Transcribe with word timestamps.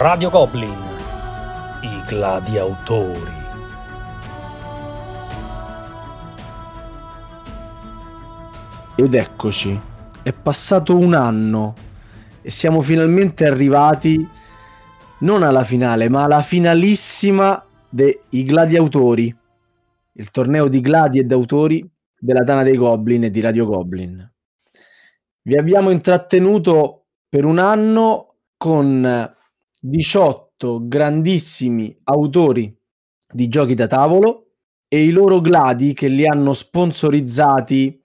Radio 0.00 0.30
Goblin, 0.30 0.78
i 1.82 2.02
gladiatori. 2.06 3.32
Ed 8.94 9.12
eccoci, 9.12 9.80
è 10.22 10.32
passato 10.32 10.96
un 10.96 11.14
anno 11.14 11.74
e 12.40 12.48
siamo 12.48 12.80
finalmente 12.80 13.44
arrivati 13.44 14.24
non 15.18 15.42
alla 15.42 15.64
finale, 15.64 16.08
ma 16.08 16.22
alla 16.22 16.42
finalissima 16.42 17.60
dei 17.88 18.20
Gladiatori, 18.30 19.36
il 20.12 20.30
torneo 20.30 20.68
di 20.68 20.80
gladi 20.80 21.18
ed 21.18 21.32
autori 21.32 21.84
della 22.16 22.44
Dana 22.44 22.62
dei 22.62 22.76
Goblin 22.76 23.24
e 23.24 23.30
di 23.32 23.40
Radio 23.40 23.66
Goblin. 23.66 24.32
Vi 25.42 25.56
abbiamo 25.56 25.90
intrattenuto 25.90 27.06
per 27.28 27.44
un 27.44 27.58
anno 27.58 28.36
con 28.56 29.34
18 29.80 30.86
grandissimi 30.86 31.96
autori 32.04 32.76
di 33.32 33.48
giochi 33.48 33.74
da 33.74 33.86
tavolo 33.86 34.54
e 34.88 35.04
i 35.04 35.10
loro 35.10 35.40
gladi 35.40 35.92
che 35.92 36.08
li 36.08 36.26
hanno 36.26 36.54
sponsorizzati 36.54 38.02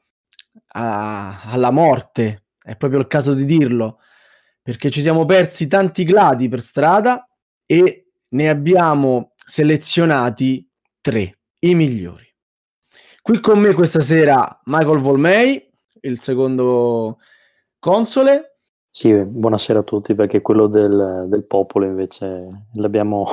a, 0.76 1.42
alla 1.44 1.72
morte, 1.72 2.48
è 2.62 2.76
proprio 2.76 3.00
il 3.00 3.08
caso 3.08 3.34
di 3.34 3.46
dirlo, 3.46 4.00
perché 4.62 4.90
ci 4.90 5.02
siamo 5.02 5.26
persi 5.26 5.68
tanti 5.68 6.04
gladi 6.04 6.50
per 6.50 6.62
strada 6.62 7.28
e 7.66 8.12
ne 8.30 8.50
abbiamo 8.50 9.34
selezionati 9.36 10.70
tre, 11.02 11.40
i 11.60 11.76
migliori. 11.76 12.28
Qui 13.22 13.40
con 13.40 13.60
me 13.60 13.74
questa 13.74 14.02
sera 14.02 14.62
Michael 14.66 15.00
Volmei, 15.00 15.72
il 16.02 16.20
secondo 16.20 17.20
console. 17.80 18.53
Sì, 18.96 19.12
buonasera 19.12 19.80
a 19.80 19.84
tutti, 19.84 20.14
perché 20.14 20.44
quello 20.44 20.68
del, 20.68 21.26
del 21.28 21.46
popolo 21.46 21.86
invece 21.86 22.48
l'abbiamo, 22.74 23.28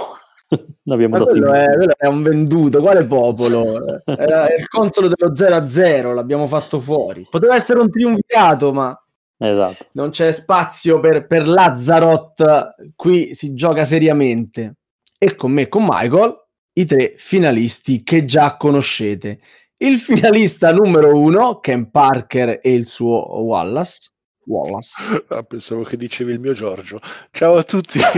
l'abbiamo 0.85 1.19
dato 1.19 1.33
quello 1.33 1.53
è, 1.53 1.67
quello 1.75 1.93
è 1.99 2.07
un 2.07 2.23
venduto, 2.23 2.81
quale 2.81 3.05
popolo? 3.05 4.01
Era 4.09 4.47
il 4.55 4.67
console 4.67 5.11
dello 5.15 5.35
0 5.35 5.55
a 5.55 5.69
0, 5.69 6.15
l'abbiamo 6.15 6.47
fatto 6.47 6.79
fuori. 6.81 7.27
Poteva 7.29 7.57
essere 7.57 7.79
un 7.79 7.91
triunvirato, 7.91 8.73
ma 8.73 8.99
Esatto. 9.37 9.89
non 9.93 10.09
c'è 10.09 10.33
spazio 10.33 10.99
per, 10.99 11.27
per 11.27 11.47
Lazarot, 11.47 12.93
qui 12.97 13.35
si 13.35 13.53
gioca 13.53 13.85
seriamente. 13.85 14.77
E 15.19 15.35
con 15.35 15.53
me, 15.53 15.69
con 15.69 15.85
Michael, 15.87 16.37
i 16.73 16.87
tre 16.87 17.17
finalisti 17.19 18.03
che 18.03 18.25
già 18.25 18.57
conoscete. 18.57 19.41
Il 19.77 19.99
finalista 19.99 20.73
numero 20.73 21.15
uno, 21.19 21.61
Ken 21.61 21.91
Parker 21.91 22.61
e 22.63 22.73
il 22.73 22.87
suo 22.87 23.43
Wallace. 23.43 24.10
Wallace. 24.51 25.25
Ah, 25.31 25.43
pensavo 25.45 25.83
che 25.83 25.97
dicevi 25.97 26.33
il 26.33 26.41
mio 26.41 26.53
Giorgio. 26.53 27.01
Ciao 27.31 27.57
a 27.57 27.63
tutti. 27.65 27.99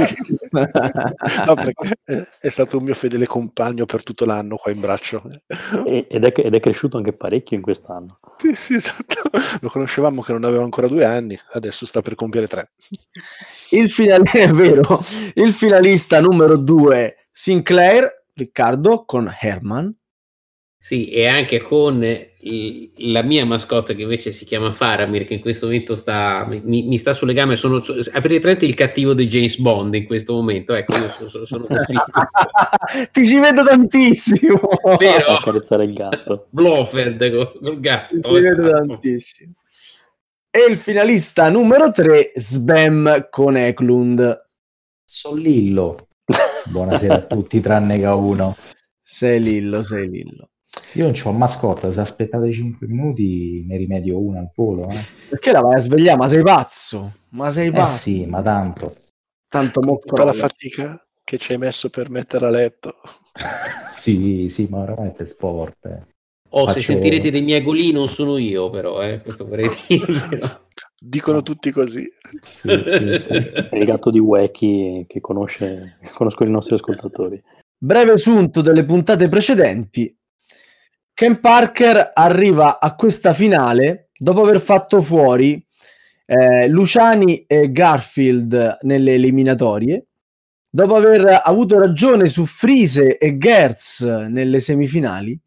No, 0.53 1.55
perché 1.55 1.99
è- 2.41 2.49
stato 2.51 2.77
un 2.79 2.85
mio 2.85 2.95
fedele 2.95 3.27
compagno 3.27 3.87
per 3.87 4.03
tutto 4.03 4.25
l'anno 4.25 4.57
qua 4.57 4.71
in 4.71 4.81
braccio. 4.81 5.23
E- 5.87 6.07
ed, 6.11 6.25
è, 6.25 6.33
ed 6.37 6.55
è 6.55 6.61
cresciuto 6.61 6.97
anche 6.99 7.13
parecchio 7.13 7.57
in 7.57 7.63
quest'anno. 7.63 8.19
Sì, 8.37 8.55
sì, 8.55 8.75
esatto. 8.75 9.23
Lo 9.61 9.69
conoscevamo 9.69 10.21
che 10.23 10.33
non 10.33 10.45
aveva 10.45 10.63
ancora 10.63 10.89
due 10.89 11.05
anni, 11.05 11.39
adesso 11.53 11.87
sta 11.87 12.03
per 12.03 12.15
compiere 12.15 12.47
tre. 12.47 12.73
Il, 13.71 13.89
finale, 13.91 14.25
è 14.31 14.49
vero, 14.49 15.01
il 15.35 15.53
finalista 15.53 16.21
numero 16.21 16.57
due, 16.57 17.29
Sinclair, 17.31 18.25
Riccardo, 18.35 19.05
con 19.05 19.35
Herman. 19.41 19.95
Sì, 20.85 21.11
e 21.11 21.27
anche 21.29 21.61
con 21.61 22.03
il- 22.03 22.91
la 23.13 23.23
mia 23.23 23.47
mascotte 23.47 23.95
che 23.95 24.03
invece 24.03 24.33
si 24.33 24.45
chiama 24.45 24.73
Faramir, 24.73 25.25
che 25.27 25.35
in 25.35 25.41
questo 25.41 25.67
momento 25.67 25.95
sta, 25.95 26.45
mi, 26.45 26.61
mi 26.83 26.99
sta 26.99 27.13
sulle 27.13 27.35
gambe. 27.35 27.55
Sono, 27.55 27.81
presente 28.21 28.65
il 28.65 28.75
cattivo 28.75 29.15
di 29.15 29.29
James 29.29 29.59
Bond 29.59 29.95
in 29.95 30.07
questo 30.07 30.33
momento? 30.35 30.75
Ecco, 30.75 30.97
io 30.97 31.09
so- 31.09 31.29
so- 31.29 31.45
sono 31.45 31.67
così. 31.67 31.95
Ti 33.13 33.25
ci 33.29 33.39
vedo 33.39 33.63
tantissimo. 33.63 34.59
Vero? 34.99 35.27
Accarezzare 35.39 35.85
il 35.85 35.93
gatto. 35.93 36.49
Blofeld 36.51 37.31
col, 37.31 37.53
col 37.61 37.79
gatto. 37.79 38.17
Ti 38.21 38.23
ci 38.35 38.41
vedo 38.41 38.67
esatto. 38.67 38.87
tantissimo. 38.89 39.53
E 40.51 40.65
il 40.69 40.77
finalista 40.77 41.49
numero 41.49 41.93
3, 41.93 42.33
Sbam 42.35 43.29
con 43.31 43.57
Eklund. 43.57 44.49
Sollillo. 45.05 46.09
Buonasera 46.69 47.15
a 47.15 47.23
tutti, 47.23 47.61
tranne 47.61 47.99
che 47.99 48.05
a 48.05 48.17
uno. 48.17 48.57
Sei 49.01 49.41
Lillo, 49.41 49.85
sei 49.85 50.09
Lillo. 50.11 50.49
Io 50.95 51.05
non 51.05 51.13
c'ho 51.13 51.33
mascotta, 51.33 51.93
se 51.93 52.01
aspettate 52.01 52.53
5 52.53 52.87
minuti 52.87 53.65
ne 53.67 53.77
rimedio 53.77 54.19
una 54.19 54.41
al 54.41 54.51
volo. 54.55 54.91
Eh, 54.91 55.01
Perché 55.31 55.53
la 55.53 55.61
vai 55.61 55.75
a 55.75 55.79
svegliare? 55.79 56.19
Ma 56.19 56.29
sei 56.29 56.43
pazzo? 56.43 57.13
Ma 57.31 57.51
sei 57.51 57.69
Eh 57.69 57.71
pazzo? 57.73 57.97
sì, 57.99 58.27
ma 58.27 58.43
tanto. 58.43 58.97
Tanto 59.49 59.81
mo 59.83 59.99
Tutta 59.99 60.25
la 60.25 60.33
fatica 60.33 61.03
che 61.25 61.39
ci 61.39 61.53
hai 61.53 61.59
messo 61.59 61.89
per 61.89 62.11
mettere 62.11 62.47
a 62.47 62.51
letto. 62.51 62.97
sì, 63.95 64.49
sì, 64.51 64.67
ma 64.71 64.81
veramente 64.81 65.25
sport. 65.27 65.85
eh. 65.87 66.11
Oh, 66.55 66.67
se 66.67 66.75
Faccio- 66.75 66.93
sentirete 66.93 67.31
dei 67.31 67.41
miei 67.43 67.63
goli 67.63 67.93
non 67.93 68.09
sono 68.09 68.37
io, 68.37 68.69
però, 68.69 69.03
eh, 69.03 69.23
questo 69.23 69.47
vorrei 69.47 69.71
dirvelo. 69.89 70.69
Dicono 70.99 71.43
tutti 71.43 71.71
così. 71.71 72.07
Sì, 72.53 72.69
sì, 72.69 73.19
sì. 73.19 73.33
È 73.33 73.77
il 73.77 73.85
gatto 73.87 74.11
di 74.11 74.19
Wacky 74.19 75.07
che 75.07 75.21
conosce, 75.21 75.97
che 76.03 76.11
conoscono 76.11 76.51
i 76.51 76.53
nostri 76.53 76.75
ascoltatori. 76.75 77.43
Breve 77.79 78.17
sunto 78.19 78.61
delle 78.61 78.85
puntate 78.85 79.29
precedenti. 79.29 80.15
Ken 81.15 81.41
Parker 81.41 82.11
arriva 82.13 82.81
a 82.81 82.95
questa 82.95 83.33
finale 83.33 84.11
dopo 84.17 84.43
aver 84.43 84.61
fatto 84.61 85.01
fuori 85.01 85.65
eh, 86.25 86.67
Luciani 86.69 87.45
e 87.47 87.71
Garfield 87.71 88.79
nelle 88.83 89.15
eliminatorie, 89.15 90.07
dopo 90.69 90.95
aver 90.95 91.43
avuto 91.45 91.79
ragione 91.79 92.27
su 92.29 92.47
Frise 92.47 93.19
e 93.19 93.37
Gertz 93.37 94.01
nelle 94.01 94.61
semifinali. 94.61 95.39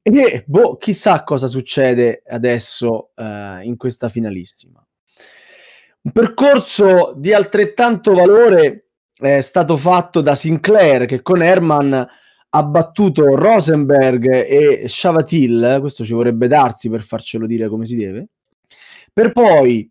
E 0.00 0.44
boh, 0.46 0.76
chissà 0.76 1.22
cosa 1.24 1.46
succede 1.46 2.22
adesso 2.28 3.10
eh, 3.14 3.60
in 3.62 3.76
questa 3.76 4.08
finalissima. 4.08 4.84
Un 6.02 6.10
percorso 6.10 7.14
di 7.16 7.32
altrettanto 7.32 8.12
valore 8.12 8.88
è 9.14 9.40
stato 9.40 9.76
fatto 9.76 10.20
da 10.20 10.34
Sinclair 10.34 11.06
che 11.06 11.22
con 11.22 11.42
Herman 11.42 12.08
ha 12.54 12.62
battuto 12.64 13.34
Rosenberg 13.34 14.30
e 14.30 14.84
Shavatil, 14.86 15.78
questo 15.80 16.04
ci 16.04 16.12
vorrebbe 16.12 16.48
darsi 16.48 16.90
per 16.90 17.00
farcelo 17.00 17.46
dire 17.46 17.68
come 17.68 17.86
si 17.86 17.96
deve, 17.96 18.28
per 19.12 19.32
poi 19.32 19.90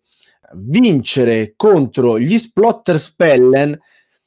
vincere 0.54 1.54
contro 1.56 2.20
gli 2.20 2.38
Splotter 2.38 3.00
Spellen 3.00 3.78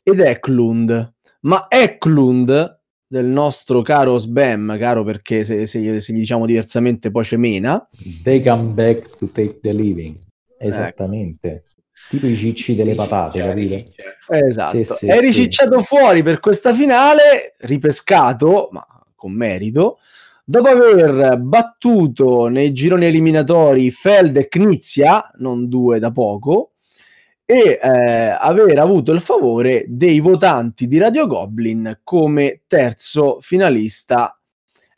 ed 0.02 0.18
Eklund. 0.18 1.12
Ma 1.40 1.66
Eklund, 1.68 2.80
del 3.06 3.26
nostro 3.26 3.82
caro 3.82 4.18
Sbam, 4.18 4.76
caro 4.78 5.04
perché 5.04 5.44
se, 5.44 5.66
se- 5.66 6.00
se 6.00 6.12
gli 6.12 6.18
diciamo 6.18 6.46
diversamente 6.46 7.10
poi 7.10 7.22
c'è 7.22 7.36
mena, 7.36 7.88
They 8.22 8.42
come 8.42 8.72
back 8.72 9.16
to 9.18 9.28
take 9.28 9.60
the 9.60 9.72
living. 9.72 10.16
Esattamente. 10.58 11.62
Tipo 12.08 12.26
i 12.26 12.36
cicci 12.36 12.74
delle 12.74 12.94
patate, 12.94 13.40
capito? 13.40 13.92
Esatto, 14.28 14.76
Sì, 14.76 14.84
sì, 14.84 15.06
è 15.06 15.14
sì. 15.14 15.20
ricicciato 15.20 15.80
fuori 15.80 16.22
per 16.22 16.40
questa 16.40 16.72
finale, 16.72 17.54
ripescato, 17.60 18.68
ma 18.72 18.86
con 19.14 19.32
merito, 19.32 19.98
dopo 20.44 20.68
aver 20.68 21.38
battuto 21.38 22.48
nei 22.48 22.72
gironi 22.72 23.06
eliminatori 23.06 23.90
Feld 23.90 24.36
e 24.36 24.48
Knizia, 24.48 25.30
non 25.38 25.68
due 25.68 25.98
da 25.98 26.10
poco, 26.10 26.72
e 27.46 27.78
eh, 27.82 28.36
aver 28.38 28.78
avuto 28.78 29.12
il 29.12 29.20
favore 29.20 29.84
dei 29.86 30.20
votanti 30.20 30.86
di 30.86 30.98
Radio 30.98 31.26
Goblin 31.26 32.00
come 32.02 32.62
terzo 32.66 33.38
finalista 33.40 34.38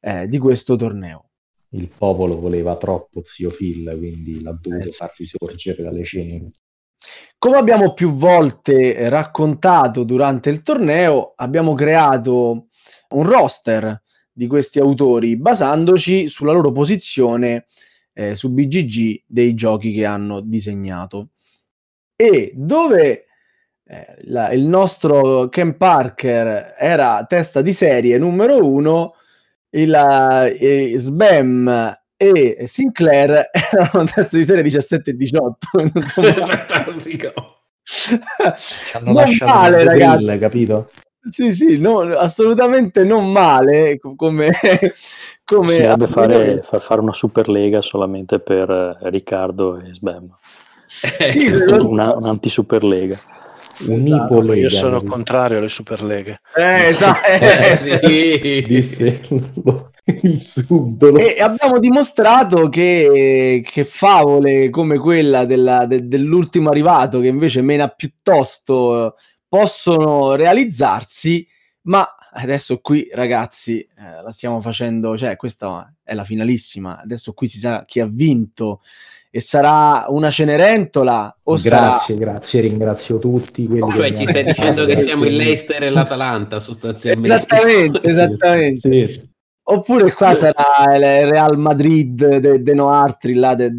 eh, 0.00 0.28
di 0.28 0.38
questo 0.38 0.76
torneo. 0.76 1.30
Il 1.70 1.88
popolo 1.96 2.38
voleva 2.38 2.76
troppo 2.76 3.22
zio 3.24 3.50
Phil, 3.50 3.92
quindi 3.98 4.40
l'ha 4.40 4.56
dovuto 4.60 4.88
Eh, 4.88 4.92
sì, 4.92 4.96
far 4.96 5.10
sì, 5.14 5.22
risorgere 5.22 5.82
dalle 5.82 6.04
ceneri. 6.04 6.50
Come 7.38 7.58
abbiamo 7.58 7.92
più 7.92 8.12
volte 8.12 8.96
eh, 8.96 9.08
raccontato 9.08 10.04
durante 10.04 10.50
il 10.50 10.62
torneo, 10.62 11.32
abbiamo 11.36 11.74
creato 11.74 12.68
un 13.10 13.22
roster 13.22 14.02
di 14.32 14.46
questi 14.46 14.78
autori 14.78 15.36
basandoci 15.36 16.28
sulla 16.28 16.52
loro 16.52 16.72
posizione 16.72 17.66
eh, 18.12 18.34
su 18.34 18.50
BGG 18.50 19.22
dei 19.26 19.54
giochi 19.54 19.92
che 19.92 20.04
hanno 20.04 20.40
disegnato. 20.40 21.30
E 22.16 22.52
dove 22.54 23.26
eh, 23.84 24.16
la- 24.24 24.50
il 24.52 24.64
nostro 24.64 25.48
Ken 25.48 25.76
Parker 25.76 26.74
era 26.78 27.24
testa 27.28 27.60
di 27.62 27.72
serie 27.72 28.18
numero 28.18 28.56
uno, 28.66 29.14
il 29.70 29.94
eh, 30.58 30.94
Sbam 30.96 31.94
e 32.16 32.64
Sinclair 32.66 33.50
erano 33.52 34.04
testa 34.04 34.36
di 34.36 34.44
serie 34.44 34.62
17 34.62 35.10
e 35.10 35.14
18. 35.14 35.56
Insomma, 35.94 36.32
Fantastico. 36.46 37.32
Ci 37.82 38.96
hanno 38.96 39.04
non 39.04 39.14
lasciato 39.14 39.52
male, 39.52 39.82
il 39.82 39.88
ragazzi. 39.88 40.24
grill, 40.24 40.38
capito? 40.38 40.90
Sì, 41.30 41.52
sì, 41.52 41.78
no, 41.78 42.00
assolutamente 42.00 43.02
non 43.02 43.30
male 43.32 43.98
co- 43.98 44.14
come, 44.14 44.50
come 45.44 45.76
Bisognerebbe 45.76 46.06
fare, 46.06 46.62
far 46.62 46.80
fare 46.80 47.00
una 47.00 47.12
super 47.12 47.48
lega 47.48 47.82
solamente 47.82 48.38
per 48.38 48.70
eh, 48.70 49.10
Riccardo 49.10 49.78
e 49.78 49.92
Sbam. 49.92 50.30
Sì, 50.32 51.46
Ecco. 51.46 51.88
Una, 51.88 52.14
un'anti-super 52.14 52.82
lega. 52.82 53.16
Unipolega. 53.88 54.60
Io 54.62 54.70
sono 54.70 55.02
contrario 55.02 55.58
alle 55.58 55.68
superleghe. 55.68 56.40
Eh, 56.56 56.86
esatto. 56.86 57.26
Eh, 57.26 57.76
sì. 57.76 58.62
Disse 58.66 59.20
il 60.22 60.40
subdolo. 60.40 61.18
E 61.18 61.40
abbiamo 61.40 61.78
dimostrato 61.78 62.68
che, 62.68 63.62
che 63.64 63.84
favole 63.84 64.70
come 64.70 64.98
quella 64.98 65.44
della- 65.44 65.84
de- 65.86 66.06
dell'ultimo 66.06 66.68
arrivato, 66.68 67.20
che 67.20 67.26
invece 67.26 67.60
mena 67.62 67.88
piuttosto, 67.88 69.16
possono 69.48 70.34
realizzarsi, 70.34 71.46
ma 71.82 72.08
adesso 72.32 72.78
qui 72.80 73.08
ragazzi 73.12 73.80
eh, 73.80 74.22
la 74.22 74.30
stiamo 74.30 74.60
facendo, 74.60 75.16
cioè 75.16 75.36
questa 75.36 75.92
è 76.04 76.14
la 76.14 76.24
finalissima, 76.24 77.00
adesso 77.00 77.32
qui 77.32 77.46
si 77.46 77.58
sa 77.58 77.84
chi 77.84 77.98
ha 78.00 78.06
vinto 78.06 78.82
e 79.36 79.40
sarà 79.42 80.06
una 80.08 80.30
Cenerentola 80.30 81.30
o 81.42 81.56
sarà... 81.58 81.78
Grazie, 81.78 82.16
grazie, 82.16 82.60
ringrazio 82.62 83.18
tutti. 83.18 83.66
quelli 83.66 83.90
Cioè, 83.90 84.14
ci 84.14 84.26
stai 84.26 84.44
dicendo 84.44 84.86
che 84.86 84.96
siamo 84.96 85.26
il 85.26 85.36
Leicester 85.36 85.82
e 85.82 85.90
l'Atalanta 85.90 86.58
sostanzialmente. 86.58 87.34
Esattamente, 87.36 88.00
esattamente. 88.02 88.78
sì, 88.78 89.12
sì. 89.12 89.34
Oppure 89.64 90.14
qua 90.14 90.32
sarà 90.32 90.86
il 90.94 91.30
Real 91.30 91.58
Madrid 91.58 92.38
de, 92.38 92.62
de 92.62 92.74
Noartri 92.74 93.34
là 93.34 93.54
de- 93.54 93.74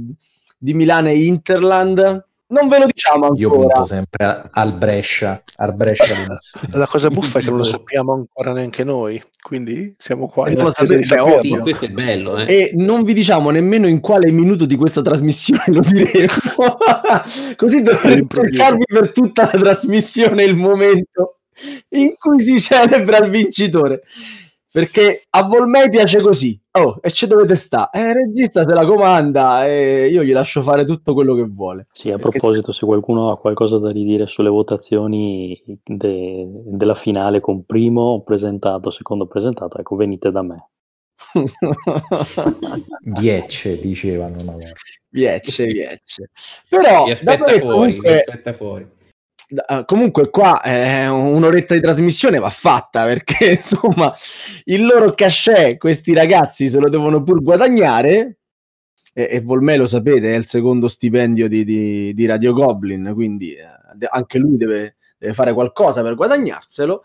di 0.56 0.74
Milano 0.76 1.08
e 1.08 1.24
Interland. 1.24 2.27
Non 2.50 2.70
ve 2.70 2.80
lo 2.80 2.86
diciamo 2.86 3.34
Io 3.36 3.50
ancora. 3.50 3.74
punto 3.74 3.86
sempre 3.86 4.42
al 4.52 4.72
Brescia, 4.78 5.44
al 5.58 5.74
Brescia. 5.74 6.16
La 6.72 6.88
cosa 6.88 7.10
buffa 7.10 7.40
è 7.40 7.42
che 7.42 7.50
non 7.50 7.58
lo 7.58 7.64
sappiamo 7.66 8.14
ancora 8.14 8.54
neanche 8.54 8.86
noi, 8.86 9.22
quindi 9.42 9.94
siamo 9.98 10.28
qua 10.28 10.50
in 10.50 10.58
sapete, 10.72 11.16
beh. 11.16 11.40
Sì, 11.42 11.58
questo 11.58 11.86
è 11.86 11.90
bello, 11.90 12.38
eh. 12.38 12.46
E 12.48 12.72
non 12.76 13.04
vi 13.04 13.14
diciamo 13.14 13.50
nemmeno 13.50 13.86
in 13.88 14.00
quale 14.00 14.32
minuto 14.32 14.66
di 14.66 14.78
questa 14.78 15.02
trasmissione 15.02 15.64
lo 15.68 15.82
diremo. 15.82 16.78
Così 17.58 17.82
dovrete 17.82 18.26
cercarvi 18.30 18.84
per 18.88 19.12
tutta 19.12 19.50
la 19.52 19.60
trasmissione 19.60 20.44
il 20.44 20.56
momento 20.56 21.40
in 21.90 22.14
cui 22.18 22.40
si 22.40 22.62
celebra 22.62 23.18
il 23.18 23.30
vincitore. 23.30 24.04
Perché 24.72 25.24
a 25.30 25.44
Volmei 25.44 25.90
piace 25.90 26.22
così. 26.22 26.60
Oh, 26.72 26.98
e 27.02 27.10
ci 27.12 27.26
dovete 27.26 27.56
stare. 27.56 27.90
Eh, 27.94 28.10
il 28.10 28.14
regista 28.14 28.64
se 28.68 28.74
la 28.74 28.86
comanda 28.86 29.66
e 29.66 30.08
io 30.12 30.24
gli 30.24 30.32
lascio 30.34 30.62
fare 30.62 30.84
tutto 30.86 31.14
quello 31.14 31.34
che 31.36 31.46
vuole. 31.46 31.88
Sì, 31.94 32.10
a 32.12 32.18
Perché- 32.18 32.38
proposito, 32.40 32.72
se 32.74 32.86
qualcuno 32.86 33.30
ha 33.32 33.40
qualcosa 33.40 33.80
da 33.80 33.90
ridire 33.92 34.26
sulle 34.26 34.50
votazioni 34.50 35.60
de- 35.84 36.50
della 36.66 36.96
finale 36.96 37.40
con 37.40 37.66
primo 37.66 38.22
presentato, 38.24 38.90
secondo 38.92 39.26
presentato, 39.26 39.78
ecco, 39.80 39.96
venite 39.96 40.32
da 40.32 40.42
me. 40.44 40.70
Diecce 43.02 43.80
dicevano 43.80 44.40
una 44.42 44.52
volta. 44.52 44.72
Viecce, 45.10 45.66
viecce. 45.66 46.30
Però, 46.70 47.06
Vi 47.06 47.12
aspetta 47.12 47.46
fuori, 47.46 47.60
vi 47.60 47.62
comunque, 47.68 48.18
aspetta 48.20 48.54
fuori. 48.54 48.88
Da- 49.48 49.86
comunque 49.86 50.30
qua 50.30 50.62
eh, 50.62 51.08
un'oretta 51.08 51.74
di 51.74 51.82
trasmissione 51.82 52.40
va 52.40 52.50
fatta 52.50 53.06
perché 53.06 53.52
insomma 53.58 54.14
il 54.66 54.86
loro 54.86 55.14
cachet, 55.14 55.78
questi 55.78 56.14
ragazzi 56.14 56.70
se 56.70 56.80
lo 56.80 56.90
devono 56.90 57.24
pur 57.24 57.42
guadagnare. 57.42 58.38
E, 59.14 59.28
e 59.32 59.42
Volmè 59.42 59.78
lo 59.78 59.88
sapete, 59.88 60.34
è 60.34 60.38
il 60.38 60.46
secondo 60.46 60.88
stipendio 60.88 61.48
di, 61.48 61.64
di- 61.64 62.14
di 62.14 62.26
Radio 62.26 62.54
Goblin, 62.54 63.12
quindi 63.16 63.54
eh, 63.54 63.66
anche 64.10 64.38
lui 64.38 64.58
deve, 64.58 64.98
deve 65.18 65.34
fare 65.34 65.54
qualcosa 65.54 66.04
per 66.04 66.14
guadagnarselo. 66.16 67.04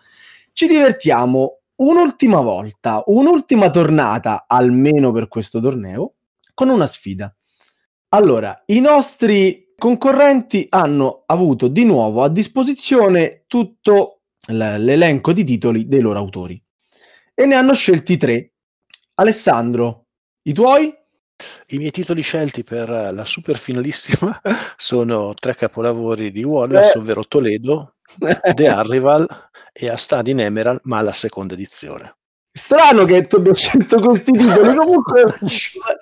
Ci 0.53 0.67
divertiamo 0.67 1.61
un'ultima 1.77 2.41
volta, 2.41 3.03
un'ultima 3.07 3.71
tornata, 3.71 4.45
almeno 4.47 5.11
per 5.11 5.29
questo 5.29 5.59
torneo, 5.61 6.15
con 6.53 6.69
una 6.69 6.87
sfida. 6.87 7.35
Allora, 8.11 8.63
i 8.67 8.81
nostri 8.81 9.62
concorrenti 9.83 10.69
hanno 10.71 11.25
avuto 11.27 11.67
di 11.67 11.85
nuovo 11.85 12.23
a 12.23 12.29
disposizione 12.29 13.47
tutto 13.49 14.21
l'elenco 14.47 15.33
di 15.33 15.43
titoli 15.43 15.89
dei 15.89 15.99
loro 15.99 16.21
autori 16.21 16.63
e 17.35 17.47
ne 17.47 17.57
hanno 17.57 17.75
scelti 17.75 18.17
tre. 18.17 18.53
Alessandro, 19.15 20.07
i 20.43 20.53
tuoi? 20.53 20.95
I 21.71 21.79
miei 21.79 21.91
titoli 21.91 22.23
scelti 22.23 22.63
per 22.63 22.89
la 22.89 23.25
super 23.25 23.59
finalissima 23.59 24.41
sono 24.79 25.35
tre 25.35 25.57
capolavori 25.57 26.31
di 26.31 26.45
Wallace, 26.45 26.93
Eh. 26.95 26.99
ovvero 27.01 27.25
Toledo, 27.25 27.97
The 28.55 28.69
Arrival 28.69 29.27
e 29.73 29.89
Astad 29.91 30.29
in 30.29 30.39
Emerald, 30.39 30.79
ma 30.85 31.01
la 31.01 31.13
seconda 31.13 31.55
edizione. 31.55 32.19
Strano 32.55 33.07
che 33.07 33.23
tu 33.23 33.37
abbia 33.37 33.55
scelto 33.55 33.99
questi 34.01 34.31
titoli. 34.31 34.77
Comunque, 34.77 35.39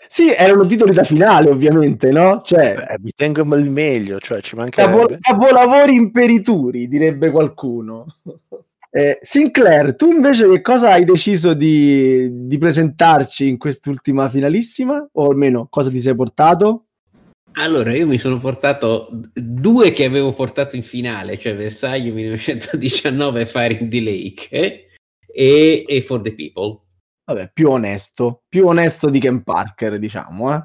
sì, 0.09 0.33
erano 0.37 0.67
titoli 0.67 0.93
da 0.93 1.05
finale, 1.05 1.49
ovviamente, 1.49 2.11
no? 2.11 2.43
Cioè, 2.45 2.75
Beh, 2.75 2.99
mi 3.03 3.13
tengo 3.15 3.43
il 3.55 3.71
meglio, 3.71 4.19
cioè 4.19 4.41
ci 4.41 4.57
mancherebbe. 4.57 5.19
capolavori 5.21 5.95
imperituri, 5.95 6.89
direbbe 6.89 7.31
qualcuno. 7.31 8.07
Eh, 8.91 9.21
Sinclair, 9.23 9.95
tu 9.95 10.11
invece 10.11 10.49
che 10.49 10.61
cosa 10.61 10.91
hai 10.91 11.05
deciso 11.05 11.55
di, 11.55 12.49
di 12.49 12.59
presentarci 12.59 13.47
in 13.47 13.57
quest'ultima 13.57 14.29
finalissima? 14.29 15.09
O 15.13 15.31
almeno 15.31 15.69
cosa 15.71 15.91
ti 15.91 16.01
sei 16.01 16.17
portato? 16.17 16.87
Allora, 17.53 17.95
io 17.95 18.07
mi 18.09 18.19
sono 18.19 18.39
portato 18.39 19.09
due 19.33 19.93
che 19.93 20.05
avevo 20.05 20.33
portato 20.33 20.75
in 20.75 20.83
finale, 20.83 21.39
cioè 21.39 21.55
Versailles 21.55 22.13
1919 22.13 23.41
e 23.41 23.47
Fire 23.47 23.75
in 23.75 23.89
the 23.89 24.01
Lake 24.01 24.49
eh, 24.51 24.90
e, 25.35 25.85
e 25.87 26.03
For 26.03 26.21
the 26.21 26.35
People. 26.35 26.81
Vabbè, 27.25 27.51
più 27.53 27.69
onesto, 27.69 28.43
più 28.49 28.67
onesto 28.67 29.09
di 29.09 29.21
Ken 29.21 29.43
Parker, 29.43 29.99
diciamo. 29.99 30.55
Eh. 30.55 30.65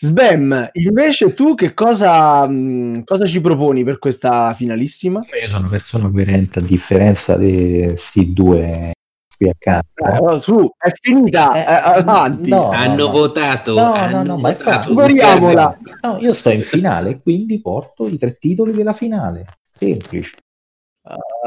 Sbam, 0.00 0.70
invece 0.74 1.32
tu 1.32 1.54
che 1.54 1.74
cosa, 1.74 2.46
mh, 2.46 3.02
cosa 3.04 3.24
ci 3.26 3.40
proponi 3.40 3.82
per 3.84 3.98
questa 3.98 4.54
finalissima? 4.54 5.20
Io 5.40 5.46
sono 5.48 5.60
una 5.60 5.68
persona 5.68 6.08
coerente 6.10 6.60
a 6.60 6.62
differenza 6.62 7.36
di 7.36 7.80
questi 7.84 8.32
due 8.32 8.92
qui 9.36 9.48
accanto. 9.48 10.04
Eh, 10.04 10.18
oh, 10.20 10.38
su, 10.38 10.70
è 10.78 10.90
finita, 11.00 11.52
Eh, 11.54 11.60
eh, 11.60 11.98
avanti. 12.00 12.48
no. 12.48 12.70
hanno 12.70 13.10
votato. 13.10 13.74
No, 13.74 13.88
no, 13.88 13.92
hanno 13.94 14.22
no, 14.22 14.36
ma 14.36 14.52
votato, 14.52 14.68
infatti- 14.68 14.88
mi 14.88 14.94
Superiamola. 14.94 15.78
No, 16.02 16.18
io 16.20 16.32
sto 16.32 16.50
in 16.50 16.62
finale, 16.62 17.20
quindi 17.20 17.60
porto 17.60 18.06
i 18.06 18.16
tre 18.18 18.36
titoli 18.38 18.72
della 18.72 18.92
finale. 18.92 19.46
Semplice. 19.72 20.32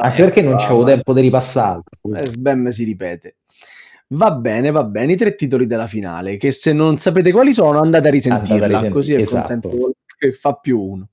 Anche 0.01 0.23
perché 0.23 0.41
non 0.41 0.55
c'avevo 0.57 0.83
tempo 0.83 1.13
di 1.13 1.21
ripassarlo. 1.21 1.83
Eh, 2.15 2.27
Sbam 2.27 2.69
si 2.69 2.83
ripete. 2.83 3.35
Va 4.13 4.31
bene, 4.31 4.71
va 4.71 4.83
bene, 4.83 5.13
i 5.13 5.15
tre 5.15 5.35
titoli 5.35 5.65
della 5.65 5.87
finale, 5.87 6.37
che 6.37 6.51
se 6.51 6.73
non 6.73 6.97
sapete 6.97 7.31
quali 7.31 7.53
sono 7.53 7.79
andate 7.79 8.07
a 8.07 8.11
risentirla, 8.11 8.65
Andate 8.65 8.73
a 8.73 8.77
risent- 8.77 8.93
così 8.93 9.13
è 9.13 9.21
esatto. 9.21 9.69
contento 9.69 9.93
che 10.17 10.33
fa 10.33 10.53
più 10.53 10.79
uno. 10.79 11.09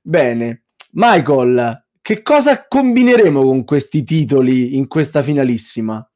Bene, 0.00 0.62
Michael, 0.92 1.84
che 2.00 2.22
cosa 2.22 2.66
combineremo 2.66 3.42
con 3.42 3.64
questi 3.64 4.02
titoli 4.04 4.76
in 4.76 4.86
questa 4.86 5.22
finalissima? 5.22 6.08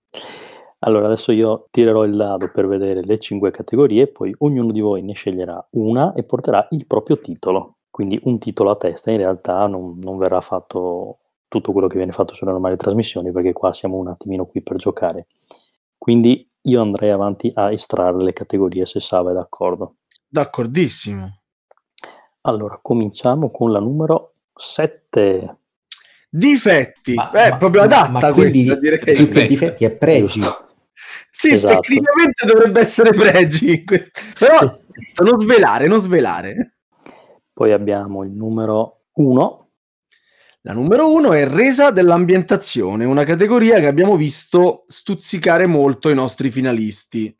Allora, 0.78 1.06
adesso 1.06 1.32
io 1.32 1.66
tirerò 1.70 2.04
il 2.04 2.16
dado 2.16 2.50
per 2.50 2.66
vedere 2.66 3.02
le 3.02 3.18
cinque 3.18 3.50
categorie, 3.50 4.06
poi 4.06 4.34
ognuno 4.38 4.72
di 4.72 4.80
voi 4.80 5.02
ne 5.02 5.12
sceglierà 5.12 5.68
una 5.72 6.14
e 6.14 6.22
porterà 6.22 6.66
il 6.70 6.86
proprio 6.86 7.18
titolo. 7.18 7.78
Quindi 7.90 8.18
un 8.22 8.38
titolo 8.38 8.70
a 8.70 8.76
testa, 8.76 9.10
in 9.10 9.18
realtà 9.18 9.66
non, 9.66 9.98
non 10.00 10.16
verrà 10.16 10.40
fatto 10.40 11.18
tutto 11.50 11.72
quello 11.72 11.88
che 11.88 11.96
viene 11.96 12.12
fatto 12.12 12.34
sulle 12.34 12.52
normali 12.52 12.76
trasmissioni, 12.76 13.32
perché 13.32 13.52
qua 13.52 13.72
siamo 13.72 13.96
un 13.98 14.06
attimino 14.08 14.46
qui 14.46 14.62
per 14.62 14.76
giocare. 14.76 15.26
Quindi 15.98 16.46
io 16.62 16.80
andrei 16.80 17.10
avanti 17.10 17.50
a 17.52 17.72
estrarre 17.72 18.22
le 18.22 18.32
categorie, 18.32 18.86
se 18.86 19.00
Sava 19.00 19.32
è 19.32 19.34
d'accordo. 19.34 19.96
D'accordissimo. 20.28 21.40
Allora, 22.42 22.78
cominciamo 22.80 23.50
con 23.50 23.72
la 23.72 23.80
numero 23.80 24.34
7. 24.54 25.56
Difetti, 26.30 27.14
Ma- 27.14 27.30
è 27.32 27.50
ma- 27.50 27.56
proprio 27.56 27.82
adatta 27.82 28.10
ma 28.28 28.32
quindi 28.32 28.64
questa, 28.66 28.80
direi. 28.80 28.98
più 29.16 29.28
che 29.28 29.46
difetti 29.48 29.84
e 29.84 29.90
pregi. 29.90 30.40
Sì, 31.30 31.54
Esatto. 31.54 31.80
tecnicamente 31.80 32.46
dovrebbe 32.46 32.80
essere 32.80 33.10
pregi, 33.10 33.82
però 34.38 34.78
non 35.24 35.40
svelare, 35.40 35.86
non 35.88 35.98
svelare. 35.98 36.76
Poi 37.52 37.72
abbiamo 37.72 38.22
il 38.22 38.30
numero 38.30 39.00
1, 39.14 39.69
La 40.62 40.74
numero 40.74 41.10
uno 41.10 41.32
è 41.32 41.46
resa 41.48 41.90
dell'ambientazione, 41.90 43.06
una 43.06 43.24
categoria 43.24 43.78
che 43.78 43.86
abbiamo 43.86 44.14
visto 44.16 44.82
stuzzicare 44.86 45.64
molto 45.64 46.10
i 46.10 46.14
nostri 46.14 46.50
finalisti. 46.50 47.34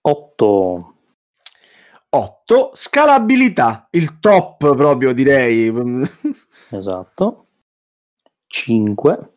8, 0.00 0.94
8. 2.08 2.70
Scalabilità, 2.74 3.86
il 3.92 4.18
top 4.18 4.74
proprio 4.74 5.12
direi. 5.12 5.72
esatto, 6.70 7.46
5, 8.48 9.34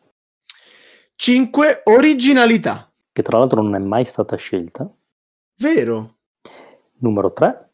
5. 1.14 1.82
Originalità, 1.84 2.92
che 3.12 3.22
tra 3.22 3.38
l'altro 3.38 3.62
non 3.62 3.76
è 3.76 3.78
mai 3.78 4.04
stata 4.04 4.34
scelta. 4.34 4.92
vero. 5.58 6.16
Numero 7.00 7.32
3 7.32 7.67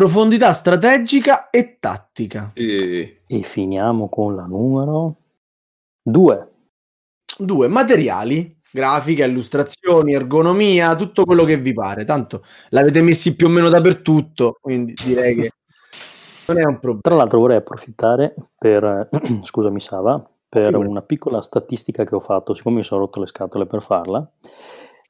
Profondità 0.00 0.54
strategica 0.54 1.50
e 1.50 1.76
tattica. 1.78 2.52
Eh, 2.54 3.20
e 3.26 3.42
finiamo 3.42 4.08
con 4.08 4.34
la 4.34 4.46
numero 4.46 5.16
2. 6.00 6.48
2. 7.36 7.68
Materiali, 7.68 8.58
grafica, 8.72 9.26
illustrazioni, 9.26 10.14
ergonomia, 10.14 10.96
tutto 10.96 11.26
quello 11.26 11.44
che 11.44 11.58
vi 11.58 11.74
pare. 11.74 12.06
Tanto 12.06 12.44
l'avete 12.70 13.02
messi 13.02 13.36
più 13.36 13.48
o 13.48 13.50
meno 13.50 13.68
dappertutto, 13.68 14.56
quindi 14.58 14.94
direi 14.94 15.34
che 15.34 15.50
Non 16.46 16.58
è 16.58 16.64
un 16.64 16.78
problema. 16.78 17.00
Tra 17.02 17.16
l'altro 17.16 17.40
vorrei 17.40 17.58
approfittare 17.58 18.34
per, 18.56 19.10
scusami 19.44 19.80
Sava, 19.80 20.26
per 20.48 20.64
Figurati. 20.64 20.90
una 20.90 21.02
piccola 21.02 21.42
statistica 21.42 22.04
che 22.04 22.14
ho 22.14 22.20
fatto, 22.20 22.54
siccome 22.54 22.76
mi 22.76 22.84
sono 22.84 23.02
rotto 23.02 23.20
le 23.20 23.26
scatole 23.26 23.66
per 23.66 23.82
farla. 23.82 24.26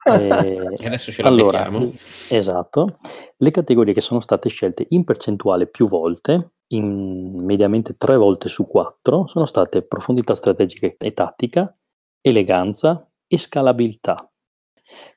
E 0.02 0.75
Eh, 0.78 0.87
adesso 0.87 1.12
ce 1.12 1.23
la 1.23 1.28
allora, 1.28 1.64
becchiamo. 1.64 1.92
esatto, 2.30 2.99
le 3.37 3.50
categorie 3.50 3.92
che 3.95 4.00
sono 4.00 4.21
state 4.21 4.49
scelte 4.49 4.87
in 4.90 5.04
percentuale 5.04 5.66
più 5.66 5.88
volte, 5.88 6.52
in 6.69 7.35
mediamente 7.45 7.97
tre 7.97 8.16
volte 8.16 8.49
su 8.49 8.66
quattro, 8.66 9.26
sono 9.26 9.45
state 9.45 9.83
profondità 9.83 10.35
strategica 10.35 10.92
e 10.99 11.12
tattica, 11.12 11.73
eleganza 12.21 13.07
e 13.26 13.38
scalabilità. 13.38 14.28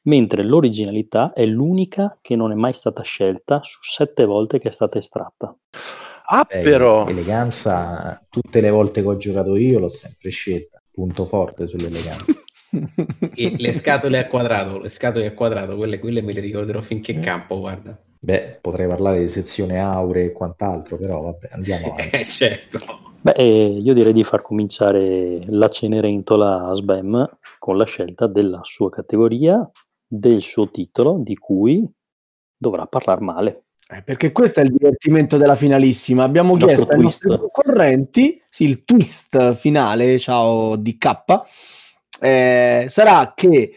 Mentre 0.03 0.43
l'originalità 0.43 1.33
è 1.33 1.45
l'unica 1.45 2.17
che 2.21 2.35
non 2.35 2.51
è 2.51 2.55
mai 2.55 2.73
stata 2.73 3.01
scelta 3.03 3.61
su 3.63 3.79
sette 3.81 4.25
volte 4.25 4.59
che 4.59 4.67
è 4.67 4.71
stata 4.71 4.97
estratta. 4.97 5.55
Ah, 6.25 6.45
Eh, 6.49 6.61
però, 6.61 7.07
Eleganza, 7.07 8.23
tutte 8.29 8.61
le 8.61 8.69
volte 8.69 9.01
che 9.01 9.07
ho 9.07 9.17
giocato 9.17 9.55
io 9.55 9.79
l'ho 9.79 9.89
sempre 9.89 10.29
scelta. 10.29 10.81
Punto 10.91 11.25
forte 11.25 11.67
sull'eleganza. 11.67 12.25
E 13.35 13.55
le 13.57 13.71
scatole 13.71 14.17
a 14.17 14.27
quadrato, 14.27 14.79
le 14.79 14.89
scatole 14.89 15.27
a 15.27 15.33
quadrato, 15.33 15.75
quelle, 15.75 15.99
quelle 15.99 16.21
me 16.21 16.33
le 16.33 16.41
ricorderò 16.41 16.81
finché 16.81 17.19
campo, 17.19 17.59
guarda. 17.59 17.97
Beh, 18.19 18.57
potrei 18.61 18.87
parlare 18.87 19.19
di 19.19 19.29
sezione 19.29 19.79
auree 19.79 20.25
e 20.25 20.31
quant'altro, 20.31 20.97
però 20.97 21.21
vabbè, 21.21 21.49
andiamo 21.51 21.87
avanti. 21.93 22.15
Eh, 22.15 22.25
certo. 22.25 22.79
Beh, 23.21 23.33
eh, 23.35 23.79
io 23.81 23.93
direi 23.93 24.13
di 24.13 24.23
far 24.23 24.41
cominciare 24.41 25.43
la 25.47 25.69
Cenerentola 25.69 26.67
a 26.67 26.73
Sbam 26.73 27.37
con 27.59 27.77
la 27.77 27.85
scelta 27.85 28.27
della 28.27 28.61
sua 28.63 28.89
categoria, 28.89 29.69
del 30.05 30.41
suo 30.41 30.69
titolo, 30.69 31.19
di 31.19 31.35
cui 31.35 31.85
dovrà 32.57 32.85
parlare 32.85 33.21
male. 33.21 33.63
Eh, 33.89 34.01
perché 34.01 34.31
questo 34.31 34.61
è 34.61 34.63
il 34.63 34.71
divertimento 34.71 35.37
della 35.37 35.55
finalissima. 35.55 36.23
Abbiamo 36.23 36.55
Il 36.55 36.65
chiesto 36.65 36.91
ai 36.91 37.01
nostri 37.01 37.27
concorrenti, 37.27 38.41
sì, 38.49 38.63
il 38.63 38.85
twist 38.85 39.53
finale, 39.53 40.17
ciao 40.17 40.77
DK, 40.77 41.41
eh, 42.19 42.85
sarà 42.87 43.33
che 43.35 43.73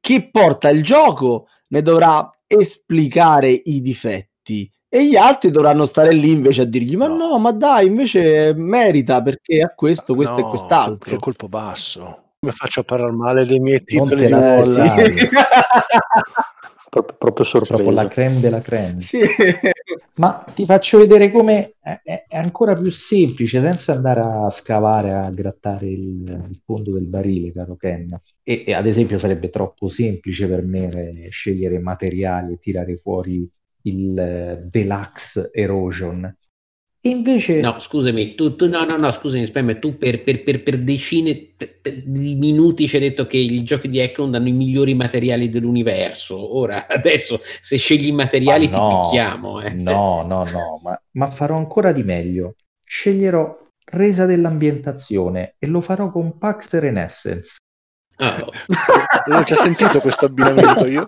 chi 0.00 0.30
porta 0.30 0.68
il 0.68 0.82
gioco 0.82 1.46
ne 1.68 1.82
dovrà 1.82 2.28
esplicare 2.46 3.50
i 3.50 3.80
difetti 3.80 4.70
e 4.88 5.06
gli 5.06 5.16
altri 5.16 5.50
dovranno 5.50 5.84
stare 5.84 6.12
lì 6.12 6.30
invece 6.30 6.62
a 6.62 6.64
dirgli 6.64 6.96
ma 6.96 7.08
no, 7.08 7.16
No. 7.16 7.38
ma 7.38 7.52
dai, 7.52 7.86
invece 7.86 8.54
merita 8.54 9.20
perché 9.22 9.60
ha 9.60 9.74
questo, 9.74 10.14
questo 10.14 10.40
no, 10.40 10.46
e 10.46 10.50
quest'altro. 10.50 11.14
È 11.14 11.18
colpo 11.18 11.48
basso. 11.48 12.22
Come 12.40 12.52
faccio 12.52 12.80
a 12.80 12.84
parlare 12.84 13.12
male 13.12 13.44
dei 13.44 13.58
miei 13.58 13.82
Non 13.88 14.04
titoli 14.04 14.22
te 14.22 14.28
la 14.28 14.64
Proprio, 16.88 17.16
proprio 17.18 17.44
Proprio 17.66 17.90
la 17.92 18.06
sorpreso. 18.06 18.08
creme 18.08 18.40
della 18.40 18.60
creme. 18.60 19.00
Sì. 19.00 19.20
Ma 20.18 20.44
ti 20.54 20.64
faccio 20.64 20.98
vedere 20.98 21.30
come 21.30 21.76
è, 21.80 22.00
è- 22.02 22.24
è 22.26 22.36
ancora 22.36 22.74
più 22.74 22.90
semplice, 22.90 23.60
senza 23.60 23.92
andare 23.92 24.20
a 24.20 24.50
scavare, 24.50 25.12
a 25.12 25.30
grattare 25.30 25.86
il, 25.86 26.22
il 26.50 26.60
fondo 26.64 26.92
del 26.92 27.06
barile, 27.06 27.52
caro 27.52 27.76
Ken. 27.76 28.18
E, 28.42 28.64
e 28.66 28.72
ad 28.74 28.86
esempio 28.86 29.18
sarebbe 29.18 29.50
troppo 29.50 29.88
semplice 29.88 30.48
per 30.48 30.62
me 30.64 30.88
eh, 31.26 31.28
scegliere 31.30 31.78
materiali 31.78 32.54
e 32.54 32.58
tirare 32.58 32.96
fuori 32.96 33.48
il 33.82 34.18
eh, 34.18 34.64
Deluxe 34.68 35.50
Erosion. 35.52 36.36
Invece 37.10 37.60
No, 37.60 37.78
scusami, 37.78 38.34
tu, 38.34 38.56
tu- 38.56 38.68
no, 38.68 38.84
no, 38.84 38.96
no, 38.96 39.10
scusami, 39.10 39.46
Spam, 39.46 39.78
tu 39.78 39.96
per, 39.98 40.22
per- 40.22 40.42
per- 40.42 40.62
per 40.62 40.78
decine 40.78 41.54
t- 41.56 41.80
t- 41.80 42.02
di 42.04 42.34
minuti 42.34 42.86
ci 42.86 42.96
hai 42.96 43.02
detto 43.02 43.26
che 43.26 43.36
i 43.36 43.62
giochi 43.64 43.88
di 43.88 43.98
Eklund 43.98 44.34
hanno 44.34 44.48
i 44.48 44.52
migliori 44.52 44.94
materiali 44.94 45.48
dell'universo. 45.48 46.56
Ora, 46.56 46.86
adesso, 46.90 47.40
se 47.60 47.76
scegli 47.76 48.08
i 48.08 48.12
materiali 48.12 48.68
Ma 48.68 48.76
no, 48.76 48.88
ti 48.88 48.94
picchiamo. 49.08 49.60
Eh. 49.62 49.70
No, 49.74 50.24
no, 50.26 50.44
no, 50.44 50.80
ma, 50.82 51.00
ma 51.12 51.30
farò 51.30 51.56
ancora 51.56 51.92
di 51.92 52.02
meglio. 52.02 52.54
Sceglierò 52.84 53.56
resa 53.90 54.26
dell'ambientazione 54.26 55.54
e 55.58 55.66
lo 55.66 55.80
farò 55.80 56.10
con 56.10 56.36
Pax 56.38 56.72
Renaissance. 56.78 57.56
Oh, 58.20 58.50
Non 59.28 59.38
ho 59.38 59.42
già 59.44 59.54
sentito 59.54 60.00
questo 60.00 60.24
abbinamento 60.24 60.86
io. 60.86 61.06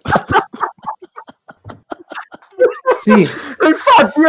Sì, 3.03 3.11
Infatti, 3.13 4.21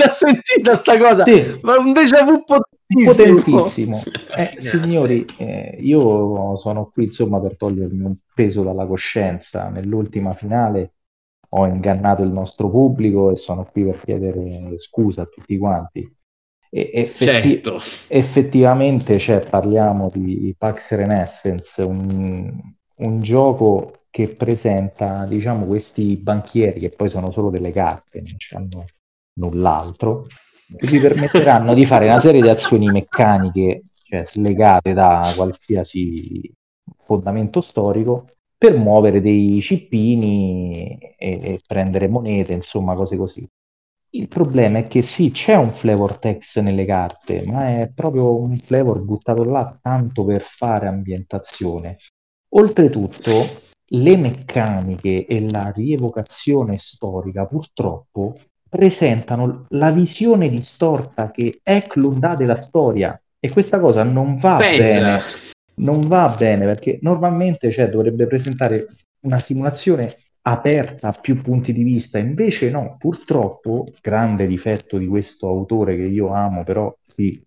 già 0.00 0.12
sentita 0.12 0.74
sta 0.74 0.96
cosa, 0.96 1.24
sì, 1.24 1.58
ma 1.62 1.76
un 1.76 1.92
déjà 1.92 2.24
vu 2.24 2.42
potentissimo. 2.44 3.60
potentissimo. 3.60 4.02
Eh, 4.36 4.54
signori, 4.58 5.26
eh, 5.36 5.76
io 5.80 6.56
sono 6.56 6.90
qui 6.92 7.04
insomma 7.04 7.40
per 7.40 7.56
togliermi 7.56 8.04
un 8.04 8.14
peso 8.34 8.62
dalla 8.62 8.86
coscienza. 8.86 9.68
Nell'ultima 9.68 10.32
finale 10.34 10.94
ho 11.50 11.66
ingannato 11.66 12.22
il 12.22 12.30
nostro 12.30 12.70
pubblico 12.70 13.30
e 13.30 13.36
sono 13.36 13.64
qui 13.70 13.84
per 13.84 14.00
chiedere 14.02 14.78
scusa 14.78 15.22
a 15.22 15.26
tutti 15.26 15.58
quanti. 15.58 16.14
E 16.72 16.90
effetti- 16.92 17.60
certo. 17.62 17.80
effettivamente 18.06 19.18
cioè, 19.18 19.40
parliamo 19.40 20.06
di 20.08 20.54
Pax 20.56 20.94
Renaissance, 20.94 21.82
un, 21.82 22.48
un 22.96 23.20
gioco 23.20 24.04
che 24.08 24.28
presenta 24.28 25.24
diciamo 25.24 25.66
questi 25.66 26.16
banchieri 26.16 26.78
che 26.78 26.90
poi 26.90 27.08
sono 27.08 27.30
solo 27.30 27.50
delle 27.50 27.72
carte, 27.72 28.22
non 28.22 28.62
hanno 28.62 28.84
null'altro, 29.40 30.26
che 30.76 30.86
vi 30.86 31.00
permetteranno 31.00 31.74
di 31.74 31.84
fare 31.84 32.04
una 32.04 32.20
serie 32.20 32.40
di 32.40 32.48
azioni 32.48 32.88
meccaniche, 32.88 33.82
cioè 34.04 34.24
slegate 34.24 34.92
da 34.92 35.32
qualsiasi 35.34 36.52
fondamento 37.04 37.60
storico, 37.60 38.26
per 38.56 38.76
muovere 38.76 39.20
dei 39.20 39.60
cippini 39.60 40.96
e, 41.16 41.16
e 41.18 41.60
prendere 41.66 42.08
monete, 42.08 42.52
insomma, 42.52 42.94
cose 42.94 43.16
così. 43.16 43.48
Il 44.12 44.28
problema 44.28 44.78
è 44.78 44.88
che 44.88 45.02
sì, 45.02 45.30
c'è 45.30 45.54
un 45.54 45.72
flavor 45.72 46.18
text 46.18 46.58
nelle 46.60 46.84
carte, 46.84 47.44
ma 47.46 47.80
è 47.80 47.90
proprio 47.94 48.36
un 48.36 48.56
flavor 48.58 49.00
buttato 49.00 49.44
là 49.44 49.78
tanto 49.80 50.24
per 50.24 50.42
fare 50.42 50.88
ambientazione. 50.88 51.98
Oltretutto, 52.54 53.32
le 53.92 54.16
meccaniche 54.16 55.26
e 55.26 55.48
la 55.48 55.72
rievocazione 55.74 56.76
storica 56.78 57.46
purtroppo 57.46 58.34
presentano 58.70 59.66
la 59.70 59.90
visione 59.90 60.48
distorta 60.48 61.30
che 61.30 61.60
Eklund 61.62 62.22
ha 62.24 62.36
della 62.36 62.60
storia 62.60 63.20
e 63.38 63.50
questa 63.50 63.80
cosa 63.80 64.04
non 64.04 64.36
va 64.38 64.56
Pensa. 64.56 64.82
bene. 64.82 65.20
Non 65.80 66.06
va 66.06 66.34
bene 66.38 66.66
perché 66.66 66.98
normalmente 67.02 67.70
cioè, 67.70 67.88
dovrebbe 67.88 68.26
presentare 68.26 68.86
una 69.22 69.38
simulazione 69.38 70.16
aperta 70.42 71.08
a 71.08 71.12
più 71.12 71.40
punti 71.42 71.72
di 71.72 71.82
vista, 71.82 72.18
invece 72.18 72.70
no, 72.70 72.96
purtroppo, 72.98 73.86
grande 74.00 74.46
difetto 74.46 74.98
di 74.98 75.06
questo 75.06 75.48
autore 75.48 75.96
che 75.96 76.04
io 76.04 76.32
amo, 76.32 76.64
però 76.64 76.94
sì, 77.06 77.42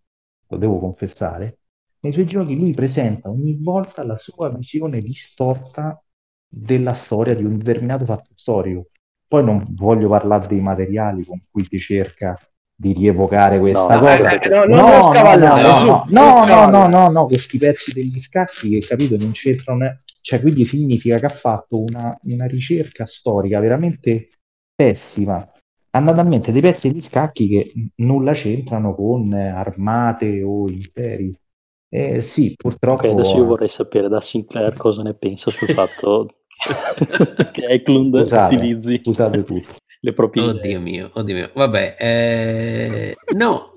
lo 0.47 0.57
devo 0.57 0.79
confessare, 0.79 1.57
nei 2.01 2.11
suoi 2.11 2.25
giochi 2.25 2.57
lui 2.57 2.71
presenta 2.71 3.29
ogni 3.29 3.57
volta 3.61 4.03
la 4.03 4.17
sua 4.17 4.49
visione 4.49 4.99
distorta 4.99 6.03
della 6.47 6.93
storia 6.93 7.33
di 7.33 7.43
un 7.43 7.57
determinato 7.57 8.05
fatto 8.05 8.31
storico. 8.35 8.87
Poi 9.33 9.43
non 9.43 9.65
voglio 9.71 10.09
parlare 10.09 10.45
dei 10.45 10.59
materiali 10.61 11.25
con 11.25 11.41
cui 11.49 11.63
si 11.63 11.79
cerca 11.79 12.37
di 12.75 12.93
rievocare 12.93 13.57
questa 13.57 13.95
No, 13.95 13.99
cosa. 14.01 14.29
eh, 14.39 14.47
no, 14.47 14.65
No, 14.65 15.11
no, 15.11 15.55
no, 15.55 15.73
su, 15.73 15.87
no, 16.13 16.45
no, 16.45 16.87
no, 16.87 17.07
no, 17.09 17.25
questi 17.25 17.57
pezzi 17.57 17.93
degli 17.93 18.19
scacchi 18.19 18.69
che 18.69 18.85
capito 18.85 19.17
non 19.17 19.31
c'entrano, 19.31 19.97
cioè 20.21 20.39
quindi 20.39 20.65
significa 20.65 21.17
che 21.17 21.25
ha 21.25 21.29
fatto 21.29 21.79
una, 21.81 22.15
una 22.25 22.45
ricerca 22.45 23.07
storica 23.07 23.59
veramente 23.59 24.27
pessima. 24.75 25.51
Andando 25.95 26.21
a 26.21 26.25
mente 26.25 26.51
dei 26.51 26.61
pezzi 26.61 26.91
degli 26.91 27.01
scacchi 27.01 27.47
che 27.47 27.73
nulla 27.95 28.33
c'entrano 28.33 28.93
con 28.93 29.33
eh, 29.33 29.47
armate 29.47 30.43
o 30.43 30.69
imperi. 30.69 31.35
Eh, 31.89 32.21
sì, 32.21 32.53
purtroppo. 32.55 33.07
Ok, 33.07 33.13
adesso 33.13 33.37
io 33.37 33.45
vorrei 33.45 33.69
sapere 33.69 34.07
da 34.09 34.21
Sinclair 34.21 34.75
cosa 34.77 35.01
ne 35.01 35.15
pensa 35.15 35.49
sul 35.49 35.69
fatto 35.73 36.27
che 37.51 37.65
Eklund 37.65 38.17
Scusate, 38.19 38.55
utilizzi 38.55 39.01
scusate 39.03 39.43
tutti. 39.43 39.65
le 40.01 40.13
proprie 40.13 40.43
idee. 40.43 40.53
Oddio 40.59 40.79
mio, 40.79 41.09
oddio 41.13 41.35
mio. 41.35 41.49
Vabbè, 41.53 41.95
eh, 41.99 43.15
no. 43.35 43.69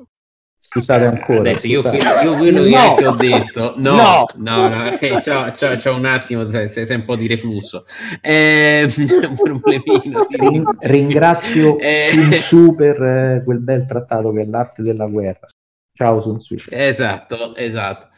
Scusate 0.59 1.05
ancora. 1.05 1.39
Adesso 1.41 1.67
io, 1.69 1.81
scusate. 1.81 2.27
quello, 2.27 2.31
io 2.33 2.37
quello 2.39 2.69
No. 2.69 2.95
che 2.95 3.07
ho 3.07 3.15
detto, 3.15 3.75
no, 3.79 3.95
No. 3.95 4.25
no, 4.37 4.69
no, 4.69 4.91
eh, 4.91 4.99
c'ho, 5.23 5.51
c'ho- 5.53 5.77
c'ho 5.77 5.95
un 5.95 6.05
attimo, 6.05 6.49
sei, 6.49 6.69
sei 6.69 6.97
un 6.97 7.05
po' 7.05 7.15
di 7.17 7.27
reflusso. 7.29 7.85
Eh, 8.21 8.93
un 9.29 9.37
problemino 9.37 10.27
di 10.29 10.37
Rin- 10.37 10.65
ringrazio 10.81 11.79
Eh. 11.79 12.09
Sun 12.13 12.29
Tzu 12.31 12.75
per 12.75 13.01
eh, 13.03 13.43
quel 13.45 13.61
bel 13.61 13.87
trattato 13.87 14.33
che 14.33 14.43
è 14.43 14.47
l'arte 14.47 14.83
della 14.83 15.07
guerra. 15.07 15.47
Ciao 15.95 16.21
Sun 16.21 16.39
Tzu. 16.39 16.57
Esatto, 16.71 17.55
esatto. 17.55 18.09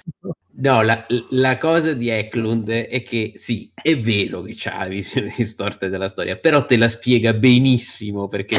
No, 0.61 0.83
la, 0.83 1.07
la 1.31 1.57
cosa 1.57 1.93
di 1.93 2.09
Eklund 2.09 2.69
è 2.69 3.03
che 3.03 3.33
sì, 3.37 3.71
è 3.75 3.97
vero 3.97 4.43
che 4.43 4.55
c'ha 4.57 4.79
la 4.79 4.89
visione 4.89 5.33
distorta 5.37 5.89
della 5.89 6.09
storia, 6.09 6.37
però 6.37 6.67
te 6.67 6.77
la 6.77 6.89
spiega 6.89 7.33
benissimo 7.33 8.27
perché 8.27 8.57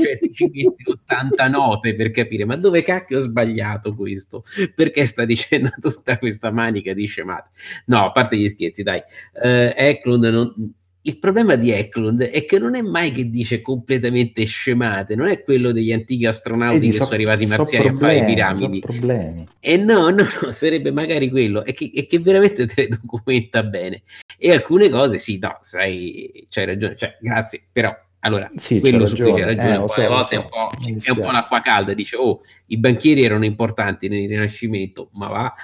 cioè 0.00 0.18
ci 0.32 0.44
metti 0.46 0.90
80 0.90 1.48
note 1.48 1.94
per 1.94 2.10
capire 2.10 2.46
ma 2.46 2.56
dove 2.56 2.82
cacchio 2.82 3.18
ho 3.18 3.20
sbagliato 3.20 3.94
questo? 3.94 4.44
Perché 4.74 5.04
sta 5.04 5.26
dicendo 5.26 5.70
tutta 5.78 6.16
questa 6.18 6.50
manica 6.50 6.94
di 6.94 7.04
scemate? 7.04 7.50
No, 7.86 8.06
a 8.06 8.12
parte 8.12 8.38
gli 8.38 8.48
scherzi, 8.48 8.82
dai, 8.82 9.02
eh, 9.42 9.74
Eklund 9.76 10.24
non, 10.24 10.74
il 11.02 11.18
problema 11.18 11.56
di 11.56 11.70
Eklund 11.70 12.22
è 12.22 12.44
che 12.44 12.58
non 12.58 12.74
è 12.74 12.82
mai 12.82 13.10
che 13.10 13.30
dice 13.30 13.62
completamente 13.62 14.44
scemate, 14.44 15.14
non 15.14 15.28
è 15.28 15.42
quello 15.42 15.72
degli 15.72 15.92
antichi 15.92 16.26
astronauti 16.26 16.78
Vedi, 16.78 16.90
che 16.90 16.96
so- 16.98 17.04
sono 17.04 17.14
arrivati 17.16 17.46
so 17.46 17.56
marziani 17.56 17.86
a 17.86 17.92
fare 17.92 17.98
problemi, 17.98 18.26
le 18.26 18.34
piramidi. 18.34 18.80
so 18.80 18.86
problemi. 18.86 19.44
E 19.60 19.76
no, 19.78 20.08
no, 20.10 20.26
no, 20.42 20.50
sarebbe 20.50 20.90
magari 20.90 21.30
quello, 21.30 21.64
è 21.64 21.72
che, 21.72 21.90
è 21.94 22.06
che 22.06 22.18
veramente 22.18 22.66
te 22.66 22.82
le 22.82 22.88
documenta 23.00 23.62
bene. 23.62 24.02
E 24.36 24.52
alcune 24.52 24.88
cose, 24.90 25.18
sì, 25.18 25.38
no, 25.38 25.56
sai, 25.62 26.46
c'hai 26.50 26.64
ragione, 26.66 26.96
cioè, 26.96 27.16
grazie, 27.20 27.62
però, 27.72 27.94
allora, 28.20 28.48
Sì, 28.56 28.80
quello 28.80 29.06
su 29.06 29.14
cui 29.16 29.32
c'è 29.32 29.44
ragione. 29.44 29.54
ragione, 29.56 29.84
Eh, 29.84 29.88
so, 29.88 30.08
volte 30.08 30.34
è 30.34 30.38
un 30.38 30.44
po', 30.44 30.70
è 30.78 31.10
un 31.10 31.16
po' 31.18 31.30
l'acqua 31.30 31.60
calda, 31.62 31.94
dice, 31.94 32.16
oh, 32.16 32.42
i 32.66 32.76
banchieri 32.76 33.22
erano 33.24 33.44
importanti 33.46 34.08
nel 34.08 34.28
Rinascimento, 34.28 35.08
ma 35.14 35.28
va. 35.28 35.54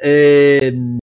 Ehm, 0.00 0.98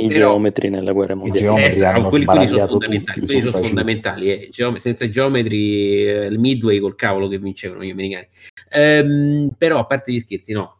I 0.00 0.08
Però- 0.08 0.18
geometri 0.30 0.68
nella 0.68 0.92
guerra 0.92 1.14
mondiale. 1.14 1.38
geometri 1.40 1.78
eh, 1.80 1.84
hanno 1.84 2.08
quelli, 2.08 2.24
quelli 2.24 2.46
sono 2.46 2.66
fondamentali, 2.66 3.20
tutti, 3.20 3.32
quelli 3.32 3.48
sono 3.50 3.64
fondamentali 3.64 4.32
eh. 4.32 4.48
Geome- 4.50 4.78
senza 4.78 5.04
i 5.04 5.10
geometri 5.10 6.06
eh, 6.06 6.26
il 6.26 6.38
Midway 6.38 6.78
col 6.78 6.94
cavolo 6.96 7.28
che 7.28 7.38
vincevano 7.38 7.82
gli 7.84 7.90
americani 7.90 8.26
Ehm, 8.72 9.50
però 9.58 9.78
a 9.78 9.86
parte 9.86 10.12
gli 10.12 10.20
scherzi 10.20 10.52
no 10.52 10.78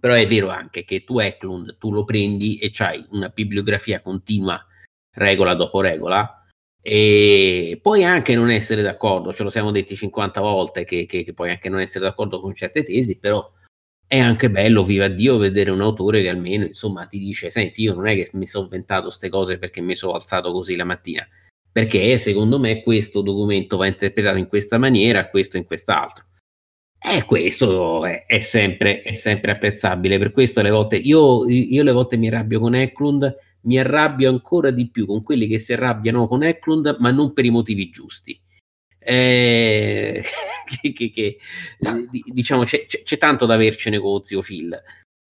però 0.00 0.14
è 0.14 0.26
vero 0.26 0.48
anche 0.48 0.84
che 0.84 1.04
tu 1.04 1.18
Eklund 1.18 1.76
tu 1.78 1.90
lo 1.92 2.04
prendi 2.04 2.58
e 2.58 2.70
c'hai 2.72 3.04
una 3.10 3.28
bibliografia 3.28 4.00
continua 4.02 4.62
regola 5.16 5.54
dopo 5.54 5.80
regola 5.80 6.44
e 6.82 7.78
puoi 7.80 8.04
anche 8.04 8.34
non 8.34 8.50
essere 8.50 8.82
d'accordo 8.82 9.32
ce 9.32 9.42
lo 9.42 9.48
siamo 9.50 9.70
detti 9.70 9.96
50 9.96 10.40
volte 10.40 10.84
che, 10.84 11.06
che- 11.06 11.22
che 11.24 11.32
puoi 11.32 11.50
anche 11.50 11.68
non 11.70 11.80
essere 11.80 12.04
d'accordo 12.04 12.40
con 12.40 12.54
certe 12.54 12.82
tesi 12.82 13.16
però 13.18 13.48
è 14.14 14.20
anche 14.20 14.48
bello, 14.48 14.84
viva 14.84 15.08
Dio, 15.08 15.38
vedere 15.38 15.70
un 15.70 15.80
autore 15.80 16.22
che 16.22 16.28
almeno 16.28 16.64
insomma 16.64 17.06
ti 17.06 17.18
dice: 17.18 17.50
Senti, 17.50 17.82
io 17.82 17.94
non 17.94 18.06
è 18.06 18.14
che 18.14 18.30
mi 18.34 18.46
sono 18.46 18.64
inventato 18.64 19.06
queste 19.06 19.28
cose 19.28 19.58
perché 19.58 19.80
mi 19.80 19.96
sono 19.96 20.12
alzato 20.12 20.52
così 20.52 20.76
la 20.76 20.84
mattina, 20.84 21.26
perché 21.72 22.16
secondo 22.18 22.60
me 22.60 22.82
questo 22.84 23.22
documento 23.22 23.76
va 23.76 23.88
interpretato 23.88 24.38
in 24.38 24.46
questa 24.46 24.78
maniera, 24.78 25.28
questo 25.28 25.56
in 25.56 25.64
quest'altro. 25.64 26.26
E 27.06 27.24
questo 27.24 28.04
è, 28.06 28.24
è 28.26 28.38
sempre, 28.38 29.00
è 29.00 29.12
sempre 29.12 29.50
apprezzabile. 29.50 30.18
Per 30.18 30.30
questo 30.30 30.62
le 30.62 30.70
volte 30.70 30.96
io, 30.96 31.48
io 31.48 31.82
le 31.82 31.92
volte 31.92 32.16
mi 32.16 32.28
arrabbio 32.28 32.60
con 32.60 32.74
Eklund, 32.76 33.36
mi 33.62 33.78
arrabbio 33.78 34.30
ancora 34.30 34.70
di 34.70 34.88
più 34.90 35.06
con 35.06 35.22
quelli 35.24 35.48
che 35.48 35.58
si 35.58 35.72
arrabbiano 35.72 36.28
con 36.28 36.44
Eklund, 36.44 36.96
ma 37.00 37.10
non 37.10 37.32
per 37.32 37.46
i 37.46 37.50
motivi 37.50 37.90
giusti. 37.90 38.40
Eh, 39.04 40.22
che, 40.82 40.92
che- 40.92 41.10
che, 41.10 41.38
eh, 41.80 42.06
di- 42.10 42.24
diciamo 42.26 42.64
c'è, 42.64 42.86
c'è- 42.86 43.02
c'è 43.02 43.18
tanto 43.18 43.46
da 43.46 43.54
avercene 43.54 43.98
con 43.98 44.22
zio 44.24 44.40
Phil. 44.40 44.80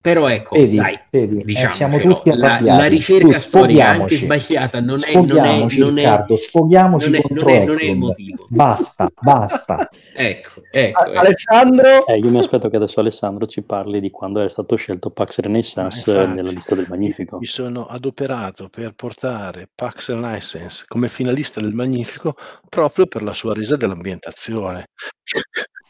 Però 0.04 0.28
ecco, 0.28 0.54
Vedi, 0.56 0.76
dai, 0.76 0.98
vedi, 1.08 1.54
eh, 1.54 1.66
siamo 1.68 1.98
tutti 1.98 2.30
la, 2.36 2.58
la 2.60 2.84
ricerca 2.84 3.26
Tu 3.26 3.38
storica 3.38 3.88
anche 3.88 4.16
sbagliata 4.16 4.82
non 4.82 5.00
è, 5.02 5.14
non 5.14 5.22
è, 5.22 5.26
Sfoghiamoci, 5.26 5.78
non 5.80 5.92
è, 5.98 6.02
Riccardo, 6.02 6.36
sfoghiamoci 6.36 7.06
non 7.10 7.14
è- 7.14 7.22
contro 7.22 7.48
non 7.48 7.54
è- 7.56 7.64
non 7.64 7.78
è 7.78 7.84
il 7.84 7.96
motivo. 7.96 8.44
Basta, 8.50 9.08
basta. 9.18 9.88
ecco, 10.14 10.60
ecco, 10.70 10.98
A- 11.00 11.08
ecco. 11.08 11.18
Alessandro, 11.20 12.06
Eh, 12.06 12.18
io 12.18 12.28
mi 12.28 12.38
aspetto 12.38 12.68
che 12.68 12.76
adesso 12.76 13.00
Alessandro 13.00 13.46
ci 13.46 13.62
parli 13.62 13.98
di 14.00 14.10
quando 14.10 14.42
è 14.44 14.48
stato 14.50 14.76
scelto 14.76 15.08
Pax 15.08 15.38
Renaissance 15.38 16.10
eh, 16.10 16.12
infatti, 16.14 16.34
nella 16.36 16.50
lista 16.50 16.74
del 16.74 16.86
Magnifico. 16.86 17.38
Mi 17.38 17.46
sono 17.46 17.86
adoperato 17.86 18.68
per 18.68 18.92
portare 18.94 19.70
Pax 19.74 20.10
Renaissance 20.10 20.84
come 20.86 21.08
finalista 21.08 21.62
del 21.62 21.72
Magnifico 21.72 22.34
proprio 22.68 23.06
per 23.06 23.22
la 23.22 23.32
sua 23.32 23.54
resa 23.54 23.76
dell'ambientazione. 23.76 24.84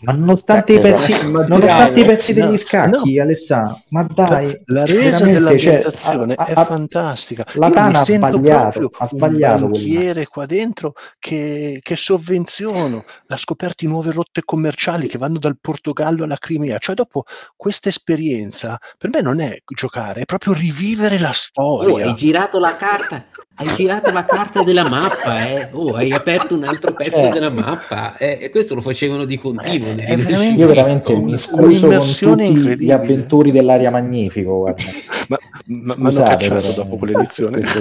Ma 0.04 0.12
nonostante, 0.12 0.72
i 0.72 0.76
Esatto. 0.78 0.94
pezzi, 0.96 1.10
Immaginavo. 1.26 1.48
nonostante 1.48 2.00
i 2.00 2.04
pezzi 2.04 2.34
No, 2.34 2.46
degli 2.46 2.58
scacchi, 2.58 3.14
no. 3.14 3.22
Alessandro, 3.22 3.82
ma 3.90 4.06
dai, 4.14 4.62
la 4.66 4.84
resa 4.84 5.00
veramente, 5.24 5.32
dell'ambientazione 5.32 6.34
cioè, 6.34 6.44
è 6.46 6.52
ha- 6.54 6.64
fantastica. 6.64 7.44
la 7.54 7.70
Tana 7.70 7.98
ha 8.00 8.04
sento 8.04 8.26
sbagliato, 8.28 8.78
proprio 8.78 8.90
ha 8.98 9.08
sbagliato 9.08 9.64
un 9.64 9.70
banchiere 9.72 10.26
qua 10.26 10.46
dentro 10.46 10.92
che, 11.18 11.78
che 11.82 11.96
sovvenziono, 11.96 13.04
ha 13.28 13.36
scoperto 13.36 13.86
nuove 13.86 14.12
rotte 14.12 14.42
commerciali 14.44 15.06
che 15.08 15.18
vanno 15.18 15.38
dal 15.38 15.56
Portogallo 15.60 16.24
alla 16.24 16.36
Crimea. 16.36 16.78
Cioè, 16.78 16.94
dopo 16.94 17.24
questa 17.56 17.88
esperienza, 17.88 18.78
per 18.98 19.10
me 19.10 19.20
non 19.20 19.40
è 19.40 19.56
giocare, 19.64 20.22
è 20.22 20.24
proprio 20.24 20.52
rivivere 20.52 21.18
la 21.18 21.28
Oh, 21.28 21.32
storia. 21.32 22.04
hai 22.06 22.14
girato 22.14 22.58
la 22.58 22.76
carta, 22.76 23.24
hai 23.56 23.68
girato 23.74 24.10
la 24.10 24.24
carta 24.24 24.62
della 24.64 24.88
mappa, 24.88 25.46
eh. 25.46 25.68
Oh, 25.72 25.94
hai 25.94 26.10
aperto 26.10 26.54
un 26.54 26.64
altro 26.64 26.92
pezzo 26.92 27.18
Cioè- 27.20 27.30
della 27.32 27.50
mappa. 27.50 28.16
eh, 28.16 28.38
e 28.42 28.50
questo 28.50 28.74
lo 28.74 28.80
facevano 28.80 29.24
di 29.24 29.38
continuo. 29.38 29.88
Eh, 29.88 29.96
è 29.96 30.16
veramente- 30.16 30.60
Io 30.60 30.66
veramente 30.66 31.12
un- 31.12 31.24
mi 31.24 31.38
scuso 31.38 31.88
con 31.88 32.06
tutti 32.36 32.76
gli 32.84 32.90
avventori 32.90 33.52
dell'aria 33.52 33.90
magnifico, 33.90 34.58
guarda. 34.58 34.82
Ma, 35.28 35.38
ma, 35.66 35.94
ma 35.96 36.10
Scusate, 36.10 36.48
però, 36.48 36.72
dopo 36.72 36.96
quell'edizione. 36.96 37.60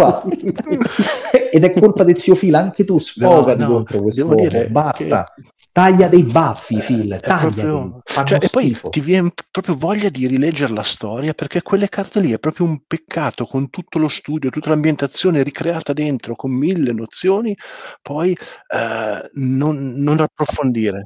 Ed 1.52 1.64
è 1.64 1.72
colpa 1.72 2.04
del 2.04 2.16
zio 2.16 2.34
Phil, 2.34 2.54
anche 2.54 2.84
tu 2.84 2.98
sfogati 2.98 3.58
No, 3.60 3.66
no, 3.66 3.72
contro 3.74 4.02
questo 4.02 4.24
devo 4.24 4.34
dire 4.40 4.68
basta. 4.68 5.24
Taglia 5.72 6.08
dei 6.08 6.24
baffi, 6.24 6.78
Phil, 6.78 7.18
tagliali, 7.20 7.54
proprio- 7.54 8.00
fanno 8.04 8.26
cioè, 8.26 8.38
e 8.42 8.48
poi 8.50 8.76
ti 8.90 9.00
viene 9.00 9.32
proprio 9.52 9.76
voglia 9.76 10.08
di 10.08 10.26
rileggere 10.26 10.72
la 10.72 10.82
storia 10.82 11.32
perché 11.32 11.62
quelle 11.62 11.88
carte 11.88 12.18
lì 12.18 12.32
è 12.32 12.40
proprio 12.40 12.66
un 12.66 12.80
peccato 12.86 13.46
con 13.46 13.70
tutto 13.70 14.00
lo 14.00 14.08
studio, 14.08 14.50
tutta 14.50 14.70
l'ambientazione 14.70 15.44
ricreata 15.44 15.92
dentro 15.92 16.34
con 16.34 16.50
mille 16.50 16.92
nozioni, 16.92 17.56
poi 18.02 18.32
eh, 18.32 19.30
non, 19.34 19.92
non 19.96 20.20
approfondire. 20.20 21.04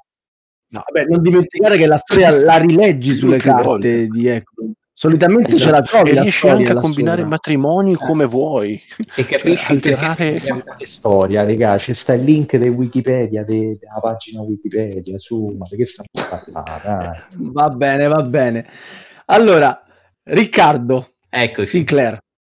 no, 0.68 0.82
vabbè, 0.90 1.08
non 1.08 1.20
dimenticare 1.20 1.76
che 1.76 1.86
la 1.86 1.98
storia 1.98 2.30
la 2.30 2.56
rileggi 2.56 3.12
sulle 3.12 3.36
carte 3.36 3.62
volte. 3.62 4.08
di 4.08 4.28
Eklund. 4.28 4.53
Solitamente 4.96 5.50
ce 5.50 5.56
Esatto. 5.56 5.72
la 5.72 5.82
trovi 5.82 6.10
e 6.10 6.20
riesci 6.20 6.38
storia 6.38 6.56
anche 6.56 6.70
a 6.70 6.80
combinare 6.80 7.16
sopra. 7.16 7.30
matrimoni 7.30 7.94
come 7.96 8.24
vuoi. 8.26 8.80
E 9.16 9.26
capisci 9.26 9.80
Cioè, 9.80 9.80
perché- 9.80 9.92
alterare- 9.92 10.74
Che 10.76 10.86
storia, 10.86 11.44
raga, 11.44 11.76
c'è 11.76 11.92
sta 11.94 12.12
il 12.14 12.22
link 12.22 12.56
di 12.56 12.68
Wikipedia, 12.68 13.42
de- 13.44 13.76
della 13.80 13.98
pagina 14.00 14.40
Wikipedia, 14.42 15.18
su, 15.18 15.52
ma 15.58 15.64
che 15.66 15.84
stiamo 15.84 16.08
parlando? 16.12 17.22
Va 17.52 17.70
bene, 17.70 18.06
va 18.06 18.22
bene. 18.22 18.66
Allora, 19.26 19.82
Riccardo 20.22 21.14
Ecco. 21.28 21.64
Sinclair. 21.64 22.18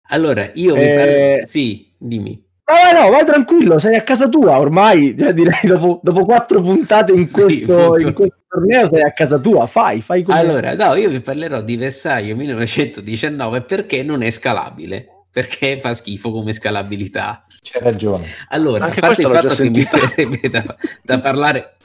Allora, 0.09 0.51
io 0.55 0.75
mi 0.75 0.83
Eh, 0.83 0.94
pare... 0.97 1.47
Sì, 1.47 1.94
dimmi. 1.97 2.44
Ma 2.66 2.74
vai, 2.81 2.94
no, 2.94 3.11
vai 3.11 3.24
tranquillo, 3.27 3.79
sei 3.79 3.96
a 3.96 4.03
casa 4.03 4.29
tua 4.29 4.59
ormai. 4.59 5.14
Cioè, 5.16 5.33
direi 5.35 5.61
dopo, 5.64 6.00
dopo 6.03 6.24
quattro 6.24 6.62
puntate 6.62 7.12
in 7.12 7.27
Sì, 7.29 7.40
questo, 7.42 7.92
appunto. 7.92 8.07
in 8.09 8.12
questo 8.14 8.37
torneo 8.48 8.87
sei 8.87 9.03
a 9.03 9.12
casa 9.12 9.38
tua. 9.38 9.66
Fai, 9.66 10.00
fai 10.00 10.22
come 10.22 10.38
Allora, 10.38 10.74
no, 10.74 10.94
io 10.94 11.11
vi 11.11 11.20
parlerò 11.20 11.61
di 11.61 11.77
Versailles 11.77 12.35
1919 12.35 13.62
perché 13.62 14.03
non 14.03 14.22
è 14.22 14.31
scalabile, 14.31 15.27
perché 15.31 15.79
fa 15.81 15.92
schifo 15.92 16.31
come 16.33 16.55
scalabilità. 16.55 17.44
C'hai 17.62 17.83
ragione. 17.83 18.29
Allora, 18.48 18.87
Anche 18.87 18.98
a 19.00 19.03
parte 19.03 19.20
il 19.22 19.29
questa 19.29 19.29
l'ho 19.29 19.38
già 19.38 19.48
fatto 19.48 19.62
che 19.62 19.68
mi 19.68 19.87
verrebbe 19.90 20.48
da, 20.48 20.77
da 21.03 21.20
parlare, 21.20 21.77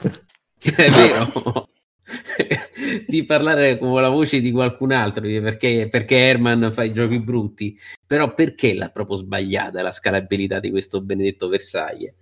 è 0.76 0.90
vero, 0.90 1.68
di 3.06 3.24
parlare 3.24 3.78
con 3.78 4.00
la 4.00 4.08
voce 4.08 4.40
di 4.40 4.50
qualcun 4.50 4.92
altro, 4.92 5.22
perché, 5.22 5.88
perché 5.90 6.16
Herman 6.16 6.70
fa 6.72 6.84
i 6.84 6.92
giochi 6.92 7.18
brutti, 7.18 7.78
però 8.06 8.34
perché 8.34 8.74
l'ha 8.74 8.88
proprio 8.88 9.16
sbagliata 9.16 9.82
la 9.82 9.92
scalabilità 9.92 10.60
di 10.60 10.70
questo 10.70 11.00
benedetto 11.00 11.48
Versailles? 11.48 12.12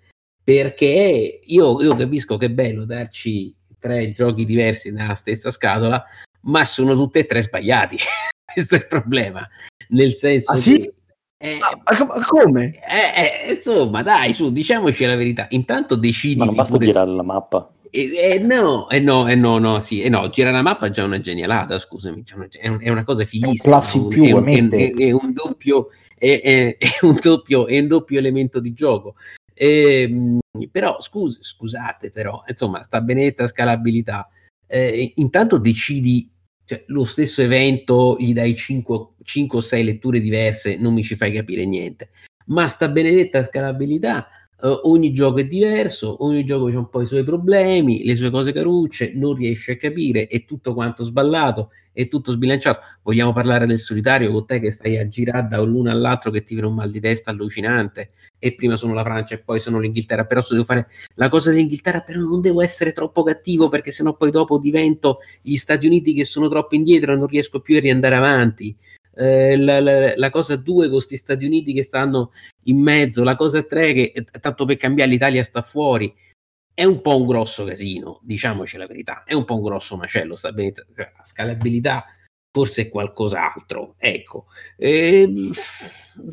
Perché 0.43 1.41
io, 1.43 1.83
io 1.83 1.95
capisco 1.95 2.37
che 2.37 2.47
è 2.47 2.51
bello 2.51 2.85
darci 2.85 3.55
tre 3.79 4.13
giochi 4.13 4.45
diversi 4.45 4.91
nella 4.91 5.15
stessa 5.15 5.51
scatola, 5.51 6.03
ma 6.43 6.65
sono 6.65 6.95
tutti 6.95 7.19
e 7.19 7.27
tre 7.27 7.43
sbagliati. 7.43 7.97
Questo 8.53 8.75
è 8.77 8.79
il 8.79 8.87
problema. 8.87 9.47
Nel 9.91 10.15
senso 10.15 10.53
Ah, 10.53 10.57
sì? 10.57 10.79
che- 10.79 10.93
eh, 11.41 11.59
Ma, 11.59 11.71
ma 11.85 11.97
com- 11.97 12.09
ma 12.09 12.25
come? 12.25 12.81
eh, 12.81 13.51
eh, 13.51 13.53
insomma, 13.55 14.03
dai, 14.03 14.33
su, 14.33 14.51
diciamoci 14.51 15.05
la 15.05 15.15
verità. 15.15 15.47
Intanto 15.51 15.95
decidi 15.95 16.37
Ma 16.39 16.47
non 16.47 16.55
basta 16.57 16.79
girare 16.79 17.11
la 17.11 17.23
mappa. 17.23 17.71
Eh, 17.91 18.11
eh, 18.35 18.39
no, 18.41 18.89
eh, 18.91 19.01
no, 19.01 19.27
eh, 19.29 19.35
no, 19.35 19.59
no, 19.59 19.81
sì, 19.81 20.03
eh, 20.03 20.09
no, 20.09 20.29
girare 20.29 20.55
la 20.57 20.63
mappa 20.63 20.87
è 20.87 20.91
già 20.91 21.05
una 21.05 21.21
genialata, 21.21 21.79
scusami, 21.79 22.23
è, 22.61 22.69
un- 22.69 22.79
è 22.83 22.89
una 22.91 23.05
cosa 23.05 23.25
fighissima. 23.25 23.77
in 23.99 24.03
un- 24.05 24.09
più, 24.09 24.23
è, 24.23 24.33
un, 24.33 24.45
è- 24.79 24.95
è 24.95 25.11
un 25.13 25.33
doppio, 25.33 25.89
è, 26.17 26.41
è- 26.43 26.77
è 26.79 27.05
un 27.07 27.19
doppio, 27.21 27.67
è 27.67 27.79
un 27.79 27.87
doppio 27.87 28.19
elemento 28.19 28.61
di 28.61 28.73
gioco. 28.73 29.15
Ehm, 29.55 30.39
però, 30.71 31.01
scus- 31.01 31.39
scusate, 31.41 32.11
però, 32.11 32.43
insomma, 32.47 32.83
sta 32.83 33.01
benedetta 33.01 33.47
scalabilità. 33.47 34.29
Eh, 34.67 35.13
intanto 35.17 35.59
decidi, 35.59 36.31
cioè, 36.65 36.85
lo 36.89 37.05
stesso 37.05 37.43
evento, 37.43 38.17
gli 38.19 38.33
dai 38.33 38.55
5 38.55 38.95
o 38.95 39.61
6 39.61 39.85
letture 39.85 40.21
diverse, 40.21 40.77
non 40.77 40.93
mi 40.95 41.03
ci 41.03 41.17
fai 41.17 41.33
capire 41.33 41.65
niente. 41.65 42.11
Ma 42.47 42.69
sta 42.69 42.89
benedetta 42.89 43.43
scalabilità 43.45 44.29
eh, 44.61 44.81
ogni 44.85 45.13
gioco 45.13 45.39
è 45.39 45.45
diverso, 45.47 46.25
ogni 46.25 46.45
gioco 46.45 46.67
ha 46.67 46.79
un 46.79 46.89
po' 46.89 47.03
i 47.03 47.07
suoi 47.07 47.23
problemi, 47.23 48.05
le 48.05 48.17
sue 48.17 48.31
cose 48.31 48.53
carucce, 48.53 49.13
non 49.15 49.35
riesce 49.35 49.73
a 49.73 49.77
capire, 49.77 50.27
è 50.27 50.45
tutto 50.45 50.75
quanto 50.75 51.05
sballato, 51.05 51.71
è 51.93 52.09
tutto 52.09 52.33
sbilanciato. 52.33 52.81
Vogliamo 53.03 53.33
parlare 53.33 53.67
del 53.67 53.79
solitario 53.79 54.33
con 54.33 54.47
te 54.47 54.59
che 54.61 54.71
stai 54.73 54.99
a 54.99 55.07
girare 55.09 55.47
da 55.49 55.59
l'uno 55.59 55.91
all'altro 55.91 56.31
che 56.31 56.43
ti 56.43 56.55
viene 56.55 56.69
un 56.69 56.75
mal 56.75 56.91
di 56.91 57.01
testa 57.01 57.31
allucinante 57.31 58.11
e 58.39 58.55
prima 58.55 58.77
sono 58.77 58.95
la 58.95 59.03
Francia 59.03 59.35
e 59.35 59.39
poi 59.39 59.61
sono 59.61 59.79
l'Inghilterra, 59.79 60.25
però 60.25 60.41
se 60.41 60.55
devo 60.55 60.65
fare 60.65 60.89
la 61.15 61.29
cosa 61.29 61.51
dell'Inghilterra, 61.51 62.01
però 62.01 62.21
non 62.21 62.41
devo 62.41 62.61
essere 62.61 62.93
troppo 62.93 63.23
cattivo 63.23 63.69
perché 63.69 63.91
sennò 63.91 64.17
poi 64.17 64.31
dopo 64.31 64.59
divento 64.59 65.19
gli 65.41 65.57
Stati 65.57 65.87
Uniti 65.87 66.15
che 66.15 66.25
sono 66.25 66.49
troppo 66.49 66.75
indietro 66.75 67.13
e 67.13 67.17
non 67.17 67.27
riesco 67.27 67.61
più 67.61 67.77
a 67.77 67.81
riandare 67.81 68.17
avanti. 68.17 68.77
Eh, 69.19 69.57
la, 69.57 69.81
la, 69.81 70.13
la 70.15 70.31
cosa 70.31 70.57
2 70.57 70.85
con 70.85 70.95
questi 70.95 71.17
Stati 71.17 71.45
Uniti 71.45 71.73
che 71.73 71.83
stanno 71.83 72.31
in 72.65 72.81
mezzo, 72.81 73.25
la 73.25 73.37
cosa 73.37 73.63
3 73.63 73.93
che 73.93 74.13
eh, 74.15 74.25
tanto 74.41 74.65
per 74.65 74.77
cambiare 74.77 75.11
l'Italia 75.11 75.43
sta 75.43 75.63
fuori. 75.63 76.15
È 76.73 76.85
un 76.85 77.01
po' 77.01 77.19
un 77.19 77.27
grosso 77.27 77.65
casino, 77.65 78.21
diciamoci 78.23 78.77
la 78.77 78.87
verità, 78.87 79.25
è 79.25 79.35
un 79.35 79.45
po' 79.45 79.57
un 79.57 79.65
grosso 79.65 79.97
macello, 79.97 80.37
sta 80.37 80.53
bene, 80.53 80.73
cioè, 80.95 81.13
la 81.17 81.25
scalabilità 81.25 82.05
forse 82.53 82.83
è 82.83 82.89
qualcos'altro, 82.89 83.95
ecco. 83.99 84.47
Eh, 84.77 85.51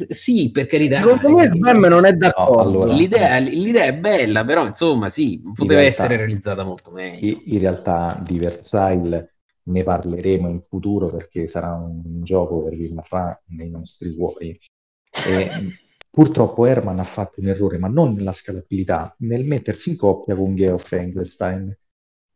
sì, 0.10 0.52
per 0.52 0.68
carità. 0.68 0.98
Secondo 0.98 1.30
me 1.30 1.48
Slam 1.48 1.86
non 1.86 2.06
è 2.06 2.14
d'accordo. 2.14 2.54
No, 2.54 2.60
allora, 2.60 2.94
l'idea, 2.94 3.38
l'idea 3.40 3.86
è 3.86 3.96
bella, 3.96 4.46
però 4.46 4.68
insomma 4.68 5.10
sì, 5.10 5.42
poteva 5.42 5.80
realtà- 5.80 6.04
essere 6.04 6.18
realizzata 6.18 6.64
molto 6.64 6.92
meglio. 6.92 7.28
in, 7.28 7.42
in 7.46 7.60
realtà 7.60 8.22
di 8.24 8.38
Versailles 8.38 9.34
ne 9.68 9.84
parleremo 9.84 10.50
in 10.50 10.62
futuro 10.68 11.10
perché 11.10 11.48
sarà 11.48 11.74
un 11.74 12.22
gioco 12.24 12.64
che 12.66 12.76
rimarrà 12.76 13.42
nei 13.48 13.70
nostri 13.70 14.16
cuori. 14.16 14.60
E, 15.28 15.50
purtroppo 16.10 16.66
Herman 16.66 17.00
ha 17.00 17.04
fatto 17.04 17.42
un 17.42 17.48
errore, 17.48 17.78
ma 17.78 17.88
non 17.88 18.14
nella 18.14 18.34
scalabilità, 18.34 19.16
nel 19.20 19.46
mettersi 19.46 19.92
in 19.92 19.98
coppia 19.98 20.36
con 20.36 20.56
Geoff 20.56 20.92
Engelstein. 20.92 21.78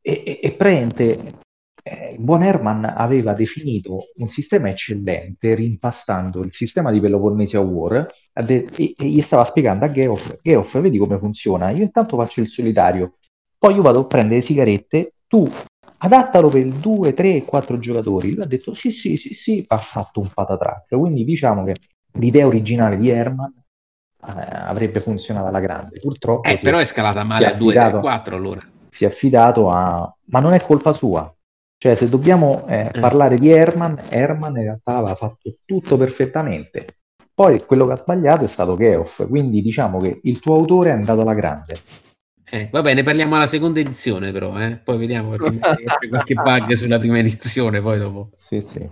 E, 0.01 0.23
e, 0.25 0.39
e 0.41 0.51
praticamente 0.51 1.47
eh, 1.83 2.17
buon 2.19 2.43
Herman 2.43 2.93
aveva 2.95 3.33
definito 3.33 4.05
un 4.17 4.29
sistema 4.29 4.69
eccellente 4.69 5.55
rimpastando 5.55 6.41
il 6.41 6.53
sistema 6.53 6.91
di 6.91 6.99
Peloponnesia 6.99 7.59
War 7.59 8.05
e, 8.33 8.67
e 8.75 8.93
gli 8.97 9.21
stava 9.21 9.43
spiegando 9.43 9.85
a 9.85 9.91
Geoff, 9.91 10.39
Geoff, 10.41 10.79
vedi 10.79 10.97
come 10.97 11.17
funziona, 11.17 11.69
io 11.71 11.83
intanto 11.83 12.17
faccio 12.17 12.41
il 12.41 12.47
solitario, 12.47 13.15
poi 13.57 13.75
io 13.75 13.81
vado 13.81 13.99
a 13.99 14.05
prendere 14.05 14.35
le 14.35 14.41
sigarette, 14.41 15.13
tu 15.27 15.47
adattalo 15.99 16.49
per 16.49 16.65
2, 16.67 17.13
3, 17.13 17.43
4 17.45 17.77
giocatori. 17.79 18.33
Lui 18.33 18.43
ha 18.43 18.47
detto 18.47 18.73
sì, 18.73 18.91
sì, 18.91 19.15
sì, 19.17 19.33
sì, 19.33 19.63
ha 19.67 19.77
fatto 19.77 20.19
un 20.19 20.29
patatrack. 20.33 20.95
Quindi 20.97 21.23
diciamo 21.23 21.63
che 21.63 21.75
l'idea 22.13 22.45
originale 22.47 22.97
di 22.97 23.09
Herman 23.09 23.53
eh, 24.27 24.31
avrebbe 24.51 24.99
funzionato 24.99 25.47
alla 25.47 25.59
grande. 25.59 25.99
Purtroppo 25.99 26.47
Eh, 26.49 26.57
però 26.57 26.77
è- 26.77 26.85
scalata 26.85 27.23
male 27.23 27.45
a 27.47 27.53
2, 27.53 27.73
3, 27.73 27.81
affidato- 27.81 27.99
4 28.01 28.35
allora. 28.35 28.61
si 28.89 29.03
è 29.05 29.07
affidato 29.07 29.69
a... 29.69 30.13
Ma 30.25 30.39
non 30.39 30.53
è 30.53 30.61
colpa 30.61 30.93
sua. 30.93 31.31
Cioè, 31.77 31.95
se 31.95 32.09
dobbiamo 32.09 32.65
eh, 32.67 32.91
Eh. 32.93 32.99
parlare 32.99 33.37
di 33.37 33.49
Herman, 33.49 33.97
Herman 34.09 34.57
in 34.57 34.63
realtà 34.63 34.97
aveva 34.97 35.15
fatto 35.15 35.55
tutto 35.63 35.95
perfettamente. 35.97 36.85
Poi 37.33 37.63
quello 37.63 37.85
che 37.87 37.93
ha 37.93 37.97
sbagliato 37.97 38.43
è 38.43 38.47
stato 38.47 38.75
Geoff, 38.75 39.25
quindi 39.29 39.61
diciamo 39.61 39.97
che 39.99 40.19
il 40.23 40.39
tuo 40.39 40.55
autore 40.55 40.89
è 40.89 40.93
andato 40.93 41.21
alla 41.21 41.33
grande. 41.33 41.79
Eh, 42.51 42.69
va 42.71 42.81
bene, 42.81 43.03
parliamo 43.03 43.35
alla 43.35 43.47
seconda 43.47 43.79
edizione 43.79 44.31
però, 44.31 44.59
eh. 44.59 44.77
poi 44.77 44.97
vediamo 44.97 45.29
perché 45.35 45.59
qualche 46.09 46.33
bug 46.33 46.71
sulla 46.73 46.97
prima 46.97 47.19
edizione, 47.19 47.81
poi 47.81 47.99
dopo. 47.99 48.29
Sì, 48.31 48.61
sì. 48.61 48.89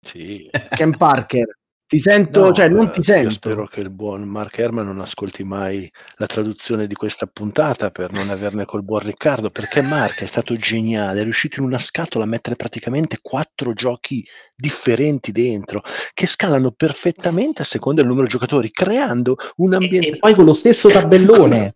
Sì. 0.00 0.48
Ken 0.70 0.96
Parker, 0.96 1.58
ti 1.86 1.98
sento, 1.98 2.44
No, 2.44 2.52
cioè 2.52 2.68
non 2.68 2.86
eh, 2.86 2.90
ti 2.92 3.02
sento. 3.02 3.30
spero 3.30 3.66
che 3.66 3.80
il 3.80 3.90
buon 3.90 4.22
Mark 4.22 4.56
Herman 4.56 4.86
non 4.86 5.00
ascolti 5.00 5.42
mai 5.42 5.90
la 6.16 6.26
traduzione 6.26 6.86
di 6.86 6.94
questa 6.94 7.26
puntata 7.26 7.90
per 7.90 8.12
non 8.12 8.30
averne 8.30 8.64
col 8.64 8.84
buon 8.84 9.00
Riccardo, 9.00 9.50
perché 9.50 9.82
Mark 9.82 10.22
è 10.22 10.26
stato 10.26 10.56
geniale, 10.56 11.20
è 11.20 11.24
riuscito 11.24 11.58
in 11.58 11.66
una 11.66 11.78
scatola 11.78 12.22
a 12.24 12.28
mettere 12.28 12.54
praticamente 12.54 13.18
quattro 13.20 13.72
giochi 13.72 14.24
differenti 14.54 15.32
dentro, 15.32 15.82
che 16.14 16.26
scalano 16.28 16.70
perfettamente 16.70 17.62
a 17.62 17.64
seconda 17.64 18.00
del 18.00 18.08
numero 18.08 18.26
di 18.28 18.32
giocatori, 18.32 18.70
creando 18.70 19.36
un 19.56 19.72
E, 19.72 19.76
ambiente... 19.76 20.08
e 20.10 20.18
poi 20.18 20.34
con 20.34 20.44
lo 20.44 20.54
stesso 20.54 20.88
tabellone. 20.88 21.74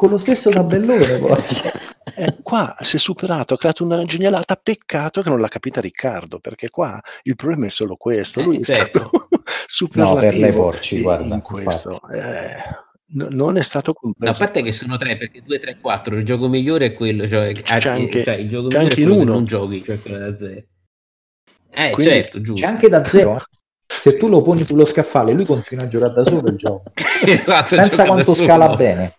Con 0.00 0.08
lo 0.08 0.16
stesso 0.16 0.48
tabellone 0.48 1.18
poi. 1.18 1.36
Eh, 2.16 2.36
qua 2.42 2.74
si 2.80 2.96
è 2.96 2.98
superato, 2.98 3.54
ha 3.54 3.56
creato 3.58 3.84
una 3.84 4.02
genialata, 4.04 4.56
peccato 4.56 5.22
che 5.22 5.28
non 5.28 5.38
l'ha 5.38 5.46
capita 5.48 5.80
Riccardo, 5.80 6.40
perché 6.40 6.68
qua 6.68 7.00
il 7.22 7.36
problema 7.36 7.66
è 7.66 7.68
solo 7.68 7.94
questo, 7.96 8.40
lui 8.42 8.56
Eh, 8.56 8.60
è 8.60 8.64
certo. 8.64 8.98
stato 8.98 9.28
superlativo 9.66 10.14
No, 10.16 10.20
per 10.20 10.36
le 10.38 10.52
porci, 10.52 11.02
guarda, 11.02 11.34
in 11.34 11.40
questo. 11.42 12.00
Eh, 12.12 12.56
no- 13.12 13.28
non 13.30 13.56
è 13.58 13.62
stato 13.62 13.92
No, 13.92 13.98
a 13.98 14.00
compreso. 14.02 14.38
parte 14.38 14.62
che 14.62 14.72
sono 14.72 14.96
tre, 14.96 15.16
perché 15.18 15.42
2, 15.44 15.60
3, 15.60 15.78
4, 15.80 16.16
il 16.16 16.24
gioco 16.24 16.48
migliore 16.48 16.86
è 16.86 16.92
quello, 16.94 17.28
cioè, 17.28 17.52
C'è 17.52 17.88
anche- 17.90 18.24
cioè, 18.24 18.34
il 18.34 18.48
gioco 18.48 18.68
c'è 18.68 18.78
migliore 18.78 18.90
anche 18.94 19.02
è 19.02 19.04
quello 19.06 19.20
uno. 19.22 19.32
non 19.32 19.44
giochi, 19.44 19.84
cioè 19.84 20.00
quello 20.02 20.18
da 20.18 20.36
zero. 20.36 20.62
Eh, 21.72 21.90
Quindi 21.90 22.12
certo, 22.12 22.40
giusto. 22.40 22.66
C'è 22.66 22.72
anche 22.72 22.88
da 22.88 23.04
zero. 23.06 23.36
eh. 23.36 23.40
Se 23.86 24.16
tu 24.16 24.28
lo 24.28 24.42
poni 24.42 24.64
sullo 24.64 24.84
scaffale, 24.84 25.32
lui 25.32 25.44
continua 25.44 25.84
a 25.84 25.88
giocare 25.88 26.14
da 26.14 26.24
solo 26.24 26.48
il 26.48 26.56
gioco. 26.56 26.90
esatto, 27.24 27.76
Pensa 27.76 28.04
quanto 28.06 28.34
solo. 28.34 28.46
scala 28.46 28.74
bene. 28.74 29.14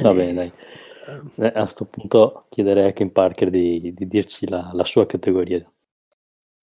Va 0.00 0.12
bene, 0.14 0.32
dai. 0.34 0.52
Eh, 1.06 1.20
Eh, 1.36 1.52
a 1.54 1.66
sto 1.66 1.86
punto 1.86 2.46
chiederei 2.50 2.88
a 2.88 2.92
Ken 2.92 3.12
Parker 3.12 3.50
di, 3.50 3.92
di 3.94 4.06
dirci 4.06 4.48
la, 4.48 4.70
la 4.74 4.84
sua 4.84 5.06
categoria. 5.06 5.71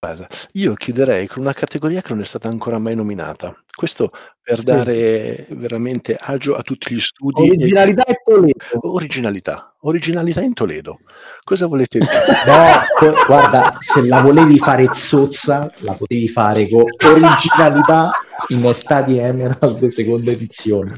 Guarda, 0.02 0.28
io 0.54 0.76
chiuderei 0.76 1.28
con 1.28 1.42
una 1.42 1.52
categoria 1.52 2.02
che 2.02 2.14
non 2.14 2.22
è 2.22 2.26
stata 2.26 2.48
ancora 2.48 2.80
mai 2.80 2.96
nominata. 2.96 3.54
Questo 3.76 4.12
per 4.42 4.60
Sì. 4.60 4.64
dare 4.66 5.46
veramente 5.50 6.16
agio 6.18 6.56
a 6.56 6.62
tutti 6.62 6.96
gli 6.96 7.00
studi. 7.02 7.48
e- 7.50 7.50
Originalità 7.52 8.04
e 8.06 8.22
Toledo. 8.24 8.54
Originalità, 8.84 9.76
originalità 9.82 10.40
in 10.42 10.54
Toledo. 10.54 11.00
Cosa 11.44 11.66
volete 11.66 12.00
dire? 12.00 12.12
No, 12.48 12.82
co- 12.98 13.26
guarda, 13.28 13.76
se 13.82 14.02
la 14.08 14.22
volevi 14.22 14.58
fare 14.58 14.88
zozza, 14.94 15.70
la 15.82 15.94
potevi 16.00 16.30
fare 16.30 16.70
con 16.70 16.86
originalità 17.04 18.12
in 18.48 18.66
Estati 18.66 19.18
Emerald 19.18 19.86
seconda 19.90 20.32
edizione. 20.32 20.94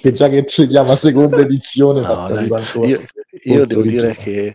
Che 0.00 0.12
già 0.14 0.30
che 0.30 0.44
si 0.48 0.66
chiama 0.66 0.96
seconda 0.96 1.36
edizione, 1.36 2.00
No, 2.00 2.26
dai, 2.26 2.48
quanto 2.48 2.86
io, 2.86 3.00
io 3.42 3.58
fosse 3.58 3.66
devo 3.66 3.82
dire 3.82 4.06
originale. 4.08 4.14
che 4.14 4.54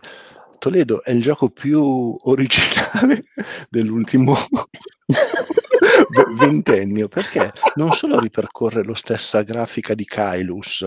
Toledo 0.66 1.04
è 1.04 1.12
il 1.12 1.22
gioco 1.22 1.48
più 1.48 2.12
originale 2.24 3.26
dell'ultimo 3.70 4.34
ventennio 6.40 7.06
perché 7.06 7.52
non 7.76 7.92
solo 7.92 8.18
ripercorre 8.18 8.82
lo 8.82 8.94
stessa 8.94 9.42
grafica 9.42 9.94
di 9.94 10.04
Kailus, 10.04 10.84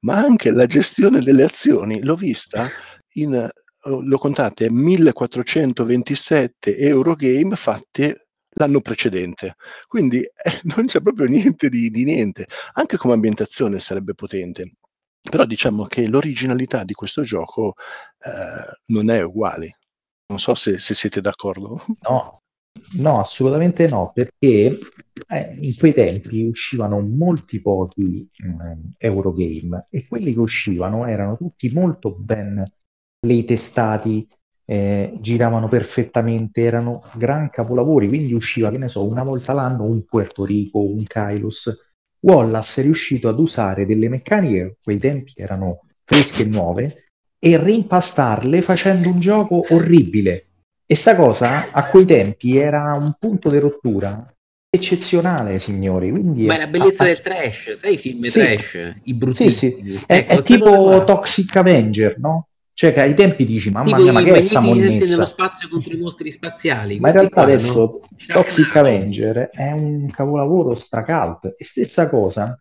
ma 0.00 0.18
anche 0.18 0.50
la 0.50 0.66
gestione 0.66 1.22
delle 1.22 1.44
azioni. 1.44 2.02
L'ho 2.02 2.14
vista 2.14 2.68
in, 3.14 3.32
eh, 3.32 3.48
lo 3.82 4.18
contate, 4.18 4.70
1427 4.70 6.76
Eurogame 6.76 7.56
fatte 7.56 8.26
l'anno 8.56 8.82
precedente. 8.82 9.56
Quindi 9.88 10.20
eh, 10.20 10.60
non 10.76 10.84
c'è 10.84 11.00
proprio 11.00 11.24
niente 11.24 11.70
di, 11.70 11.90
di 11.90 12.04
niente. 12.04 12.48
Anche 12.74 12.98
come 12.98 13.14
ambientazione 13.14 13.80
sarebbe 13.80 14.12
potente. 14.12 14.72
Però 15.30 15.44
diciamo 15.44 15.84
che 15.84 16.08
l'originalità 16.08 16.84
di 16.84 16.94
questo 16.94 17.22
gioco 17.22 17.74
eh, 18.18 18.78
non 18.86 19.10
è 19.10 19.22
uguale. 19.22 19.78
Non 20.26 20.38
so 20.38 20.54
se, 20.54 20.78
se 20.78 20.94
siete 20.94 21.20
d'accordo. 21.20 21.80
No, 22.08 22.42
no, 22.98 23.20
assolutamente 23.20 23.86
no, 23.88 24.12
perché 24.12 24.78
eh, 25.28 25.56
in 25.60 25.76
quei 25.76 25.92
tempi 25.94 26.42
uscivano 26.42 27.00
molti 27.00 27.60
pochi 27.60 28.28
mm, 28.44 28.84
Eurogame 28.98 29.86
e 29.90 30.06
quelli 30.08 30.32
che 30.32 30.38
uscivano 30.38 31.06
erano 31.06 31.36
tutti 31.36 31.70
molto 31.72 32.14
ben 32.14 32.62
playtestati, 33.18 34.26
eh, 34.64 35.16
giravano 35.20 35.68
perfettamente, 35.68 36.62
erano 36.62 37.00
gran 37.16 37.50
capolavori, 37.50 38.08
quindi 38.08 38.32
usciva, 38.32 38.70
che 38.70 38.78
ne 38.78 38.88
so, 38.88 39.04
una 39.06 39.22
volta 39.22 39.52
l'anno 39.52 39.84
un 39.84 40.04
Puerto 40.04 40.44
Rico, 40.44 40.80
un 40.80 41.04
Kairos. 41.04 41.91
Wallace 42.22 42.80
è 42.80 42.84
riuscito 42.84 43.28
ad 43.28 43.38
usare 43.38 43.86
delle 43.86 44.08
meccaniche 44.08 44.54
che 44.54 44.62
a 44.62 44.74
quei 44.82 44.98
tempi 44.98 45.32
erano 45.36 45.80
fresche 46.04 46.42
e 46.42 46.46
nuove 46.46 47.04
e 47.38 47.62
rimpastarle 47.62 48.62
facendo 48.62 49.08
un 49.08 49.18
gioco 49.18 49.64
orribile. 49.70 50.46
E 50.86 50.94
sta 50.94 51.16
cosa 51.16 51.70
a 51.70 51.88
quei 51.88 52.04
tempi 52.04 52.56
era 52.56 52.94
un 52.94 53.14
punto 53.18 53.48
di 53.48 53.58
rottura 53.58 54.32
eccezionale, 54.74 55.58
signori. 55.58 56.10
Quindi 56.10 56.46
Ma 56.46 56.54
è 56.54 56.58
la 56.58 56.66
bellezza 56.66 57.04
ah, 57.04 57.06
del 57.06 57.20
trash, 57.20 57.72
sai 57.72 57.94
i 57.94 57.98
film 57.98 58.22
Sì. 58.22 58.30
trash? 58.30 58.94
I 59.04 59.14
bruttini. 59.14 59.50
Sì, 59.50 59.56
sì. 59.56 60.00
è, 60.06 60.16
Ecco, 60.16 60.32
è 60.32 60.42
tipo. 60.42 61.04
Toxic 61.04 61.56
Avenger, 61.56 62.18
no? 62.18 62.48
Cioè 62.74 62.92
che 62.92 63.00
ai 63.00 63.14
tempi 63.14 63.44
dici, 63.44 63.70
mamma 63.70 63.96
mia, 63.96 64.12
ma 64.12 64.22
che 64.22 64.34
è 64.34 64.40
sta 64.40 64.60
magnifici 64.60 64.88
nello 64.88 65.10
monnezza? 65.10 65.26
spazio 65.26 65.68
contro 65.68 65.92
i 65.92 65.98
mostri 65.98 66.30
spaziali. 66.30 66.98
Ma 66.98 67.08
in 67.08 67.14
realtà 67.14 67.34
qua, 67.34 67.42
adesso 67.42 68.00
no? 68.00 68.00
Toxic 68.26 68.68
Ciao. 68.68 68.80
Avenger 68.80 69.50
è 69.50 69.70
un 69.72 70.08
capolavoro 70.10 70.74
stracalt. 70.74 71.54
E 71.58 71.64
stessa 71.64 72.08
cosa, 72.08 72.58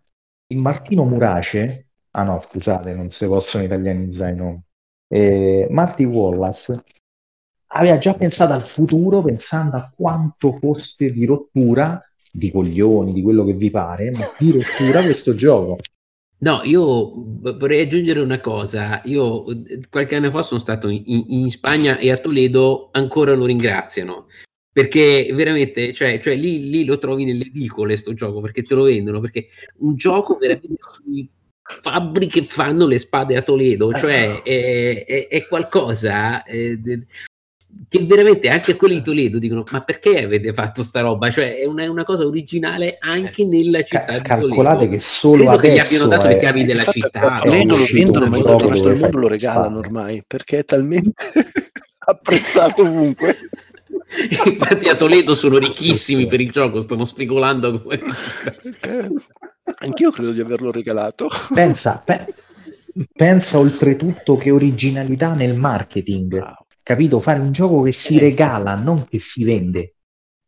il 0.47 0.57
Martino 0.57 1.05
Murace, 1.05 1.87
ah 2.11 2.23
no, 2.23 2.43
scusate, 2.45 2.93
non 2.93 3.09
si 3.09 3.25
possono 3.25 3.63
italianizzare 3.63 4.31
i 4.31 4.35
nomi. 4.35 4.61
Eh, 5.07 5.67
Marty 5.69 6.03
Wallace 6.03 6.83
aveva 7.73 7.97
già 7.97 8.13
pensato 8.13 8.53
al 8.53 8.63
futuro, 8.63 9.21
pensando 9.21 9.77
a 9.77 9.91
quanto 9.95 10.51
fosse 10.53 11.11
di 11.11 11.25
rottura, 11.25 12.01
di 12.31 12.51
coglioni, 12.51 13.13
di 13.13 13.21
quello 13.21 13.43
che 13.43 13.53
vi 13.53 13.69
pare, 13.69 14.11
ma 14.11 14.25
di 14.37 14.51
rottura 14.51 15.01
questo 15.03 15.33
gioco. 15.33 15.77
No, 16.43 16.61
io 16.63 17.13
vorrei 17.57 17.81
aggiungere 17.81 18.19
una 18.19 18.39
cosa. 18.39 19.01
Io 19.05 19.47
eh, 19.47 19.79
qualche 19.89 20.15
anno 20.15 20.31
fa 20.31 20.41
sono 20.41 20.59
stato 20.59 20.89
in, 20.89 21.03
in 21.05 21.49
Spagna 21.51 21.97
e 21.99 22.09
a 22.11 22.17
Toledo 22.17 22.89
ancora 22.93 23.35
lo 23.35 23.45
ringraziano. 23.45 24.27
Perché 24.73 25.29
veramente, 25.33 25.93
cioè, 25.93 26.19
cioè 26.19 26.35
lì, 26.35 26.69
lì 26.69 26.85
lo 26.85 26.97
trovi 26.97 27.25
nelle 27.25 27.45
edicole 27.45 27.95
sto 27.97 28.13
gioco, 28.13 28.39
perché 28.41 28.63
te 28.63 28.73
lo 28.73 28.83
vendono, 28.83 29.19
perché 29.19 29.49
un 29.79 29.95
gioco 29.95 30.37
veramente 30.37 30.75
sui 30.93 31.29
fabbri 31.81 32.25
che 32.27 32.43
fanno 32.43 32.87
le 32.87 32.97
spade 32.97 33.35
a 33.35 33.41
Toledo, 33.43 33.91
cioè 33.93 34.41
è, 34.41 35.05
è- 35.05 35.27
è 35.27 35.47
qualcosa 35.47 36.43
eh, 36.45 36.77
de- 36.77 37.05
che 37.91 38.05
veramente 38.05 38.47
anche 38.47 38.77
quelli 38.77 38.93
di 38.95 39.01
Toledo 39.01 39.37
dicono 39.37 39.65
ma 39.69 39.81
perché 39.81 40.23
avete 40.23 40.53
fatto 40.53 40.81
sta 40.81 41.01
roba? 41.01 41.29
Cioè 41.29 41.57
è 41.57 41.65
una, 41.65 41.83
è 41.83 41.87
una 41.87 42.05
cosa 42.05 42.25
originale 42.25 42.95
anche 43.01 43.43
nella 43.45 43.83
città 43.83 44.05
Ca- 44.05 44.17
di 44.17 44.21
calcolate 44.23 44.75
Toledo. 44.77 44.91
che 44.95 44.99
solo 45.01 45.43
Credo 45.43 45.57
che 45.57 45.67
gli 45.67 45.71
adesso 45.71 45.85
abbiano 45.95 46.07
dato 46.07 46.27
le 46.27 46.35
è- 46.35 46.39
chiavi 46.39 46.63
della 46.63 46.83
città. 46.85 47.39
Toledo 47.43 47.75
lo 47.75 47.85
vendono, 47.91 48.25
ma 48.27 48.37
tutto 48.37 48.63
il 48.63 48.69
resto 48.69 48.87
del 48.87 48.99
mondo 48.99 49.17
lo 49.17 49.27
regalano 49.27 49.77
ormai 49.79 50.23
perché 50.25 50.59
è 50.59 50.63
talmente 50.63 51.11
apprezzato 51.99 52.81
ovunque. 52.83 53.35
Infatti 54.45 54.87
a 54.87 54.95
Toledo 54.95 55.35
sono 55.35 55.57
ricchissimi 55.57 56.27
per 56.27 56.39
il 56.39 56.51
gioco, 56.51 56.79
stanno 56.79 57.03
speculando 57.03 57.81
come 57.81 57.99
Eh, 58.83 59.09
Anch'io 59.79 60.11
credo 60.11 60.31
di 60.31 60.39
averlo 60.39 60.71
regalato. 60.71 61.27
Pensa, 61.53 62.01
pe- 62.05 62.33
pensa 63.13 63.57
oltretutto 63.59 64.37
che 64.37 64.49
originalità 64.49 65.33
nel 65.33 65.57
marketing, 65.57 66.27
Bravo. 66.37 66.60
Capito? 66.83 67.19
Fare 67.19 67.39
un 67.39 67.51
gioco 67.51 67.81
che 67.81 67.91
si 67.91 68.17
regala, 68.17 68.75
non 68.75 69.05
che 69.07 69.19
si 69.19 69.43
vende. 69.43 69.95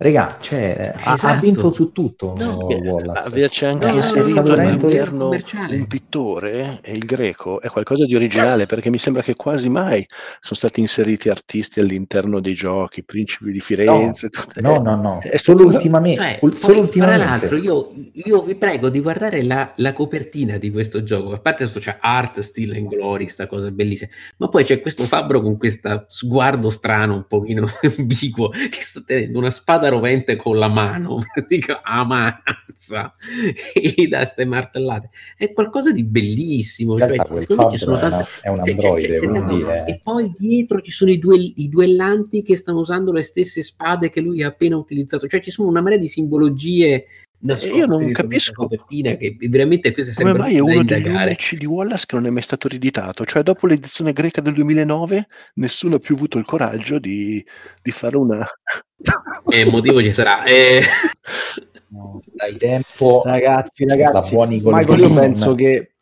Regà, 0.03 0.37
cioè, 0.41 0.93
ha- 0.97 1.11
ha, 1.11 1.13
Esatto. 1.13 1.39
vinto 1.39 1.71
su 1.71 1.93
tutto 1.93 2.33
No. 2.37 2.65
Wallace. 2.65 3.25
Averci 3.27 3.63
anche 3.63 3.85
No, 3.85 3.91
no, 3.91 3.97
inserito 3.99 4.41
no, 4.41 4.47
no, 4.49 4.55
no, 4.55 4.61
all'interno 4.61 5.29
un 5.29 5.87
pittore 5.87 6.79
e 6.81 6.91
il 6.91 7.05
greco 7.05 7.61
è 7.61 7.69
qualcosa 7.69 8.03
di 8.05 8.13
originale 8.13 8.65
perché 8.65 8.89
mi 8.89 8.97
sembra 8.97 9.21
che 9.23 9.35
quasi 9.35 9.69
mai 9.69 10.05
sono 10.41 10.55
stati 10.57 10.81
inseriti 10.81 11.29
artisti 11.29 11.79
all'interno 11.79 12.41
dei 12.41 12.53
giochi, 12.53 13.05
principi 13.05 13.51
di 13.51 13.61
Firenze. 13.61 14.29
tutte- 14.29 14.59
No, 14.59 14.79
no, 14.79 14.95
no, 14.95 15.19
è 15.21 15.37
solo 15.37 15.63
ultimamente. 15.65 16.19
Cioè, 16.19 16.37
ul- 16.41 16.57
solo 16.57 16.79
ultimamente. 16.81 17.25
l'altro, 17.25 17.55
io, 17.55 17.91
io 18.25 18.41
vi 18.41 18.55
prego 18.55 18.89
di 18.89 18.99
guardare 18.99 19.41
la, 19.41 19.71
la 19.77 19.93
copertina 19.93 20.57
di 20.57 20.69
questo 20.69 21.03
gioco. 21.03 21.31
A 21.31 21.39
parte 21.39 21.63
questo, 21.63 21.79
c'è 21.79 21.97
Art, 22.01 22.41
Steel 22.41 22.73
and 22.75 22.87
Glory, 22.89 23.29
sta 23.29 23.47
cosa 23.47 23.71
bellissima. 23.71 24.09
Ma 24.37 24.49
poi 24.49 24.65
c'è 24.65 24.81
questo 24.81 25.05
fabbro 25.05 25.41
con 25.41 25.55
questo 25.57 26.03
sguardo 26.09 26.69
strano, 26.69 27.13
un 27.15 27.25
pochino 27.25 27.65
ambiguo, 27.97 28.49
che 28.49 28.81
sta 28.81 29.01
tenendo 29.05 29.39
una 29.39 29.49
spada 29.49 29.91
rovente 29.93 30.35
con 30.35 30.57
la 30.57 30.67
mano, 30.67 31.19
dico 31.47 31.79
ammazza, 31.81 33.15
e 33.73 34.07
da 34.07 34.25
ste 34.25 34.45
martellate. 34.45 35.09
È 35.37 35.51
qualcosa 35.53 35.91
di 35.91 36.03
bellissimo. 36.03 36.97
Cioè, 36.97 37.17
secondo 37.39 37.63
me 37.63 37.69
ci 37.71 37.77
sono 37.77 37.97
è, 37.97 37.99
una- 37.99 38.09
tante- 38.09 38.29
è 38.41 38.49
un 38.49 38.57
cioè, 38.63 38.69
androide, 38.73 39.19
cioè, 39.19 39.61
cioè, 39.61 39.83
è- 39.85 39.91
E 39.91 39.99
poi 40.03 40.33
dietro 40.35 40.81
ci 40.81 40.91
sono 40.91 41.11
i, 41.11 41.19
due, 41.19 41.37
i 41.37 41.69
duellanti 41.69 42.43
che 42.43 42.55
stanno 42.57 42.79
usando 42.79 43.11
le 43.11 43.23
stesse 43.23 43.61
spade 43.61 44.09
che 44.09 44.21
lui 44.21 44.43
ha 44.43 44.47
appena 44.47 44.77
utilizzato. 44.77 45.27
Cioè 45.27 45.41
ci 45.41 45.51
sono 45.51 45.69
una 45.69 45.81
marea 45.81 45.97
di 45.97 46.07
simbologie 46.07 47.05
nascoste 47.43 47.77
io 47.77 47.85
non 47.85 48.11
capisco 48.11 48.67
che 48.67 49.37
veramente 49.49 49.91
questa 49.91 50.21
Come 50.21 50.37
mai 50.37 50.55
è 50.55 50.59
uno 50.59 50.83
degli 50.83 50.97
indagare. 50.97 51.25
unici 51.25 51.57
di 51.57 51.65
Wallace 51.65 52.05
che 52.07 52.15
non 52.15 52.25
è 52.25 52.29
mai 52.29 52.41
stato 52.41 52.67
riditato? 52.67 53.25
Cioè, 53.25 53.43
dopo 53.43 53.67
l'edizione 53.67 54.13
greca 54.13 54.41
del 54.41 54.53
2009, 54.53 55.27
nessuno 55.55 55.95
ha 55.95 55.99
più 55.99 56.15
avuto 56.15 56.37
il 56.37 56.45
coraggio 56.45 56.99
di, 56.99 57.43
di 57.81 57.91
fare 57.91 58.17
una. 58.17 58.45
E 59.49 59.59
il 59.59 59.69
motivo 59.69 60.01
ci 60.01 60.13
sarà. 60.13 60.43
Eh, 60.43 60.81
no, 61.89 62.21
dai 62.33 62.57
tempo 62.57 63.21
Ragazzi, 63.23 63.85
ragazzi, 63.85 64.35
Michael, 64.35 64.99
io 64.99 65.13
penso 65.13 65.53
che 65.53 65.93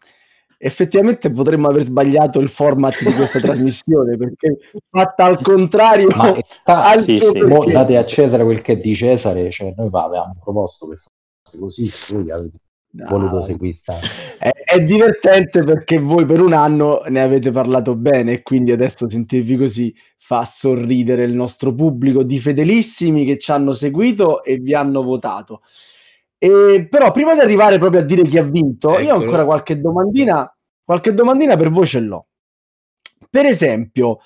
effettivamente 0.64 1.32
potremmo 1.32 1.68
aver 1.68 1.82
sbagliato 1.82 2.40
il 2.40 2.50
format 2.50 3.04
di 3.04 3.12
questa 3.14 3.40
trasmissione 3.40 4.16
perché 4.16 4.60
fatta 4.92 5.26
al 5.26 5.42
contrario 5.42 6.08
ma 6.16 6.38
al 6.66 7.02
sì, 7.02 7.20
sì. 7.20 7.42
mo 7.42 7.66
date 7.66 7.98
a 7.98 8.06
Cesare 8.06 8.44
quel 8.44 8.62
che 8.62 8.74
è 8.74 8.78
di 8.78 8.94
Cesare, 8.94 9.50
cioè 9.50 9.74
noi 9.76 9.90
va, 9.90 10.04
avevamo 10.04 10.38
proposto 10.40 10.86
fare 10.86 11.58
così, 11.58 11.92
voi 12.10 12.30
avete 12.30 12.58
No, 12.94 13.08
voluto 13.08 13.44
seguire 13.44 13.74
sta- 13.74 14.00
è, 14.38 14.50
è 14.50 14.84
divertente 14.84 15.64
perché 15.64 15.98
voi 15.98 16.26
per 16.26 16.42
un 16.42 16.52
anno 16.52 17.04
ne 17.08 17.22
avete 17.22 17.50
parlato 17.50 17.96
bene 17.96 18.34
e 18.34 18.42
quindi 18.42 18.74
adesso 18.74 19.08
sentirvi 19.08 19.56
così 19.56 19.96
fa 20.18 20.44
sorridere 20.44 21.24
il 21.24 21.34
nostro 21.34 21.74
pubblico 21.74 22.24
di 22.24 22.40
fedelissimi 22.40 23.24
che 23.24 23.38
ci 23.38 23.52
hanno 23.52 23.72
seguito 23.72 24.44
e 24.44 24.58
vi 24.58 24.74
hanno 24.74 25.04
votato. 25.04 25.62
E, 26.38 26.88
però 26.90 27.12
prima 27.12 27.34
di 27.34 27.40
arrivare 27.40 27.78
proprio 27.78 28.02
a 28.02 28.04
dire 28.04 28.24
chi 28.24 28.38
ha 28.38 28.44
vinto, 28.44 28.98
io 29.00 29.16
ho 29.16 29.20
ancora 29.20 29.46
qualche 29.46 29.80
domandina, 29.80 30.54
qualche 30.84 31.14
domandina 31.14 31.56
per 31.56 31.70
voi 31.70 31.86
ce 31.86 32.00
l'ho. 32.00 32.28
Per 33.30 33.46
esempio, 33.46 34.20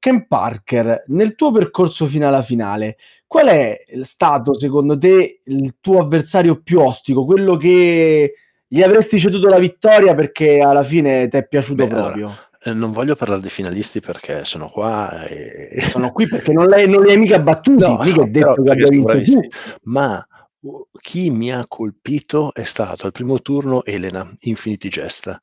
Ken 0.00 0.26
Parker, 0.26 1.04
nel 1.08 1.34
tuo 1.34 1.52
percorso 1.52 2.06
fino 2.06 2.26
alla 2.26 2.42
finale, 2.42 2.96
qual 3.26 3.48
è 3.48 3.76
stato 4.00 4.54
secondo 4.54 4.96
te 4.96 5.42
il 5.44 5.76
tuo 5.78 6.00
avversario 6.00 6.60
più 6.62 6.80
ostico, 6.80 7.26
quello 7.26 7.56
che 7.56 8.32
gli 8.66 8.82
avresti 8.82 9.18
ceduto 9.18 9.48
la 9.48 9.58
vittoria 9.58 10.14
perché 10.14 10.60
alla 10.60 10.82
fine 10.82 11.28
ti 11.28 11.36
è 11.36 11.46
piaciuto 11.46 11.86
Beh, 11.86 11.92
allora, 11.92 12.12
proprio? 12.12 12.34
eh, 12.62 12.72
non 12.72 12.92
voglio 12.92 13.14
parlare 13.14 13.42
dei 13.42 13.50
finalisti 13.50 14.00
perché 14.00 14.44
sono 14.46 14.70
qua 14.70 15.26
e. 15.26 15.82
Sono 15.90 16.12
qui 16.12 16.26
perché 16.26 16.52
non, 16.52 16.66
l'hai- 16.70 16.88
non 16.88 17.02
li 17.02 17.10
hai 17.10 17.18
mica 17.18 17.38
battuti, 17.38 17.82
No, 17.82 17.98
mica 17.98 18.22
no, 18.22 18.30
detto 18.30 18.62
che 18.62 18.70
abbia 18.70 18.88
vinto 18.88 19.04
bravissimi. 19.04 19.48
Ma 19.82 20.26
uh, 20.60 20.86
chi 20.98 21.30
mi 21.30 21.52
ha 21.52 21.64
colpito 21.68 22.54
è 22.54 22.64
stato 22.64 23.04
al 23.04 23.12
primo 23.12 23.40
turno 23.42 23.84
Elena 23.84 24.30
Infinity 24.40 24.88
Gesta 24.88 25.42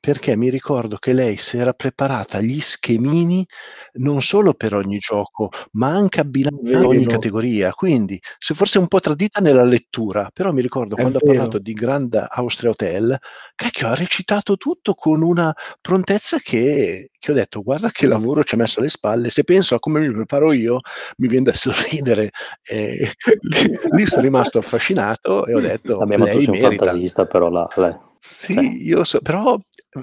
perché 0.00 0.36
mi 0.36 0.48
ricordo 0.50 0.96
che 0.96 1.12
lei 1.12 1.36
si 1.36 1.58
era 1.58 1.72
preparata 1.72 2.40
gli 2.40 2.60
schemini 2.60 3.46
non 3.98 4.22
solo 4.22 4.54
per 4.54 4.74
ogni 4.74 4.98
gioco, 4.98 5.50
ma 5.72 5.88
anche 5.88 6.20
abbinati 6.20 6.74
a 6.74 6.80
ogni 6.86 7.06
categoria. 7.06 7.72
Quindi, 7.72 8.20
se 8.38 8.54
forse 8.54 8.78
un 8.78 8.88
po' 8.88 9.00
tradita 9.00 9.40
nella 9.40 9.64
lettura, 9.64 10.30
però 10.32 10.52
mi 10.52 10.60
ricordo 10.62 10.96
È 10.96 11.00
quando 11.00 11.18
ha 11.18 11.20
vero. 11.22 11.36
parlato 11.36 11.58
di 11.58 11.72
Grand 11.72 12.26
Austria 12.30 12.70
Hotel, 12.70 13.16
cacchio, 13.54 13.88
ha 13.88 13.94
recitato 13.94 14.56
tutto 14.56 14.94
con 14.94 15.22
una 15.22 15.54
prontezza 15.80 16.38
che, 16.38 17.10
che 17.18 17.30
ho 17.30 17.34
detto, 17.34 17.62
guarda 17.62 17.90
che 17.90 18.06
lavoro 18.06 18.44
ci 18.44 18.54
ha 18.54 18.58
messo 18.58 18.80
alle 18.80 18.88
spalle. 18.88 19.30
Se 19.30 19.44
penso 19.44 19.74
a 19.74 19.78
come 19.78 20.00
mi 20.00 20.12
preparo 20.12 20.52
io, 20.52 20.80
mi 21.18 21.28
viene 21.28 21.50
da 21.50 21.54
sorridere. 21.56 22.30
E 22.62 23.12
lì, 23.40 23.78
lì 23.92 24.06
sono 24.06 24.22
rimasto 24.22 24.58
affascinato 24.58 25.46
e 25.46 25.54
ho 25.54 25.60
detto, 25.60 25.98
Vabbè, 25.98 26.16
ma 26.16 26.28
tu 26.28 26.40
sei 26.40 26.48
un 26.48 26.60
fantasista, 26.60 27.26
però 27.26 27.48
là, 27.48 27.68
lei. 27.76 28.06
Sì, 28.20 28.54
Cioè. 28.54 28.64
io 28.64 29.04
so, 29.04 29.20
però 29.20 29.56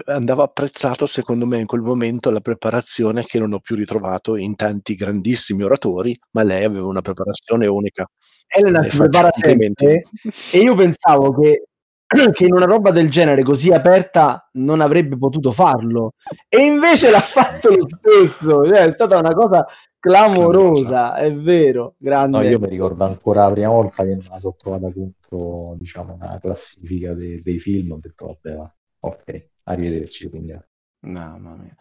andava 0.06 0.44
apprezzato 0.44 1.06
secondo 1.06 1.46
me 1.46 1.60
in 1.60 1.66
quel 1.66 1.82
momento 1.82 2.32
la 2.32 2.40
preparazione 2.40 3.26
che 3.26 3.40
non 3.40 3.54
ho 3.54 3.60
più 3.60 3.76
ritrovato 3.76 4.36
in 4.36 4.56
tanti 4.56 4.96
grandissimi 4.96 5.64
oratori, 5.64 6.18
ma 6.32 6.44
lei 6.44 6.64
aveva 6.64 6.88
una 6.88 7.02
preparazione 7.02 7.68
unica. 7.68 8.08
Elena 8.48 8.80
Le 8.80 8.90
si 8.90 8.98
prepara 8.98 9.30
sempre 9.32 10.04
e 10.52 10.60
io 10.60 10.76
pensavo 10.76 11.34
che, 11.40 11.66
che 12.32 12.46
in 12.46 12.54
una 12.54 12.66
roba 12.66 12.92
del 12.92 13.10
genere 13.10 13.44
così 13.44 13.72
aperta 13.72 14.50
non 14.54 14.82
avrebbe 14.82 15.18
potuto 15.18 15.52
farlo. 15.52 16.14
E 16.48 16.66
invece 16.66 17.10
l'ha 17.10 17.20
fatto 17.20 17.70
lo 17.70 17.88
stesso. 17.88 18.66
Cioè, 18.66 18.86
è 18.86 18.92
stata 18.92 19.18
una 19.18 19.34
cosa 19.34 19.66
clamorosa 20.00 21.16
è 21.16 21.34
vero 21.34 21.96
grande. 21.98 22.38
No, 22.38 22.44
io 22.44 22.60
mi 22.60 22.70
ricordo 22.70 23.06
ancora 23.06 23.48
la 23.48 23.52
prima 23.52 23.70
volta 23.70 24.04
che 24.04 24.16
me 24.16 24.22
la 24.30 24.40
sono 24.40 24.56
trovata 24.56 24.92
contro, 24.94 25.76
diciamo, 25.78 26.14
una 26.14 26.38
classifica 26.40 27.14
de- 27.14 27.42
dei 27.42 27.60
film, 27.60 27.94
ho 27.94 27.98
detto, 28.00 28.28
vabbè, 28.28 28.56
va, 28.56 28.76
ok, 29.00 29.48
arrivederci, 29.66 30.30
quindi. 30.30 30.58
Mamma 31.02 31.56
mia. 31.56 31.76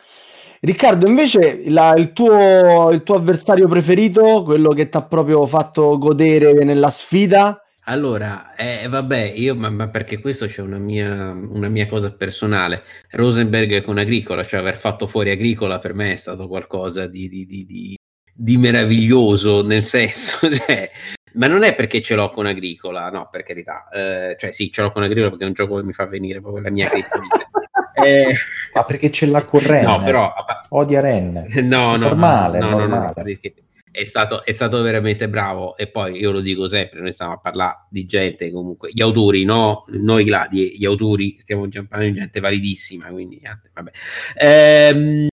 Riccardo, 0.61 1.07
invece 1.07 1.63
la- 1.71 1.95
il, 1.97 2.13
tuo, 2.13 2.91
il 2.91 3.03
tuo 3.03 3.15
avversario 3.15 3.67
preferito, 3.69 4.43
quello 4.43 4.71
che 4.73 4.89
ti 4.91 4.97
ha 4.99 5.03
proprio 5.03 5.47
fatto 5.47 5.97
godere 5.97 6.53
nella 6.65 6.91
sfida? 6.91 7.59
Allora, 7.87 8.55
eh, 8.55 8.89
vabbè, 8.89 9.33
io, 9.37 9.55
ma, 9.55 9.69
ma 9.71 9.89
perché 9.89 10.19
questo 10.19 10.47
c'è 10.47 10.63
una 10.63 10.79
mia, 10.79 11.33
una 11.33 11.69
mia 11.69 11.87
cosa 11.87 12.13
personale. 12.15 12.83
Rosenberg 13.11 13.83
con 13.83 13.99
Agricola, 13.99 14.43
cioè 14.45 14.61
aver 14.61 14.77
fatto 14.77 15.07
fuori 15.07 15.31
Agricola 15.31 15.79
per 15.79 15.93
me 15.95 16.13
è 16.13 16.17
stato 16.17 16.47
qualcosa 16.49 17.07
di, 17.07 17.29
di- 17.29 17.45
di- 17.47 17.65
di- 17.67 17.97
di 18.37 18.57
meraviglioso, 18.57 19.63
nel 19.63 19.83
senso, 19.83 20.39
cioè, 20.53 20.91
ma 21.35 21.47
non 21.47 21.63
è 21.63 21.75
perché 21.75 22.01
ce 22.01 22.15
l'ho 22.15 22.31
con 22.31 22.47
Agricola, 22.47 23.11
no, 23.11 23.29
per 23.31 23.43
carità. 23.43 23.87
Eh, 23.93 24.37
cioè 24.39 24.51
sì, 24.51 24.71
ce 24.73 24.81
l'ho 24.83 24.91
con 24.91 25.03
Agricola 25.03 25.29
perché 25.31 25.45
è 25.45 25.49
un 25.49 25.53
gioco 25.55 25.77
che 25.77 25.83
mi 25.85 25.93
fa 25.93 26.07
venire 26.07 26.41
proprio 26.41 26.63
la 26.63 26.71
mia 26.71 26.89
criptonite. 26.91 27.49
Eh, 27.95 28.35
Ma 28.75 28.85
perché 28.85 29.11
ce 29.11 29.27
l'ha 29.27 29.43
con 29.43 29.61
Ren? 29.61 29.85
no, 29.85 30.03
però... 30.03 30.33
Odia 30.71 31.01
Ren. 31.01 31.47
No, 31.65 31.91
no, 31.91 31.97
no, 31.97 32.09
normale, 32.09 32.59
no, 32.59 32.71
no, 32.71 32.77
no, 32.79 32.87
no, 32.87 32.87
normale. 32.89 33.23
perché 33.23 33.55
è 33.95 34.05
stato, 34.05 34.45
è 34.45 34.51
stato 34.51 34.83
veramente 34.83 35.29
bravo 35.29 35.77
e 35.77 35.87
poi 35.87 36.19
io 36.19 36.33
lo 36.33 36.41
dico 36.41 36.67
sempre, 36.67 36.99
noi 36.99 37.13
stiamo 37.13 37.35
a 37.35 37.39
parlare 37.39 37.87
di 37.91 38.05
gente 38.07 38.51
comunque, 38.51 38.91
gli 38.93 39.01
autori, 39.01 39.45
no, 39.45 39.85
noi 39.91 40.25
gladi, 40.25 40.77
gli 40.77 40.85
autori 40.85 41.37
stiamo 41.39 41.69
già 41.69 41.85
parlando 41.85 42.13
di 42.13 42.19
gente 42.19 42.41
validissima, 42.41 43.07
quindi 43.11 43.41
vabbè. 43.73 43.91
Ehm, 44.37 45.29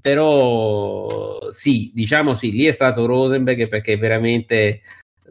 però 0.00 1.50
sì, 1.50 1.90
diciamo 1.92 2.34
sì, 2.34 2.52
lì 2.52 2.66
è 2.66 2.72
stato 2.72 3.04
Rosenberg 3.04 3.66
perché 3.66 3.96
veramente 3.96 4.82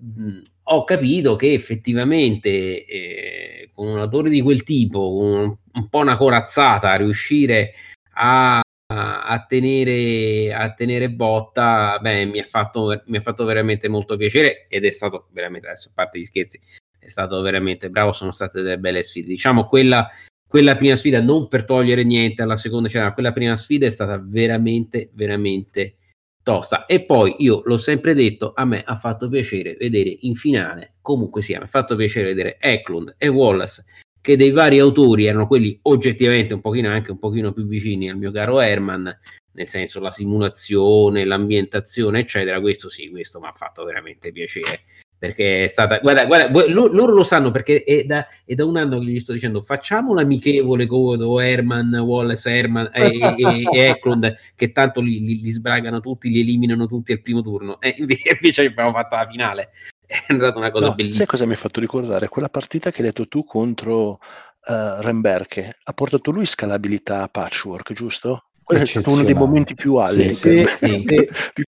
mh, 0.02 0.40
ho 0.74 0.84
capito 0.84 1.36
che 1.36 1.54
effettivamente 1.54 2.86
eh, 2.86 3.70
con 3.74 3.88
un 3.88 4.00
autore 4.00 4.30
di 4.30 4.42
quel 4.42 4.64
tipo, 4.64 5.16
un, 5.16 5.56
un 5.74 5.90
po' 5.90 6.00
una 6.00 6.18
corazzata, 6.18 6.96
riuscire 6.96 7.74
a 8.14 8.62
a, 8.92 9.24
a 9.24 9.46
tenere, 9.46 10.54
a 10.54 10.74
tenere 10.74 11.10
botta, 11.10 11.98
beh, 12.02 12.26
mi 12.26 12.40
ha, 12.40 12.46
fatto, 12.46 13.02
mi 13.06 13.18
ha 13.18 13.22
fatto 13.22 13.46
veramente 13.46 13.88
molto 13.88 14.18
piacere 14.18 14.68
ed 14.68 14.86
è 14.86 14.92
stato 14.92 15.28
veramente, 15.32 15.68
adesso 15.68 15.90
a 15.90 15.94
parte 15.96 16.20
gli 16.20 16.26
scherzi, 16.26 16.60
è 17.00 17.08
stato 17.08 17.42
veramente 17.42 17.90
bravo, 17.90 18.12
sono 18.12 18.32
state 18.32 18.62
delle 18.62 18.78
belle 18.78 19.04
sfide. 19.04 19.28
Diciamo 19.28 19.66
quella, 19.66 20.08
quella 20.48 20.76
prima 20.76 20.96
sfida, 20.96 21.22
non 21.22 21.48
per 21.48 21.64
togliere 21.64 22.04
niente 22.04 22.42
alla 22.42 22.58
seconda, 22.58 22.90
cioè, 22.90 23.14
quella 23.14 23.32
prima 23.32 23.56
sfida 23.56 23.86
è 23.86 23.90
stata 23.90 24.22
veramente, 24.24 25.10
veramente 25.14 25.96
tosta. 26.44 26.86
E 26.86 27.06
poi 27.06 27.36
io 27.40 27.62
l'ho 27.66 27.78
sempre 27.78 28.14
detto, 28.14 28.54
a 28.56 28.66
me 28.66 28.84
ha 28.84 28.96
fatto 28.96 29.30
piacere 29.30 29.76
vedere 29.80 30.16
in 30.22 30.36
finale, 30.36 30.96
comunque 31.02 31.42
sia, 31.42 31.60
mi 31.60 31.66
ha 31.66 31.68
fatto 31.68 31.96
piacere 31.96 32.28
vedere 32.28 32.58
Eklund 32.60 33.16
e 33.18 33.28
Wallace, 33.28 33.86
che 34.22 34.38
dei 34.38 34.52
vari 34.52 34.80
autori 34.80 35.26
erano 35.26 35.48
quelli 35.48 35.78
oggettivamente 35.84 36.54
un 36.54 36.62
pochino 36.62 36.90
anche 36.90 37.12
un 37.12 37.20
pochino 37.20 37.54
più 37.54 37.66
vicini 37.66 38.10
al 38.10 38.18
mio 38.18 38.32
caro 38.32 38.60
Herman, 38.60 39.20
nel 39.54 39.68
senso 39.68 40.00
la 40.00 40.12
simulazione, 40.12 41.26
l'ambientazione, 41.26 42.20
eccetera. 42.20 42.62
Questo 42.62 42.90
sì, 42.90 43.10
questo 43.10 43.40
mi 43.40 43.48
ha 43.48 43.52
fatto 43.52 43.84
veramente 43.84 44.32
piacere 44.32 44.82
perché 45.22 45.66
è 45.66 45.68
stata 45.68 46.00
guarda, 46.00 46.26
guarda 46.26 46.50
voi, 46.50 46.72
lo, 46.72 46.88
loro 46.88 47.14
lo 47.14 47.22
sanno 47.22 47.52
perché 47.52 47.84
è 47.84 48.06
da, 48.06 48.26
è 48.44 48.56
da, 48.56 48.66
un 48.66 48.76
anno 48.76 48.98
che 48.98 49.06
gli 49.06 49.20
sto 49.20 49.34
dicendo 49.34 49.62
facciamo 49.62 50.16
l'amichevole 50.16 50.88
con 50.88 51.22
Herman, 51.40 51.94
Wallace, 51.94 52.50
Herman 52.50 52.90
e, 52.92 53.20
e, 53.20 53.36
e 53.72 53.86
Eklund 53.86 54.36
che 54.56 54.72
tanto 54.72 55.00
li, 55.00 55.20
li, 55.24 55.40
li, 55.40 55.52
sbragano 55.52 56.00
tutti, 56.00 56.28
li 56.28 56.40
eliminano 56.40 56.88
tutti 56.88 57.12
al 57.12 57.22
primo 57.22 57.44
turno 57.44 57.80
e 57.80 57.94
invece 58.02 58.66
abbiamo 58.66 58.92
fatto 58.94 59.16
la 59.16 59.28
finale 59.28 59.70
è 60.08 60.24
andata 60.30 60.58
una 60.58 60.72
cosa 60.72 60.88
no, 60.88 60.96
bellissima 60.96 61.26
sai 61.26 61.28
cosa 61.28 61.46
mi 61.46 61.54
ha 61.54 61.58
fatto 61.58 61.80
ricordare? 61.80 62.28
quella 62.28 62.50
partita 62.50 62.90
che 62.90 63.02
hai 63.02 63.08
detto 63.10 63.28
tu 63.28 63.44
contro 63.44 64.14
uh, 64.14 65.02
Remberke 65.02 65.78
ha 65.84 65.94
portato 65.94 66.32
lui 66.32 66.48
scalabilità 66.48 67.22
a 67.22 67.28
patchwork 67.28 67.94
giusto? 67.94 68.46
quello 68.64 68.82
è 68.82 68.88
stato 68.88 69.12
uno 69.12 69.24
dei 69.24 69.36
momenti 69.36 69.76
più 69.76 69.98
alti 69.98 70.34
sì, 70.34 70.66
sì, 70.66 70.98
sì. 70.98 71.06
di 71.54 71.64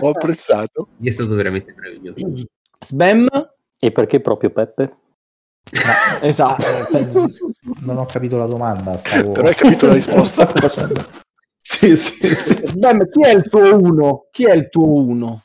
ho 0.00 0.08
apprezzato. 0.10 0.88
È 1.00 1.10
stato 1.10 1.34
veramente 1.34 1.74
meraviglioso. 1.76 2.46
Sbam? 2.80 3.28
E 3.78 3.92
perché 3.92 4.20
proprio 4.20 4.50
Peppe? 4.50 4.96
Ah, 5.84 6.18
esatto. 6.24 6.64
non 7.80 7.98
ho 7.98 8.04
capito 8.06 8.36
la 8.36 8.46
domanda. 8.46 8.96
Stavo... 8.96 9.32
Però 9.32 9.48
hai 9.48 9.54
capito 9.54 9.86
la 9.86 9.94
risposta. 9.94 10.46
sì, 11.60 11.96
sì, 11.96 12.28
sì. 12.28 12.66
Sbam, 12.66 13.08
chi 13.08 13.22
è 13.22 13.34
il 13.34 13.48
tuo 13.48 13.76
uno? 13.76 14.26
Chi 14.30 14.44
è 14.46 14.52
il 14.52 14.68
tuo 14.68 14.86
uno? 14.86 15.42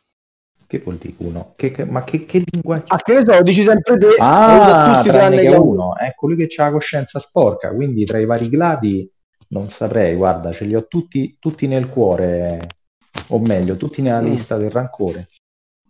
Che 0.68 0.80
vuol 0.80 0.98
dire 0.98 1.16
uno? 1.18 1.54
Che, 1.56 1.72
che, 1.72 1.84
ma 1.86 2.04
che, 2.04 2.26
che 2.26 2.44
linguaggio? 2.46 2.86
Ah, 2.90 2.98
che 2.98 3.14
ne 3.16 3.24
so, 3.26 3.42
dici 3.42 3.64
sempre 3.64 3.98
te. 3.98 4.16
Ah, 4.20 4.94
tutti 4.94 5.10
tranne 5.10 5.42
che 5.42 5.56
uno. 5.56 5.98
È 5.98 6.14
colui 6.16 6.36
che 6.36 6.62
ha 6.62 6.66
la 6.66 6.72
coscienza 6.72 7.18
sporca, 7.18 7.74
quindi 7.74 8.04
tra 8.04 8.20
i 8.20 8.26
vari 8.26 8.50
gladi 8.50 9.10
non 9.50 9.68
saprei, 9.68 10.16
guarda, 10.16 10.52
ce 10.52 10.66
li 10.66 10.76
ho 10.76 10.86
tutti, 10.88 11.38
tutti 11.40 11.66
nel 11.66 11.90
cuore 11.90 12.60
o 13.30 13.39
meglio, 13.39 13.76
tutti 13.76 14.02
nella 14.02 14.22
mm. 14.22 14.26
lista 14.26 14.58
del 14.58 14.72
rancore. 14.72 15.28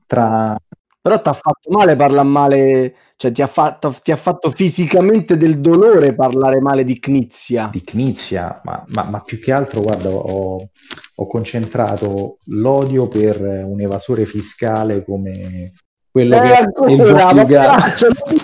Tra... 0.06 0.58
Però 1.02 1.22
ti 1.22 1.30
ha 1.30 1.34
fatto 1.34 1.70
male 1.72 1.96
parlare 1.96 2.28
male, 2.28 2.96
cioè 3.16 3.32
ti 3.32 3.42
ha, 3.42 3.48
fatto, 3.48 3.96
ti 4.04 4.12
ha 4.12 4.18
fatto 4.18 4.52
fisicamente 4.52 5.38
del 5.38 5.62
dolore 5.62 6.14
parlare 6.14 6.60
male 6.60 6.84
di 6.84 7.00
Knizia. 7.00 7.70
Di 7.72 7.82
Knizia, 7.82 8.60
ma, 8.66 8.84
ma, 8.88 9.04
ma 9.04 9.22
più 9.22 9.40
che 9.40 9.54
altro, 9.54 9.82
guarda, 9.82 10.10
ho, 10.10 10.70
ho 11.16 11.28
concentrato 11.28 12.40
l'odio 12.48 13.08
per 13.08 13.40
un 13.42 13.80
evasore 13.80 14.26
fiscale 14.26 15.06
come 15.06 15.72
quello 16.12 16.36
eh, 16.36 16.40
che 16.42 16.54
ancora, 16.54 16.92
il 16.92 16.98
duplica... 16.98 17.76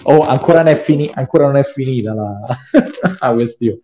oh, 0.03 0.21
ancora, 0.21 0.61
non 0.61 0.67
è 0.67 0.75
fini... 0.75 1.09
ancora 1.13 1.45
non 1.47 1.57
è 1.57 1.63
finita 1.63 2.13
la, 2.13 2.39
la 3.19 3.33
questione. 3.33 3.79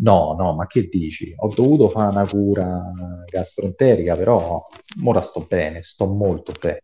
No, 0.00 0.34
no, 0.38 0.54
ma 0.54 0.66
che 0.66 0.88
dici? 0.88 1.32
Ho 1.36 1.52
dovuto 1.54 1.88
fare 1.88 2.10
una 2.10 2.26
cura 2.26 2.80
gastroenterica, 3.28 4.14
però 4.14 4.60
ora 5.04 5.20
sto 5.20 5.44
bene, 5.48 5.82
sto 5.82 6.06
molto 6.06 6.52
bene. 6.60 6.80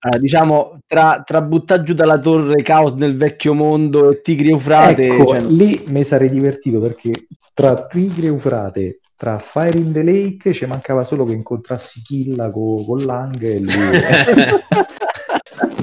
Eh, 0.00 0.18
diciamo 0.18 0.78
tra, 0.86 1.22
tra 1.24 1.42
buttare 1.42 1.82
giù 1.82 1.92
dalla 1.92 2.20
torre 2.20 2.62
Caos 2.62 2.92
nel 2.92 3.16
vecchio 3.16 3.52
mondo 3.52 4.10
e 4.10 4.20
Tigri 4.20 4.50
Eufrate, 4.50 5.06
ecco, 5.06 5.26
cioè... 5.26 5.40
lì 5.40 5.82
mi 5.88 6.04
sarei 6.04 6.30
divertito 6.30 6.78
perché 6.78 7.10
tra 7.52 7.84
Tigri 7.84 8.26
Eufrate, 8.26 9.00
tra 9.16 9.38
Fire 9.38 9.76
in 9.76 9.92
the 9.92 10.04
Lake 10.04 10.52
ci 10.52 10.66
mancava 10.66 11.02
solo 11.02 11.24
che 11.24 11.34
incontrassi 11.34 12.00
Killa 12.02 12.52
con, 12.52 12.84
con 12.84 13.02
Lang 13.02 13.42
e 13.42 13.58
lui 13.58 13.72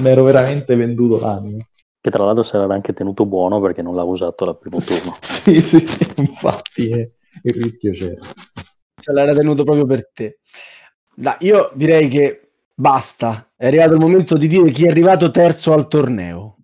mi 0.00 0.08
ero 0.08 0.22
veramente 0.22 0.74
venduto 0.74 1.20
l'anima 1.20 1.62
che 2.06 2.12
tra 2.12 2.24
l'altro 2.24 2.44
sarà 2.44 2.72
anche 2.72 2.92
tenuto 2.92 3.26
buono 3.26 3.60
perché 3.60 3.82
non 3.82 3.96
l'ha 3.96 4.04
usato 4.04 4.44
al 4.44 4.56
primo 4.56 4.78
turno. 4.86 5.16
sì, 5.20 5.60
sì, 5.60 5.84
infatti 6.18 6.88
eh, 6.88 7.14
il 7.42 7.52
rischio 7.52 7.90
c'era. 7.90 8.20
Se 8.94 9.12
l'era 9.12 9.34
tenuto 9.34 9.64
proprio 9.64 9.86
per 9.86 10.12
te. 10.12 10.38
Da, 11.12 11.36
io 11.40 11.72
direi 11.74 12.06
che 12.06 12.50
basta, 12.72 13.50
è 13.56 13.66
arrivato 13.66 13.94
il 13.94 13.98
momento 13.98 14.36
di 14.36 14.46
dire 14.46 14.70
chi 14.70 14.86
è 14.86 14.90
arrivato 14.90 15.32
terzo 15.32 15.72
al 15.72 15.88
torneo. 15.88 16.58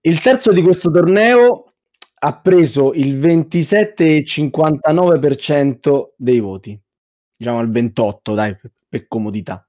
Il 0.00 0.20
terzo 0.20 0.50
di 0.50 0.60
questo 0.60 0.90
torneo 0.90 1.74
ha 2.14 2.40
preso 2.40 2.92
il 2.94 3.16
27,59% 3.16 6.14
dei 6.16 6.40
voti, 6.40 6.76
diciamo 7.36 7.58
al 7.58 7.68
28, 7.68 8.34
dai, 8.34 8.56
per 8.88 9.06
comodità. 9.06 9.64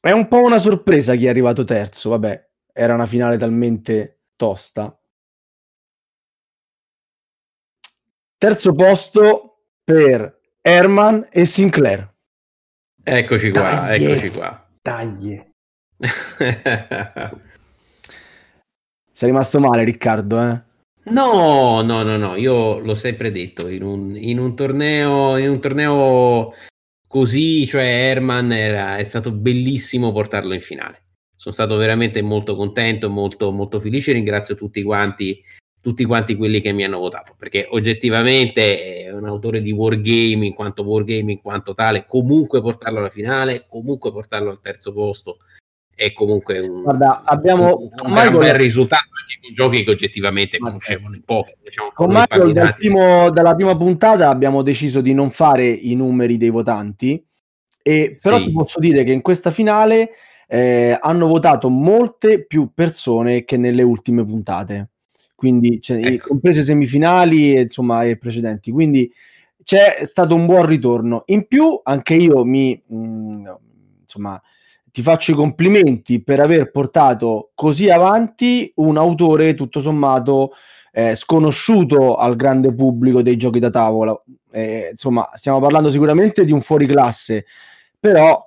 È 0.00 0.10
un 0.10 0.28
po' 0.28 0.42
una 0.42 0.58
sorpresa 0.58 1.14
chi 1.14 1.26
è 1.26 1.28
arrivato 1.28 1.64
terzo, 1.64 2.10
vabbè, 2.10 2.48
era 2.72 2.94
una 2.94 3.06
finale 3.06 3.38
talmente 3.38 4.20
tosta. 4.36 4.96
Terzo 8.38 8.74
posto 8.74 9.62
per 9.82 10.40
Herman 10.60 11.26
e 11.30 11.44
Sinclair. 11.44 12.14
Eccoci 13.02 13.50
qua, 13.50 13.62
Daglie, 13.62 14.12
eccoci 14.12 14.30
qua. 14.30 14.68
Taglie. 14.82 15.52
Sei 19.10 19.28
rimasto 19.28 19.58
male, 19.60 19.84
Riccardo, 19.84 20.42
eh? 20.42 20.62
No, 21.04 21.82
no, 21.82 22.02
no, 22.02 22.16
no, 22.16 22.34
io 22.36 22.78
l'ho 22.78 22.94
sempre 22.94 23.30
detto, 23.30 23.68
in 23.68 23.82
un, 23.82 24.16
in 24.16 24.38
un 24.38 24.56
torneo, 24.56 25.36
in 25.38 25.48
un 25.48 25.60
torneo 25.60 26.52
così, 27.16 27.66
cioè 27.66 27.82
Herman 27.82 28.52
era, 28.52 28.98
è 28.98 29.02
stato 29.02 29.32
bellissimo 29.32 30.12
portarlo 30.12 30.52
in 30.52 30.60
finale. 30.60 31.04
Sono 31.34 31.54
stato 31.54 31.76
veramente 31.76 32.20
molto 32.20 32.54
contento, 32.54 33.08
molto, 33.08 33.50
molto 33.52 33.80
felice. 33.80 34.12
Ringrazio 34.12 34.54
tutti 34.54 34.82
quanti, 34.82 35.42
tutti 35.80 36.04
quanti 36.04 36.36
quelli 36.36 36.60
che 36.60 36.72
mi 36.72 36.84
hanno 36.84 36.98
votato 36.98 37.34
perché 37.38 37.68
oggettivamente 37.70 39.04
è 39.06 39.12
un 39.12 39.24
autore 39.24 39.62
di 39.62 39.72
wargame 39.72 40.44
in 40.44 40.52
quanto 40.52 40.82
wargame, 40.82 41.32
in 41.32 41.40
quanto 41.40 41.72
tale. 41.72 42.04
Comunque 42.06 42.60
portarlo 42.60 42.98
alla 42.98 43.08
finale, 43.08 43.64
comunque 43.66 44.12
portarlo 44.12 44.50
al 44.50 44.60
terzo 44.60 44.92
posto 44.92 45.38
è 45.96 46.12
comunque 46.12 46.58
un, 46.58 46.82
Guarda, 46.82 47.22
abbiamo 47.24 47.78
un, 47.78 47.88
un 48.04 48.12
Michael... 48.12 48.36
bel 48.36 48.54
risultato 48.54 49.06
anche 49.18 49.38
con 49.40 49.52
giochi 49.54 49.82
che 49.82 49.90
oggettivamente 49.90 50.58
conoscevano 50.58 51.14
in 51.14 51.22
pochi. 51.22 51.54
Diciamo, 51.64 51.90
con 51.94 52.08
Michael 52.10 52.52
dal 52.52 52.74
primo, 52.74 53.30
dalla 53.30 53.54
prima 53.54 53.74
puntata 53.74 54.28
abbiamo 54.28 54.60
deciso 54.60 55.00
di 55.00 55.14
non 55.14 55.30
fare 55.30 55.66
i 55.66 55.94
numeri 55.94 56.36
dei 56.36 56.50
votanti, 56.50 57.24
e, 57.82 58.16
però 58.20 58.36
sì. 58.36 58.44
ti 58.44 58.52
posso 58.52 58.78
dire 58.78 59.04
che 59.04 59.12
in 59.12 59.22
questa 59.22 59.50
finale 59.50 60.10
eh, 60.46 60.96
hanno 61.00 61.26
votato 61.26 61.70
molte 61.70 62.44
più 62.44 62.72
persone 62.74 63.44
che 63.44 63.56
nelle 63.56 63.82
ultime 63.82 64.22
puntate, 64.22 64.90
quindi 65.34 65.80
cioè, 65.80 66.04
ecco. 66.04 66.28
comprese 66.28 66.62
semifinali 66.62 67.54
e, 67.54 67.62
insomma, 67.62 68.04
e 68.04 68.18
precedenti. 68.18 68.70
Quindi 68.70 69.10
c'è 69.62 70.00
stato 70.02 70.34
un 70.34 70.44
buon 70.44 70.66
ritorno. 70.66 71.22
In 71.26 71.46
più, 71.46 71.80
anche 71.82 72.14
io 72.14 72.44
mi 72.44 72.78
mh, 72.86 72.96
mm, 72.96 73.30
insomma 74.02 74.40
ti 74.96 75.02
faccio 75.02 75.32
i 75.32 75.34
complimenti 75.34 76.22
per 76.22 76.40
aver 76.40 76.70
portato 76.70 77.50
così 77.54 77.90
avanti 77.90 78.72
un 78.76 78.96
autore 78.96 79.52
tutto 79.52 79.82
sommato 79.82 80.52
eh, 80.90 81.14
sconosciuto 81.14 82.14
al 82.14 82.34
grande 82.34 82.74
pubblico 82.74 83.20
dei 83.20 83.36
giochi 83.36 83.58
da 83.58 83.68
tavola. 83.68 84.18
Eh, 84.50 84.88
insomma, 84.92 85.28
stiamo 85.34 85.60
parlando 85.60 85.90
sicuramente 85.90 86.46
di 86.46 86.52
un 86.52 86.62
fuoriclasse, 86.62 87.44
però 88.00 88.42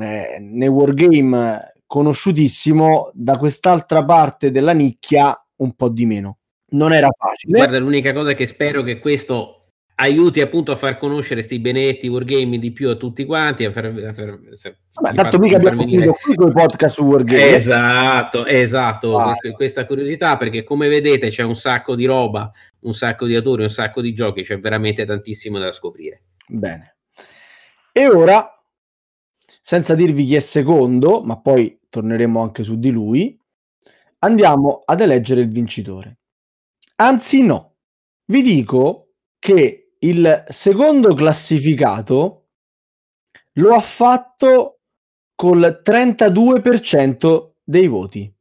eh, 0.00 0.38
nei 0.40 0.68
wargame 0.68 1.74
conosciutissimo 1.86 3.10
da 3.12 3.36
quest'altra 3.36 4.02
parte 4.02 4.50
della 4.50 4.72
nicchia 4.72 5.38
un 5.56 5.74
po' 5.74 5.90
di 5.90 6.06
meno. 6.06 6.38
Non 6.70 6.94
era 6.94 7.10
facile. 7.14 7.58
Guarda, 7.58 7.78
l'unica 7.78 8.14
cosa 8.14 8.32
che 8.32 8.46
spero 8.46 8.80
che 8.80 9.00
questo 9.00 9.59
aiuti 10.00 10.40
appunto 10.40 10.72
a 10.72 10.76
far 10.76 10.96
conoscere 10.96 11.36
questi 11.36 11.60
benedetti 11.60 12.08
wargame 12.08 12.58
di 12.58 12.72
più 12.72 12.88
a 12.88 12.96
tutti 12.96 13.24
quanti. 13.24 13.64
A 13.64 13.70
far, 13.70 13.84
a 13.84 14.12
far, 14.12 14.38
Vabbè, 15.00 15.14
tanto 15.14 15.38
mica 15.38 15.56
abbiamo 15.56 15.82
finito 15.82 16.12
qui 16.12 16.34
con 16.34 16.48
i 16.48 16.52
podcast 16.52 16.94
su 16.94 17.04
wargame. 17.04 17.54
Esatto, 17.54 18.46
esatto, 18.46 19.16
ah. 19.16 19.34
questa 19.54 19.86
curiosità 19.86 20.36
perché 20.36 20.64
come 20.64 20.88
vedete 20.88 21.28
c'è 21.28 21.42
un 21.42 21.54
sacco 21.54 21.94
di 21.94 22.06
roba, 22.06 22.50
un 22.80 22.94
sacco 22.94 23.26
di 23.26 23.34
autori, 23.34 23.62
un 23.62 23.70
sacco 23.70 24.00
di 24.00 24.12
giochi, 24.12 24.42
c'è 24.42 24.58
veramente 24.58 25.04
tantissimo 25.04 25.58
da 25.58 25.70
scoprire. 25.70 26.22
Bene. 26.48 26.96
E 27.92 28.08
ora, 28.08 28.54
senza 29.60 29.94
dirvi 29.94 30.24
chi 30.24 30.34
è 30.34 30.40
secondo, 30.40 31.22
ma 31.22 31.38
poi 31.40 31.78
torneremo 31.88 32.40
anche 32.40 32.62
su 32.62 32.78
di 32.78 32.90
lui, 32.90 33.38
andiamo 34.20 34.80
ad 34.84 35.00
eleggere 35.00 35.42
il 35.42 35.50
vincitore. 35.50 36.18
Anzi 36.96 37.42
no, 37.42 37.76
vi 38.26 38.42
dico 38.42 39.10
che 39.38 39.79
il 40.02 40.44
secondo 40.48 41.14
classificato 41.14 42.48
lo 43.54 43.74
ha 43.74 43.80
fatto 43.80 44.80
col 45.34 45.82
32% 45.84 47.52
dei 47.62 47.86
voti 47.86 48.32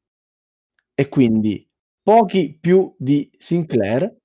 e 0.94 1.10
quindi 1.10 1.68
pochi 2.02 2.58
più 2.60 2.94
di 2.98 3.30
Sinclair 3.38 4.18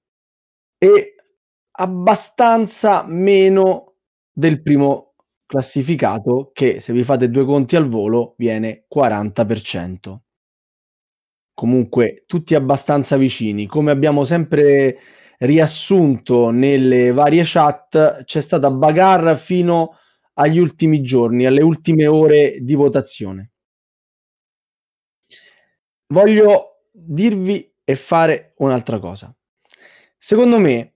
e 0.78 1.14
abbastanza 1.76 3.04
meno 3.06 3.96
del 4.32 4.62
primo 4.62 5.14
classificato 5.46 6.50
che 6.52 6.80
se 6.80 6.92
vi 6.92 7.04
fate 7.04 7.30
due 7.30 7.44
conti 7.44 7.76
al 7.76 7.88
volo 7.88 8.34
viene 8.38 8.86
40%. 8.92 10.18
Comunque 11.52 12.24
tutti 12.26 12.54
abbastanza 12.56 13.16
vicini, 13.16 13.66
come 13.66 13.92
abbiamo 13.92 14.24
sempre 14.24 14.98
riassunto 15.38 16.50
nelle 16.50 17.12
varie 17.12 17.42
chat, 17.44 18.24
c'è 18.24 18.40
stata 18.40 18.70
bagarre 18.70 19.36
fino 19.36 19.98
agli 20.34 20.58
ultimi 20.58 21.02
giorni, 21.02 21.46
alle 21.46 21.62
ultime 21.62 22.06
ore 22.06 22.58
di 22.60 22.74
votazione. 22.74 23.50
Voglio 26.08 26.82
dirvi 26.90 27.72
e 27.82 27.96
fare 27.96 28.54
un'altra 28.58 28.98
cosa. 28.98 29.34
Secondo 30.18 30.58
me, 30.58 30.94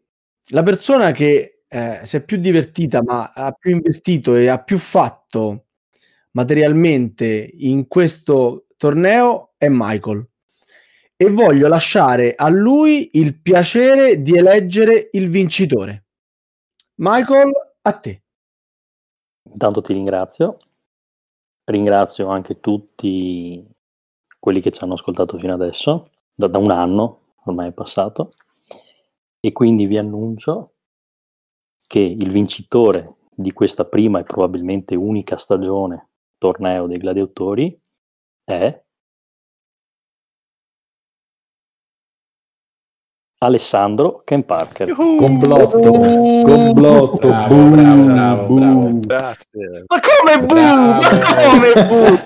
la 0.51 0.63
persona 0.63 1.11
che 1.13 1.63
eh, 1.69 2.01
si 2.05 2.17
è 2.17 2.25
più 2.25 2.39
divertita, 2.39 3.03
ma 3.03 3.33
ha 3.33 3.53
più 3.53 3.73
investito 3.73 4.35
e 4.35 4.49
ha 4.49 4.63
più 4.63 4.79
fatto 4.79 5.67
materialmente 6.33 7.51
in 7.59 7.87
questo 7.87 8.67
torneo 8.77 9.55
è 9.57 9.67
Michael 9.69 10.27
e 11.21 11.31
voglio 11.31 11.67
lasciare 11.67 12.37
a 12.37 12.49
lui 12.49 13.11
il 13.15 13.41
piacere 13.41 14.23
di 14.23 14.37
eleggere 14.37 15.09
il 15.13 15.29
vincitore. 15.29 16.05
Michael, 17.01 17.51
a 17.83 17.93
te. 17.99 18.23
Intanto 19.51 19.81
ti 19.81 19.93
ringrazio. 19.93 20.59
Ringrazio 21.65 22.29
anche 22.29 22.61
tutti 22.61 23.67
quelli 24.39 24.61
che 24.61 24.71
ci 24.71 24.83
hanno 24.85 24.95
ascoltato 24.95 25.37
fino 25.39 25.55
adesso, 25.55 26.11
da, 26.33 26.47
da 26.47 26.59
un 26.59 26.71
anno 26.71 27.23
ormai 27.47 27.71
è 27.71 27.73
passato, 27.73 28.31
e 29.41 29.53
quindi 29.53 29.87
vi 29.87 29.99
annuncio 29.99 30.75
che 31.87 31.99
il 31.99 32.31
vincitore 32.31 33.17
di 33.35 33.53
questa 33.53 33.87
prima 33.87 34.21
e 34.21 34.25
probabilmente 34.25 34.95
unica 34.95 35.37
stagione 35.37 36.11
torneo 36.39 36.87
dei 36.87 36.99
gladiatori 36.99 37.77
è 38.45 38.85
Alessandro 43.41 44.21
Ken 44.25 44.45
Parker. 44.45 44.91
Complotto, 44.91 45.79
complotto, 45.79 47.29
Bravo, 47.29 47.55
boom, 47.55 47.71
bravo, 47.71 48.03
bravo, 48.03 48.47
boom. 48.47 49.01
Grazie. 49.01 49.85
Ma 49.87 50.01
come? 50.01 50.45
Bravo. 50.45 51.01
Ma 51.01 51.09
come 51.09 51.87
bu? 51.87 52.19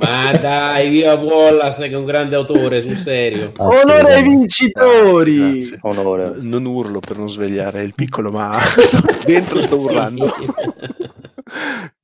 Ma 0.00 0.36
dai, 0.38 0.88
via 0.88 1.14
Wallace 1.16 1.88
che 1.88 1.94
è 1.94 1.96
un 1.96 2.06
grande 2.06 2.36
autore, 2.36 2.80
sul 2.80 2.96
serio. 2.96 3.52
Onore 3.58 4.14
ai 4.14 4.22
vincitori! 4.22 5.36
Grazie, 5.36 5.76
grazie. 5.76 5.78
Onore. 5.82 6.36
Non 6.40 6.64
urlo 6.64 7.00
per 7.00 7.18
non 7.18 7.28
svegliare 7.28 7.82
il 7.82 7.92
piccolo, 7.94 8.30
ma 8.30 8.58
dentro 9.26 9.60
sto 9.60 9.78
urlando. 9.78 10.32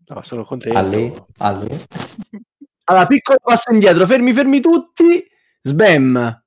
No, 0.06 0.20
sono 0.22 0.44
contento. 0.44 0.78
Ale, 0.78 1.14
Ale. 1.38 1.80
Allora, 2.84 3.06
piccolo 3.06 3.38
passo 3.42 3.72
indietro, 3.72 4.04
fermi, 4.04 4.34
fermi 4.34 4.60
tutti. 4.60 5.24
Sbam. 5.62 6.43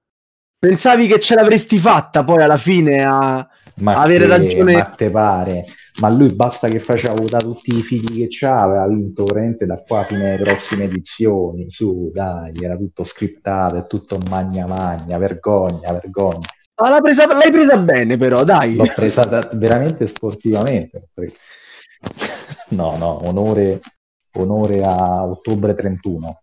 Pensavi 0.59 1.07
che 1.07 1.19
ce 1.19 1.35
l'avresti 1.35 1.77
fatta 1.77 2.23
poi 2.23 2.41
alla 2.41 2.57
fine 2.57 3.03
a 3.03 3.47
Ma 3.75 4.01
avere 4.01 4.25
che- 4.25 4.29
ragione? 4.37 4.73
Ma 4.73 4.85
te 4.85 5.09
pare? 5.11 5.65
Ma 6.01 6.09
lui 6.09 6.33
basta 6.33 6.67
che 6.67 6.79
faceva 6.79 7.13
votare 7.13 7.43
tutti 7.43 7.75
i 7.75 7.81
figli 7.81 8.21
che 8.21 8.27
c'ha, 8.29 8.61
aveva 8.61 8.87
vinto 8.87 9.23
veramente 9.25 9.65
da 9.65 9.77
qua 9.85 10.03
fino 10.03 10.25
alle 10.25 10.37
prossime 10.37 10.85
edizioni. 10.85 11.69
Su, 11.69 12.09
dai, 12.13 12.53
era 12.61 12.75
tutto 12.75 13.03
scriptato, 13.03 13.77
è 13.77 13.85
tutto 13.87 14.17
magna 14.29 14.65
magna, 14.67 15.17
vergogna, 15.17 15.91
vergogna. 15.91 16.45
Ma 16.79 17.01
presa- 17.01 17.25
l'hai 17.33 17.49
presa 17.51 17.77
bene, 17.77 18.17
però, 18.17 18.43
dai. 18.43 18.75
L'ho 18.75 18.91
presa 18.95 19.25
da- 19.25 19.49
veramente 19.53 20.05
sportivamente. 20.07 21.09
No, 22.69 22.95
no, 22.97 23.27
onore, 23.27 23.79
onore 24.33 24.83
a 24.83 25.23
ottobre 25.23 25.73
31. 25.73 26.41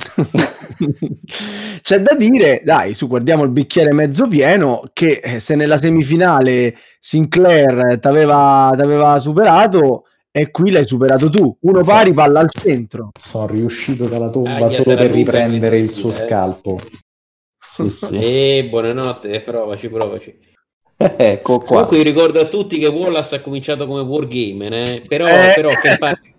C'è 1.82 2.00
da 2.00 2.14
dire, 2.14 2.62
dai, 2.64 2.94
su 2.94 3.06
guardiamo 3.06 3.44
il 3.44 3.50
bicchiere 3.50 3.92
mezzo 3.92 4.26
pieno, 4.26 4.82
che 4.92 5.20
eh, 5.22 5.40
se 5.40 5.54
nella 5.54 5.76
semifinale 5.76 6.76
Sinclair 6.98 7.98
t'aveva, 7.98 8.72
t'aveva 8.76 9.18
superato 9.18 10.04
e 10.30 10.50
qui 10.50 10.70
l'hai 10.70 10.86
superato 10.86 11.28
tu. 11.28 11.56
Uno 11.60 11.82
pari, 11.82 12.12
palla 12.12 12.40
al 12.40 12.50
centro. 12.50 13.10
Sono 13.20 13.46
riuscito 13.46 14.06
dalla 14.06 14.30
tomba 14.30 14.66
Ah, 14.66 14.70
solo 14.70 14.96
per 14.96 15.10
riprendere 15.10 15.78
il 15.78 15.90
suo 15.90 16.10
eh. 16.10 16.14
scalpo. 16.14 16.78
Sì, 17.58 17.88
sì. 17.90 18.14
E 18.14 18.66
buonanotte, 18.68 19.40
provaci, 19.40 19.88
provaci. 19.88 20.38
ecco 21.16 21.58
qua. 21.58 21.66
Comunque 21.66 21.96
io 21.98 22.02
ricordo 22.02 22.40
a 22.40 22.46
tutti 22.46 22.78
che 22.78 22.86
Wallace 22.86 23.36
ha 23.36 23.40
cominciato 23.40 23.86
come 23.86 24.02
wargamer, 24.02 24.72
eh? 24.72 25.02
però, 25.08 25.26
Eh. 25.26 25.52
però 25.54 25.70
Ken 25.74 25.98
Parker, 25.98 26.29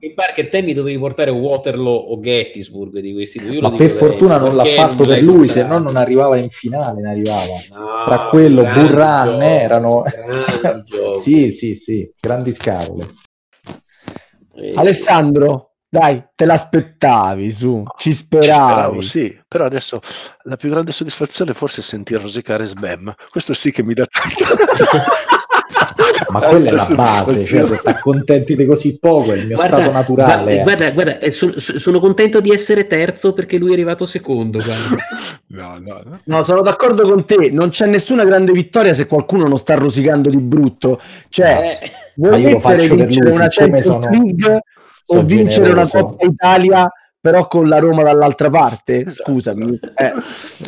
Ken 0.00 0.14
Parker 0.14 0.48
te 0.48 0.62
mi 0.62 0.72
dovevi 0.72 0.98
portare 0.98 1.30
Waterloo 1.30 1.92
o 1.92 2.18
Gettysburg 2.20 3.00
di 3.00 3.12
questi 3.12 3.38
due. 3.38 3.60
Ma 3.60 3.70
per 3.70 3.90
fortuna 3.90 4.38
non 4.38 4.56
l'ha 4.56 4.64
fatto 4.64 5.04
non 5.04 5.08
per 5.08 5.22
lui, 5.22 5.46
se 5.46 5.62
no 5.62 5.76
non 5.76 5.96
arrivava 5.96 6.38
in 6.38 6.48
finale, 6.48 7.02
ne 7.02 7.10
arrivava. 7.10 7.52
No, 7.74 8.04
Tra 8.06 8.24
quello, 8.24 8.62
Burran, 8.62 9.42
erano... 9.42 10.04
sì, 11.20 11.52
sì, 11.52 11.74
sì, 11.74 12.10
grandi 12.18 12.50
scatole. 12.52 13.06
Eh, 14.54 14.72
Alessandro, 14.74 15.72
dai, 15.86 16.24
te 16.34 16.46
l'aspettavi, 16.46 17.50
su, 17.50 17.84
ci 17.98 18.08
Ci 18.08 18.16
speravi. 18.16 18.52
speravo, 18.54 19.00
sì, 19.02 19.38
però 19.46 19.66
adesso 19.66 20.00
la 20.44 20.56
più 20.56 20.70
grande 20.70 20.92
soddisfazione 20.92 21.52
forse 21.52 21.82
è 21.82 21.84
sentir 21.84 22.22
rosicare 22.22 22.64
Sbam. 22.64 23.14
Questo 23.28 23.52
sì 23.52 23.70
che 23.70 23.82
mi 23.82 23.92
dà 23.92 24.06
tanto. 24.06 24.44
Ma 26.28 26.40
quella 26.40 26.70
è 26.70 26.72
la 26.72 26.88
base, 26.94 27.44
cioè 27.44 27.64
se 27.66 27.78
ti 27.80 27.88
accontenti 27.88 28.56
di 28.56 28.66
così 28.66 28.98
poco, 28.98 29.32
è 29.32 29.36
il 29.36 29.46
mio 29.48 29.58
stato 29.58 29.90
naturale. 29.90 30.60
Guarda, 30.62 30.90
guarda, 30.90 30.90
guarda, 30.92 31.18
eh, 31.18 31.30
son- 31.30 31.54
sono 31.56 31.98
contento 32.00 32.40
di 32.40 32.50
essere 32.50 32.86
terzo 32.86 33.32
perché 33.32 33.58
lui 33.58 33.70
è 33.70 33.72
arrivato 33.72 34.06
secondo. 34.06 34.58
guarda. 34.58 34.96
No, 35.50 35.78
no, 35.84 36.00
no. 36.04 36.20
No, 36.24 36.42
sono 36.44 36.62
d'accordo 36.62 37.02
con 37.02 37.24
te, 37.24 37.50
non 37.50 37.70
c'è 37.70 37.86
nessuna 37.86 38.24
grande 38.24 38.52
vittoria 38.52 38.92
se 38.92 39.06
qualcuno 39.06 39.48
non 39.48 39.58
sta 39.58 39.74
rosicando 39.74 40.30
di 40.30 40.38
brutto. 40.38 41.00
Cioè, 41.28 41.78
Eh, 41.82 41.90
Ma 42.14 42.28
vuoi 42.28 42.40
io 42.42 42.48
lo 42.50 42.54
mettere 42.54 42.78
faccio 42.78 42.94
per 42.94 43.04
vincere 43.06 43.26
lui, 43.28 43.34
una 43.36 43.48
Champions 43.48 43.84
sono- 43.84 44.08
League 44.10 44.54
o 44.54 44.62
sono 45.06 45.22
vincere 45.24 45.70
una 45.72 45.82
generoso. 45.82 46.04
Coppa 46.04 46.24
Italia 46.26 46.92
però 47.20 47.46
con 47.46 47.68
la 47.68 47.78
Roma 47.78 48.02
dall'altra 48.02 48.48
parte? 48.50 49.00
Esatto. 49.00 49.30
Scusami. 49.30 49.78
Eh. 49.96 50.12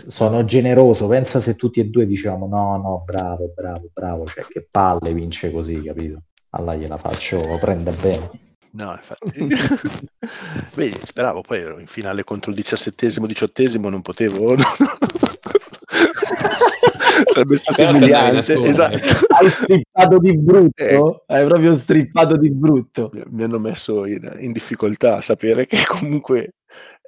Sono 0.06 0.44
generoso, 0.44 1.08
pensa 1.08 1.40
se 1.40 1.54
tutti 1.54 1.80
e 1.80 1.86
due 1.86 2.06
diciamo 2.06 2.46
no, 2.46 2.76
no, 2.76 3.02
bravo, 3.04 3.50
bravo, 3.54 3.88
bravo, 3.92 4.26
cioè 4.26 4.44
che 4.44 4.66
palle 4.70 5.14
vince 5.14 5.50
così, 5.50 5.80
capito? 5.82 6.22
Allora 6.50 6.74
gliela 6.74 6.98
faccio, 6.98 7.40
prende 7.58 7.92
bene. 7.92 8.30
No, 8.72 8.92
infatti. 8.92 9.48
Vedi, 10.76 10.98
speravo, 11.02 11.42
poi 11.42 11.58
ero 11.58 11.78
in 11.78 11.86
finale 11.86 12.24
contro 12.24 12.50
il 12.50 12.56
diciassettesimo, 12.56 13.26
diciottesimo, 13.26 13.88
non 13.88 14.02
potevo. 14.02 14.54
Sarebbe 17.26 17.56
stato 17.56 17.82
umiliante. 17.88 18.54
Esatto. 18.64 18.96
Hai 19.28 19.48
strippato 19.50 20.18
di 20.18 20.38
brutto? 20.38 20.82
Ecco. 20.82 21.22
Hai 21.26 21.46
proprio 21.46 21.74
strippato 21.74 22.36
di 22.36 22.50
brutto. 22.50 23.10
Mi- 23.12 23.22
Mi 23.28 23.42
hanno 23.44 23.58
messo 23.58 24.06
in, 24.06 24.36
in 24.40 24.52
difficoltà 24.52 25.16
a 25.16 25.20
sapere 25.20 25.66
che 25.66 25.84
comunque 25.86 26.54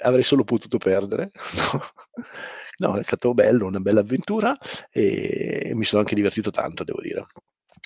avrei 0.02 0.22
solo 0.22 0.44
potuto 0.44 0.78
perdere. 0.78 1.30
No, 2.76 2.96
è 2.96 3.05
stato 3.05 3.34
bello, 3.34 3.66
una 3.66 3.78
bella 3.78 4.00
avventura 4.00 4.59
e 4.90 5.70
mi 5.76 5.84
sono 5.84 6.00
anche 6.02 6.16
divertito 6.16 6.50
tanto, 6.50 6.82
devo 6.82 7.00
dire. 7.00 7.24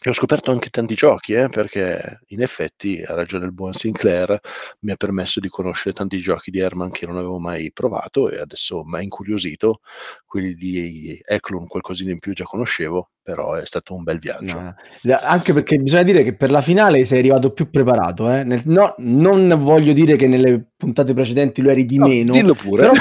E 0.01 0.11
ho 0.11 0.13
scoperto 0.13 0.53
anche 0.53 0.69
tanti 0.69 0.95
giochi, 0.95 1.33
eh, 1.33 1.49
perché 1.49 2.21
in 2.29 2.41
effetti 2.41 3.03
ha 3.05 3.15
ragione 3.15 3.47
il 3.47 3.53
buon 3.53 3.73
Sinclair, 3.73 4.39
mi 4.81 4.93
ha 4.93 4.97
permesso 4.97 5.41
di 5.41 5.49
conoscere 5.49 5.93
tanti 5.93 6.21
giochi 6.21 6.53
di 6.53 6.61
Herman 6.61 6.91
che 6.93 7.05
non 7.05 7.17
avevo 7.17 7.41
mai 7.41 7.73
provato 7.73 8.31
e 8.31 8.39
adesso 8.39 8.85
mi 8.85 8.99
ha 8.99 9.03
incuriosito. 9.03 9.81
Quelli 10.25 10.55
di 10.55 11.21
Eklund 11.27 11.67
qualcosina 11.67 12.13
in 12.13 12.21
più 12.21 12.33
già 12.33 12.45
conoscevo, 12.45 13.11
però 13.21 13.55
è 13.55 13.67
stato 13.67 13.95
un 13.97 14.05
bel 14.05 14.21
viaggio. 14.21 14.61
No. 14.61 14.75
Anche 15.21 15.53
perché 15.53 15.77
bisogna 15.79 16.05
dire 16.05 16.23
che 16.23 16.37
per 16.37 16.53
la 16.53 16.61
finale 16.61 17.05
sei 17.05 17.19
arrivato 17.19 17.51
più 17.53 17.69
preparato. 17.69 18.31
eh. 18.31 18.45
Nel- 18.45 18.63
no, 18.67 18.95
non 18.99 19.49
voglio 19.59 19.93
dire 19.93 20.15
che 20.15 20.29
nelle 20.29 20.65
puntate 20.77 21.13
precedenti 21.13 21.61
lo 21.61 21.71
eri 21.71 21.85
di 21.85 21.99
No, 21.99 22.07
meno, 22.07 22.33
dillo 22.35 22.55
pure. 22.55 22.83
però 22.83 22.93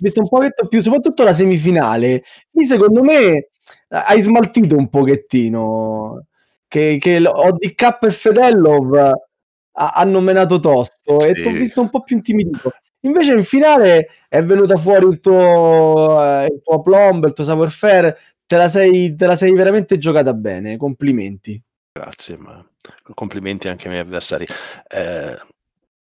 visto, 0.00 0.20
un 0.22 0.28
pochetto 0.28 0.66
più, 0.66 0.80
soprattutto 0.80 1.22
la 1.22 1.32
semifinale. 1.32 2.24
Lì 2.50 2.64
secondo 2.64 3.02
me 3.04 3.20
eh, 3.20 3.50
hai 3.88 4.20
smaltito 4.22 4.76
un 4.76 4.88
pochettino. 4.88 6.26
Che, 6.68 6.96
che 6.98 7.22
ODK 7.26 7.98
e 8.00 8.10
Fedelov 8.10 8.94
ha- 8.96 9.90
hanno 9.94 10.20
menato 10.20 10.58
tosto 10.58 11.18
e 11.20 11.32
Sì. 11.34 11.42
ti 11.42 11.48
ho 11.48 11.52
visto 11.52 11.80
un 11.82 11.90
po' 11.90 12.02
più 12.02 12.16
intimidito. 12.16 12.72
Invece 13.00 13.34
in 13.34 13.44
finale 13.44 14.08
è 14.28 14.42
venuta 14.42 14.76
fuori 14.76 15.06
il 15.08 15.18
tuo, 15.20 16.22
eh, 16.24 16.46
il 16.46 16.60
tuo 16.62 16.76
aplomb, 16.76 17.26
il 17.26 17.32
tuo 17.32 17.44
savoir 17.44 17.70
faire, 17.70 18.16
te 18.46 18.56
la, 18.56 18.68
sei, 18.68 19.14
te 19.16 19.26
la 19.26 19.36
sei 19.36 19.52
veramente 19.52 19.98
giocata 19.98 20.32
bene, 20.32 20.76
complimenti. 20.76 21.60
Grazie, 21.92 22.38
ma 22.38 22.64
complimenti 23.14 23.68
anche 23.68 23.84
ai 23.84 23.90
miei 23.90 24.04
avversari. 24.04 24.46
Eh, 24.88 25.36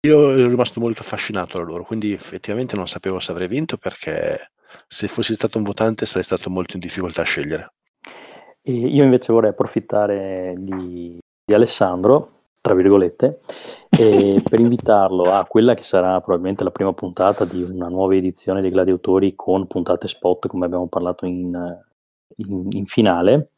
io 0.07 0.31
ero 0.31 0.47
rimasto 0.49 0.79
molto 0.79 1.01
affascinato 1.01 1.57
da 1.57 1.63
loro, 1.63 1.83
quindi 1.83 2.13
effettivamente 2.13 2.75
non 2.75 2.87
sapevo 2.87 3.19
se 3.19 3.31
avrei 3.31 3.47
vinto 3.47 3.77
perché 3.77 4.51
se 4.91 5.07
fossi 5.07 5.35
stato 5.35 5.59
un 5.59 5.63
votante 5.63 6.07
sarei 6.07 6.23
stato 6.23 6.49
molto 6.49 6.73
in 6.73 6.79
difficoltà 6.79 7.21
a 7.21 7.25
scegliere. 7.25 7.73
E 8.61 8.73
io 8.73 9.03
invece 9.03 9.31
vorrei 9.31 9.51
approfittare 9.51 10.55
di, 10.57 11.15
di 11.45 11.53
Alessandro, 11.53 12.31
tra 12.59 12.73
virgolette, 12.73 13.39
per 13.89 14.59
invitarlo 14.59 15.31
a 15.31 15.45
quella 15.45 15.75
che 15.75 15.83
sarà 15.83 16.19
probabilmente 16.19 16.63
la 16.63 16.71
prima 16.71 16.91
puntata 16.93 17.45
di 17.45 17.61
una 17.61 17.87
nuova 17.87 18.15
edizione 18.15 18.61
dei 18.61 18.71
Gladiatori 18.71 19.35
con 19.35 19.67
puntate 19.67 20.07
spot, 20.07 20.47
come 20.47 20.65
abbiamo 20.65 20.87
parlato 20.87 21.27
in, 21.27 21.53
in, 22.37 22.67
in 22.71 22.85
finale. 22.87 23.51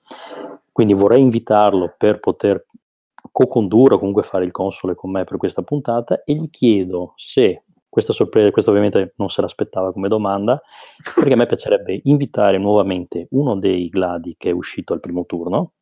Quindi 0.69 0.93
vorrei 0.93 1.21
invitarlo 1.21 1.93
per 1.97 2.19
poter 2.19 2.65
co-condurre 3.31 3.95
o 3.95 3.99
comunque 3.99 4.23
fare 4.23 4.43
il 4.43 4.51
console 4.51 4.95
con 4.95 5.11
me 5.11 5.23
per 5.23 5.37
questa 5.37 5.61
puntata 5.61 6.23
e 6.25 6.33
gli 6.33 6.49
chiedo 6.49 7.13
se 7.15 7.63
questa 7.91 8.13
sorpresa, 8.13 8.51
questa 8.51 8.71
ovviamente 8.71 9.13
non 9.17 9.29
se 9.29 9.41
l'aspettava 9.41 9.91
come 9.91 10.07
domanda, 10.07 10.61
perché 11.13 11.33
a 11.33 11.35
me 11.35 11.45
piacerebbe 11.45 11.99
invitare 12.05 12.57
nuovamente 12.57 13.27
uno 13.31 13.57
dei 13.59 13.89
gladi 13.89 14.35
che 14.37 14.49
è 14.49 14.53
uscito 14.53 14.93
al 14.93 15.01
primo 15.01 15.25
turno 15.25 15.73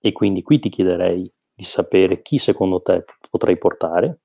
e 0.00 0.12
quindi 0.12 0.42
qui 0.42 0.60
ti 0.60 0.68
chiederei 0.68 1.28
di 1.52 1.64
sapere 1.64 2.22
chi 2.22 2.38
secondo 2.38 2.80
te 2.80 3.04
potrei 3.28 3.58
portare 3.58 4.20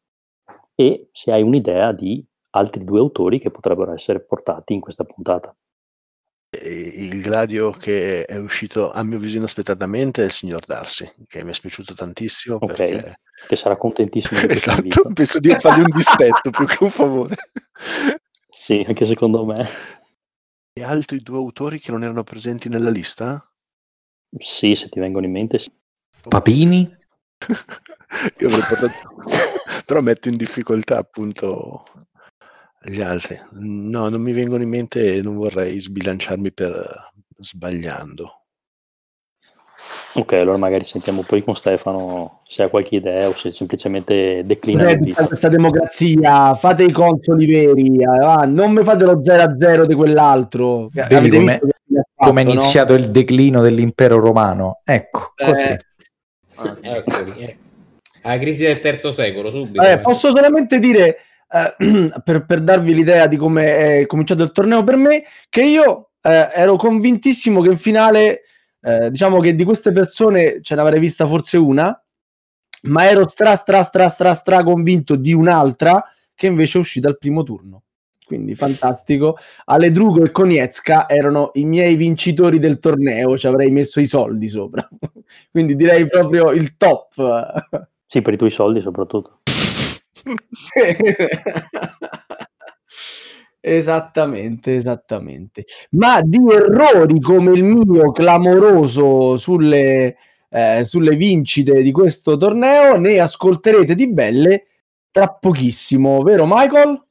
e 0.76 1.10
se 1.12 1.32
hai 1.32 1.42
un'idea 1.42 1.92
di 1.92 2.24
altri 2.52 2.84
due 2.84 3.00
autori 3.00 3.40
che 3.40 3.50
potrebbero 3.50 3.94
essere 3.94 4.20
portati 4.22 4.74
in 4.74 4.80
questa 4.80 5.04
puntata. 5.04 5.56
Il 6.62 7.22
gladio 7.22 7.72
che 7.72 8.26
è 8.26 8.38
uscito 8.38 8.92
a 8.92 9.04
mio 9.04 9.18
avviso 9.18 9.38
inaspettatamente 9.38 10.22
è 10.22 10.26
il 10.26 10.32
signor 10.32 10.64
Darcy, 10.66 11.10
che 11.28 11.44
mi 11.44 11.52
è 11.52 11.60
piaciuto 11.60 11.94
tantissimo 11.94 12.56
Ok, 12.56 12.66
perché 12.66 13.20
che 13.48 13.56
sarà 13.56 13.76
contentissimo 13.76 14.40
di 14.40 14.48
questo 14.48 14.72
esatto, 14.72 15.12
penso 15.14 15.40
di 15.40 15.56
fargli 15.60 15.82
un 15.82 15.92
dispetto 15.96 16.50
più 16.50 16.66
che 16.66 16.84
un 16.84 16.92
favore. 16.92 17.36
Sì, 18.50 18.84
anche 18.88 19.06
secondo 19.06 19.46
me. 19.46 19.68
E 20.74 20.84
altri 20.84 21.20
due 21.20 21.38
autori 21.38 21.80
che 21.80 21.92
non 21.92 22.04
erano 22.04 22.24
presenti 22.24 22.70
nella 22.70 22.90
lista? 22.90 23.46
Sì, 24.38 24.76
se 24.76 24.90
ti 24.90 25.00
vengono 25.00 25.26
in 25.26 25.32
mente. 25.32 25.60
sì. 25.60 25.72
Papini? 26.28 26.82
Io 28.40 28.48
avrei 28.48 28.62
portato... 28.68 29.84
Però 29.86 30.02
metto 30.02 30.30
in 30.30 30.38
difficoltà 30.38 30.98
appunto 30.98 31.84
gli 32.86 33.02
altri. 33.02 33.40
No, 33.52 34.10
non 34.10 34.22
mi 34.22 34.32
vengono 34.34 34.64
in 34.64 34.70
mente 34.70 35.16
e 35.16 35.22
non 35.22 35.36
vorrei 35.36 35.80
sbilanciarmi 35.80 36.52
per 36.52 37.12
sbagliando. 37.40 38.40
Ok, 40.16 40.34
allora 40.34 40.58
magari 40.58 40.84
sentiamo 40.84 41.24
poi 41.24 41.44
con 41.44 41.56
Stefano 41.56 42.42
se 42.48 42.64
ha 42.64 42.70
qualche 42.70 42.96
idea 42.98 43.28
o 43.28 43.34
se 43.34 43.50
semplicemente 43.52 44.44
declina 44.46 44.84
Cos'è 44.84 45.00
tutta 45.00 45.26
questa 45.26 45.48
democrazia? 45.50 46.54
Fate 46.54 46.84
i 46.84 46.92
consoli 46.92 47.48
veri, 47.48 47.98
eh, 47.98 48.06
ah, 48.06 48.46
non 48.46 48.72
mi 48.72 48.84
fate 48.84 49.06
lo 49.06 49.22
0 49.24 49.42
a 49.42 49.56
0 49.56 49.86
di 49.88 49.96
quell'altro. 49.96 50.90
Vedi 50.92 51.30
come- 51.30 51.60
Come 52.16 52.42
è 52.42 52.44
no? 52.46 52.52
iniziato 52.52 52.94
il 52.94 53.12
declino 53.12 53.62
dell'impero 53.62 54.20
romano? 54.20 54.82
Ecco, 54.84 55.34
così. 55.36 55.64
Eh, 55.64 55.78
Ah, 56.56 56.78
eccoli, 56.82 57.34
ecco. 57.44 57.62
La 58.22 58.38
crisi 58.40 58.64
del 58.64 58.80
terzo 58.80 59.12
secolo, 59.12 59.52
subito. 59.52 59.82
Vabbè, 59.82 59.94
eh. 59.94 60.00
posso 60.00 60.30
solamente 60.32 60.80
dire, 60.80 61.18
eh, 61.54 61.76
per, 62.24 62.46
per 62.46 62.62
darvi 62.62 62.96
l'idea 62.96 63.28
di 63.28 63.38
come 63.38 64.00
è 64.00 64.06
cominciato 64.08 64.42
il 64.42 64.52
torneo 64.52 64.84
per 64.84 64.98
me, 64.98 65.24
che 65.50 65.62
io 65.62 66.10
eh, 66.22 66.50
ero 66.54 66.76
convintissimo 66.76 67.62
che 67.62 67.70
in 67.70 67.78
finale, 67.78 68.42
eh, 68.82 69.12
diciamo 69.12 69.40
che 69.40 69.54
di 69.54 69.64
queste 69.64 69.92
persone 69.92 70.62
ce 70.62 70.74
ne 70.74 70.82
avrei 70.82 71.00
vista 71.00 71.28
forse 71.28 71.58
una, 71.58 71.96
ma 72.84 73.10
ero 73.10 73.28
stra 73.28 73.56
stra 73.56 73.84
stra 73.84 74.10
stra 74.10 74.34
stra 74.34 74.64
convinto 74.64 75.16
di 75.16 75.32
un'altra 75.32 76.04
che 76.34 76.48
invece 76.48 76.80
è 76.80 76.82
uscita 76.82 77.08
al 77.08 77.18
primo 77.18 77.44
turno. 77.44 77.84
Quindi 78.26 78.56
fantastico. 78.56 79.38
Aledrugo 79.66 80.24
e 80.24 80.32
Konietzka 80.32 81.08
erano 81.08 81.52
i 81.54 81.66
miei 81.66 81.96
vincitori 81.96 82.58
del 82.58 82.80
torneo, 82.80 83.38
ci 83.38 83.46
avrei 83.46 83.70
messo 83.70 84.00
i 84.00 84.06
soldi 84.06 84.48
sopra. 84.48 84.88
Quindi 85.52 85.76
direi 85.76 86.08
proprio 86.08 86.52
il 86.52 86.76
top. 86.78 87.88
Sì, 88.08 88.22
per 88.22 88.34
i 88.34 88.38
tuoi 88.38 88.50
soldi 88.50 88.82
soprattutto. 88.82 89.43
esattamente, 93.60 94.76
esattamente. 94.76 95.66
Ma 95.92 96.22
di 96.22 96.40
errori 96.50 97.20
come 97.20 97.54
il 97.54 97.64
mio 97.64 98.12
clamoroso 98.12 99.38
sulle, 99.38 100.18
eh, 100.50 100.84
sulle 100.84 101.16
vincite 101.16 101.82
di 101.82 101.92
questo 101.92 102.38
torneo 102.38 102.98
ne 102.98 103.20
ascolterete 103.20 103.96
di 103.96 104.12
belle 104.12 104.66
tra 105.12 105.30
pochissimo, 105.30 106.22
vero 106.24 106.46
Michael? 106.48 107.02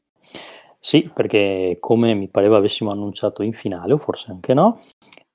Sì, 0.85 1.09
perché 1.15 1.77
come 1.79 2.13
mi 2.15 2.29
pareva 2.29 2.57
avessimo 2.57 2.91
annunciato 2.91 3.45
in 3.45 3.53
finale, 3.53 3.93
o 3.93 3.99
forse 3.99 4.33
anche 4.33 4.53
no, 4.53 4.81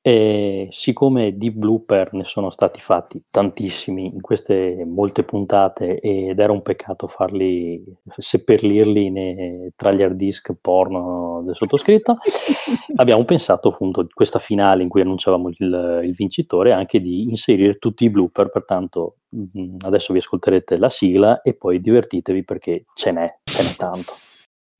e 0.08 0.70
siccome 0.72 1.36
di 1.36 1.52
blooper 1.52 2.14
ne 2.14 2.24
sono 2.24 2.50
stati 2.50 2.80
fatti 2.80 3.22
tantissimi 3.30 4.06
in 4.06 4.22
queste 4.22 4.86
molte 4.86 5.24
puntate 5.24 6.00
ed 6.00 6.40
era 6.40 6.54
un 6.54 6.62
peccato 6.62 7.08
farli, 7.08 7.84
seppellirli 8.08 9.74
tra 9.76 9.92
gli 9.92 10.02
hard 10.02 10.16
disk 10.16 10.54
porno 10.62 11.42
del 11.44 11.56
sottoscritto, 11.56 12.20
abbiamo 12.96 13.26
pensato 13.26 13.68
appunto 13.68 14.08
questa 14.14 14.40
finale 14.40 14.82
in 14.82 14.88
cui 14.88 15.02
annunciavamo 15.02 15.50
il, 15.50 16.02
il 16.06 16.16
vincitore 16.16 16.72
anche 16.72 17.02
di 17.02 17.24
inserire 17.24 17.78
tutti 17.78 18.06
i 18.06 18.10
blooper, 18.10 18.48
pertanto 18.48 19.18
mh, 19.28 19.80
adesso 19.82 20.14
vi 20.14 20.20
ascolterete 20.20 20.78
la 20.78 20.90
sigla 20.90 21.42
e 21.42 21.54
poi 21.54 21.82
divertitevi 21.82 22.46
perché 22.46 22.86
ce 22.94 23.12
n'è, 23.12 23.40
ce 23.44 23.62
n'è 23.62 23.76
tanto. 23.76 24.14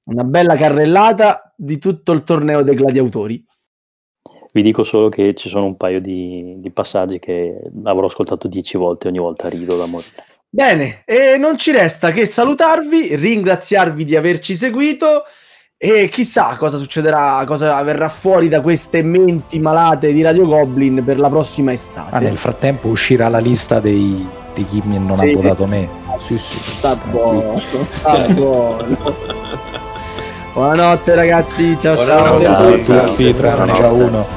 Una 0.06 0.24
bella 0.24 0.56
carrellata 0.56 1.54
di 1.54 1.78
tutto 1.80 2.14
il 2.14 2.24
torneo 2.24 2.62
dei 2.62 2.76
gladiatori. 2.76 3.44
Vi 4.52 4.62
dico 4.62 4.84
solo 4.84 5.10
che 5.10 5.34
ci 5.36 5.50
sono 5.50 5.66
un 5.66 5.78
paio 5.78 6.00
di, 6.02 6.56
di 6.58 6.70
passaggi 6.72 7.20
che 7.20 7.60
avrò 7.84 8.06
ascoltato 8.08 8.48
dieci 8.48 8.78
volte 8.78 9.08
ogni 9.08 9.20
volta 9.20 9.50
rido 9.50 9.78
da 9.78 9.86
morire. 9.86 10.10
Bene, 10.50 11.02
e 11.06 11.38
non 11.38 11.58
ci 11.58 11.72
resta 11.72 12.12
che 12.12 12.26
salutarvi, 12.26 13.16
ringraziarvi 13.16 14.04
di 14.06 14.16
averci 14.16 14.56
seguito 14.56 15.24
e 15.78 16.08
chissà 16.10 16.56
cosa 16.58 16.78
succederà, 16.78 17.44
cosa 17.46 17.80
verrà 17.84 18.10
fuori 18.10 18.48
da 18.48 18.62
queste 18.62 19.04
menti 19.04 19.60
malate 19.60 20.12
di 20.14 20.24
Radio 20.24 20.46
Goblin 20.48 21.04
per 21.06 21.20
la 21.20 21.30
prossima 21.30 21.72
estate. 21.74 22.16
Ah, 22.16 22.20
nel 22.20 22.38
frattempo 22.38 22.88
uscirà 22.88 23.28
la 23.28 23.38
lista 23.40 23.80
dei, 23.80 24.26
di 24.56 24.66
chi 24.66 24.82
mi- 24.86 24.98
non 24.98 25.18
Sì. 25.18 25.30
ha 25.30 25.34
votato 25.34 25.68
me. 25.68 25.88
Sì, 26.18 26.36
sì. 26.38 26.58
Sta 26.64 26.96
buono, 26.96 27.62
sta 27.92 28.26
buono. 28.34 29.46
Buonanotte 30.58 31.14
ragazzi, 31.14 31.78
ciao 31.80 32.04
ciao. 32.04 32.40
Buonanotte. 32.40 32.84
Ciao 32.84 32.96
a 32.96 33.00
Ciao, 33.02 33.06
tutti, 33.12 33.36
tranne 33.36 33.74
già 33.74 33.92
uno. 33.92 34.28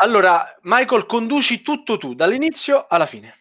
Allora, 0.00 0.44
Michael, 0.62 1.06
conduci 1.06 1.62
tutto 1.62 1.98
tu, 1.98 2.14
dall'inizio 2.14 2.84
alla 2.88 3.06
fine. 3.06 3.36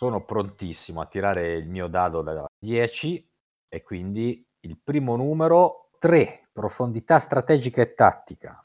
Sono 0.00 0.22
prontissimo 0.24 1.02
a 1.02 1.06
tirare 1.06 1.56
il 1.56 1.68
mio 1.68 1.86
dado 1.86 2.22
da 2.22 2.46
10 2.58 3.30
e 3.68 3.82
quindi 3.82 4.42
il 4.60 4.78
primo 4.82 5.14
numero 5.14 5.90
3, 5.98 6.48
profondità 6.54 7.18
strategica 7.18 7.82
e 7.82 7.92
tattica. 7.92 8.60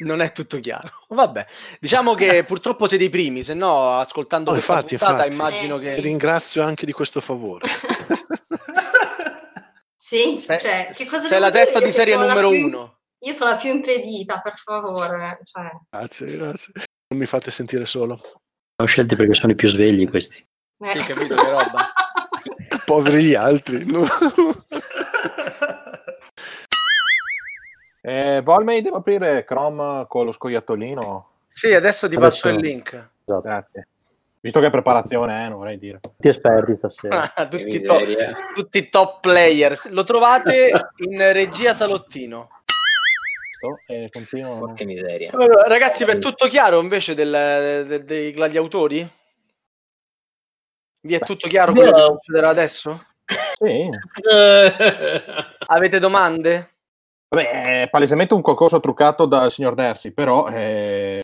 Non 0.00 0.20
è 0.20 0.30
tutto 0.32 0.60
chiaro. 0.60 0.90
Vabbè, 1.08 1.46
diciamo 1.80 2.12
che 2.12 2.44
purtroppo 2.44 2.86
siete 2.86 3.04
i 3.04 3.08
primi, 3.08 3.42
se 3.42 3.54
no, 3.54 3.92
ascoltando 3.92 4.50
No, 4.50 4.56
questa 4.56 4.74
infatti, 4.74 4.96
puntata, 4.98 5.24
infatti. 5.24 5.34
immagino 5.54 5.78
Ti 5.78 5.84
che... 5.84 6.00
ringrazio 6.02 6.62
anche 6.62 6.84
di 6.84 6.92
questo 6.92 7.22
favore. 7.22 7.66
Sì, 9.96 10.38
Se- 10.38 10.58
cioè, 10.58 10.92
che 10.94 11.06
cosa 11.06 11.26
sei 11.26 11.40
la 11.40 11.50
testa 11.50 11.80
di 11.80 11.90
serie 11.90 12.14
numero 12.16 12.50
più- 12.50 12.66
uno. 12.66 12.98
Io 13.20 13.32
sono 13.32 13.48
la 13.52 13.56
più 13.56 13.70
impedita, 13.70 14.42
per 14.42 14.58
favore. 14.58 15.40
Cioè, 15.44 15.70
Grazie, 15.88 16.36
grazie. 16.36 16.72
Non 17.06 17.18
mi 17.18 17.24
fate 17.24 17.50
sentire 17.50 17.86
solo. 17.86 18.20
Ho 18.76 18.84
scelti 18.86 19.16
perché 19.16 19.34
sono 19.34 19.52
i 19.52 19.56
più 19.56 19.68
svegli 19.68 20.08
questi. 20.08 20.44
Sì, 20.80 20.98
eh. 20.98 21.02
capito 21.04 21.34
che 21.34 21.50
roba. 21.50 21.92
Poveri 22.84 23.22
gli 23.24 23.34
altri. 23.34 23.84
no? 23.84 24.04
Eh, 28.04 28.40
Volmei, 28.42 28.82
devo 28.82 28.96
aprire 28.96 29.44
Chrome 29.44 30.06
con 30.08 30.24
lo 30.24 30.32
scoiattolino? 30.32 31.28
Sì, 31.46 31.72
adesso 31.72 32.08
ti 32.08 32.16
Adesso- 32.16 32.48
passo 32.48 32.48
il 32.48 32.56
link. 32.60 32.88
Esatto. 33.24 33.40
Grazie. 33.42 33.88
Visto 34.40 34.58
che 34.58 34.66
è 34.66 34.70
preparazione, 34.70 35.44
eh, 35.44 35.48
non 35.48 35.58
vorrei 35.58 35.78
dire. 35.78 36.00
Tutti 36.00 36.26
esperti 36.26 36.74
stasera. 36.74 37.28
Tutti, 37.48 37.80
top, 37.80 38.52
tutti 38.54 38.88
top 38.88 39.20
players. 39.20 39.88
Lo 39.90 40.02
trovate 40.02 40.72
in 40.96 41.32
regia 41.32 41.72
Salottino. 41.74 42.61
Sto 43.62 43.78
e 43.86 44.08
continuo. 44.10 44.58
Porca 44.58 44.84
miseria. 44.84 45.30
Allora, 45.32 45.62
ragazzi, 45.68 46.02
è 46.02 46.18
tutto 46.18 46.48
chiaro 46.48 46.80
invece 46.80 47.14
del- 47.14 47.84
de- 47.86 48.02
dei 48.02 48.32
gladiatori? 48.32 49.08
Vi 51.04 51.14
è 51.14 51.20
tutto 51.20 51.46
chiaro 51.46 51.72
quello 51.72 51.92
che 51.92 52.00
No. 52.00 52.06
succederà 52.20 52.48
adesso? 52.48 53.04
Sì. 53.56 53.88
Avete 55.66 55.98
domande? 56.00 56.70
Vabbè, 57.28 57.82
è 57.84 57.88
palesemente 57.88 58.34
un 58.34 58.42
concorso 58.42 58.80
truccato 58.80 59.26
dal 59.26 59.50
signor 59.52 59.74
Dersi, 59.74 60.12
però... 60.12 60.48
Eh, 60.48 61.20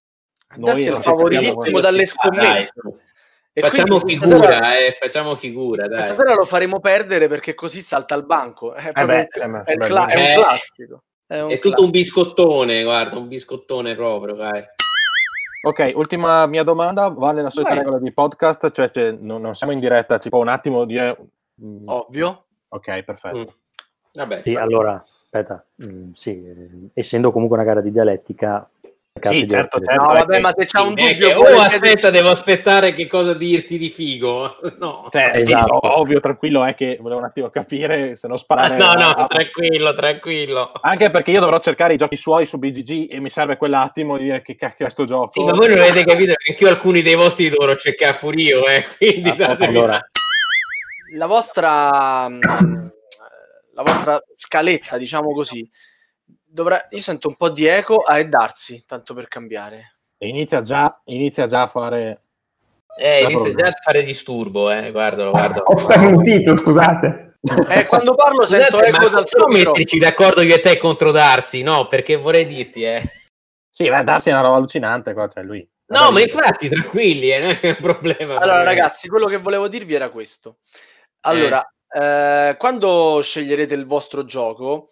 è 0.49 0.91
favoritissimo 1.01 1.80
dalle 1.80 2.07
scommesse. 2.07 2.72
E 3.53 3.61
Facciamo 3.61 3.99
quindi 3.99 4.24
figura, 4.24 4.39
stasera- 4.47 4.78
eh, 4.78 4.93
facciamo 4.93 5.34
figura, 5.34 5.89
dai. 5.89 6.03
Stasera 6.03 6.34
lo 6.34 6.45
faremo 6.45 6.78
perdere 6.78 7.26
perché 7.26 7.55
così 7.55 7.80
salta 7.80 8.14
al 8.14 8.24
banco. 8.24 8.72
È, 8.74 8.93
proprio- 8.93 9.07
beh, 9.07 9.28
sembra- 9.32 9.64
è 9.64 9.72
il 9.72 9.80
sembra 9.82 9.86
cla- 9.89 10.07
è 10.07 10.14
un 10.16 10.22
Eh, 10.22 10.34
classico. 10.34 11.03
È, 11.29 11.39
un 11.43 11.51
È 11.51 11.59
tutto 11.59 11.85
un 11.85 11.91
biscottone, 11.91 12.83
guarda, 12.85 13.18
un 13.18 13.29
biscottone 13.29 13.95
proprio, 13.95 14.35
dai. 14.35 14.64
Ok, 15.61 15.93
ultima 15.95 16.47
mia 16.47 16.62
domanda, 16.62 17.09
va 17.11 17.33
nella 17.33 17.51
solita 17.51 17.74
Vai. 17.74 17.81
regola 17.81 17.99
di 17.99 18.11
podcast, 18.12 18.70
cioè, 18.70 18.91
cioè, 18.91 19.11
non, 19.11 19.43
non 19.43 19.55
siamo 19.55 19.74
in 19.74 19.79
diretta, 19.79 20.18
ci 20.18 20.31
può 20.31 20.41
un 20.41 20.49
attimo 20.49 20.87
dire... 20.87 21.18
mm, 21.62 21.83
Ovvio. 21.85 22.45
Ok, 22.68 23.03
perfetto. 23.03 23.39
Mm. 23.39 23.45
Vabbè, 24.14 24.41
Sì, 24.43 24.55
allora, 24.55 25.05
aspetta, 25.24 25.62
mm, 25.85 26.12
sì, 26.14 26.91
essendo 26.95 27.31
comunque 27.31 27.59
una 27.59 27.66
gara 27.66 27.83
di 27.83 27.93
dialettica... 27.93 28.66
Sì, 29.20 29.46
certo, 29.48 29.80
certo. 29.80 30.04
No, 30.04 30.14
eh, 30.14 30.18
vabbè, 30.18 30.36
eh, 30.36 30.40
ma 30.40 30.52
se 30.56 30.66
c'ha 30.66 30.82
un 30.82 30.92
è 30.98 31.14
dubbio... 31.14 31.28
che- 31.28 31.34
oh, 31.34 31.60
aspetta, 31.60 32.10
devo 32.10 32.30
aspettare 32.30 32.92
che 32.92 33.06
cosa 33.06 33.34
dirti 33.34 33.78
di 33.78 33.90
figo. 33.90 34.56
No, 34.78 35.08
cioè, 35.10 35.32
sì, 35.36 35.42
Esatto. 35.42 35.98
ovvio, 35.98 36.20
tranquillo, 36.20 36.64
è 36.64 36.74
che 36.74 36.98
volevo 37.00 37.20
un 37.20 37.26
attimo 37.26 37.50
capire 37.50 38.14
se 38.16 38.28
non 38.28 38.38
sparare... 38.38 38.76
no, 38.78 38.92
no, 38.92 39.08
a- 39.10 39.26
tranquillo, 39.26 39.94
tranquillo. 39.94 40.70
Anche 40.80 41.10
perché 41.10 41.30
io 41.32 41.40
dovrò 41.40 41.58
cercare 41.60 41.94
i 41.94 41.96
giochi 41.96 42.16
suoi 42.16 42.46
su 42.46 42.58
BGG 42.58 43.10
e 43.12 43.18
mi 43.20 43.30
serve 43.30 43.56
quell'attimo 43.56 44.16
di 44.16 44.24
dire 44.24 44.42
che 44.42 44.54
cacchio 44.56 44.86
è 44.86 44.90
sto 44.90 45.04
gioco. 45.04 45.30
Sì, 45.32 45.44
ma 45.44 45.52
voi 45.52 45.68
non 45.68 45.78
avete 45.80 46.04
capito 46.04 46.34
che 46.36 46.50
anch'io 46.52 46.68
alcuni 46.68 47.02
dei 47.02 47.14
vostri 47.14 47.44
li 47.44 47.50
dovrò 47.56 47.74
cercare 47.74 48.16
pure 48.18 48.40
io, 48.40 48.64
eh, 48.66 48.86
quindi 48.96 49.30
Ah, 49.30 49.56
Allora, 49.58 50.10
la 51.16 51.26
vostra 51.26 52.28
mm, 52.28 52.40
la 53.74 53.82
vostra 53.82 54.20
scaletta, 54.32 54.96
diciamo 54.96 55.32
così, 55.32 55.68
dovrà 56.59 56.86
io 56.90 57.00
sento 57.00 57.28
un 57.28 57.36
po' 57.36 57.50
di 57.50 57.66
eco 57.66 57.98
a 57.98 58.18
e 58.18 58.26
darsi, 58.26 58.84
tanto 58.84 59.14
per 59.14 59.28
cambiare. 59.28 59.98
Inizia 60.18 60.61
già, 60.61 61.00
inizia 61.04 61.46
già 61.46 61.62
a 61.62 61.68
fare... 61.68 62.22
Eh, 62.98 63.22
inizia 63.22 63.54
già 63.54 63.66
a 63.68 63.72
fare 63.80 64.02
disturbo, 64.02 64.68
eh, 64.68 64.90
guardalo, 64.90 65.30
guardalo. 65.30 65.62
Ho 65.66 65.76
starnutito, 65.76 66.56
scusate. 66.56 67.26
Eh, 67.68 67.86
quando 67.86 68.16
parlo 68.16 68.44
sento 68.44 68.78
Scusate, 68.78 68.88
eco 68.88 69.02
ma 69.04 69.09
dal 69.11 69.22
microfono. 69.22 69.70
metterci 69.70 69.98
d'accordo 69.98 70.42
io 70.42 70.56
e 70.56 70.61
te 70.61 70.76
contro 70.76 71.12
Darsi, 71.12 71.62
no? 71.62 71.86
Perché 71.86 72.16
vorrei 72.16 72.44
dirti, 72.46 72.82
eh. 72.82 73.12
Sì, 73.70 73.88
beh, 73.88 74.02
darsi 74.02 74.30
è 74.30 74.32
una 74.32 74.40
roba 74.40 74.56
allucinante 74.56 75.12
qua, 75.12 75.28
cioè 75.28 75.44
lui. 75.44 75.66
No, 75.86 76.11
ma 76.11 76.20
infatti, 76.20 76.68
tranquilli, 76.68 77.30
eh, 77.30 77.38
non 77.38 77.56
è 77.61 77.68
un 77.68 77.76
problema. 77.80 78.38
Allora, 78.38 78.64
ragazzi, 78.64 79.06
quello 79.09 79.26
che 79.26 79.36
volevo 79.36 79.68
dirvi 79.68 79.94
era 79.94 80.09
questo. 80.11 80.59
Allora, 81.20 81.64
eh, 81.88 82.56
quando 82.59 83.20
sceglierete 83.22 83.74
il 83.74 83.86
vostro 83.86 84.24
gioco, 84.24 84.88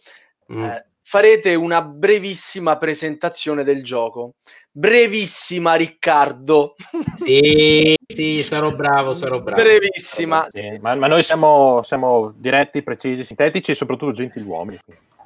Mm. 0.52 0.64
eh, 0.64 0.86
farete 1.09 1.54
una 1.54 1.82
brevissima 1.82 2.78
presentazione 2.78 3.62
del 3.62 3.84
gioco. 3.84 4.32
Brevissima, 4.72 5.74
Riccardo. 5.74 6.74
Sì, 7.14 7.94
sì, 8.04 8.42
sarò 8.42 8.72
bravo, 8.72 9.12
sarò 9.12 9.40
bravo. 9.40 9.62
Brevissima. 9.62 10.48
Sì, 10.52 10.78
ma, 10.80 10.96
ma 10.96 11.07
noi 11.07 11.22
siamo, 11.22 11.82
siamo 11.84 12.34
diretti, 12.36 12.82
precisi, 12.82 13.24
sintetici 13.24 13.70
e 13.70 13.74
soprattutto 13.76 14.11
gentiluomini. 14.11 14.78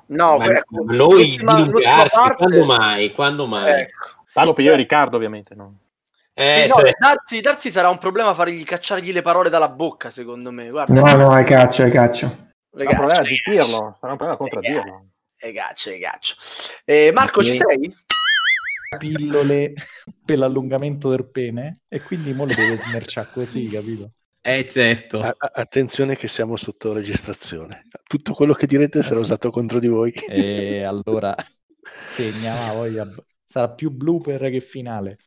No, 0.09 0.37
Ma- 0.37 0.45
ecco, 0.45 0.85
ma 0.85 0.95
noi 0.95 1.37
dilungarci, 1.39 2.11
parte- 2.11 2.37
quando 2.37 2.65
mai? 2.67 3.13
Quando 3.13 3.47
mai? 3.47 3.81
Ecco. 3.81 4.25
Parlo 4.35 4.53
per 4.53 4.65
io 4.67 4.73
e 4.75 4.77
Riccardo, 4.77 5.17
ovviamente. 5.17 5.55
No? 5.55 5.77
Eh, 6.35 6.61
Sì, 6.63 6.69
no, 6.69 6.75
cioè, 6.75 6.93
darsi, 6.99 7.41
darsi 7.41 7.71
sarà 7.71 7.89
un 7.89 7.99
problema 7.99 8.35
fargli 8.35 8.65
cacciargli 8.65 9.13
le 9.13 9.23
parole 9.23 9.49
dalla 9.49 9.71
bocca, 9.71 10.11
secondo 10.11 10.51
me. 10.51 10.69
Guarda, 10.69 10.93
No, 10.93 11.15
no, 11.15 11.37
è 11.37 11.43
caccio, 11.43 11.85
è 11.85 11.91
caccio. 11.91 12.27
le 12.73 12.85
Sarà 12.85 12.91
un 12.91 12.97
problema 12.97 13.21
cacce, 13.23 13.33
di 13.33 13.51
dirlo, 13.51 13.97
sarà 13.99 14.13
un 14.13 14.19
problema 14.19 14.37
contraddirlo. 14.37 15.05
Le 15.43 15.53
cacce, 15.53 15.91
le 15.91 15.99
cacce. 16.01 16.35
Eh, 16.85 17.11
Marco, 17.13 17.43
ci 17.43 17.55
sei? 17.55 17.95
Pillole 18.99 19.73
per 20.25 20.39
l'allungamento 20.39 21.11
del 21.11 21.29
pene 21.31 21.83
e 21.89 22.03
quindi 22.03 22.33
mo 22.35 22.45
lo 22.45 22.55
deve 22.55 22.77
smerciare 22.77 23.29
così, 23.33 23.69
capito? 23.69 24.13
eh, 24.43 24.67
certo. 24.69 25.21
A- 25.21 25.37
attenzione 25.39 26.17
che 26.17 26.27
siamo 26.27 26.57
sotto 26.57 26.93
registrazione. 26.93 27.87
Tutto 28.05 28.35
quello 28.35 28.53
che 28.53 28.67
direte 28.67 29.03
sarà 29.03 29.15
Eh, 29.17 29.19
sì. 29.19 29.25
usato 29.25 29.51
contro 29.51 29.79
di 29.79 29.87
voi. 29.89 30.11
E 30.13 30.83
allora 30.83 31.35
segna, 32.11 32.55
va, 32.55 32.73
voglia. 32.73 33.07
sarà 33.45 33.71
più 33.73 33.91
blooper 33.91 34.51
che 34.51 34.61
finale. 34.61 35.19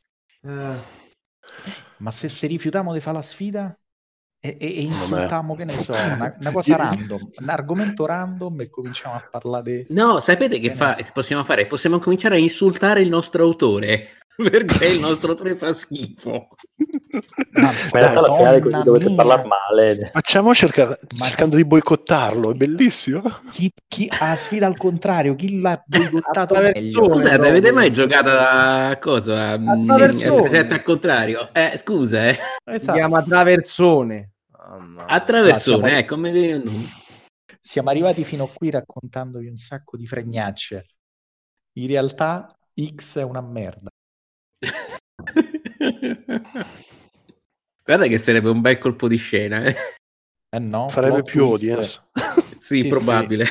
Ma 0.41 2.11
se 2.11 2.27
si 2.27 2.47
rifiutiamo 2.47 2.91
di 2.91 2.99
fare 2.99 3.15
la 3.15 3.21
sfida 3.23 3.77
e, 4.45 4.57
e, 4.59 4.81
insultiamo, 4.81 5.55
che 5.55 5.63
ne 5.63 5.77
so, 5.77 5.93
una, 5.93 6.35
una 6.37 6.51
cosa 6.51 6.75
random, 6.75 7.29
un 7.39 7.47
argomento 7.49 8.05
random 8.05 8.59
e 8.59 8.69
cominciamo 8.69 9.15
a 9.15 9.25
parlare 9.31 9.63
di... 9.63 9.85
No, 9.95 10.19
sapete 10.19 10.59
che, 10.59 10.71
Che 10.71 10.75
fa- 10.75 10.97
so. 10.97 11.05
possiamo 11.13 11.45
fare? 11.45 11.65
Possiamo 11.65 11.97
cominciare 11.97 12.35
a 12.35 12.39
insultare 12.39 12.99
il 12.99 13.07
nostro 13.07 13.45
autore. 13.45 14.17
Perché 14.35 14.87
il 14.87 14.99
nostro 14.99 15.29
autore 15.31 15.55
fa 15.55 15.71
schifo. 15.71 16.47
Ma, 17.51 17.61
ma 17.61 17.69
in 17.71 17.89
realtà 17.91 18.19
la 18.19 18.35
finale 18.35 18.59
così 18.59 18.71
Madonna 18.71 18.83
dovete 18.83 19.05
mia, 19.05 19.15
parlare 19.15 19.43
male. 19.47 20.09
Facciamo 20.11 20.53
cercare, 20.53 20.99
Ma- 21.17 21.27
cercando 21.27 21.55
di 21.55 21.63
boicottarlo, 21.63 22.51
è 22.51 22.53
bellissimo. 22.53 23.21
Chi, 23.49 23.71
chi 23.87 24.11
ha 24.19 24.35
sfida 24.35 24.65
al 24.65 24.75
contrario, 24.75 25.35
chi 25.35 25.61
l'ha 25.61 25.81
boicottato 25.85 26.59
meglio? 26.59 27.03
Scusate, 27.03 27.47
avete 27.47 27.71
mai 27.71 27.93
giocato 27.93 28.29
a 28.29 28.97
cosa? 28.99 29.51
A, 29.51 29.53
a 29.53 29.59
presente 29.95 30.73
al 30.73 30.83
contrario? 30.83 31.47
Eh, 31.53 31.77
scusa, 31.77 32.27
eh. 32.27 32.33
Si 32.33 32.73
Esatto. 32.75 32.97
chiama 32.97 33.23
Traversone. 33.23 34.32
Mamma 34.77 35.05
mia. 35.05 35.13
A 35.13 35.23
traversone, 35.23 35.97
Ah, 35.97 36.05
siamo- 37.61 37.89
arrivati 37.89 38.23
fino 38.25 38.45
a 38.45 38.49
qui 38.51 38.69
raccontandovi 38.69 39.47
un 39.47 39.55
sacco 39.55 39.95
di 39.97 40.05
fregnacce. 40.07 40.85
In 41.77 41.87
realtà 41.87 42.55
X 42.95 43.19
è 43.19 43.23
una 43.23 43.41
merda. 43.41 43.89
Guarda 47.85 48.07
che 48.07 48.17
sarebbe 48.17 48.49
un 48.49 48.61
bel 48.61 48.77
colpo 48.77 49.07
di 49.07 49.17
scena, 49.17 49.63
eh. 49.63 49.75
Eh 50.49 50.59
no? 50.59 50.89
Farebbe 50.89 51.23
più 51.23 51.45
audience. 51.45 52.01
Sì, 52.63 52.81
Sì, 52.81 52.87
probabile. 52.87 53.45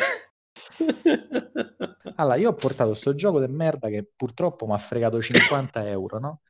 Allora, 2.17 2.37
io 2.37 2.51
ho 2.51 2.55
portato 2.55 2.95
sto 2.95 3.15
gioco 3.15 3.45
di 3.45 3.53
merda 3.53 3.89
che 3.89 4.09
purtroppo 4.17 4.67
mi 4.67 4.73
ha 4.73 4.79
fregato 4.79 5.21
50 5.21 5.87
euro, 5.89 6.19
no? 6.19 6.41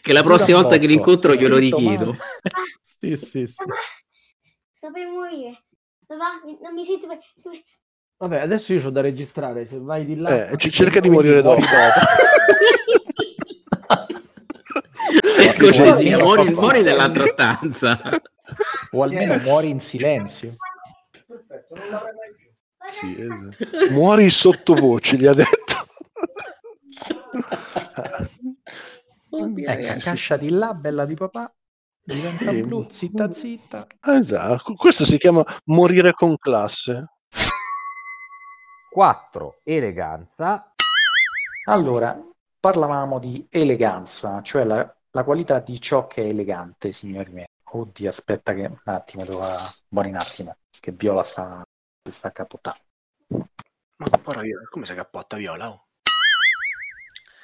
che 0.00 0.12
la 0.12 0.22
prossima 0.24 0.60
volta 0.60 0.78
che 0.78 0.86
l'incontro 0.86 1.34
glielo 1.34 1.58
richiedo. 1.58 2.16
Sì, 3.02 3.16
sì, 3.16 3.46
sì. 3.48 3.64
Sto 4.70 4.92
per 4.92 5.08
morire. 5.08 5.64
Va? 6.06 6.40
Non 6.60 6.72
mi 6.72 6.84
sento 6.84 7.08
per- 7.08 7.18
Vabbè, 8.18 8.38
adesso 8.40 8.72
io 8.72 8.86
ho 8.86 8.90
da 8.90 9.00
registrare. 9.00 9.66
Se 9.66 9.80
vai 9.80 10.04
di 10.04 10.14
là, 10.14 10.50
Eh, 10.50 10.56
c- 10.56 10.68
cerca 10.70 11.00
di 11.00 11.10
morire 11.10 11.42
dopo. 11.42 11.60
E 15.40 15.54
così 15.58 15.78
Muori- 15.78 15.94
sì, 16.06 16.14
muori, 16.14 16.54
muori 16.54 16.82
nell'altra 16.82 17.26
stanza. 17.26 17.98
O 18.92 19.02
almeno 19.02 19.36
muori 19.38 19.70
in 19.70 19.80
silenzio. 19.80 20.54
Perfetto, 21.26 21.74
non 21.74 21.88
l'avrei 21.90 22.14
mai 22.14 22.32
più. 22.36 22.50
Sì, 22.84 23.16
esatto. 23.18 23.90
Muori 23.90 24.30
sottovoce, 24.30 25.16
gli 25.16 25.26
ha 25.26 25.34
detto. 25.34 25.86
Oddio, 29.30 29.68
Eh, 29.70 29.96
cascia 29.98 30.36
di 30.36 30.50
là, 30.50 30.72
bella 30.74 31.04
di 31.04 31.14
papà, 31.14 31.52
diventa 32.04 32.50
Sì. 32.50 32.62
blu, 32.62 32.86
zitta 32.88 33.32
zitta. 33.32 33.86
Esatto, 34.00 34.74
questo 34.74 35.04
si 35.04 35.18
chiama 35.18 35.44
morire 35.66 36.12
con 36.12 36.36
classe. 36.36 37.12
4. 38.90 39.54
Eleganza. 39.64 40.72
Allora, 41.66 42.20
parlavamo 42.58 43.18
di 43.18 43.46
eleganza, 43.50 44.42
cioè 44.42 44.64
la, 44.64 44.94
la 45.10 45.24
qualità 45.24 45.60
di 45.60 45.80
ciò 45.80 46.06
che 46.06 46.24
è 46.24 46.26
elegante, 46.26 46.92
signori 46.92 47.32
miei. 47.32 47.46
Oddio, 47.74 48.08
aspetta 48.08 48.52
che 48.52 48.66
un 48.66 48.78
attimo, 48.84 49.24
devo... 49.24 49.40
buoni 49.88 50.10
un 50.10 50.16
attimo, 50.16 50.56
che 50.78 50.92
Viola 50.92 51.22
sta, 51.22 51.62
sta 52.10 52.30
capotando. 52.32 52.80
Ma 53.28 54.18
porra 54.20 54.42
viola, 54.42 54.66
come 54.68 54.84
si 54.84 54.94
cappotta 54.94 55.36
viola? 55.36 55.70
oh? 55.70 55.86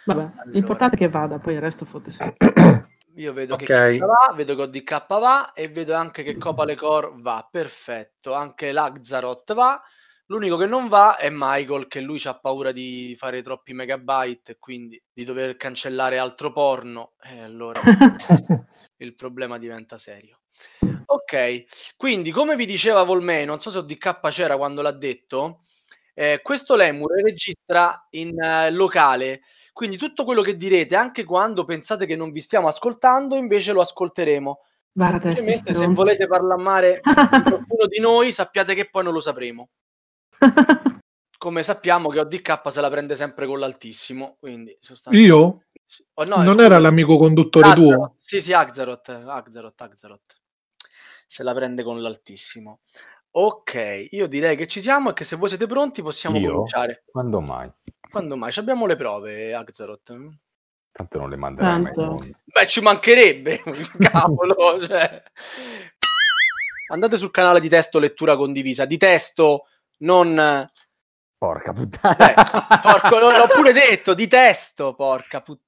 Vabbè, 0.05 0.49
l'importante 0.51 0.97
è 0.97 0.99
che 0.99 1.09
vada, 1.09 1.39
poi 1.39 1.55
il 1.55 1.61
resto 1.61 1.85
fotte 1.87 2.11
se. 2.11 2.37
Io 3.17 3.33
vedo 3.33 3.55
Ok. 3.55 3.65
che 3.65 3.99
K 3.99 3.99
va, 3.99 4.33
vedo 4.35 4.55
che 4.55 4.63
ODK 4.63 5.07
va 5.19 5.53
e 5.53 5.69
vedo 5.69 5.95
anche 5.95 6.23
che 6.23 6.37
Copa 6.37 6.65
Lecor 6.65 7.21
va. 7.21 7.47
Perfetto, 7.51 8.35
anche 8.35 8.73
l'Axaroth 8.73 9.55
va. 9.55 9.81
L'unico 10.27 10.59
che 10.59 10.67
non 10.67 10.89
va 10.89 11.17
è 11.17 11.31
Michael, 11.33 11.89
che 11.89 12.01
lui 12.01 12.21
ha 12.27 12.39
paura 12.39 12.71
di 12.71 13.15
fare 13.17 13.41
troppi 13.43 13.73
megabyte 13.73 14.53
e 14.53 14.57
quindi 14.59 15.03
di 15.11 15.25
dover 15.25 15.57
cancellare 15.57 16.19
altro 16.19 16.53
porno. 16.53 17.15
E 17.23 17.41
allora 17.41 17.81
il 18.99 19.15
problema 19.15 19.59
diventa 19.59 19.97
serio. 19.97 20.41
Ok, 21.07 21.95
quindi 21.97 22.31
come 22.31 22.57
vi 22.57 22.67
diceva 22.67 23.05
Volmei, 23.05 23.47
non 23.47 23.59
so 23.59 23.71
se 23.71 23.79
ODK 23.79 24.19
c'era 24.29 24.59
quando 24.59 24.83
l'ha 24.83 24.93
detto, 24.93 25.63
eh, 26.13 26.41
questo 26.43 26.75
Lemur 26.77 27.13
registra 27.23 28.07
in 28.11 28.39
eh, 28.39 28.71
locale, 28.71 29.41
quindi 29.79 29.97
tutto 29.97 30.25
quello 30.25 30.43
che 30.43 30.57
direte, 30.57 30.97
anche 30.97 31.23
quando 31.23 31.65
pensate 31.65 32.05
che 32.05 32.17
non 32.17 32.33
vi 32.33 32.41
stiamo 32.41 32.67
ascoltando, 32.67 33.37
invece 33.37 33.71
lo 33.71 33.81
ascolteremo. 33.81 34.61
Guarda, 34.91 35.31
se 35.33 35.87
volete 35.87 36.27
parlare 36.27 37.01
male 37.01 37.01
di 37.01 37.43
qualcuno 37.43 37.87
di 37.87 38.01
noi, 38.01 38.33
sappiate 38.33 38.75
che 38.75 38.91
poi 38.91 39.05
non 39.05 39.13
lo 39.13 39.21
sapremo. 39.21 39.69
Come 41.39 41.63
sappiamo 41.63 42.09
che 42.09 42.19
ODK 42.19 42.61
se 42.73 42.81
la 42.81 42.91
prende 42.91 43.15
sempre 43.15 43.47
con 43.47 43.61
l'altissimo, 43.61 44.37
quindi 44.41 44.77
sostanzialmente... 44.81 45.33
Io? 45.33 45.63
Oh, 46.15 46.25
no, 46.25 46.43
non 46.43 46.55
scusa. 46.55 46.65
era 46.65 46.79
l'amico 46.81 47.17
conduttore 47.17 47.69
Axaroth. 47.69 47.95
tuo? 47.95 48.17
Sì, 48.19 48.41
sì, 48.41 48.53
Axaroth, 48.53 49.09
Axaroth, 49.11 49.81
Axaroth. 49.81 50.41
Se 51.29 51.45
la 51.45 51.55
prende 51.55 51.85
con 51.85 52.03
l'altissimo. 52.03 52.81
Ok, 53.31 54.09
io 54.11 54.27
direi 54.27 54.57
che 54.57 54.67
ci 54.67 54.81
siamo 54.81 55.11
e 55.11 55.13
che 55.13 55.23
se 55.23 55.37
voi 55.37 55.49
siete 55.49 55.67
pronti 55.67 56.03
possiamo 56.03 56.37
Io? 56.39 56.51
cominciare. 56.51 57.05
Quando 57.07 57.41
mai? 57.41 57.71
Quando 58.11 58.37
mai? 58.37 58.53
Ci 58.53 58.61
abbiamo 58.61 58.87
le 58.87 58.97
prove, 58.97 59.55
Axaroth. 59.55 60.13
Tanto 60.91 61.19
non 61.19 61.31
le 61.31 61.37
manderai 61.37 61.81
mai. 61.81 62.37
Beh, 62.45 62.67
ci 62.67 62.81
mancherebbe, 62.81 63.63
cavolo. 64.01 64.81
cioè. 64.85 65.23
Andate 66.91 67.17
sul 67.17 67.31
canale 67.31 67.61
di 67.61 67.69
testo 67.69 67.99
lettura 67.99 68.37
condivisa. 68.37 68.85
Di 68.85 68.97
testo, 68.97 69.67
non... 69.99 70.69
Porca 71.37 71.73
puttana. 71.73 72.31
Ecco, 72.31 72.89
porco, 72.89 73.19
l'ho 73.19 73.31
l'ho 73.31 73.47
pure 73.47 73.73
detto, 73.73 74.15
di 74.15 74.27
testo, 74.27 74.95
porca 74.95 75.41
puttana. 75.41 75.67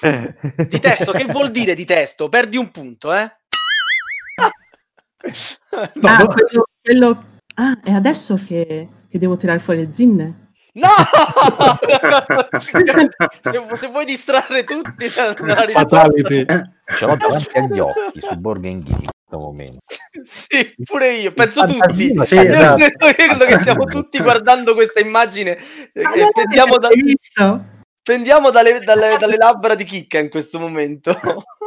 Di 0.68 0.78
testo, 0.78 1.10
che 1.10 1.24
vuol 1.24 1.50
dire 1.50 1.74
di 1.74 1.84
testo? 1.84 2.28
Perdi 2.28 2.56
un 2.56 2.70
punto, 2.70 3.12
eh? 3.12 3.30
Ah, 6.02 6.26
quello, 6.26 6.64
quello- 6.80 7.24
ah, 7.56 7.80
è 7.82 7.90
adesso 7.90 8.36
che, 8.36 8.88
che 9.08 9.18
devo 9.18 9.36
tirare 9.36 9.58
fuori 9.58 9.84
le 9.84 9.92
zinne? 9.92 10.39
No! 10.74 10.88
se, 12.60 13.76
se 13.76 13.86
vuoi 13.88 14.04
distrarre 14.04 14.64
tutti 14.64 15.08
dalla 15.14 15.34
Fatality. 15.68 16.44
Ce 16.86 17.06
l'ho 17.06 17.16
davanti 17.16 17.58
agli 17.58 17.78
occhi 17.78 18.20
su 18.20 18.36
Borgenghi 18.36 18.90
in 18.90 18.98
questo 18.98 19.38
momento. 19.38 19.78
Sì, 20.24 20.74
pure 20.84 21.12
io, 21.14 21.32
penso 21.32 21.64
tutti. 21.64 22.12
Sì, 22.24 22.34
Io 22.36 22.42
esatto. 22.42 22.76
credo, 22.76 23.06
io 23.06 23.14
credo 23.14 23.44
che 23.46 23.58
stiamo 23.58 23.84
tutti 23.84 24.18
guardando 24.22 24.74
questa 24.74 25.00
immagine 25.00 25.56
eh, 25.92 26.02
Ah, 26.02 26.10
che 26.10 26.28
pendiamo, 26.32 26.78
da- 26.78 26.88
hai 26.88 27.02
visto? 27.02 27.64
pendiamo 28.02 28.50
dalle, 28.50 28.80
dalle- 28.80 29.16
dalle 29.18 29.36
labbra 29.36 29.74
di 29.74 29.84
chicca 29.84 30.18
in 30.18 30.28
questo 30.30 30.58
momento. 30.58 31.16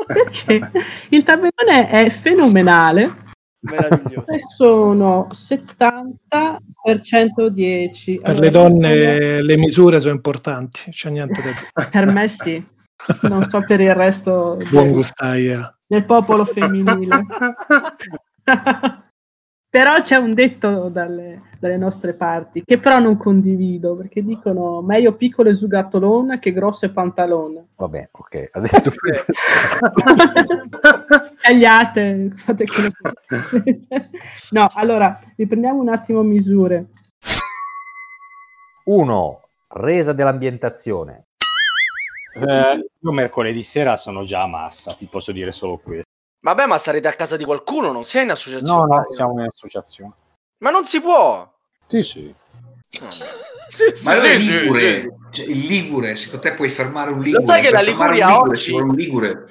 Perché 0.05 0.71
il 1.09 1.23
tabellone 1.23 1.89
è 1.89 2.09
fenomenale 2.09 3.21
Meraviglioso. 3.63 4.31
e 4.31 4.39
sono 4.39 5.27
70 5.31 6.59
per 6.83 6.99
110. 6.99 8.15
Per 8.17 8.29
Allora, 8.29 8.43
le 8.43 8.51
donne 8.51 9.41
le 9.41 9.57
misure 9.57 9.99
sono 9.99 10.13
importanti, 10.13 10.91
c'è 10.91 11.09
niente 11.09 11.41
da 11.41 11.49
dire. 11.49 11.69
Per 11.89 12.05
me 12.05 12.27
sì, 12.27 12.63
non 13.21 13.43
so 13.43 13.61
per 13.65 13.79
il 13.81 13.93
resto 13.95 14.57
Buon 14.71 14.83
del, 14.85 14.93
gustaia. 14.93 15.77
del 15.85 16.05
popolo 16.05 16.45
femminile. 16.45 17.25
però 19.69 20.01
c'è 20.01 20.17
un 20.17 20.33
detto 20.33 20.89
dalle, 20.89 21.41
dalle 21.63 21.77
nostre 21.77 22.13
parti 22.13 22.61
che 22.65 22.77
però 22.77 22.99
non 22.99 23.15
condivido 23.15 23.95
perché 23.95 24.21
dicono 24.21 24.81
meglio 24.81 25.13
piccole 25.13 25.53
zugattolone 25.53 26.39
che 26.39 26.51
grosse 26.51 26.91
pantalone. 26.91 27.67
Vabbè, 27.77 28.09
ok. 28.11 28.49
Adesso 28.51 28.91
Tagliate, 31.41 32.33
fate 32.35 32.65
quello 32.65 32.89
che. 32.91 33.79
No, 34.51 34.69
allora, 34.73 35.17
riprendiamo 35.37 35.79
un 35.79 35.87
attimo 35.87 36.21
misure. 36.21 36.87
Uno, 38.85 39.39
resa 39.69 40.11
dell'ambientazione. 40.11 41.27
Eh, 42.35 42.89
io 42.99 43.11
mercoledì 43.11 43.61
sera 43.61 43.95
sono 43.95 44.25
già 44.25 44.41
a 44.41 44.47
massa, 44.47 44.93
ti 44.93 45.05
posso 45.05 45.31
dire 45.31 45.53
solo 45.53 45.77
questo. 45.77 46.09
Vabbè, 46.41 46.65
ma 46.65 46.77
sarete 46.77 47.07
a 47.07 47.13
casa 47.13 47.37
di 47.37 47.45
qualcuno, 47.45 47.93
non 47.93 48.03
sei 48.03 48.23
in 48.23 48.31
associazione. 48.31 48.85
No, 48.85 48.97
no, 48.97 49.09
siamo 49.09 49.39
in 49.39 49.45
associazione. 49.45 50.11
Ma 50.57 50.69
non 50.69 50.85
si 50.85 51.01
può. 51.01 51.52
Sì, 51.87 52.03
sì. 52.03 52.33
Sì, 52.89 53.85
Ma 54.03 54.19
sì, 54.21 54.27
è 54.27 54.39
sì, 54.39 54.59
Ligure, 54.59 54.99
sì. 54.99 55.09
Cioè, 55.31 55.45
il 55.47 55.59
Ligure, 55.65 56.15
secondo 56.15 56.47
te 56.47 56.53
puoi 56.53 56.69
fermare 56.69 57.09
un 57.11 57.21
Ligure? 57.21 57.41
Lo 57.41 57.47
sai 57.47 57.61
che 57.61 57.71
la 57.71 57.81
Liguria 57.81 58.27
Ligure 58.27 58.49
oggi- 58.49 58.61
ci 58.61 58.71
vuole 58.71 58.85
un 58.85 58.95
Ligure. 58.95 59.45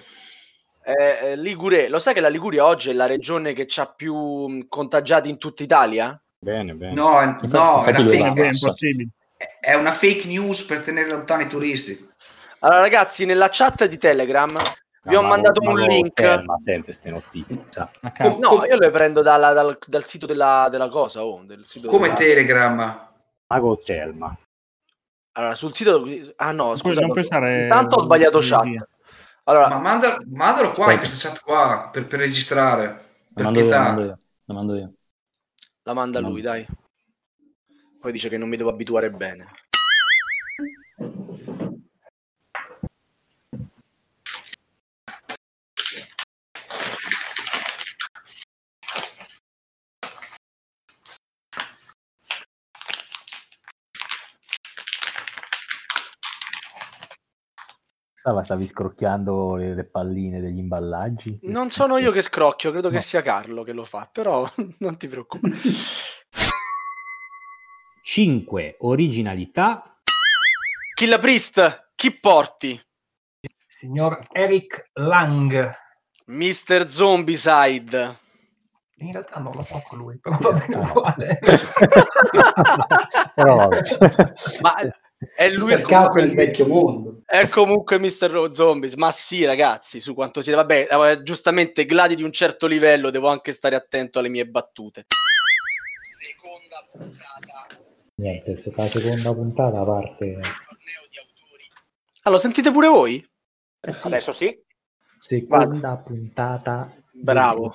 Eh, 0.85 1.19
eh, 1.31 1.37
Ligure, 1.37 1.89
lo 1.89 1.99
sai 1.99 2.15
che 2.15 2.21
la 2.21 2.29
Liguria 2.29 2.65
oggi 2.67 2.91
è 2.91 2.93
la 2.93 3.07
regione 3.07 3.53
che 3.53 3.67
ha 3.81 3.87
più 3.87 4.65
contagiati 4.69 5.29
in 5.29 5.39
tutta 5.39 5.63
Italia? 5.63 6.21
Bene, 6.39 6.75
bene. 6.75 6.95
No, 6.95 7.21
è- 7.21 7.25
no, 7.25 7.85
è, 7.85 7.89
infatti 7.89 8.01
una 8.01 8.33
lui 8.33 8.53
fake, 8.55 9.09
è, 9.37 9.59
è 9.61 9.75
una 9.75 9.93
fake 9.93 10.27
news 10.27 10.63
per 10.63 10.81
tenere 10.81 11.09
lontani 11.09 11.45
i 11.45 11.49
turisti. 11.49 12.11
Allora, 12.61 12.81
ragazzi, 12.81 13.25
nella 13.25 13.49
chat 13.51 13.87
di 13.87 13.99
Telegram 13.99 14.57
vi 15.05 15.17
ho 15.17 15.23
ma- 15.23 15.29
mandato 15.29 15.61
ma 15.63 15.73
un 15.73 15.81
link. 15.81 16.21
ferma 16.21 16.59
sempre 16.59 16.85
queste 16.85 17.11
notizie. 17.11 17.65
No, 18.39 18.65
io 18.65 18.77
le 18.77 18.91
prendo 18.91 19.21
dalla- 19.23 19.53
dal, 19.53 19.77
dal 19.87 20.05
sito 20.07 20.27
della, 20.27 20.69
della 20.71 20.89
cosa. 20.89 21.25
Oh, 21.25 21.43
del 21.45 21.65
sito 21.65 21.89
Come 21.89 22.09
della- 22.09 22.19
Telegram? 22.19 23.09
Mago 23.49 23.79
Telma. 23.79 24.37
Allora, 25.33 25.55
sul 25.55 25.75
sito. 25.75 26.05
Ah, 26.37 26.53
no, 26.53 26.77
scusa. 26.77 27.01
non 27.01 27.11
puoi 27.13 27.25
fare 27.25 27.63
Intanto 27.63 27.97
ho 27.97 28.03
sbagliato 28.03 28.39
chat. 28.41 28.89
Allora, 29.45 29.69
Ma 29.69 29.79
manda- 29.79 30.19
mandalo 30.31 30.71
qua 30.71 30.93
in 30.93 30.99
questa 30.99 31.29
chat 31.29 31.41
qua 31.43 31.89
per, 31.93 32.07
per 32.07 32.21
registrare. 32.21 32.87
Per 33.35 33.43
La 33.45 33.51
mando 33.51 33.61
io, 33.61 33.69
la 33.69 33.79
mando 33.83 34.03
io. 34.05 34.19
La 34.45 34.55
mando 34.55 34.77
io. 34.77 34.93
la 35.85 35.95
manda 35.95 36.21
No. 36.21 36.29
lui, 36.29 36.43
dai. 36.43 36.67
Poi 38.01 38.13
dice 38.13 38.29
che 38.29 38.37
non 38.37 38.49
mi 38.49 38.57
devo 38.57 38.71
abituare 38.71 39.11
bene. 39.11 39.47
Stava, 58.23 58.45
stavi 58.45 58.69
scrocchiando 58.69 59.57
le, 59.57 59.75
le 59.75 59.83
palline 59.83 60.41
degli 60.41 60.59
imballaggi? 60.59 61.41
Non 61.43 61.71
sono 61.71 61.97
io 61.97 62.13
che 62.15 62.23
scrocchio, 62.23 62.71
credo 62.71 62.89
che 62.89 63.01
sia 63.01 63.21
Carlo 63.21 63.65
che 63.65 63.73
lo 63.73 63.85
fa, 63.85 64.09
però 64.13 64.49
non 64.79 64.97
ti 64.97 65.09
preoccupare. 65.09 65.57
5. 68.05 68.77
Originalità. 68.79 69.99
Kill 70.95 71.19
Priest, 71.19 71.91
chi 71.97 72.13
porti? 72.13 72.81
Signor 73.67 74.21
Eric 74.31 74.91
Lang. 74.93 75.73
Mr. 76.27 76.87
Zombicide. 76.87 78.19
In 78.99 79.11
realtà 79.11 79.41
non 79.41 79.53
lo 79.53 79.63
so 79.63 79.83
con 79.85 79.99
lui, 79.99 80.17
però 80.21 80.39
va 80.39 80.53
bene 80.53 80.77
uguale. 80.77 81.41
Però 83.35 83.57
vabbè. 83.57 83.81
Ma 84.61 84.75
è 85.35 85.51
lui 85.51 85.73
è 85.73 85.85
il 86.21 86.35
vecchio 86.35 86.69
mondo. 86.69 87.12
È 87.33 87.49
comunque 87.49 87.99
Mr. 87.99 88.51
Zombies, 88.53 88.93
ma 88.93 89.11
sì 89.11 89.47
ragazzi, 89.47 90.01
su 90.01 90.13
quanto 90.13 90.43
siete... 90.43 90.59
Vabbè, 90.59 90.89
eh, 90.91 91.23
giustamente 91.23 91.87
gladi 91.87 92.15
di 92.15 92.23
un 92.23 92.31
certo 92.31 92.67
livello, 92.67 93.09
devo 93.09 93.29
anche 93.29 93.55
stare 93.55 93.75
attento 93.75 94.19
alle 94.19 94.29
mie 94.29 94.47
battute. 94.47 95.07
Niente, 98.17 98.55
se 98.55 98.71
fa 98.71 98.83
la 98.83 98.89
seconda 98.89 99.33
puntata 99.33 99.83
parte 99.83 100.41
Allora, 102.25 102.41
sentite 102.43 102.71
pure 102.71 102.89
voi? 102.89 103.27
Adesso 103.81 104.33
sì. 104.35 104.63
seconda 105.19 105.97
puntata. 105.97 106.95
Bravo. 107.13 107.75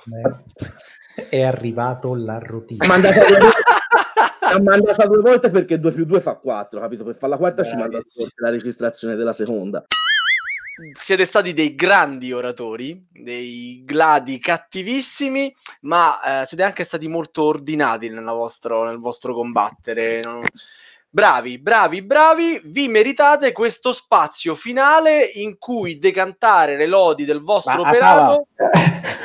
È 1.28 1.42
arrivato 1.42 2.14
l'arrotino. 2.14 2.84
Ha 2.84 2.86
mandato, 2.86 3.18
ha 4.54 4.60
mandato 4.60 5.06
due 5.06 5.20
volte 5.20 5.50
perché 5.50 5.78
2 5.78 5.92
più 5.92 6.04
2 6.04 6.20
fa 6.20 6.36
4, 6.36 6.80
capito? 6.80 7.04
Per 7.04 7.14
fare 7.14 7.32
la 7.32 7.38
quarta 7.38 7.62
ci 7.62 7.76
manda 7.76 8.00
la 8.36 8.50
registrazione 8.50 9.14
della 9.14 9.32
seconda. 9.32 9.84
Siete 10.92 11.24
stati 11.24 11.52
dei 11.52 11.74
grandi 11.74 12.32
oratori, 12.32 13.04
dei 13.10 13.82
gladi 13.84 14.38
cattivissimi, 14.38 15.52
ma 15.82 16.42
eh, 16.42 16.46
siete 16.46 16.62
anche 16.62 16.84
stati 16.84 17.08
molto 17.08 17.42
ordinati 17.44 18.08
nella 18.08 18.32
vostro- 18.32 18.84
nel 18.84 18.98
vostro 18.98 19.34
combattere. 19.34 20.20
no? 20.22 20.42
Bravi, 21.10 21.58
bravi, 21.58 22.02
bravi, 22.02 22.60
vi 22.64 22.86
meritate 22.86 23.50
questo 23.52 23.92
spazio 23.92 24.54
finale 24.54 25.24
in 25.24 25.58
cui 25.58 25.98
decantare 25.98 26.76
le 26.76 26.86
lodi 26.86 27.24
del 27.24 27.40
vostro 27.42 27.82
Ma, 27.82 27.88
operato. 27.88 28.46
Hai 28.56 29.16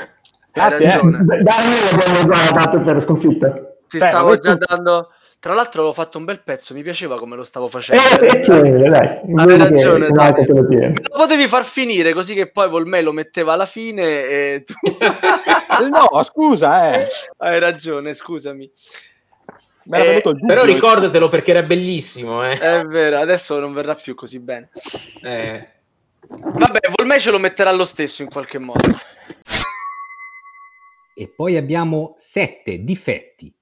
Grazie, 0.54 0.86
eh. 0.86 0.98
l'abbiamo 0.98 2.28
già 2.28 2.52
dato 2.52 2.80
per 2.80 3.02
sconfitta. 3.02 3.73
Ti 3.94 4.00
Beh, 4.00 4.08
stavo 4.08 4.38
già 4.39 4.58
tu- 4.58 4.66
dando. 4.66 5.12
Tra 5.38 5.54
l'altro 5.54 5.82
avevo 5.82 5.94
fatto 5.94 6.18
un 6.18 6.26
bel 6.26 6.41
pezzo, 6.41 6.74
mi 6.74 6.82
piaceva 6.82 7.20
come 7.20 7.36
lo 7.36 7.44
stavo 7.44 7.68
facendo. 7.68 8.02
Eh, 8.22 8.39
tienilo, 8.39 8.89
dai. 8.89 9.20
Avevi 9.36 9.62
ragione, 9.62 10.08
che 10.08 10.12
dai. 10.12 10.46
Te 10.46 10.54
lo 10.54 11.10
potevi 11.12 11.48
far 11.48 11.64
finire 11.64 12.12
così 12.14 12.34
che 12.34 12.50
poi 12.50 12.68
Volmè 12.70 13.04
lo 13.04 13.12
metteva 13.12 13.54
alla 13.54 13.68
fine 13.68 14.04
e 14.04 14.64
tu... 14.66 14.74
no, 15.91 16.24
scusa, 16.24 16.94
eh. 16.96 17.08
Hai 17.38 17.60
ragione, 17.60 18.16
scusami. 18.16 18.72
Eh. 19.91 20.24
Però 20.48 20.64
ricordatelo 20.64 21.28
perché 21.28 21.52
era 21.52 21.62
bellissimo, 21.62 22.44
eh. 22.44 22.58
È 22.58 22.82
vero, 22.86 23.20
adesso 23.20 23.60
non 23.60 23.74
verrà 23.74 23.94
più 23.94 24.16
così 24.16 24.39
bene. 24.39 24.70
Eh. 25.22 25.68
Vabbè, 26.30 26.80
Volmè 26.96 27.20
ce 27.20 27.30
lo 27.30 27.38
metterà 27.38 27.72
lo 27.74 27.86
stesso 27.86 28.24
in 28.24 28.30
qualche 28.30 28.58
modo. 28.58 28.80
E 31.16 31.32
poi 31.36 31.58
abbiamo 31.58 32.16
7 32.18 32.84
difetti. 32.84 33.54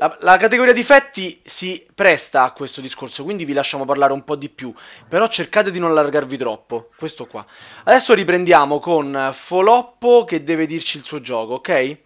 La, 0.00 0.16
la 0.20 0.36
categoria 0.38 0.72
difetti 0.72 1.42
si 1.44 1.86
presta 1.94 2.44
a 2.44 2.52
questo 2.52 2.80
discorso, 2.80 3.22
quindi 3.22 3.44
vi 3.44 3.52
lasciamo 3.52 3.84
parlare 3.84 4.14
un 4.14 4.24
po' 4.24 4.34
di 4.34 4.48
più. 4.48 4.72
Però 5.06 5.28
cercate 5.28 5.70
di 5.70 5.78
non 5.78 5.90
allargarvi 5.90 6.38
troppo. 6.38 6.88
Questo 6.96 7.26
qua. 7.26 7.44
Adesso 7.84 8.14
riprendiamo 8.14 8.78
con 8.80 9.28
Foloppo 9.34 10.24
che 10.24 10.42
deve 10.42 10.64
dirci 10.64 10.96
il 10.96 11.02
suo 11.04 11.20
gioco, 11.20 11.54
ok? 11.54 11.98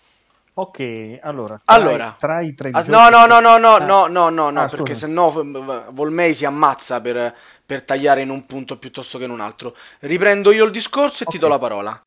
Ok, 0.54 1.18
allora, 1.22 1.60
tra, 1.64 1.74
Allora, 1.74 2.06
i, 2.08 2.18
tra 2.18 2.40
i 2.40 2.54
tre 2.54 2.70
Ah, 2.72 2.82
no, 2.88 3.08
no, 3.10 3.26
no, 3.26 3.38
no, 3.38 3.58
no, 3.58 3.74
Ah. 3.74 3.78
no, 3.78 4.06
no, 4.08 4.28
no, 4.28 4.50
no, 4.50 4.60
Ah, 4.62 4.66
perché 4.68 4.96
sennò 4.96 5.28
v- 5.30 5.90
Volmei 5.90 6.34
si 6.34 6.44
ammazza 6.44 7.00
per, 7.00 7.32
per 7.64 7.82
tagliare 7.84 8.22
in 8.22 8.30
un 8.30 8.44
punto 8.44 8.76
piuttosto 8.76 9.18
che 9.18 9.24
in 9.24 9.30
un 9.30 9.40
altro. 9.40 9.76
Riprendo 10.00 10.50
io 10.50 10.64
il 10.64 10.72
discorso 10.72 11.22
e 11.22 11.26
ti 11.26 11.38
do 11.38 11.46
la 11.46 11.58
parola. 11.58 12.02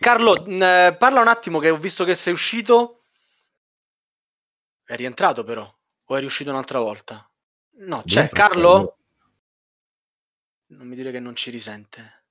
Carlo, 0.00 0.42
mh, 0.44 0.62
eh, 0.62 0.96
parla 0.98 1.20
un 1.20 1.28
attimo 1.28 1.60
che 1.60 1.70
ho 1.70 1.76
visto 1.76 2.04
che 2.04 2.16
sei 2.16 2.32
uscito. 2.32 2.98
È 4.86 4.94
rientrato 4.96 5.44
però, 5.44 5.72
o 6.06 6.16
è 6.16 6.20
riuscito 6.20 6.50
un'altra 6.50 6.78
volta? 6.78 7.26
No, 7.78 8.02
c'è 8.04 8.20
Dentro, 8.28 8.36
Carlo? 8.36 8.96
Non 10.66 10.86
mi 10.86 10.94
dire 10.94 11.10
che 11.10 11.20
non 11.20 11.34
ci 11.36 11.50
risente. 11.50 12.24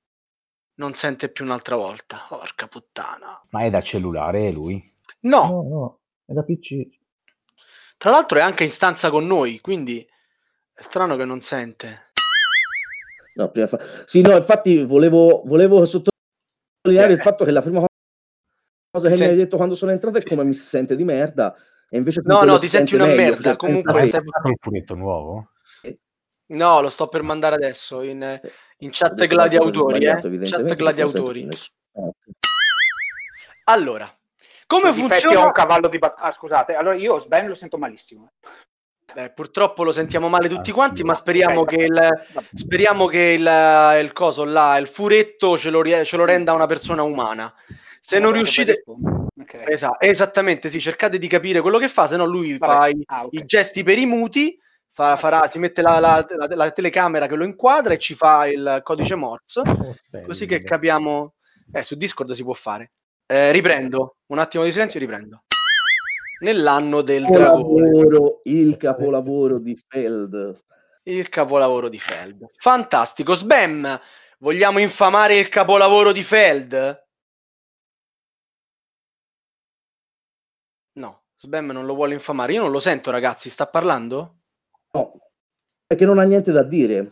Non 0.75 0.93
sente 0.93 1.29
più 1.29 1.45
un'altra 1.45 1.75
volta. 1.75 2.25
Porca 2.29 2.67
puttana. 2.67 3.41
Ma 3.49 3.61
è 3.61 3.69
da 3.69 3.81
cellulare 3.81 4.51
lui? 4.51 4.91
No, 5.21 5.45
No, 5.47 5.63
no, 5.63 5.99
è 6.25 6.33
da 6.33 6.43
PC. 6.43 6.87
tra 7.97 8.09
l'altro 8.11 8.37
è 8.37 8.41
anche 8.41 8.63
in 8.63 8.69
stanza 8.69 9.09
con 9.09 9.25
noi, 9.25 9.59
quindi 9.61 10.05
è 10.73 10.81
strano 10.81 11.15
che 11.15 11.25
non 11.25 11.39
sente. 11.41 12.11
No, 13.35 13.49
prima 13.49 13.67
fa- 13.67 13.79
Sì, 14.05 14.21
no, 14.21 14.35
infatti 14.35 14.83
volevo, 14.83 15.41
volevo 15.45 15.85
sottolineare 15.85 17.13
il 17.13 17.19
fatto 17.19 17.45
che 17.45 17.51
la 17.51 17.61
prima 17.61 17.79
cosa 17.79 17.87
che 19.07 19.13
Ti 19.13 19.19
mi 19.19 19.25
hai 19.25 19.29
senti- 19.29 19.35
detto 19.43 19.55
quando 19.55 19.73
sono 19.75 19.91
entrato 19.91 20.17
è 20.17 20.23
come 20.23 20.43
mi 20.43 20.53
si 20.53 20.65
sente 20.65 20.95
di 20.95 21.03
merda. 21.03 21.55
E 21.89 21.97
invece 21.97 22.21
No, 22.25 22.43
no, 22.43 22.57
ti 22.57 22.67
senti 22.67 22.95
una 22.95 23.05
meglio, 23.05 23.21
merda. 23.21 23.41
cioè, 23.41 23.55
Comunque 23.55 23.93
pensa 23.93 24.21
stai... 24.21 24.51
il 24.51 24.57
furetto 24.59 24.95
nuovo? 24.95 25.47
No, 26.45 26.81
lo 26.81 26.89
sto 26.89 27.07
per 27.07 27.21
mandare 27.23 27.55
adesso 27.55 28.01
in, 28.01 28.39
in 28.77 28.89
chat 28.91 29.25
gladiatori, 29.25 30.05
eh? 30.05 30.19
Chat 30.45 30.73
gladiatori. 30.73 31.47
Allora, 33.65 34.13
come 34.67 34.91
difetti 34.91 35.09
funziona? 35.09 35.41
ho 35.41 35.45
un 35.45 35.51
cavallo 35.51 35.87
di 35.87 35.97
battaglia. 35.97 36.27
Ah, 36.27 36.31
scusate, 36.31 36.75
allora 36.75 36.95
io 36.95 37.17
Sven 37.17 37.47
lo 37.47 37.55
sento 37.55 37.77
malissimo. 37.77 38.31
Eh, 39.15 39.29
purtroppo 39.29 39.83
lo 39.83 39.91
sentiamo 39.91 40.27
male 40.27 40.49
tutti 40.49 40.71
quanti, 40.71 41.03
ma 41.03 41.13
speriamo 41.13 41.61
Ok, 41.61 41.75
che 41.75 41.83
il, 41.83 42.25
speriamo 42.53 43.05
che 43.05 43.35
il, 43.37 43.99
il 44.01 44.11
coso 44.11 44.43
là, 44.43 44.77
il 44.77 44.87
furetto 44.87 45.57
ce 45.57 45.69
lo, 45.69 45.83
ce 46.03 46.17
lo 46.17 46.25
renda 46.25 46.53
una 46.53 46.65
persona 46.65 47.03
umana. 47.03 47.53
Se 47.99 48.19
non 48.19 48.31
riuscite, 48.31 48.83
Esa- 49.65 49.95
esattamente, 49.99 50.69
sì, 50.69 50.79
cercate 50.79 51.17
di 51.17 51.27
capire 51.27 51.61
quello 51.61 51.79
che 51.79 51.87
fa, 51.87 52.07
se 52.07 52.17
no 52.17 52.25
lui 52.25 52.57
Vabbè, 52.57 52.73
fa 52.73 52.87
i, 52.87 53.01
ah, 53.05 53.25
ok. 53.25 53.33
i 53.33 53.45
gesti 53.45 53.81
per 53.83 53.97
i 53.97 54.05
muti, 54.05 54.57
fa- 54.91 55.15
farà, 55.15 55.49
si 55.49 55.57
mette 55.57 55.81
la, 55.81 55.99
la- 55.99 56.25
la- 56.29 56.47
la 56.55 56.71
telecamera 56.71 57.25
che 57.25 57.35
lo 57.35 57.43
inquadra 57.43 57.93
e 57.93 57.97
ci 57.99 58.13
fa 58.13 58.45
il 58.47 58.81
codice 58.83 59.15
Morse, 59.15 59.61
così 60.25 60.45
che 60.45 60.61
capiamo. 60.63 61.33
Eh, 61.71 61.81
su 61.83 61.95
Discord 61.95 62.31
si 62.33 62.43
può 62.43 62.53
fare. 62.53 62.91
Eh, 63.25 63.51
riprendo, 63.51 64.17
un 64.27 64.37
attimo 64.37 64.63
di 64.63 64.71
silenzio, 64.71 64.99
riprendo. 64.99 65.43
Nell'anno 66.41 67.01
del 67.01 67.25
dragone. 67.25 67.89
Capolavoro, 67.89 68.41
il 68.43 68.77
capolavoro 68.77 69.59
di 69.59 69.79
Feld. 69.87 70.61
Il 71.03 71.29
capolavoro 71.29 71.89
di 71.89 71.97
Feld. 71.99 72.45
Fantastico. 72.57 73.33
Sbam, 73.33 73.99
vogliamo 74.39 74.77
infamare 74.79 75.35
il 75.37 75.49
capolavoro 75.49 76.11
di 76.11 76.21
Feld? 76.21 77.02
Sbam 81.43 81.71
non 81.71 81.85
lo 81.85 81.93
vuole 81.93 82.13
infamare. 82.13 82.53
Io 82.53 82.61
non 82.61 82.71
lo 82.71 82.79
sento, 82.79 83.11
ragazzi. 83.11 83.49
Sta 83.49 83.67
parlando? 83.67 84.37
No, 84.93 85.11
perché 85.85 86.05
non 86.05 86.17
ha 86.17 86.23
niente 86.23 86.53
da 86.53 86.63
dire. 86.63 87.11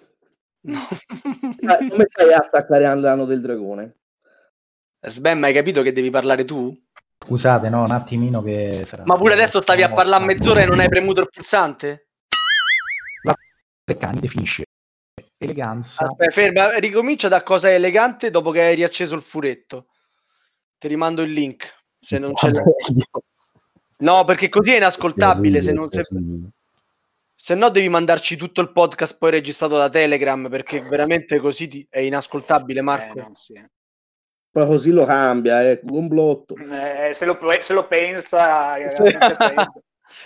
Eh, 0.62 1.90
Come 1.90 2.08
fai 2.10 2.32
a 2.32 2.38
attaccare 2.38 2.86
all'anno 2.86 3.26
del 3.26 3.42
dragone? 3.42 3.98
Sbam, 5.06 5.44
hai 5.44 5.52
capito 5.52 5.82
che 5.82 5.92
devi 5.92 6.10
parlare 6.10 6.46
tu? 6.46 6.74
Scusate, 7.26 7.70
no, 7.70 7.84
un 7.84 7.92
attimino 7.92 8.42
che 8.42 8.84
sarà... 8.86 9.04
Ma 9.06 9.18
pure 9.18 9.34
adesso 9.34 9.60
stavi 9.60 9.84
a 9.84 9.92
parlare 9.92 10.24
mezz'ora 10.24 10.62
e 10.62 10.66
non 10.66 10.80
hai 10.80 10.88
premuto 10.88 11.22
il 11.22 11.30
pulsante? 11.30 12.08
Treccani 13.84 14.22
definisce 14.22 14.64
eleganza. 15.38 16.06
Aspetta, 16.06 16.32
ferma, 16.32 16.78
ricomincia 16.78 17.28
da 17.28 17.44
cosa 17.44 17.68
è 17.68 17.74
elegante 17.74 18.32
dopo 18.32 18.52
che 18.52 18.62
hai 18.62 18.76
riacceso 18.76 19.14
il 19.14 19.22
furetto. 19.22 19.88
Ti 20.78 20.88
rimando 20.88 21.22
il 21.22 21.34
link. 21.34 21.70
Se 21.94 22.18
non 22.18 22.34
ce 22.34 22.50
l'hai. 22.50 22.64
No, 24.02 24.24
perché 24.26 24.50
così 24.50 24.74
è 24.74 24.78
inascoltabile. 24.78 25.62
Se, 25.62 25.72
non, 25.74 25.90
se, 25.90 26.04
se 27.36 27.56
no, 27.56 27.70
devi 27.70 27.90
mandarci 27.90 28.36
tutto 28.36 28.62
il 28.62 28.72
podcast 28.72 29.18
poi 29.18 29.32
registrato 29.32 29.78
da 29.78 29.90
Telegram 29.90 30.50
perché 30.50 30.82
veramente 30.82 31.40
così 31.40 31.68
ti- 31.68 31.88
è 31.90 32.00
inascoltabile, 32.00 32.82
Marco. 32.82 33.32
Poi 34.52 34.66
così 34.66 34.92
lo 34.92 35.06
cambia, 35.06 35.62
è 35.62 35.80
un 35.90 36.08
blotto. 36.08 36.56
Eh, 36.58 37.14
se, 37.14 37.26
lo, 37.26 37.40
se 37.62 37.74
lo 37.74 37.88
pensa, 37.88 38.76
eh, 38.78 38.90
Sì. 38.92 39.04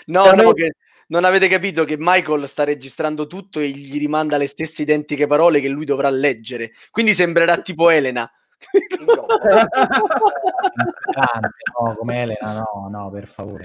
No, 0.07 0.32
no, 0.32 0.51
che 0.53 0.73
non 1.07 1.26
avete 1.26 1.47
capito 1.47 1.86
che 1.86 1.95
Michael 1.99 2.47
sta 2.47 2.63
registrando 2.63 3.28
tutto 3.28 3.59
e 3.59 3.67
gli 3.69 3.99
rimanda 3.99 4.38
le 4.38 4.47
stesse 4.47 4.82
identiche 4.82 5.28
parole 5.28 5.59
che 5.59 5.67
lui 5.67 5.86
dovrà 5.86 6.09
leggere. 6.09 6.71
Quindi 6.89 7.13
sembrerà 7.13 7.57
tipo 7.57 7.91
Elena. 7.91 8.28
no, 11.80 11.95
come 11.95 12.22
Elena, 12.22 12.53
no, 12.53 12.88
no, 12.89 13.09
per 13.11 13.28
favore. 13.28 13.63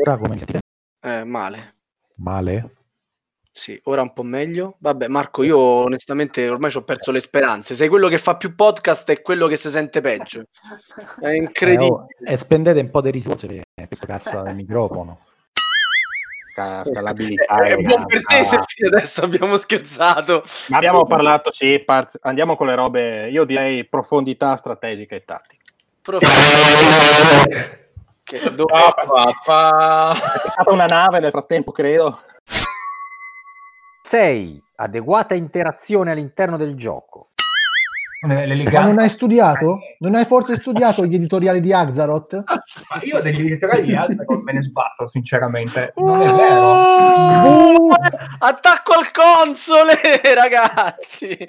Ora 0.00 0.16
come 0.16 0.38
sentite? 0.38 0.60
Eh, 1.00 1.24
male. 1.24 1.74
Male? 2.16 2.70
Sì, 3.56 3.80
ora 3.84 4.02
un 4.02 4.12
po' 4.12 4.24
meglio. 4.24 4.74
Vabbè, 4.80 5.06
Marco, 5.06 5.44
io 5.44 5.58
onestamente 5.58 6.48
ormai 6.48 6.70
ci 6.70 6.78
ho 6.78 6.82
perso 6.82 7.12
le 7.12 7.20
speranze. 7.20 7.76
Sei 7.76 7.88
quello 7.88 8.08
che 8.08 8.18
fa 8.18 8.36
più 8.36 8.56
podcast 8.56 9.08
e 9.10 9.22
quello 9.22 9.46
che 9.46 9.56
si 9.56 9.70
sente 9.70 10.00
peggio. 10.00 10.46
È 11.20 11.28
incredibile. 11.28 11.86
Eh, 11.86 11.90
oh, 11.90 12.06
e 12.32 12.36
spendete 12.36 12.80
un 12.80 12.90
po' 12.90 13.00
di 13.00 13.12
risorse 13.12 13.46
per 13.46 13.86
questo 13.86 14.06
cazzo 14.06 14.42
del 14.42 14.56
microfono. 14.56 15.20
Scalabilità 16.84 17.56
È 17.56 17.76
buon 17.76 18.06
per 18.06 18.22
te 18.24 18.44
se 18.44 18.58
adesso 18.86 19.24
abbiamo 19.24 19.56
scherzato. 19.56 20.44
Ma 20.68 20.76
abbiamo 20.76 21.04
parlato, 21.06 21.50
sì, 21.52 21.78
part- 21.84 22.18
andiamo 22.22 22.56
con 22.56 22.66
le 22.68 22.74
robe, 22.74 23.28
io 23.28 23.44
direi 23.44 23.84
profondità 23.84 24.56
strategica 24.56 25.14
e 25.16 25.24
tattica. 25.24 25.62
Che 28.22 28.54
do- 28.54 28.66
È 28.66 29.04
stata 29.42 30.70
una 30.70 30.86
nave 30.86 31.20
nel 31.20 31.30
frattempo, 31.30 31.72
credo. 31.72 32.20
6. 34.04 34.62
Adeguata 34.76 35.34
interazione 35.34 36.12
all'interno 36.12 36.56
del 36.56 36.74
gioco. 36.74 37.28
Eh, 38.26 38.70
Ma 38.70 38.80
non 38.84 38.98
hai 38.98 39.08
studiato? 39.10 39.80
Non 39.98 40.14
hai 40.14 40.24
forse 40.24 40.56
studiato 40.56 41.04
gli 41.04 41.14
editoriali 41.14 41.60
di 41.60 41.72
Axaroth? 41.72 42.42
Ma 42.44 43.00
io 43.02 43.20
degli 43.20 43.40
editoriali 43.40 43.86
di 43.86 43.94
non 44.26 44.42
me 44.42 44.52
ne 44.52 44.62
sbatto, 44.62 45.06
sinceramente. 45.06 45.92
Uh! 45.96 46.06
Non 46.06 46.22
è 46.22 46.30
vero. 46.30 46.60
Oh, 46.62 47.88
attacco 48.38 48.92
al 48.92 49.10
console, 49.10 50.00
ragazzi. 50.34 51.46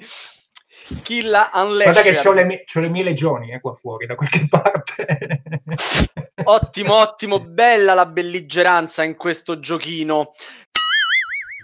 Killa 1.02 1.50
Guarda 1.52 2.00
che 2.02 2.08
Unleashed. 2.10 2.26
ho 2.26 2.32
le, 2.32 2.44
mie, 2.44 2.64
c'ho 2.64 2.80
le 2.80 2.88
mie 2.88 3.02
legioni 3.02 3.52
eh, 3.52 3.60
qua 3.60 3.74
fuori, 3.74 4.06
da 4.06 4.14
qualche 4.14 4.46
parte. 4.48 5.42
Ottimo, 6.44 6.94
ottimo, 6.94 7.40
bella 7.40 7.94
la 7.94 8.06
belligeranza 8.06 9.02
in 9.02 9.16
questo 9.16 9.58
giochino. 9.58 10.32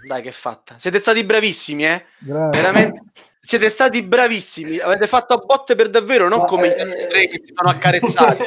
Dai, 0.05 0.21
che 0.21 0.31
fatta. 0.31 0.75
Siete 0.77 0.99
stati 0.99 1.23
bravissimi, 1.23 1.85
eh? 1.85 2.05
Grazie. 2.17 2.61
Veramente. 2.61 3.03
Siete 3.45 3.67
stati 3.67 4.01
bravissimi. 4.03 4.77
Avete 4.77 5.05
fatto 5.05 5.33
a 5.33 5.37
botte 5.37 5.75
per 5.75 5.89
davvero, 5.89 6.29
non 6.29 6.45
come 6.45 6.69
gli 6.69 6.79
altri 6.79 7.07
tre 7.09 7.27
che 7.27 7.41
si 7.43 7.53
sono 7.53 7.69
accarezzati. 7.71 8.41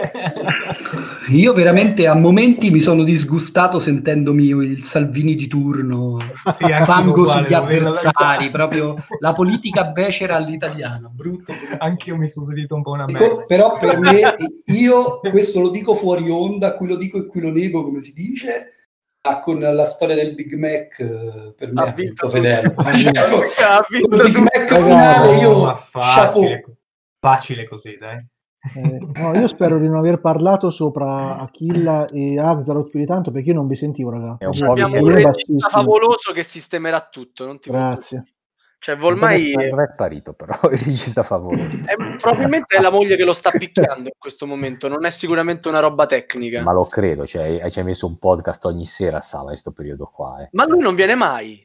Io 1.37 1.53
veramente 1.53 2.07
a 2.07 2.15
momenti 2.15 2.71
mi 2.71 2.81
sono 2.81 3.05
disgustato 3.05 3.79
sentendomi 3.79 4.47
il 4.47 4.85
Salvini 4.85 5.35
di 5.35 5.49
turno, 5.49 6.17
Sì, 6.57 6.65
anche 6.65 6.79
io 6.79 6.85
fango 6.87 7.27
sugli 7.27 7.53
avversari, 7.53 8.49
proprio 8.49 8.97
la 9.19 9.35
politica 9.35 9.85
becera 9.85 10.37
all'italiana, 10.37 11.11
brutto. 11.13 11.53
Anch'io 11.77 12.17
mi 12.17 12.31
sono 12.31 12.47
sentito 12.47 12.75
un 12.75 12.83
po' 12.83 12.93
una 12.93 13.05
merda. 13.05 13.23
Ecco, 13.23 13.45
però 13.47 13.79
per 13.79 13.99
me, 13.99 14.35
io 14.67 15.21
questo 15.21 15.61
lo 15.61 15.69
dico 15.69 15.95
fuori 15.95 16.31
onda, 16.31 16.75
qui 16.75 16.87
lo 16.87 16.97
dico 16.97 17.19
e 17.19 17.27
qui 17.27 17.43
lo 17.43 17.51
nego, 17.51 17.85
come 17.85 18.01
si 18.01 18.15
dice, 18.15 18.76
con 19.41 19.59
la 19.61 19.85
storia 19.85 20.15
del 20.15 20.35
Big 20.35 20.55
Mac 20.55 20.99
eh, 20.99 21.55
per 21.57 21.73
me 21.73 21.83
ha 21.83 21.93
vinto 21.93 22.29
fedele. 22.29 22.75
ha 22.77 23.87
vinto 23.89 24.09
Col 24.09 24.23
Big 24.23 24.37
Mac 24.37 24.75
finale 24.75 25.37
io 25.37 25.77
facile, 25.77 26.65
facile 27.19 27.69
così, 27.69 27.97
dai. 27.97 28.25
Eh, 28.75 28.99
no, 29.21 29.35
io 29.35 29.47
spero 29.47 29.79
di 29.79 29.87
non 29.87 29.97
aver 29.97 30.21
parlato 30.21 30.71
sopra 30.71 31.39
Achilla 31.39 32.07
e 32.07 32.39
Axaroth 32.39 32.91
più 32.91 32.99
di 32.99 33.07
tanto 33.07 33.31
perché 33.31 33.51
io 33.51 33.55
non 33.55 33.67
vi 33.67 33.77
sentivo, 33.77 34.11
raga. 34.11 34.37
È 34.39 34.47
un 34.47 34.53
Cioè, 34.53 34.67
po' 34.67 34.73
Abbiamo 34.73 34.99
un 34.99 35.11
regista 35.11 35.69
favoloso 35.69 36.33
che 36.33 36.43
sistemerà 36.43 37.07
tutto. 37.09 37.47
Non 37.47 37.59
ti 37.59 37.71
Grazie. 37.71 38.25
Cioè, 38.87 38.97
Volmai 38.97 39.51
Non 39.51 39.63
è, 39.63 39.69
non 39.71 39.81
è 39.81 39.89
sparito 39.93 40.33
però 40.33 40.53
il 40.71 40.79
regista 40.79 41.25
favorito. 41.25 41.91
è, 41.91 41.97
probabilmente 42.19 42.77
è 42.77 42.81
la 42.81 42.91
moglie 42.93 43.17
che 43.17 43.25
lo 43.25 43.33
sta 43.33 43.51
picchiando 43.51 44.03
in 44.09 44.15
questo 44.17 44.47
momento, 44.47 44.87
non 44.87 45.05
è 45.05 45.11
sicuramente 45.11 45.67
una 45.69 45.81
roba 45.81 46.07
tecnica. 46.07 46.63
Ma 46.63 46.71
lo 46.73 46.87
credo, 46.87 47.27
cioè, 47.27 47.69
ci 47.69 47.81
hai 47.81 47.85
messo 47.85 48.07
un 48.07 48.17
podcast 48.19 48.65
ogni 48.67 48.87
sera 48.87 49.17
a 49.17 49.21
sala 49.23 49.43
in 49.43 49.49
questo 49.49 49.73
periodo 49.73 50.07
qua. 50.15 50.41
Eh. 50.43 50.49
Ma 50.53 50.67
lui 50.69 50.79
non 50.79 50.95
viene 50.95 51.17
mai. 51.17 51.61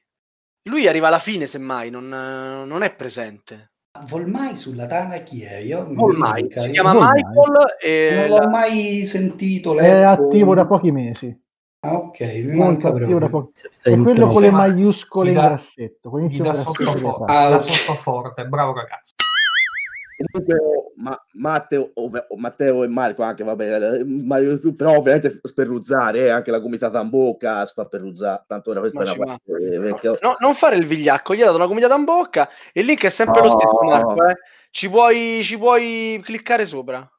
Lui 0.67 0.87
arriva 0.87 1.09
alla 1.09 1.19
fine, 1.19 1.45
semmai, 1.45 1.91
non, 1.91 2.07
non 2.07 2.81
è 2.81 2.91
presente. 2.91 3.73
Volmai 4.07 4.55
sulla 4.55 4.87
Tana 4.87 5.17
chi 5.17 5.43
è? 5.43 5.57
Io 5.57 5.85
mi 5.85 5.93
Volmai, 5.95 6.47
si 6.55 6.69
chiama 6.71 6.93
Michael 6.93 7.75
e 7.79 8.15
Non 8.15 8.29
la- 8.29 8.43
l'ho 8.45 8.49
mai 8.49 9.05
sentito, 9.05 9.77
È 9.77 9.81
letto. 9.81 10.23
attivo 10.23 10.55
da 10.55 10.65
pochi 10.65 10.91
mesi. 10.91 11.39
Ah, 11.83 11.95
ok, 11.95 12.19
manca 12.51 12.89
attivo 12.89 13.17
da 13.17 13.27
proprio. 13.27 13.51
pochi 13.53 13.67
È 13.81 13.97
quello 13.97 14.27
con 14.27 14.43
le 14.43 14.51
maiuscole 14.51 15.31
in 15.31 15.35
grassetto. 15.35 16.11
Con 16.11 16.19
inizio 16.21 16.43
grassetto 16.43 16.73
sottoforte, 16.83 17.31
Ah, 17.31 17.55
ok. 17.55 17.61
sottoforte, 17.61 18.45
bravo 18.45 18.73
ragazzo. 18.73 19.15
Comunque, 20.31 20.91
ma, 20.97 21.19
Matteo, 21.33 21.89
ov- 21.95 22.27
Matteo 22.35 22.83
e 22.83 22.87
Marco 22.87 23.23
anche, 23.23 23.43
vabbè, 23.43 24.01
eh, 24.01 24.59
più, 24.59 24.75
però 24.75 24.95
ovviamente 24.95 25.39
sperruzzare, 25.41 26.19
eh, 26.19 26.29
anche 26.29 26.51
la 26.51 26.59
gomitata 26.59 27.01
in 27.01 27.09
bocca 27.09 27.65
si 27.65 27.73
fa 27.73 27.87
perruzzare, 27.87 28.43
tanto 28.45 28.69
ora 28.69 28.79
questa 28.81 29.03
Ma 29.03 29.09
è 29.09 29.15
una 29.15 29.25
parte 29.25 29.51
eh, 29.51 29.79
vecchia. 29.79 30.11
No, 30.21 30.35
non 30.37 30.53
fare 30.53 30.75
il 30.75 30.85
vigliacco, 30.85 31.33
gli 31.33 31.41
ha 31.41 31.45
dato 31.45 31.57
una 31.57 31.65
gomitata 31.65 31.95
in 31.95 32.03
bocca 32.03 32.47
e 32.71 32.81
il 32.81 32.85
link 32.85 33.03
è 33.03 33.09
sempre 33.09 33.41
lo 33.41 33.49
stesso. 33.49 33.79
Marco. 33.81 34.27
eh. 34.27 34.35
Ci, 34.69 34.87
puoi, 34.87 35.39
ci 35.41 35.57
puoi 35.57 36.21
cliccare 36.23 36.67
sopra. 36.67 37.09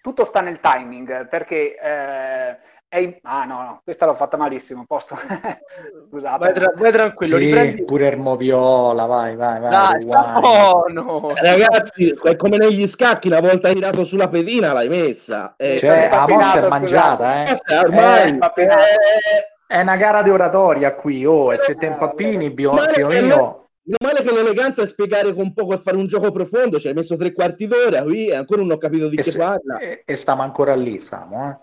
Tutto 0.00 0.24
sta 0.24 0.40
nel 0.40 0.60
timing, 0.60 1.28
perché 1.28 1.76
eh, 1.76 2.56
in- 2.98 3.16
Ah 3.22 3.44
no, 3.44 3.62
no, 3.62 3.80
questa 3.84 4.06
l'ho 4.06 4.14
fatta 4.14 4.36
malissimo, 4.36 4.84
posso... 4.86 5.16
Scusate. 6.08 6.38
Vai, 6.38 6.52
tra- 6.52 6.72
vai 6.76 6.92
tranquillo, 6.92 7.36
Sì, 7.38 7.44
riprendi. 7.44 7.84
pure 7.84 8.06
Ermoviola, 8.06 9.06
vai, 9.06 9.36
vai, 9.36 9.60
vai. 9.60 9.70
Dai, 9.70 10.04
oh, 10.42 10.84
no. 10.88 11.30
Eh, 11.34 11.42
Ragazzi, 11.42 12.18
è 12.22 12.36
come 12.36 12.56
negli 12.56 12.86
scacchi, 12.86 13.28
una 13.28 13.40
volta 13.40 13.72
tirato 13.72 14.04
sulla 14.04 14.28
pedina 14.28 14.72
l'hai 14.72 14.88
messa. 14.88 15.54
Eh, 15.56 15.78
Cioè, 15.78 16.08
la 16.10 16.26
mossa 16.28 16.64
è 16.64 16.68
mangiata, 16.68 17.44
eh. 17.44 17.50
eh, 17.50 17.78
ormai 17.78 18.38
Eh, 18.56 18.62
eh, 18.62 18.68
È 19.66 19.80
una 19.80 19.96
gara 19.96 20.22
di 20.22 20.30
oratoria 20.30 20.94
qui, 20.94 21.24
oh, 21.24 21.52
e 21.52 21.56
se 21.56 21.74
te 21.74 21.86
impappini, 21.86 22.50
bio, 22.50 22.72
Male 22.72 22.92
pio 22.92 23.08
che 23.08 23.20
mio. 23.22 23.36
no- 23.36 23.58
Meno 23.86 23.98
male 24.02 24.22
che 24.22 24.32
l'eleganza 24.34 24.80
è 24.80 24.86
spiegare 24.86 25.34
con 25.34 25.52
poco 25.52 25.74
e 25.74 25.76
fare 25.76 25.98
un 25.98 26.06
gioco 26.06 26.30
profondo, 26.30 26.78
ci 26.80 26.88
hai 26.88 26.94
messo 26.94 27.16
tre 27.16 27.34
quarti 27.34 27.66
d'ora 27.66 28.02
qui 28.02 28.28
e 28.28 28.34
ancora 28.34 28.62
non 28.62 28.70
ho 28.70 28.78
capito 28.78 29.08
di 29.08 29.16
E, 29.16 29.22
che 29.22 29.30
se- 29.30 29.36
parla. 29.38 29.76
e- 29.78 30.02
e 30.06 30.16
stiamo 30.16 30.40
ancora 30.40 30.74
lì, 30.74 30.98
stiamo, 30.98 31.48
eh. 31.50 31.58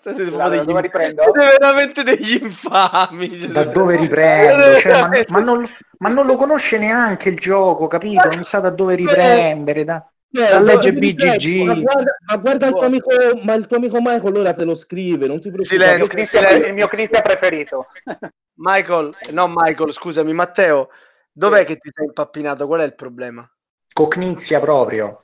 Siete 0.00 0.24
proprio 0.24 0.40
Allora, 0.40 0.48
degli- 0.56 0.66
dove 0.66 0.80
riprendo? 0.80 1.22
siete 1.22 1.56
veramente 1.58 2.02
degli 2.02 2.42
infami. 2.42 3.38
cioè, 3.38 3.48
Da 3.50 3.64
dove 3.64 3.96
riprendo? 3.96 4.76
Cioè, 4.76 5.00
ma, 5.00 5.10
ma 5.28 5.40
non, 5.40 5.68
ma 5.98 6.08
non 6.08 6.26
lo 6.26 6.36
conosce 6.36 6.78
neanche 6.78 7.28
il 7.28 7.38
gioco, 7.38 7.86
capito? 7.86 8.28
Non 8.28 8.44
sa 8.44 8.60
da 8.60 8.70
dove 8.70 8.94
riprendere. 8.96 9.84
Da, 9.84 10.04
Eh, 10.34 10.48
da 10.48 10.60
legge 10.60 10.92
BGG. 10.92 11.64
Ma 11.64 11.74
guarda, 11.74 12.16
ma 12.26 12.36
guarda 12.38 12.66
il 12.66 12.72
tuo 12.72 12.86
amico, 12.86 13.10
ma 13.44 13.54
il 13.54 13.66
tuo 13.66 13.76
amico 13.76 13.98
Michael 14.00 14.36
ora 14.36 14.52
te 14.54 14.64
lo 14.64 14.74
scrive, 14.74 15.26
non 15.26 15.40
ti 15.40 15.48
Il 15.48 15.54
mio 15.54 15.64
Silenzio, 15.64 16.06
Cristian, 16.06 16.42
silenzio. 16.44 16.68
il 16.68 16.74
mio 16.74 16.88
Cristian 16.88 17.22
preferito. 17.22 17.86
Michael, 18.54 19.14
no 19.30 19.48
Michael, 19.54 19.92
scusami, 19.92 20.32
Matteo, 20.32 20.88
dov'è 21.32 21.64
che 21.64 21.76
ti 21.76 21.90
sei 21.92 22.06
impappinato? 22.06 22.66
Qual 22.66 22.80
è 22.80 22.84
il 22.84 22.94
problema? 22.94 23.48
Cocnizia 23.92 24.58
proprio. 24.60 25.22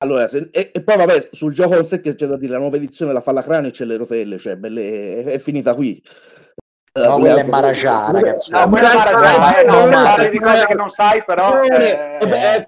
Allora, 0.00 0.28
se- 0.28 0.48
e, 0.52 0.70
e 0.72 0.82
poi 0.82 0.96
vabbè, 0.96 1.28
sul 1.32 1.52
gioco 1.52 1.76
in 1.76 1.84
sé 1.84 2.00
che 2.00 2.14
c'è 2.14 2.26
da 2.26 2.36
dire, 2.36 2.52
la 2.52 2.58
nuova 2.58 2.76
edizione 2.76 3.12
la 3.12 3.20
fa 3.20 3.32
la 3.32 3.42
crane 3.42 3.68
e 3.68 3.70
c'è 3.72 3.84
le 3.84 3.96
rotelle, 3.96 4.38
cioè, 4.38 4.56
belle, 4.56 4.82
è, 4.82 5.24
è 5.24 5.38
finita 5.38 5.74
qui. 5.74 6.00
No, 6.92 7.16
le 7.16 7.20
quella 7.20 7.40
è 7.40 7.44
Marajà, 7.44 8.10
ragazzi. 8.10 8.50
No, 8.50 8.68
quella 8.68 8.92
è 8.92 8.94
Marajà, 8.94 9.60
eh, 9.60 9.64
no, 9.64 9.84
no, 9.84 9.90
parli 9.90 10.30
di 10.30 10.38
cose 10.40 10.66
che 10.66 10.74
non 10.74 10.88
sai, 10.88 11.22
però... 11.24 11.60
Eh, 11.60 12.18
eh, 12.20 12.66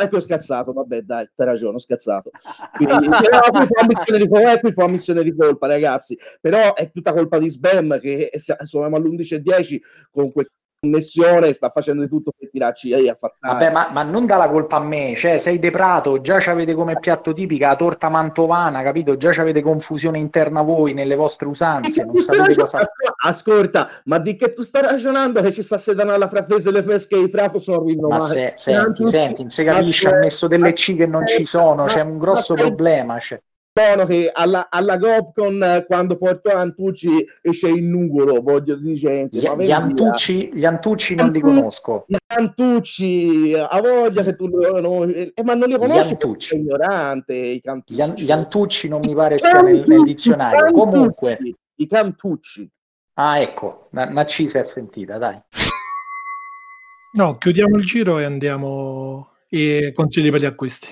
ecco, 0.00 0.20
scazzato, 0.20 0.72
vabbè, 0.72 1.00
dai, 1.02 1.28
hai 1.34 1.46
ragione, 1.46 1.76
ho 1.76 1.80
scazzato. 1.80 2.30
Quindi, 2.76 3.08
però, 3.08 3.40
qui 3.50 3.66
fa 3.66 3.84
una 3.84 3.86
missione 3.86 4.18
di 4.18 4.28
colpa, 4.28 4.52
eh, 4.52 4.60
qui 4.60 4.72
fa 4.72 4.82
una 4.84 4.92
missione 4.92 5.22
di 5.22 5.36
colpa, 5.36 5.66
ragazzi. 5.68 6.18
Però 6.40 6.74
è 6.74 6.90
tutta 6.90 7.12
colpa 7.12 7.38
di 7.38 7.50
Spam 7.50 7.98
che 8.00 8.30
si- 8.34 8.54
siamo 8.60 8.96
all'11.10 8.96 9.80
con 10.10 10.30
quella 10.32 10.48
connessione, 10.82 11.52
sta 11.52 11.68
facendo 11.68 12.02
di 12.02 12.08
tutto 12.08 12.32
per 12.36 12.50
tirarci 12.50 12.92
a 12.92 13.14
fattare. 13.14 13.52
Vabbè, 13.52 13.70
ma, 13.70 13.90
ma 13.92 14.02
non 14.02 14.26
dà 14.26 14.36
la 14.36 14.48
colpa 14.48 14.76
a 14.76 14.80
me, 14.80 15.14
cioè 15.16 15.38
sei 15.38 15.60
deprato, 15.60 16.20
già 16.20 16.38
avete 16.46 16.74
come 16.74 16.98
piatto 16.98 17.32
tipica 17.32 17.68
la 17.68 17.76
torta 17.76 18.08
mantovana, 18.08 18.82
capito? 18.82 19.16
Già 19.16 19.30
avete 19.40 19.62
confusione 19.62 20.18
interna 20.18 20.62
voi 20.62 20.92
nelle 20.92 21.14
vostre 21.14 21.46
usanze, 21.46 22.04
cosa... 22.04 22.80
Ascolta, 23.24 23.88
ma 24.06 24.18
di 24.18 24.34
che 24.34 24.52
tu 24.52 24.62
stai 24.62 24.82
ragionando 24.82 25.40
che 25.40 25.52
ci 25.52 25.62
sta 25.62 25.78
sedando 25.78 26.14
alla 26.14 26.26
fratese 26.26 26.72
le 26.72 26.82
fresche 26.82 27.16
di 27.16 27.28
Prato 27.28 27.60
sono 27.60 27.82
Ma 27.82 27.88
rinnovate? 27.88 28.54
se, 28.56 28.72
senti, 28.72 29.06
senti, 29.06 29.42
non 29.42 29.50
si 29.50 29.62
capisce, 29.62 30.08
ha 30.08 30.18
messo 30.18 30.48
delle 30.48 30.72
C 30.72 30.96
che 30.96 31.06
non 31.06 31.24
ci 31.28 31.44
sono, 31.44 31.84
c'è 31.84 32.00
un 32.00 32.18
grosso 32.18 32.54
problema. 32.54 33.20
Cioè. 33.20 33.40
Buono 33.74 34.04
che 34.04 34.30
alla, 34.30 34.68
alla 34.68 34.98
Gopcon 34.98 35.62
eh, 35.62 35.86
quando 35.86 36.18
porto 36.18 36.50
Antucci 36.50 37.08
esce 37.40 37.68
il 37.68 37.84
nugolo, 37.84 38.42
voglio 38.42 38.76
dire 38.76 38.94
gente. 38.96 39.38
Gli, 39.38 39.46
ma 39.46 39.54
gli. 39.62 39.70
Antucci, 39.72 40.50
gli 40.52 40.66
Antucci 40.66 41.14
non 41.14 41.30
li 41.32 41.40
conosco. 41.40 42.04
Gli 42.06 42.16
Antucci, 42.36 43.54
a 43.56 43.80
voglia 43.80 44.22
che 44.22 44.36
tu 44.36 44.46
li 44.46 44.66
conosci, 44.66 45.32
eh, 45.32 45.42
ma 45.42 45.54
non 45.54 45.70
li 45.70 45.78
conosci 45.78 46.10
Antucci. 46.12 46.48
perché 46.50 46.62
ignorante. 46.62 47.34
I 47.34 47.60
Cantucci. 47.62 47.94
Gli, 47.94 48.00
An- 48.02 48.14
gli 48.14 48.30
Antucci 48.30 48.88
non 48.88 49.00
mi 49.02 49.14
pare 49.14 49.38
sia 49.38 49.62
nel, 49.62 49.82
nel 49.86 50.02
dizionario. 50.02 50.58
Cantucci, 50.58 50.78
Comunque, 50.78 51.38
I 51.76 51.86
Cantucci. 51.86 52.70
ah 53.14 53.38
ecco, 53.40 53.88
una, 53.92 54.06
una 54.06 54.24
C 54.24 54.50
si 54.50 54.58
è 54.58 54.62
sentita, 54.62 55.16
dai. 55.16 55.40
No, 57.14 57.36
chiudiamo 57.36 57.76
il 57.76 57.84
giro 57.84 58.18
e 58.18 58.24
andiamo 58.24 59.30
e 59.48 59.92
consigli 59.94 60.30
per 60.30 60.40
gli 60.40 60.44
acquisti. 60.46 60.88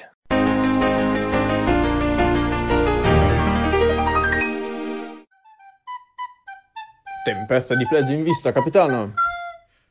Tempesta 7.23 7.75
di 7.75 7.87
plagio 7.87 8.12
in 8.12 8.23
vista, 8.23 8.51
capitano. 8.51 9.12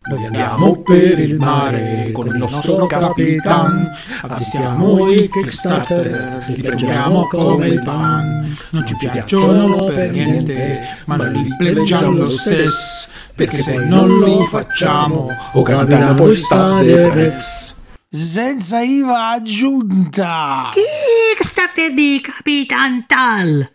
Noi 0.10 0.26
andiamo 0.26 0.82
per 0.82 1.20
il 1.20 1.38
mare 1.38 2.10
con 2.12 2.26
il 2.26 2.38
nostro 2.38 2.88
capitan, 2.88 3.92
avvistiamo 4.22 5.12
i 5.12 5.30
Kickstarter, 5.30 6.46
li 6.48 6.62
prendiamo 6.64 7.28
come 7.28 7.68
il 7.68 7.84
pan. 7.84 8.58
Non 8.72 8.88
ci 8.88 8.96
piacciono 8.96 9.84
per 9.84 10.10
niente, 10.10 10.82
ma 11.06 11.18
noi 11.18 11.44
li 11.44 11.56
pleggiamo 11.56 12.12
lo 12.14 12.32
stesso, 12.32 13.12
perché 13.36 13.60
se 13.60 13.76
non 13.76 14.18
lo 14.18 14.46
facciamo, 14.46 15.28
o 15.52 15.62
capitano 15.62 16.16
poi 16.16 16.34
sta 16.34 16.82
depress. 16.82 17.76
Senza 18.10 18.82
IVA 18.82 19.30
aggiunta! 19.34 20.72
Kickstarter 20.72 21.94
di 21.94 22.20
Capitan 22.24 23.06
Tal. 23.06 23.70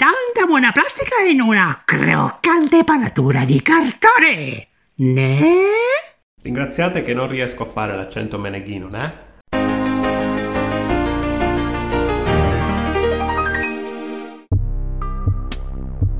Tanta 0.00 0.46
buona 0.46 0.72
plastica 0.72 1.16
in 1.30 1.42
una 1.42 1.82
croccante 1.84 2.84
panatura 2.84 3.44
di 3.44 3.60
cartone. 3.60 4.68
Ne? 4.94 5.42
Ringraziate 6.40 7.02
che 7.02 7.12
non 7.12 7.28
riesco 7.28 7.64
a 7.64 7.66
fare 7.66 7.94
l'accento 7.94 8.38
meneghino, 8.38 8.88
eh? 8.94 9.12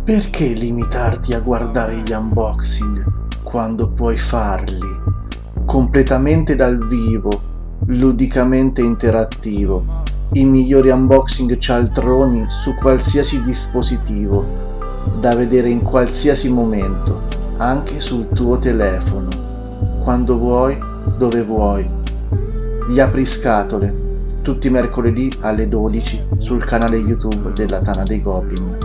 Perché 0.04 0.48
limitarti 0.48 1.32
a 1.32 1.40
guardare 1.40 2.02
gli 2.02 2.12
unboxing 2.12 3.42
quando 3.42 3.94
puoi 3.94 4.18
farli 4.18 4.94
completamente 5.64 6.54
dal 6.54 6.86
vivo, 6.86 7.78
ludicamente 7.86 8.82
interattivo? 8.82 10.09
I 10.32 10.44
migliori 10.44 10.90
unboxing 10.90 11.58
cialtroni 11.58 12.46
su 12.50 12.76
qualsiasi 12.76 13.42
dispositivo, 13.42 14.46
da 15.18 15.34
vedere 15.34 15.68
in 15.68 15.82
qualsiasi 15.82 16.52
momento, 16.52 17.22
anche 17.56 17.98
sul 17.98 18.28
tuo 18.28 18.60
telefono, 18.60 19.28
quando 20.04 20.38
vuoi, 20.38 20.78
dove 21.18 21.42
vuoi. 21.42 21.84
Gli 22.88 23.00
apriscatole, 23.00 24.38
tutti 24.42 24.68
i 24.68 24.70
mercoledì 24.70 25.32
alle 25.40 25.68
12 25.68 26.26
sul 26.38 26.64
canale 26.64 26.96
YouTube 26.96 27.52
della 27.52 27.80
Tana 27.80 28.04
dei 28.04 28.22
Goblin. 28.22 28.78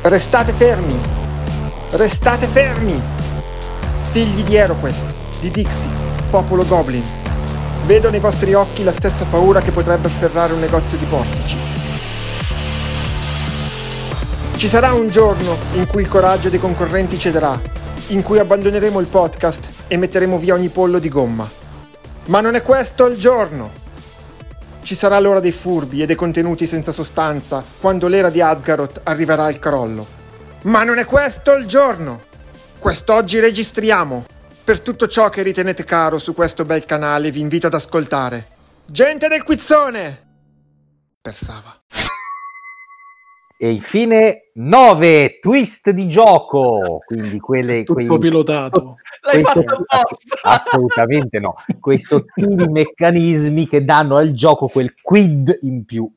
Restate 0.00 0.52
fermi! 0.52 1.19
Restate 1.92 2.46
fermi! 2.46 3.02
Figli 4.12 4.44
di 4.44 4.56
Aeroquest, 4.56 5.12
di 5.40 5.50
Dixie, 5.50 5.90
popolo 6.30 6.64
Goblin. 6.64 7.02
Vedo 7.84 8.10
nei 8.10 8.20
vostri 8.20 8.54
occhi 8.54 8.84
la 8.84 8.92
stessa 8.92 9.24
paura 9.24 9.60
che 9.60 9.72
potrebbe 9.72 10.06
afferrare 10.06 10.52
un 10.52 10.60
negozio 10.60 10.96
di 10.96 11.04
portici. 11.06 11.56
Ci 14.54 14.68
sarà 14.68 14.92
un 14.92 15.08
giorno 15.08 15.56
in 15.74 15.88
cui 15.88 16.02
il 16.02 16.08
coraggio 16.08 16.48
dei 16.48 16.60
concorrenti 16.60 17.18
cederà, 17.18 17.60
in 18.08 18.22
cui 18.22 18.38
abbandoneremo 18.38 19.00
il 19.00 19.08
podcast 19.08 19.70
e 19.88 19.96
metteremo 19.96 20.38
via 20.38 20.54
ogni 20.54 20.68
pollo 20.68 21.00
di 21.00 21.08
gomma. 21.08 21.50
Ma 22.26 22.40
non 22.40 22.54
è 22.54 22.62
questo 22.62 23.06
il 23.06 23.18
giorno! 23.18 23.68
Ci 24.80 24.94
sarà 24.94 25.18
l'ora 25.18 25.40
dei 25.40 25.50
furbi 25.50 26.02
e 26.02 26.06
dei 26.06 26.14
contenuti 26.14 26.68
senza 26.68 26.92
sostanza 26.92 27.64
quando 27.80 28.06
l'era 28.06 28.30
di 28.30 28.40
Asgaroth 28.40 29.00
arriverà 29.02 29.46
al 29.46 29.58
crollo. 29.58 30.19
Ma 30.62 30.84
non 30.84 30.98
è 30.98 31.04
questo 31.06 31.54
il 31.54 31.64
giorno! 31.66 32.22
Quest'oggi 32.78 33.38
registriamo. 33.40 34.24
Per 34.62 34.80
tutto 34.80 35.06
ciò 35.06 35.30
che 35.30 35.42
ritenete 35.42 35.84
caro 35.84 36.18
su 36.18 36.34
questo 36.34 36.64
bel 36.64 36.84
canale 36.84 37.30
vi 37.30 37.40
invito 37.40 37.66
ad 37.66 37.74
ascoltare. 37.74 38.46
Gente 38.86 39.28
del 39.28 39.42
quizzone! 39.42 40.28
Per 41.20 41.34
Sava. 41.34 41.74
E 43.62 43.70
infine 43.70 44.50
9 44.54 45.38
twist 45.38 45.90
di 45.90 46.08
gioco, 46.08 47.00
quindi 47.04 47.38
quelle 47.40 47.82
Tutto 47.82 48.06
quei, 48.06 48.18
pilotato. 48.18 48.96
quei 49.20 49.44
sotti- 49.44 49.66
assolutamente 50.44 51.38
no, 51.38 51.56
quei 51.78 52.00
sottili 52.00 52.66
meccanismi 52.68 53.68
che 53.68 53.84
danno 53.84 54.16
al 54.16 54.32
gioco 54.32 54.68
quel 54.68 54.94
quid 55.00 55.58
in 55.62 55.84
più. 55.84 56.10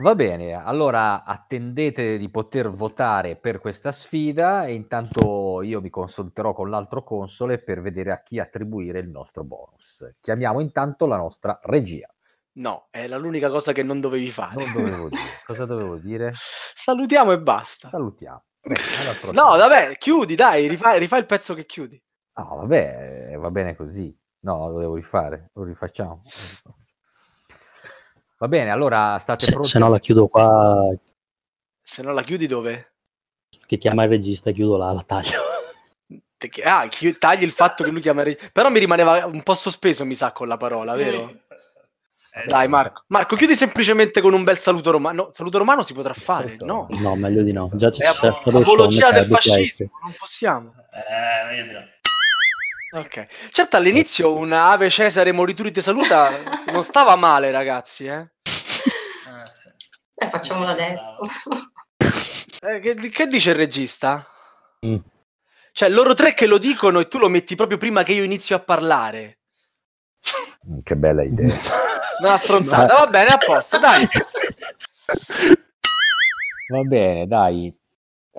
Va 0.00 0.14
bene, 0.14 0.52
allora 0.52 1.24
attendete 1.24 2.18
di 2.18 2.30
poter 2.30 2.70
votare 2.70 3.34
per 3.34 3.58
questa 3.58 3.90
sfida 3.90 4.64
e 4.64 4.74
intanto 4.74 5.60
io 5.62 5.80
mi 5.80 5.90
consulterò 5.90 6.52
con 6.52 6.70
l'altro 6.70 7.02
console 7.02 7.58
per 7.58 7.80
vedere 7.80 8.12
a 8.12 8.22
chi 8.22 8.38
attribuire 8.38 9.00
il 9.00 9.08
nostro 9.08 9.42
bonus. 9.42 10.08
Chiamiamo 10.20 10.60
intanto 10.60 11.06
la 11.06 11.16
nostra 11.16 11.58
regia. 11.64 12.06
No, 12.58 12.86
è 12.90 13.08
l'unica 13.08 13.50
cosa 13.50 13.72
che 13.72 13.82
non 13.82 13.98
dovevi 13.98 14.30
fare. 14.30 14.54
Non 14.64 14.72
dovevo 14.72 15.08
dire. 15.10 15.22
Cosa 15.44 15.64
dovevo 15.64 15.96
dire? 15.96 16.32
Salutiamo 16.32 17.32
e 17.32 17.40
basta. 17.40 17.88
Salutiamo. 17.88 18.44
No, 19.32 19.56
vabbè, 19.56 19.96
chiudi, 19.98 20.36
dai, 20.36 20.68
rifai, 20.68 21.00
rifai 21.00 21.18
il 21.18 21.26
pezzo 21.26 21.54
che 21.54 21.66
chiudi. 21.66 22.00
No, 22.34 22.54
vabbè, 22.54 23.36
va 23.36 23.50
bene 23.50 23.74
così. 23.74 24.16
No, 24.44 24.70
lo 24.70 24.78
devo 24.78 24.94
rifare, 24.94 25.50
lo 25.54 25.64
rifacciamo. 25.64 26.22
Va 28.38 28.48
bene, 28.48 28.70
allora 28.70 29.18
state 29.18 29.46
Se, 29.46 29.50
pronti? 29.50 29.68
se 29.70 29.78
no 29.78 29.88
la 29.88 29.98
chiudo 29.98 30.28
qua, 30.28 30.94
Se 31.82 32.02
no 32.02 32.12
la 32.12 32.22
chiudi 32.22 32.46
dove? 32.46 32.92
che 33.66 33.78
chiama 33.78 34.04
il 34.04 34.08
regista, 34.10 34.50
chiudo 34.52 34.76
là, 34.76 34.92
la 34.92 35.02
taglio. 35.02 35.42
Ah, 36.64 36.86
chi- 36.88 37.18
tagli 37.18 37.42
il 37.42 37.50
fatto 37.50 37.82
che 37.82 37.90
lui 37.90 38.00
chiama 38.00 38.20
il 38.20 38.26
reg- 38.28 38.52
Però 38.52 38.70
mi 38.70 38.78
rimaneva 38.78 39.26
un 39.26 39.42
po' 39.42 39.54
sospeso, 39.54 40.04
mi 40.04 40.14
sa, 40.14 40.30
con 40.32 40.46
la 40.48 40.56
parola, 40.56 40.94
vero? 40.94 41.40
Dai, 42.46 42.68
Marco. 42.68 43.02
Marco, 43.08 43.34
chiudi 43.34 43.54
semplicemente 43.56 44.20
con 44.20 44.32
un 44.32 44.44
bel 44.44 44.58
saluto 44.58 44.92
romano. 44.92 45.24
No, 45.24 45.28
saluto 45.32 45.58
romano 45.58 45.82
si 45.82 45.92
potrà 45.92 46.12
fare, 46.14 46.54
no? 46.60 46.86
No, 46.90 47.16
meglio 47.16 47.42
di 47.42 47.52
no. 47.52 47.68
Già 47.74 47.90
ci 47.90 48.00
È 48.02 48.04
c'è 48.06 48.12
stato 48.14 48.50
lo 48.50 48.62
show, 48.62 48.74
apologia 48.74 49.10
del 49.10 49.22
metà 49.22 49.24
dupla 49.26 49.40
fascismo, 49.40 49.90
non 50.02 50.14
possiamo. 50.16 50.72
Ok. 52.90 53.26
Certo, 53.52 53.76
all'inizio 53.76 54.34
un 54.34 54.52
Ave 54.52 54.88
Cesare 54.88 55.32
Morituri 55.32 55.70
te 55.70 55.82
saluta 55.82 56.30
non 56.72 56.82
stava 56.84 57.16
male, 57.16 57.50
ragazzi, 57.50 58.06
eh? 58.06 58.26
Eh, 60.20 60.26
facciamolo 60.26 60.70
adesso. 60.70 61.18
Eh, 62.60 62.80
che, 62.80 62.94
che 63.10 63.26
dice 63.26 63.50
il 63.50 63.56
regista? 63.56 64.26
Mm. 64.84 64.96
Cioè, 65.70 65.88
loro 65.90 66.14
tre 66.14 66.34
che 66.34 66.46
lo 66.46 66.58
dicono 66.58 66.98
e 66.98 67.06
tu 67.08 67.18
lo 67.18 67.28
metti 67.28 67.54
proprio 67.54 67.78
prima 67.78 68.02
che 68.02 68.12
io 68.14 68.24
inizio 68.24 68.56
a 68.56 68.60
parlare. 68.60 69.38
Mm, 70.68 70.78
Che 70.82 70.96
bella 70.96 71.22
idea. 71.22 71.54
Una 72.20 72.36
stronzata, 72.36 72.94
va 72.94 73.06
bene, 73.06 73.28
a 73.28 73.38
posto, 73.38 73.78
dai. 73.78 74.08
Va 76.68 76.82
bene, 76.82 77.26
dai. 77.28 77.77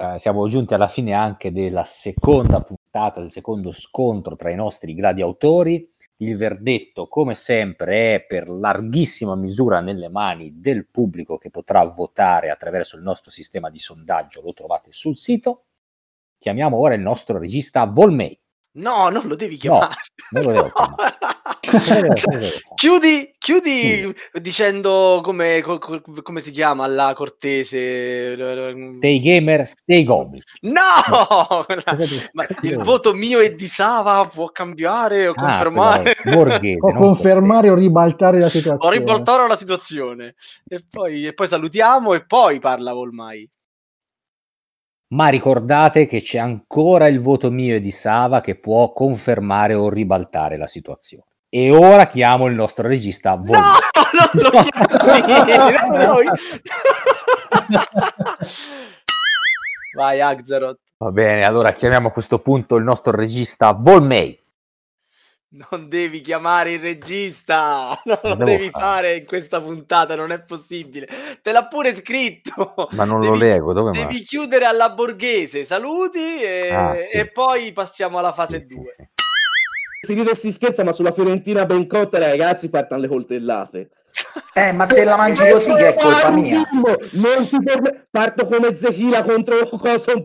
Eh, 0.02 0.18
siamo 0.18 0.48
giunti 0.48 0.74
alla 0.74 0.88
fine 0.88 1.12
anche 1.12 1.52
della 1.52 1.84
seconda 1.84 2.62
puntata, 2.62 3.20
del 3.20 3.30
secondo 3.30 3.74
scontro 3.74 4.38
tra 4.38 4.50
i 4.50 4.56
nostri 4.56 4.94
gradi 4.96 5.22
autori. 5.22 5.94
Il 6.22 6.38
verdetto, 6.38 7.10
come 7.10 7.36
sempre, 7.36 8.16
è 8.16 8.26
per 8.26 8.48
larghissima 8.48 9.36
misura 9.36 9.82
nelle 9.82 10.08
mani 10.08 10.62
del 10.62 10.88
pubblico 10.88 11.38
che 11.38 11.50
potrà 11.50 11.84
votare 11.84 12.50
attraverso 12.50 12.96
il 12.96 13.04
nostro 13.04 13.30
sistema 13.30 13.70
di 13.70 13.80
sondaggio. 13.80 14.42
Lo 14.42 14.54
trovate 14.54 14.94
sul 14.94 15.18
sito. 15.18 15.66
Chiamiamo 16.38 16.78
ora 16.78 16.94
il 16.94 17.02
nostro 17.02 17.38
regista 17.38 17.84
Volmei. 17.86 18.40
No, 18.72 19.10
non 19.10 19.24
lo 19.28 19.36
devi 19.36 19.56
No, 19.56 19.60
chiamare. 19.60 19.96
non 20.32 20.44
lo 20.44 20.52
devo 20.52 20.72
chiamare. 20.74 21.18
Non 21.72 21.82
lo 21.82 21.92
devo- 21.92 21.92
non 21.92 21.96
lo 21.96 22.02
devo 22.02 22.14
chiamare. 22.14 22.52
Chiudi, 22.76 23.34
chiudi 23.38 24.16
dicendo 24.40 25.22
come, 25.24 25.62
co- 25.62 25.80
co- 25.80 26.02
come 26.22 26.40
si 26.42 26.52
chiama 26.52 26.86
la 26.88 27.14
cortese. 27.16 28.34
Stay 28.94 29.20
gamer, 29.20 29.66
stay 29.68 30.04
goblin. 30.04 30.42
No! 30.62 31.66
Ma 32.34 32.46
il 32.62 32.78
voto 32.80 33.14
mio 33.14 33.40
e 33.40 33.56
di 33.56 33.68
Sava 33.68 34.26
può 34.32 34.50
cambiare 34.52 35.28
o 35.28 35.32
Ah, 35.36 35.42
confermare. 35.42 36.16
borghese, 36.24 36.78
O 36.82 36.94
confermare 36.94 37.70
o 37.70 37.76
ribaltare 37.76 38.40
la 38.40 38.46
o 38.46 38.50
situazione. 38.50 38.98
ribaltare 38.98 39.48
la 39.48 39.58
situazione. 39.58 40.36
E 40.68 40.84
poi, 40.90 41.26
e 41.28 41.34
poi 41.34 41.48
salutiamo 41.48 42.14
e 42.14 42.26
poi 42.26 42.60
parla 42.60 42.94
Volmai. 42.94 43.50
Ma 45.12 45.28
ricordate 45.30 46.06
che 46.06 46.22
c'è 46.22 46.38
ancora 46.38 47.08
il 47.08 47.20
voto 47.20 47.50
mio 47.50 47.76
e 47.76 47.82
di 47.82 47.90
Sava 47.90 48.42
che 48.42 48.56
può 48.56 48.94
confermare 48.94 49.74
o 49.74 49.90
ribaltare 49.90 50.56
la 50.56 50.68
situazione. 50.68 51.24
E 51.50 51.72
ora 51.72 52.06
chiamo 52.06 52.46
il 52.46 52.54
nostro 52.54 52.88
regista 52.88 53.34
Volmei. 53.34 53.60
non 54.32 54.44
lo 54.44 54.50
chiami, 55.26 55.74
non 55.90 56.00
noi. 56.00 56.26
Vai, 59.96 60.22
Axaroth. 60.22 60.80
Va 60.98 61.12
bene, 61.12 61.44
allora 61.44 61.72
chiamiamo 61.72 62.10
a 62.10 62.12
questo 62.12 62.38
punto 62.40 62.76
il 62.76 62.84
nostro 62.84 63.16
regista 63.16 63.72
Volmei. 63.72 64.40
Non 65.52 65.90
devi 65.90 66.22
chiamare 66.22 66.74
il 66.74 66.80
regista, 66.80 68.00
non 68.06 68.20
lo 68.22 68.36
devi 68.36 68.70
fare? 68.70 68.84
fare 68.86 69.16
in 69.16 69.26
questa 69.26 69.60
puntata, 69.60 70.16
non 70.16 70.32
è 70.32 70.40
possibile. 70.44 71.08
Te 71.42 71.52
l'ha 71.52 71.66
pure 71.68 71.96
scritto. 71.96 72.90
Ma 72.94 73.04
non 73.04 73.20
lo 73.20 73.32
Devi- 73.32 73.40
leggo, 73.46 73.74
dove 73.74 73.92
Devi 73.92 74.22
chiudere 74.22 74.66
alla 74.66 74.90
borghese, 74.92 75.66
saluti 75.66 76.20
e, 76.40 76.70
Ah, 76.72 77.00
sì. 77.00 77.18
e 77.18 77.32
poi 77.32 77.72
passiamo 77.74 78.20
alla 78.20 78.32
fase 78.32 78.60
2. 78.64 78.84
Si 80.02 80.14
ride 80.14 80.30
e 80.32 80.36
si 80.36 80.52
scherza, 80.52 80.84
ma 80.84 80.92
sulla 80.92 81.12
Fiorentina 81.12 81.66
ben 81.66 81.88
cotta, 81.88 82.20
ragazzi, 82.20 82.70
partono 82.70 83.02
le 83.02 83.08
coltellate. 83.08 83.90
Eh, 84.54 84.72
ma 84.72 84.88
se 84.88 85.04
la 85.04 85.16
mangi 85.16 85.48
così 85.48 85.74
che 85.74 85.96
è 85.96 85.96
colpa 85.96 86.32
mia. 86.32 86.62
Non 87.12 87.48
ti 87.48 87.58
perme- 87.64 88.08
Parto 88.10 88.46
come 88.46 88.74
Zechila 88.76 89.22
contro 89.22 89.70
cosa 89.78 90.12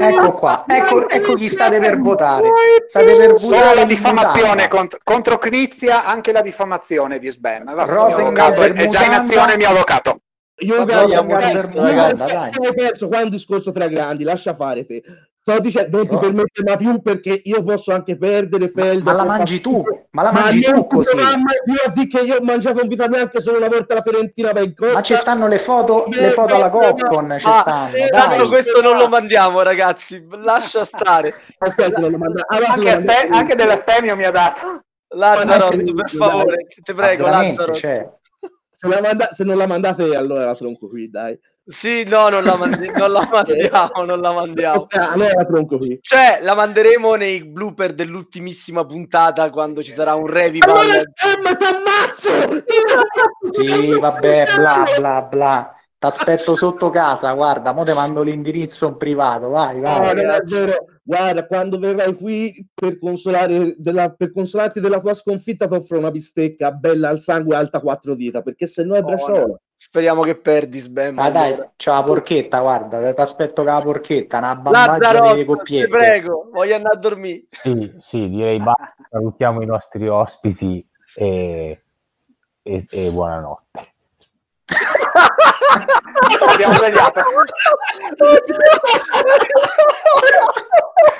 Ecco 0.00 0.32
qua, 0.32 0.64
ecco, 0.66 1.08
ecco 1.08 1.34
chi 1.34 1.48
state 1.48 1.78
per 1.78 1.98
votare. 1.98 2.48
State 2.86 3.16
per 3.16 3.38
Solo 3.38 3.74
la 3.74 3.84
diffamazione 3.84 4.68
contro, 4.68 4.98
contro 5.02 5.38
Crizia, 5.38 6.04
anche 6.04 6.32
la 6.32 6.42
diffamazione 6.42 7.18
di 7.18 7.30
Sbam. 7.30 7.68
Avvocato 7.68 8.62
è 8.62 8.86
già 8.86 9.04
in 9.04 9.12
azione 9.12 9.56
mio 9.56 9.68
avvocato. 9.68 10.20
Io 10.60 10.82
hai 10.82 12.74
perso 12.74 13.06
qua 13.06 13.20
è 13.20 13.22
un 13.22 13.30
discorso 13.30 13.70
tra 13.70 13.86
grandi, 13.86 14.24
lascia 14.24 14.54
fare 14.54 14.84
te. 14.84 15.02
Sto 15.48 15.60
dicendo, 15.60 15.96
non 15.96 16.06
ti 16.06 16.16
permette 16.18 16.62
mai 16.62 16.76
più 16.76 17.00
perché 17.00 17.40
io 17.44 17.62
posso 17.62 17.92
anche 17.92 18.18
perdere 18.18 18.68
Felder. 18.68 19.02
ma 19.02 19.12
la 19.12 19.22
posso 19.22 19.28
mangi 19.38 19.60
tu, 19.62 19.82
ma 20.10 20.22
la 20.22 20.30
mangi 20.32 20.60
non 20.70 20.80
tu 20.80 20.86
ti 20.88 20.94
così. 20.96 21.16
dovrà 21.16 21.36
mai 21.36 21.56
più 21.64 21.74
a 21.86 21.90
dire 21.90 22.06
che 22.06 22.18
io 22.20 22.36
ho 22.36 22.42
mangiato 22.42 22.80
in 22.82 22.88
vita 22.88 23.08
mia 23.08 23.20
anche 23.22 23.40
solo 23.40 23.56
una 23.56 23.68
volta 23.68 23.94
la 23.94 24.02
Fiorentina 24.02 24.52
ben 24.52 24.74
cotta. 24.74 24.92
Ma 24.92 25.00
ci 25.02 25.14
stanno 25.16 25.48
le 25.48 25.58
foto, 25.58 26.04
le 26.08 26.30
foto 26.32 26.54
alla 26.54 26.68
Coccon, 26.68 27.36
ci 27.38 27.46
Ah, 27.48 27.60
stanno. 27.60 27.92
tanto 28.10 28.36
Dai. 28.36 28.48
questo 28.48 28.80
non 28.82 28.98
lo 28.98 29.08
mandiamo, 29.08 29.62
ragazzi. 29.62 30.26
Lascia 30.42 30.84
stare. 30.84 31.34
Ok, 31.60 31.92
se 31.94 32.00
non 32.00 32.10
lo 32.10 32.18
manda- 32.18 32.44
allora 32.46 32.72
se 32.72 32.88
Anche, 32.90 32.96
Ste- 33.14 33.28
anche 33.30 33.54
della 33.54 33.76
Stemio 33.76 34.16
mi 34.16 34.24
ha 34.24 34.30
dato. 34.30 34.82
Lazzarot, 35.14 35.94
per 35.94 36.10
favore, 36.10 36.66
te 36.82 36.92
prego, 36.92 37.22
Ma 37.24 37.30
veramente, 37.30 37.60
Lazzarot. 37.60 37.78
cioè, 37.80 38.08
Se, 38.70 38.86
la 38.86 39.00
manda- 39.00 39.28
se 39.32 39.44
non 39.44 39.56
la 39.56 39.66
mandate, 39.66 40.14
allora 40.14 40.44
la 40.44 40.54
tronco 40.54 40.88
qui, 40.88 41.08
dai. 41.08 41.38
Sì, 41.70 42.02
no, 42.04 42.30
non 42.30 42.44
la, 42.44 42.56
mandi- 42.56 42.90
non 42.96 43.12
la 43.12 43.28
mandiamo, 43.30 44.04
non 44.06 44.20
la 44.20 44.32
mandiamo. 44.32 44.80
Ok, 44.80 44.96
allora 44.96 45.44
tronco 45.44 45.76
qui. 45.76 45.98
Cioè, 46.00 46.38
la 46.42 46.54
manderemo 46.54 47.14
nei 47.14 47.44
blooper 47.44 47.92
dell'ultimissima 47.92 48.86
puntata 48.86 49.50
quando 49.50 49.82
ci 49.82 49.92
sarà 49.92 50.14
un 50.14 50.26
revival. 50.26 50.70
Allora, 50.70 50.98
Stem, 50.98 51.56
t'ammazzo! 51.58 52.64
Sì, 53.52 53.98
vabbè, 53.98 54.46
bla 54.56 54.84
bla 54.96 55.22
bla. 55.22 55.72
T'aspetto 55.98 56.54
sotto 56.54 56.90
casa, 56.90 57.32
guarda, 57.32 57.72
mo 57.72 57.84
te 57.84 57.92
mando 57.92 58.22
l'indirizzo 58.22 58.86
in 58.86 58.96
privato, 58.96 59.48
vai, 59.48 59.80
No, 59.80 59.98
vai. 59.98 60.14
non 60.14 60.30
è 60.30 60.38
vero. 60.44 60.86
Guarda, 61.02 61.44
quando 61.46 61.78
verrai 61.78 62.14
qui 62.14 62.66
per, 62.72 62.98
consolare 62.98 63.74
della, 63.76 64.08
per 64.10 64.30
consolarti 64.32 64.78
della 64.78 65.00
tua 65.00 65.12
sconfitta, 65.12 65.66
ti 65.66 65.74
offro 65.74 65.98
una 65.98 66.12
bistecca 66.12 66.70
bella 66.70 67.08
al 67.08 67.18
sangue 67.18 67.56
alta 67.56 67.80
quattro 67.80 68.14
dita, 68.14 68.42
perché 68.42 68.66
se 68.66 68.84
no 68.84 68.94
è 68.94 69.02
braciola. 69.02 69.58
Speriamo 69.80 70.22
che 70.22 70.34
perdi, 70.34 70.80
Sbam. 70.80 71.16
Ah, 71.20 71.30
dai, 71.30 71.54
c'ho 71.76 71.92
la 71.92 72.02
porchetta, 72.02 72.58
guarda, 72.58 73.14
ti 73.14 73.20
aspetto 73.20 73.62
con 73.62 73.72
la 73.72 73.80
porchetta, 73.80 74.38
una 74.38 74.56
bambagia 74.56 74.98
Lazzarot, 74.98 75.34
di 75.34 75.38
ti 75.38 75.44
coppiette. 75.46 75.88
prego, 75.88 76.48
voglio 76.52 76.74
andare 76.74 76.96
a 76.96 76.98
dormire. 76.98 77.44
Sì, 77.46 77.94
sì, 77.96 78.28
direi 78.28 78.58
basta. 78.58 78.96
Salutiamo 79.08 79.62
i 79.62 79.66
nostri 79.66 80.08
ospiti 80.08 80.84
e, 81.14 81.80
e, 82.60 82.86
e 82.90 83.10
buonanotte. 83.10 83.94
Abbiamo 86.52 86.72
svegliato. 86.74 87.20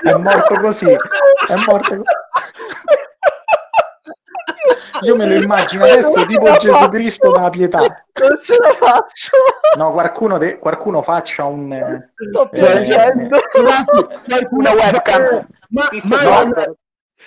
È 0.02 0.14
morto 0.14 0.54
così, 0.60 0.90
è 0.90 1.54
morto 1.64 1.96
così. 1.96 2.02
Io 5.02 5.16
me 5.16 5.26
lo 5.28 5.34
immagino 5.42 5.84
adesso 5.84 6.24
tipo 6.26 6.50
Gesù 6.56 6.88
Cristo 6.88 7.30
dalla 7.30 7.50
pietà. 7.50 7.78
Non 7.78 8.38
ce 8.40 8.56
la 8.60 8.70
faccio. 8.70 9.36
No, 9.76 9.92
qualcuno, 9.92 10.38
de- 10.38 10.58
qualcuno 10.58 11.02
faccia 11.02 11.44
un... 11.44 11.72
eh, 11.72 12.10
Sto 12.30 12.48
piangendo. 12.48 13.38
una 14.50 14.72
webcam. 14.72 15.46
Ma, 15.70 15.88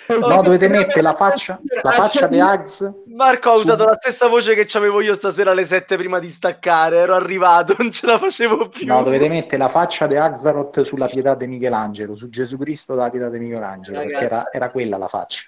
No, 0.08 0.26
no, 0.26 0.42
dovete 0.42 0.68
mettere 0.68 1.02
la 1.02 1.14
faccia, 1.14 1.60
la 1.82 1.90
faccia 1.90 2.26
di 2.26 2.40
Ags. 2.40 2.90
Marco 3.14 3.50
ha 3.50 3.54
usato 3.56 3.84
la 3.84 3.94
stessa 4.00 4.26
voce 4.26 4.54
che 4.54 4.66
avevo 4.76 5.00
io 5.00 5.14
stasera 5.14 5.52
alle 5.52 5.64
7 5.66 5.96
prima 5.96 6.18
di 6.18 6.28
staccare. 6.28 6.96
Ero 6.98 7.14
arrivato, 7.14 7.74
non 7.78 7.90
ce 7.92 8.06
la 8.06 8.18
facevo 8.18 8.68
più. 8.68 8.86
No, 8.86 9.02
dovete 9.02 9.28
mettere 9.28 9.58
la 9.58 9.68
faccia 9.68 10.06
di 10.06 10.16
Axaroth 10.16 10.80
sulla 10.82 11.06
pietà 11.06 11.34
di 11.34 11.46
Michelangelo, 11.46 12.16
su 12.16 12.28
Gesù 12.30 12.56
Cristo 12.56 12.94
dalla 12.94 13.10
pietà 13.10 13.28
di 13.28 13.38
Michelangelo, 13.38 13.98
perché 13.98 14.12
era, 14.16 14.36
Ragazzi. 14.36 14.56
era 14.56 14.70
quella 14.70 14.96
la 14.96 15.08
faccia. 15.08 15.42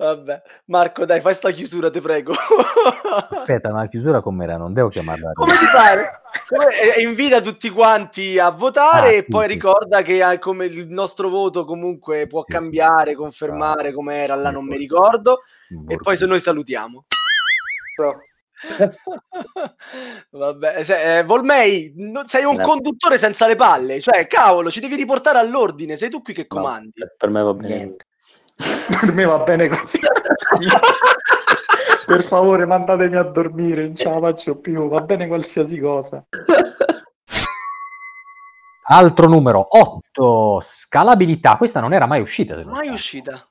Vabbè, 0.00 0.38
Marco, 0.66 1.04
dai, 1.04 1.20
fai 1.20 1.34
sta 1.34 1.50
chiusura, 1.50 1.90
ti 1.90 2.00
prego. 2.00 2.32
Aspetta, 3.30 3.72
ma 3.72 3.80
la 3.80 3.88
chiusura 3.88 4.20
com'era? 4.22 4.56
Non 4.56 4.72
devo 4.72 4.88
chiamarla. 4.90 5.32
Come 5.32 5.52
ti 5.54 5.66
pare? 5.72 6.20
Come- 6.46 6.68
e- 6.80 7.00
e 7.00 7.02
invita 7.02 7.40
tutti 7.40 7.68
quanti 7.68 8.38
a 8.38 8.50
votare 8.50 9.08
Ah, 9.08 9.12
e 9.12 9.22
sì, 9.22 9.28
poi 9.28 9.46
sì. 9.48 9.52
ricorda 9.54 10.02
che 10.02 10.22
ah, 10.22 10.38
come 10.38 10.66
il 10.66 10.86
nostro 10.88 11.28
voto 11.28 11.64
comunque 11.64 12.28
può 12.28 12.44
cambiare, 12.44 13.16
confermare 13.16 13.92
come 13.92 14.22
era 14.22 14.36
là, 14.36 14.50
non 14.50 14.66
mi 14.66 14.76
ricordo. 14.76 15.42
E 15.88 15.96
poi 15.96 16.16
se 16.16 16.26
noi 16.26 16.38
salutiamo. 16.38 17.04
Vabbè, 20.30 20.84
se- 20.84 21.18
eh, 21.18 21.24
Volmei, 21.24 21.92
no- 21.96 22.22
sei 22.26 22.44
un 22.44 22.54
Grazie. 22.54 22.72
conduttore 22.72 23.18
senza 23.18 23.48
le 23.48 23.56
palle, 23.56 24.00
cioè 24.00 24.28
cavolo, 24.28 24.70
ci 24.70 24.78
devi 24.80 24.94
riportare 24.94 25.38
all'ordine, 25.38 25.96
sei 25.96 26.08
tu 26.10 26.22
qui 26.22 26.34
che 26.34 26.46
comandi. 26.46 26.92
Per 27.16 27.28
me 27.30 27.42
va 27.42 27.54
bene. 27.54 27.96
Per 28.58 29.14
me 29.14 29.24
va 29.24 29.38
bene 29.40 29.68
così. 29.68 29.98
per 32.06 32.22
favore, 32.24 32.66
mandatemi 32.66 33.16
a 33.16 33.22
dormire, 33.22 33.82
non 33.84 33.94
ce 33.94 34.08
la 34.08 34.18
faccio 34.18 34.56
più, 34.58 34.88
va 34.88 35.00
bene 35.02 35.26
qualsiasi 35.28 35.78
cosa. 35.78 36.24
Altro 38.90 39.28
numero 39.28 39.66
8, 39.78 40.60
scalabilità. 40.62 41.56
Questa 41.58 41.78
non 41.80 41.92
era 41.92 42.06
mai 42.06 42.20
uscita. 42.22 42.54
se 42.56 42.62
non 42.62 42.70
Mai 42.70 42.78
sbaglio. 42.84 42.94
uscita. 42.94 43.48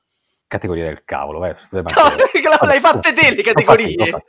Categoria 0.47 0.85
del 0.85 1.03
cavolo. 1.05 1.45
eh, 1.45 1.55
No, 1.71 1.81
l'hai 2.65 2.79
fatte 2.79 3.13
te 3.13 3.35
le 3.35 3.41
categorie. 3.43 3.95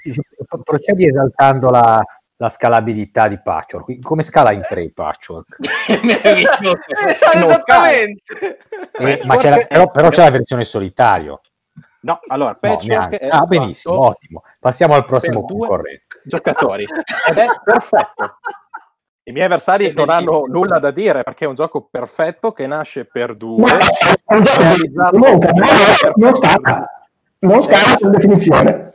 Sì, 0.00 0.12
sì, 0.12 0.20
pro- 0.46 0.62
procedi 0.62 1.08
esaltando 1.08 1.70
la, 1.70 2.00
la 2.40 2.48
scalabilità 2.48 3.26
di 3.28 3.40
Patchwork. 3.40 3.98
Come 4.00 4.22
scala 4.22 4.52
in 4.52 4.62
3 4.62 4.92
Patchwork? 4.92 5.58
Esattamente. 7.34 8.58
Eh, 8.92 9.20
ma 9.26 9.36
c'è 9.36 9.50
la- 9.50 9.66
però, 9.66 9.90
però 9.90 10.08
c'è 10.08 10.22
la 10.24 10.30
versione 10.30 10.64
solitario. 10.64 11.40
No, 12.00 12.20
allora, 12.28 12.50
No, 12.50 12.58
Patchwork 12.60 13.16
è 13.16 13.28
ah, 13.28 13.44
benissimo, 13.44 13.94
fatto 13.96 14.06
ottimo. 14.08 14.42
Passiamo 14.60 14.94
al 14.94 15.04
prossimo 15.04 15.44
concorrente. 15.44 16.20
giocatori 16.24 16.84
ed 17.28 17.36
è 17.36 17.46
perfetto. 17.64 18.38
I 19.24 19.32
miei 19.32 19.44
avversari 19.46 19.92
non 19.92 20.08
hanno 20.08 20.44
nulla 20.46 20.78
da 20.78 20.92
dire 20.92 21.22
perché 21.24 21.44
è 21.44 21.48
un 21.48 21.54
gioco 21.54 21.88
perfetto 21.90 22.52
che 22.52 22.66
nasce 22.68 23.04
per 23.04 23.34
due. 23.36 23.78
Comunque, 24.24 25.52
per 25.52 26.12
non 26.14 26.34
scala, 26.34 26.88
non 27.40 27.60
scala 27.60 27.96
per 27.96 28.10
definizione. 28.10 28.90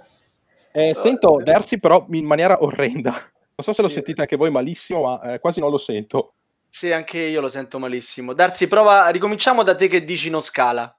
Eh, 0.75 0.93
sento 0.95 1.39
Dersi 1.43 1.79
però 1.79 2.05
in 2.11 2.25
maniera 2.25 2.63
orrenda. 2.63 3.11
Non 3.11 3.61
so 3.61 3.73
se 3.73 3.83
lo 3.83 3.89
sentite 3.89 4.21
anche 4.21 4.35
voi 4.35 4.49
malissimo, 4.49 5.03
ma 5.03 5.33
eh, 5.33 5.39
quasi 5.39 5.59
non 5.59 5.69
lo 5.69 5.77
sento. 5.77 6.31
Sì, 6.69 6.91
anche 6.91 7.19
io 7.19 7.39
lo 7.39 7.49
sento 7.49 7.77
malissimo. 7.77 8.33
Darsi, 8.33 8.67
prova, 8.67 9.07
ricominciamo 9.09 9.61
da 9.61 9.75
te 9.75 9.85
che 9.87 10.03
dici 10.03 10.31
non 10.31 10.41
scala. 10.41 10.91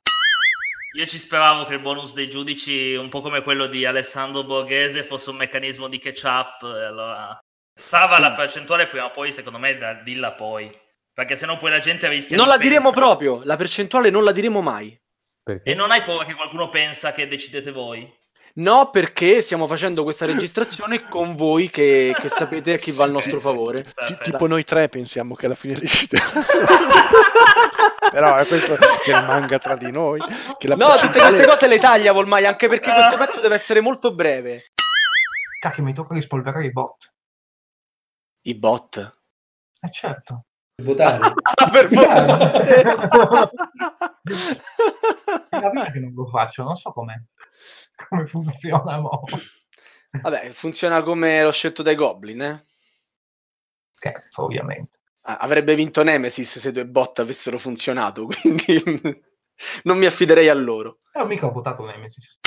Io 0.97 1.07
ci 1.07 1.19
speravo 1.19 1.65
che 1.67 1.75
il 1.75 1.81
bonus 1.81 2.13
dei 2.13 2.31
giudici, 2.31 2.95
un 2.95 3.09
po' 3.09 3.21
come 3.21 3.43
quello 3.43 3.67
di 3.67 3.85
Alessandro 3.85 4.45
Borghese, 4.45 5.03
fosse 5.03 5.31
un 5.31 5.37
meccanismo 5.37 5.89
di 5.89 5.99
catch-up. 5.99 6.63
e 6.63 6.85
Allora, 6.85 7.37
salva 7.75 8.21
la 8.21 8.31
percentuale 8.35 8.87
prima 8.87 9.07
o 9.07 9.11
poi, 9.11 9.33
secondo 9.33 9.59
me, 9.59 9.77
da 9.77 9.95
dilla 9.95 10.33
poi. 10.35 10.71
Perché 11.13 11.35
sennò 11.35 11.57
poi 11.57 11.71
la 11.73 11.81
gente 11.81 12.07
rischia 12.09 12.37
Non 12.37 12.47
di 12.47 12.53
la 12.53 12.59
diremo 12.59 12.91
pensare- 12.93 13.07
proprio, 13.07 13.41
la 13.43 13.57
percentuale 13.57 14.11
non 14.11 14.23
la 14.23 14.31
diremo 14.33 14.61
mai. 14.63 14.97
E 15.65 15.75
non 15.75 15.91
hai 15.91 16.03
paura 16.05 16.25
che 16.25 16.35
qualcuno 16.35 16.69
pensa 16.69 17.11
che 17.13 17.27
decidete 17.27 17.73
voi? 17.73 18.09
No, 18.57 18.91
perché 18.91 19.43
stiamo 19.43 19.67
facendo 19.67 20.05
questa 20.05 20.27
registrazione 20.27 21.09
con 21.09 21.35
voi 21.35 21.69
che, 21.69 22.15
che 22.17 22.29
sapete 22.29 22.75
a 22.75 22.77
chi 22.77 22.93
va 22.93 23.03
al 23.03 23.11
nostro 23.11 23.41
favore. 23.41 23.83
Ti- 24.07 24.17
tipo 24.23 24.47
noi 24.47 24.63
tre 24.63 24.89
pensiamo 24.89 25.35
che 25.35 25.47
alla 25.47 25.57
fine 25.57 25.75
decide. 25.75 26.19
Però 28.13 28.37
è 28.37 28.47
questo 28.47 28.77
che 29.03 29.19
rimanga 29.19 29.59
tra 29.59 29.77
di 29.77 29.91
noi. 29.91 30.21
Che 30.57 30.69
la 30.69 30.77
No, 30.77 30.95
tutte 30.97 31.19
queste 31.19 31.47
cose 31.47 31.67
le 31.67 31.79
taglia 31.79 32.13
Volmai, 32.13 32.47
anche 32.47 32.69
perché 32.69 32.93
questo 32.93 33.17
pezzo 33.17 33.41
deve 33.41 33.57
essere 33.57 33.81
molto 33.81 34.15
breve. 34.15 34.67
Cacchio, 35.61 35.83
mi 35.83 35.93
tocca 35.93 36.15
rispolverare 36.15 36.67
i 36.67 36.71
bot. 36.71 37.13
I 38.43 38.55
bot. 38.55 39.19
Eh 39.81 39.91
certo. 39.91 40.45
Votare. 40.81 41.33
Per 41.73 41.89
favore. 41.89 43.51
È 45.49 45.59
la 45.61 45.71
vita 45.71 45.91
che 45.91 45.99
non 45.99 46.13
lo 46.15 46.27
faccio, 46.29 46.63
non 46.63 46.77
so 46.77 46.93
com'è. 46.93 47.15
Come 48.09 48.27
funziona, 48.27 48.99
mo. 48.99 49.23
Vabbè, 50.23 50.51
funziona 50.51 51.03
come 51.03 51.43
l'ho 51.43 51.53
scelto 51.53 51.83
dai 51.83 51.95
Goblin, 51.95 52.43
eh? 52.43 52.65
Scherzo, 53.95 54.45
ovviamente. 54.45 54.99
Ah, 55.23 55.39
Avrebbe 55.39 55.75
vinto 55.75 56.03
Nemesis 56.03 56.59
se 56.59 56.73
due 56.73 56.87
bot 56.87 57.19
avessero 57.19 57.59
funzionato, 57.59 58.27
quindi 58.41 58.83
non 59.85 59.99
mi 59.99 60.07
affiderei 60.07 60.49
a 60.49 60.55
loro. 60.55 60.99
Però 61.11 61.27
mica 61.27 61.47
ho 61.47 61.53
votato 61.53 61.85
Nemesis. 61.85 62.39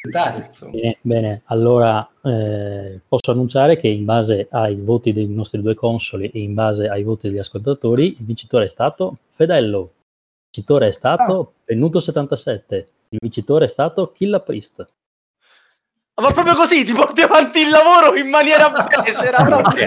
Bene, 0.00 0.98
bene. 1.02 1.42
allora 1.46 2.08
eh, 2.22 3.00
posso 3.06 3.32
annunciare 3.32 3.76
che 3.76 3.88
in 3.88 4.04
base 4.04 4.46
ai 4.50 4.76
voti 4.76 5.12
dei 5.12 5.26
nostri 5.26 5.60
due 5.60 5.74
consoli 5.74 6.30
e 6.30 6.40
in 6.40 6.54
base 6.54 6.88
ai 6.88 7.02
voti 7.02 7.28
degli 7.28 7.38
ascoltatori, 7.38 8.16
il 8.18 8.24
vincitore 8.24 8.66
è 8.66 8.68
stato 8.68 9.18
Fedello, 9.30 9.80
il 9.80 10.50
vincitore 10.52 10.88
è 10.88 10.92
stato 10.92 11.54
Pennuto 11.64 11.98
77, 12.00 12.88
il 13.10 13.18
vincitore 13.20 13.66
è 13.66 13.68
stato 13.68 14.12
Killa 14.12 14.40
Priest. 14.40 14.86
Ma 16.20 16.32
proprio 16.32 16.56
così 16.56 16.84
ti 16.84 16.92
porti 16.92 17.20
avanti 17.20 17.60
il 17.60 17.68
lavoro 17.68 18.16
in 18.16 18.28
maniera 18.28 18.70
becera, 18.74 19.44
proprio. 19.44 19.86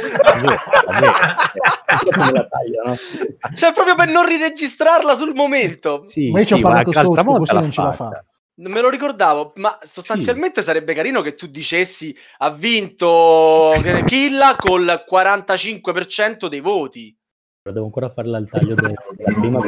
Cioè, 3.54 3.74
proprio 3.74 3.96
per 3.96 4.08
non 4.08 4.26
riregistrarla 4.26 5.18
sul 5.18 5.34
momento. 5.34 6.06
Ma 6.32 6.40
io 6.40 6.46
ci 6.46 6.54
ho 6.54 6.60
parlato 6.60 6.94
sotto, 6.94 7.24
così 7.24 7.54
non 7.54 7.72
ce 7.72 7.82
la 7.82 7.92
fa. 7.92 8.24
Non 8.54 8.72
me 8.72 8.80
lo 8.80 8.90
ricordavo, 8.90 9.54
ma 9.56 9.78
sostanzialmente 9.84 10.62
sarebbe 10.62 10.94
carino 10.94 11.22
che 11.22 11.36
tu 11.36 11.48
dicessi 11.48 12.16
ha 12.38 12.50
vinto 12.52 13.74
Killa 14.06 14.56
col 14.56 15.04
45% 15.10 16.46
dei 16.48 16.60
voti. 16.62 17.14
Però 17.62 17.74
Devo 17.76 17.86
ancora 17.86 18.10
fare 18.10 18.28
il 18.28 18.48
taglio 18.50 18.74
de- 18.74 18.96
della 19.16 19.40
prima 19.40 19.60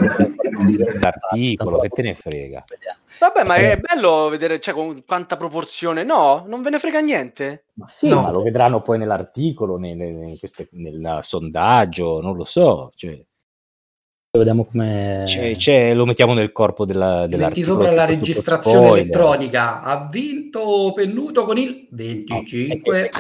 L'articolo, 0.99 1.78
che 1.82 1.90
te 1.90 2.02
ne 2.02 2.15
frega. 2.15 2.65
Vabbè, 3.20 3.44
ma 3.44 3.56
è 3.56 3.78
bello 3.78 4.30
vedere 4.30 4.60
cioè, 4.60 4.74
con 4.74 5.03
quanta 5.06 5.38
proporzione. 5.38 6.03
No, 6.03 6.44
non 6.48 6.64
ve 6.64 6.72
ne 6.72 6.80
frega 6.80 6.99
niente. 7.02 7.65
Sì, 7.86 8.10
ma 8.11 8.32
lo 8.32 8.41
vedranno 8.41 8.82
poi 8.82 8.98
nell'articolo, 8.98 9.78
nelle- 9.78 10.07
in 10.07 10.40
queste- 10.40 10.70
nel 10.72 11.20
sondaggio, 11.22 12.20
non 12.20 12.36
lo 12.36 12.45
so. 12.45 12.91
Cioè, 12.95 13.24
Vediamo 14.36 14.66
come... 14.66 15.22
c'è- 15.26 15.56
c'è- 15.56 15.94
lo 15.94 16.08
mettiamo 16.08 16.34
nel 16.34 16.52
corpo 16.52 16.86
della, 16.86 17.28
Metti 17.30 17.62
sopra 17.62 17.92
la 17.92 18.06
registrazione 18.06 18.78
spoiler. 18.88 19.04
elettronica. 19.04 19.84
Ha 19.84 20.08
vinto 20.10 20.92
Pennuto 20.96 21.46
con 21.46 21.58
il 21.60 21.88
25. 21.92 23.12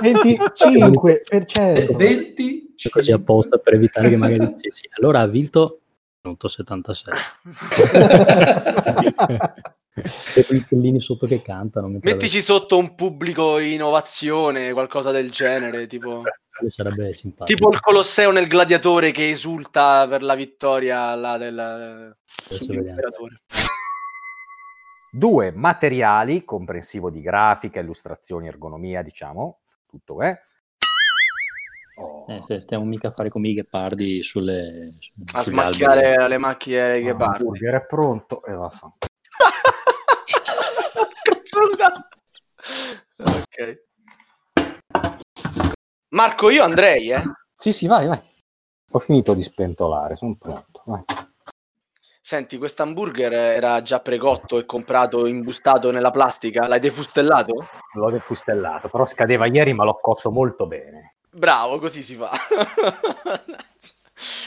25%. 0.00 1.96
20. 1.96 2.74
Così 2.88 3.10
apposta 3.10 3.58
per 3.58 3.74
evitare 3.74 4.08
che 4.08 4.16
magari 4.16 4.54
dicessi. 4.54 4.88
Allora 5.00 5.22
ha 5.22 5.26
vinto 5.26 5.80
Pennuto 6.20 6.46
77. 6.46 7.18
e 10.34 10.42
poi 10.44 10.56
i 10.56 10.64
pellini 10.68 11.00
sotto 11.00 11.26
che 11.26 11.42
cantano. 11.42 11.98
Mettici 12.00 12.40
sotto 12.40 12.78
un 12.78 12.94
pubblico 12.94 13.58
innovazione, 13.58 14.72
qualcosa 14.72 15.10
del 15.10 15.30
genere, 15.30 15.88
tipo, 15.88 16.22
sarebbe 16.68 17.14
simpatico. 17.14 17.44
tipo 17.44 17.70
il 17.72 17.80
Colosseo 17.80 18.30
nel 18.30 18.46
Gladiatore 18.46 19.10
che 19.10 19.30
esulta 19.30 20.06
per 20.08 20.22
la 20.22 20.34
vittoria 20.34 21.14
là 21.14 21.36
del 21.36 22.16
sull'imperatore. 22.48 23.42
Due 25.12 25.50
materiali, 25.52 26.44
comprensivo 26.44 27.10
di 27.10 27.20
grafica, 27.22 27.80
illustrazioni, 27.80 28.48
ergonomia, 28.48 29.02
diciamo, 29.02 29.60
tutto 29.88 30.20
è. 30.20 30.38
Eh, 32.28 32.42
se- 32.42 32.60
stiamo 32.60 32.84
mica 32.84 33.06
a 33.06 33.10
fare 33.10 33.30
come 33.30 33.48
i 33.48 33.54
ghepardi 33.54 34.22
sulle, 34.22 34.90
su- 34.98 35.12
A 35.32 35.40
smacchiare 35.42 36.08
alberi. 36.08 36.28
le 36.28 36.38
macchie 36.38 37.00
che 37.00 37.08
Il 37.08 37.16
burger 37.16 37.74
è 37.76 37.86
pronto 37.86 38.44
e 38.44 38.52
va 38.52 38.68
fa. 38.68 38.92
ok. 43.16 43.84
Marco, 46.16 46.48
io 46.48 46.64
andrei, 46.64 47.10
eh. 47.10 47.22
Sì, 47.52 47.72
sì, 47.72 47.86
vai, 47.86 48.06
vai. 48.06 48.18
Ho 48.92 48.98
finito 49.00 49.34
di 49.34 49.42
spentolare, 49.42 50.16
sono 50.16 50.34
pronto. 50.34 50.80
Vai. 50.86 51.04
Senti, 52.22 52.56
questo 52.56 52.82
hamburger 52.82 53.34
era 53.34 53.82
già 53.82 54.00
precotto 54.00 54.58
e 54.58 54.64
comprato, 54.64 55.26
imbustato 55.26 55.90
nella 55.90 56.10
plastica? 56.10 56.66
L'hai 56.68 56.80
defustellato? 56.80 57.68
L'ho 57.92 58.10
defustellato, 58.10 58.88
però 58.88 59.04
scadeva 59.04 59.44
ieri, 59.44 59.74
ma 59.74 59.84
l'ho 59.84 59.98
cotto 60.00 60.30
molto 60.30 60.66
bene. 60.66 61.16
Bravo, 61.28 61.78
così 61.78 62.02
si 62.02 62.14
fa. 62.14 62.30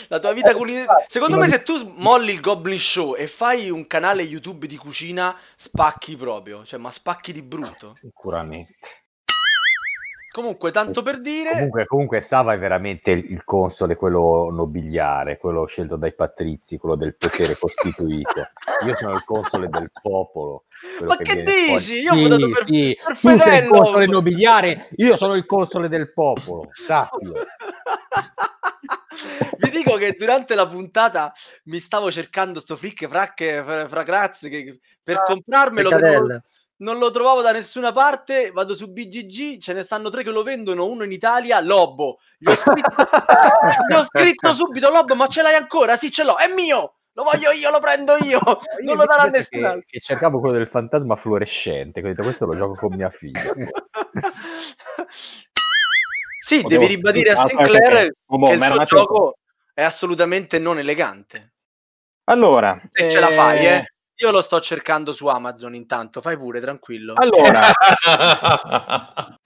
La 0.08 0.18
tua 0.18 0.34
vita 0.34 0.56
culinaria. 0.56 1.06
Secondo 1.08 1.38
me, 1.38 1.48
se 1.48 1.62
tu 1.62 1.94
molli 1.98 2.32
il 2.32 2.42
Goblin 2.42 2.80
Show 2.80 3.16
e 3.16 3.28
fai 3.28 3.70
un 3.70 3.86
canale 3.86 4.24
YouTube 4.24 4.66
di 4.66 4.76
cucina, 4.76 5.38
spacchi 5.56 6.16
proprio. 6.16 6.66
Cioè, 6.66 6.80
ma 6.80 6.90
spacchi 6.90 7.32
di 7.32 7.44
brutto. 7.44 7.94
Sicuramente. 7.94 8.99
Comunque, 10.40 10.72
tanto 10.72 11.04
per 11.04 11.20
dire. 11.20 11.52
Comunque, 11.52 11.86
comunque 11.86 12.22
Sava 12.22 12.54
è 12.54 12.58
veramente 12.58 13.12
il, 13.12 13.30
il 13.30 13.44
console, 13.44 13.98
quello 13.98 14.50
nobiliare, 14.50 15.38
quello 15.38 15.66
scelto 15.66 15.98
dai 15.98 16.14
patrizi, 16.14 16.78
quello 16.78 16.96
del 16.96 17.18
potere 17.18 17.56
costituito. 17.60 18.48
Io 18.86 18.96
sono 18.96 19.16
il 19.16 19.26
console 19.26 19.68
del 19.68 19.92
popolo. 20.02 20.64
Ma 21.06 21.18
che 21.18 21.24
viene 21.24 21.44
dici? 21.44 21.68
fuori. 21.68 22.00
Io 22.00 22.14
ho 22.14 22.16
Sì, 22.16 22.22
votato 22.24 22.50
per, 22.52 22.64
sì, 22.64 22.98
per 23.04 23.18
Tu 23.18 23.20
sei 23.20 23.34
il 23.34 23.40
Fedello. 23.40 23.82
console 23.82 24.06
nobiliare, 24.06 24.88
io 24.96 25.16
sono 25.18 25.34
il 25.34 25.46
console 25.46 25.90
del 25.90 26.14
popolo, 26.14 26.70
sappilo. 26.72 27.34
Vi 29.58 29.70
dico 29.72 29.98
che 29.98 30.16
durante 30.18 30.56
la 30.56 30.66
puntata 30.66 31.34
mi 31.66 31.80
stavo 31.80 32.10
cercando 32.10 32.62
sto 32.62 32.78
flick 32.78 33.06
fracche 33.10 33.62
fra, 33.62 33.90
fra 33.90 34.04
grazzi 34.04 34.48
che 34.48 34.80
per 35.04 35.22
comprarmelo 35.26 35.90
che 35.90 36.42
non, 36.80 36.98
lo 36.98 37.12
trovavo 37.12 37.42
da 37.42 37.52
nessuna 37.52 37.92
parte. 37.92 38.52
Vado 38.52 38.76
su 38.76 38.92
BGG, 38.92 39.60
ce 39.60 39.74
ne 39.74 39.84
stanno 39.84 40.10
tre 40.10 40.24
che 40.24 40.30
lo 40.32 40.44
vendono, 40.44 40.86
uno 40.88 41.04
in 41.04 41.12
Italia, 41.12 41.60
Lobo. 41.62 42.20
Gli 42.38 42.50
ho 42.50 42.56
scritto, 42.56 43.08
gli 43.88 43.94
ho 43.94 44.04
scritto 44.04 44.50
subito 44.54 44.90
Lobo, 44.90 45.16
ma 45.16 45.28
ce 45.28 45.42
l'hai 45.42 45.56
ancora? 45.56 45.96
Sì, 45.98 46.12
ce 46.12 46.24
l'ho, 46.24 46.38
è 46.38 46.54
mio. 46.54 46.96
Lo 47.14 47.24
voglio 47.24 47.52
io, 47.52 47.70
lo 47.72 47.80
prendo 47.80 48.16
io. 48.24 48.40
Non 48.84 48.96
lo 48.96 49.06
darà 49.06 49.26
Invece 49.26 49.48
nessun 49.52 49.66
altro. 49.66 49.82
che, 49.82 49.98
che 49.98 50.00
cercavo 50.00 50.40
quello 50.40 50.56
del 50.56 50.68
fantasma 50.68 51.16
fluorescente, 51.16 52.00
che 52.02 52.08
ho 52.08 52.10
detto 52.12 52.22
questo 52.24 52.46
lo 52.46 52.56
gioco 52.56 52.76
con 52.76 52.96
mia 52.96 53.10
figlia. 53.10 53.52
Sì, 56.42 56.62
devi 56.64 56.88
ribadire 56.88 57.32
a 57.32 57.42
Ah, 57.42 57.46
Sinclair 57.46 57.92
perché- 57.92 58.14
Boh, 58.26 58.48
che 58.48 58.54
il 58.54 58.64
suo 58.64 58.84
gioco 58.84 59.38
è 59.74 59.84
assolutamente 59.84 60.58
non 60.58 60.80
elegante. 60.80 61.54
Allora, 62.26 62.82
Se 62.90 63.10
ce 63.10 63.20
la 63.20 63.30
fai, 63.30 63.66
eh, 63.66 63.74
eh. 63.76 63.94
Io 64.22 64.32
lo 64.32 64.42
sto 64.42 64.60
cercando 64.60 65.14
su 65.14 65.28
Amazon 65.28 65.74
intanto, 65.76 66.20
fai 66.20 66.38
pure, 66.38 66.60
tranquillo. 66.60 67.14
Allora, 67.16 67.72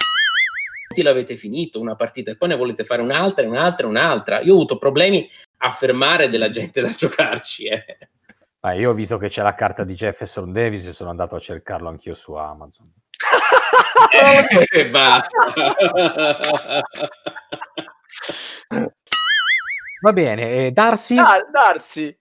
l'avete 0.95 1.35
finito 1.35 1.79
una 1.79 1.95
partita 1.95 2.31
e 2.31 2.37
poi 2.37 2.49
ne 2.49 2.55
volete 2.55 2.83
fare 2.83 3.03
un'altra, 3.03 3.45
e 3.45 3.47
un'altra, 3.47 3.85
e 3.85 3.89
un'altra. 3.89 4.39
Io 4.41 4.53
ho 4.53 4.55
avuto 4.55 4.79
problemi 4.79 5.29
a 5.57 5.69
fermare 5.69 6.27
della 6.27 6.49
gente 6.49 6.81
da 6.81 6.89
giocarci. 6.97 7.67
Eh. 7.67 7.85
Ma 8.61 8.73
io 8.73 8.89
ho 8.89 8.93
visto 8.93 9.17
che 9.17 9.27
c'è 9.27 9.43
la 9.43 9.53
carta 9.53 9.83
di 9.83 9.93
Jefferson 9.93 10.51
Davis 10.51 10.87
e 10.87 10.93
sono 10.93 11.11
andato 11.11 11.35
a 11.35 11.39
cercarlo 11.39 11.89
anch'io 11.89 12.15
su 12.15 12.33
Amazon. 12.33 12.91
E 14.71 14.89
basta. 14.89 15.53
Va 20.01 20.13
bene, 20.13 20.65
e 20.65 20.71
Darcy? 20.71 21.17
Ah, 21.17 21.43
Darsi. 21.49 22.15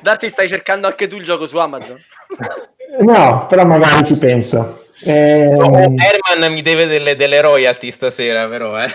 Darsi, 0.00 0.28
stai 0.28 0.48
cercando 0.48 0.86
anche 0.86 1.06
tu 1.06 1.16
il 1.16 1.24
gioco 1.24 1.46
su 1.46 1.56
Amazon? 1.58 1.96
No, 2.96 3.46
però 3.48 3.64
magari 3.64 4.04
ci 4.04 4.16
penso. 4.16 4.84
Eh, 5.02 5.48
Herman 5.50 6.52
mi 6.52 6.62
deve 6.62 6.86
delle, 6.86 7.16
delle 7.16 7.40
royalty 7.40 7.90
stasera, 7.90 8.46
però. 8.46 8.80
Eh. 8.80 8.86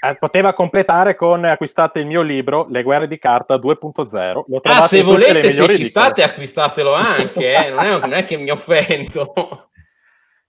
eh, 0.00 0.16
poteva 0.18 0.54
completare 0.54 1.14
con 1.14 1.44
acquistate 1.44 1.98
il 1.98 2.06
mio 2.06 2.22
libro 2.22 2.66
Le 2.70 2.82
guerre 2.82 3.06
di 3.06 3.18
carta 3.18 3.56
2.0. 3.56 4.44
Lo 4.46 4.60
Ah, 4.62 4.80
se 4.80 5.02
volete, 5.02 5.50
se 5.50 5.74
ci 5.74 5.84
state, 5.84 6.22
acquistatelo 6.22 6.94
anche. 6.94 7.52
Eh. 7.52 7.70
Non, 7.70 7.84
è, 7.84 7.98
non 7.98 8.12
è 8.14 8.24
che 8.24 8.38
mi 8.38 8.50
offendo. 8.50 9.32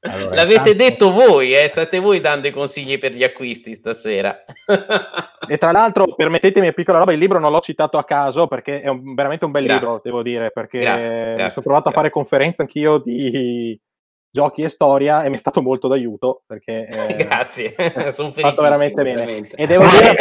Allora, 0.03 0.33
L'avete 0.35 0.71
intanto- 0.71 0.83
detto 0.83 1.11
voi, 1.11 1.55
eh. 1.55 1.67
state 1.67 1.99
voi 1.99 2.19
dando 2.21 2.47
i 2.47 2.51
consigli 2.51 2.97
per 2.97 3.11
gli 3.11 3.23
acquisti 3.23 3.73
stasera. 3.73 4.41
E 5.51 5.57
tra 5.57 5.71
l'altro, 5.71 6.15
permettetemi 6.15 6.67
una 6.67 6.73
piccola 6.75 6.99
roba, 6.99 7.11
il 7.11 7.19
libro 7.19 7.37
non 7.39 7.51
l'ho 7.51 7.59
citato 7.59 7.97
a 7.97 8.05
caso 8.05 8.47
perché 8.47 8.79
è 8.81 8.87
un- 8.87 9.13
veramente 9.15 9.43
un 9.43 9.51
bel 9.51 9.65
Grazie. 9.65 9.81
libro, 9.85 10.01
devo 10.01 10.21
dire, 10.23 10.49
perché 10.51 10.79
Grazie, 10.79 11.17
mi 11.17 11.33
grazie, 11.35 11.49
sono 11.51 11.65
provato 11.65 11.89
a 11.89 11.91
fare 11.91 12.09
conferenze 12.09 12.61
anch'io 12.61 12.99
di 12.99 13.77
giochi 14.29 14.61
e 14.61 14.69
storia 14.69 15.23
e 15.23 15.29
mi 15.29 15.35
è 15.35 15.39
stato 15.39 15.61
molto 15.61 15.89
d'aiuto 15.89 16.43
perché 16.45 16.85
eh, 16.87 17.15
Grazie, 17.25 17.75
sono 18.11 18.29
fatto 18.29 18.31
felicissimo. 18.31 18.61
veramente 18.61 19.03
bene. 19.03 19.15
veramente. 19.15 19.55
E 19.57 19.67
devo 19.67 19.85
dire 19.89 20.15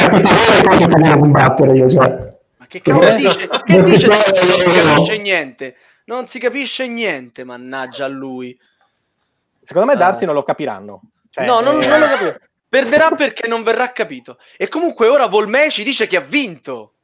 combattere 1.19 1.77
io, 1.77 1.89
cioè. 1.89 2.39
Ma 2.59 2.67
che 2.67 2.81
cavolo 2.81 3.07
Eh, 3.07 3.17
dice? 3.17 3.47
no, 3.51 3.61
Che 3.63 3.81
dice? 3.83 4.07
Non 4.09 4.17
si 4.17 4.81
capisce 4.83 5.19
niente. 5.19 5.75
Non 6.07 6.27
si 6.27 6.39
capisce 6.41 6.89
niente, 6.89 7.45
mannaggia 7.45 8.07
a 8.07 8.09
lui. 8.09 8.59
Secondo 9.63 9.91
me 9.93 9.97
Darsi 9.97 10.25
Ah. 10.25 10.27
non 10.27 10.35
lo 10.35 10.43
capiranno. 10.43 11.01
Cioè, 11.31 11.45
no, 11.47 11.61
non, 11.61 11.81
eh, 11.83 11.87
non 11.87 12.01
lo 12.01 12.07
capito. 12.07 12.39
Perderà 12.69 13.11
perché 13.11 13.49
non 13.49 13.63
verrà 13.63 13.91
capito. 13.93 14.39
E 14.57 14.69
comunque 14.69 15.09
ora 15.09 15.27
Volmei 15.27 15.71
ci 15.71 15.83
dice 15.85 16.07
che 16.07 16.17
ha 16.17 16.21
vinto. 16.21 16.95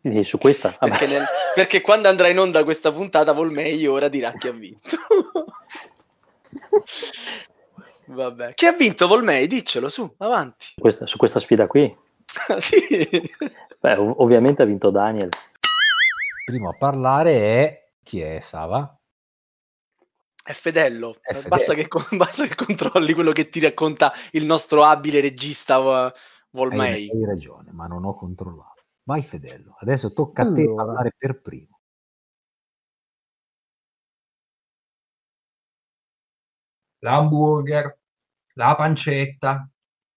Quindi 0.00 0.22
su 0.22 0.38
questa... 0.38 0.72
vabbè. 0.78 0.90
Perché, 0.98 1.06
nel- 1.12 1.26
perché 1.54 1.80
quando 1.80 2.08
andrà 2.08 2.28
in 2.28 2.38
onda 2.38 2.62
questa 2.62 2.92
puntata 2.92 3.32
Volmei 3.32 3.84
ora 3.88 4.06
dirà 4.08 4.32
chi 4.32 4.46
ha 4.48 4.52
vinto. 4.52 4.96
Vabbè. 8.08 8.52
Chi 8.54 8.66
ha 8.66 8.72
vinto 8.72 9.06
Volmei? 9.08 9.46
Diccelo 9.48 9.88
su, 9.88 10.08
avanti. 10.18 10.66
Questa- 10.78 11.06
su 11.06 11.16
questa 11.16 11.40
sfida 11.40 11.66
qui, 11.66 11.92
sì. 12.58 12.78
beh, 13.80 13.94
ov- 13.96 14.20
ovviamente 14.20 14.62
ha 14.62 14.64
vinto 14.66 14.90
Daniel. 14.90 15.28
Primo 16.44 16.68
a 16.68 16.76
parlare 16.78 17.32
è... 17.34 17.84
Chi 18.04 18.20
è 18.20 18.38
Sava? 18.44 18.95
È 20.46 20.52
Fedello. 20.52 21.16
È 21.20 21.34
Fedello. 21.34 21.48
Basta, 21.48 21.74
che, 21.74 21.88
basta 22.16 22.46
che 22.46 22.54
controlli 22.54 23.12
quello 23.14 23.32
che 23.32 23.48
ti 23.48 23.58
racconta 23.58 24.12
il 24.30 24.46
nostro 24.46 24.84
abile 24.84 25.20
regista 25.20 25.78
Vo- 25.80 25.90
Hai, 26.04 26.12
Volmei. 26.50 27.10
hai 27.10 27.24
ragione, 27.24 27.72
ma 27.72 27.88
non 27.88 28.04
ho 28.04 28.14
controllato. 28.14 28.84
Vai 29.02 29.22
Fedello, 29.22 29.76
adesso 29.80 30.12
tocca 30.12 30.42
a 30.42 30.52
te 30.52 30.62
Allora. 30.62 30.84
parlare 30.84 31.14
per 31.16 31.40
primo. 31.40 31.80
l'hamburger, 37.00 37.98
la 38.54 38.74
pancetta, 38.74 39.68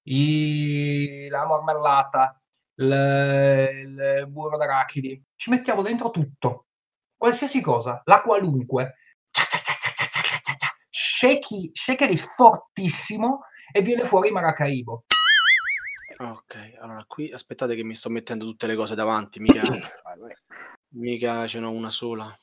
i- 0.03 1.27
la 1.29 1.45
marmellata, 1.45 2.41
il, 2.75 2.87
il 2.87 4.27
burro 4.29 4.57
d'arachidi. 4.57 5.23
Ci 5.35 5.49
mettiamo 5.51 5.81
dentro 5.81 6.09
tutto, 6.09 6.67
qualsiasi 7.15 7.61
cosa, 7.61 8.01
la 8.05 8.21
qualunque. 8.21 8.95
Shakeri, 11.19 11.69
shakeri 11.73 12.15
fortissimo 12.15 13.41
e 13.73 13.81
viene 13.81 14.05
fuori 14.05 14.31
Maracaibo. 14.31 15.03
Ok, 16.17 16.77
allora 16.79 17.03
qui 17.05 17.29
aspettate 17.29 17.75
che 17.75 17.83
mi 17.83 17.93
sto 17.93 18.09
mettendo 18.09 18.45
tutte 18.45 18.67
le 18.67 18.75
cose 18.75 18.95
davanti, 18.95 19.41
mica, 19.41 19.63
mica 20.93 21.45
ce 21.45 21.59
n'ho 21.59 21.71
una 21.71 21.89
sola. 21.89 22.33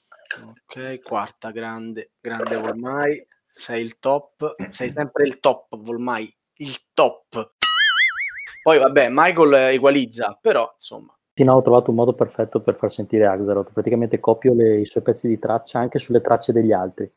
Ok, 0.45 1.01
quarta, 1.01 1.53
grande, 1.53 2.11
grande 2.21 2.59
Volmai, 2.59 3.27
sei 3.51 3.83
il 3.83 3.99
top, 3.99 4.57
sei 4.69 4.91
sempre 4.91 5.25
il 5.25 5.41
top 5.41 5.75
Volmai, 5.79 6.31
il 6.57 6.77
top. 6.93 7.53
Poi 8.63 8.79
vabbè, 8.79 9.09
Michael 9.09 9.73
equalizza, 9.73 10.39
però 10.39 10.71
insomma, 10.75 11.17
Pino 11.33 11.55
ho 11.55 11.63
trovato 11.63 11.89
un 11.89 11.97
modo 11.97 12.13
perfetto 12.13 12.61
per 12.61 12.77
far 12.77 12.93
sentire 12.93 13.25
Axaroth. 13.25 13.73
Praticamente 13.73 14.21
copio 14.21 14.53
le- 14.53 14.81
i 14.81 14.87
suoi 14.87 15.03
pezzi 15.03 15.29
di 15.29 15.39
traccia 15.39 15.79
anche 15.79 15.99
sulle 15.99 16.21
tracce 16.21 16.53
degli 16.53 16.73
altri. 16.73 17.11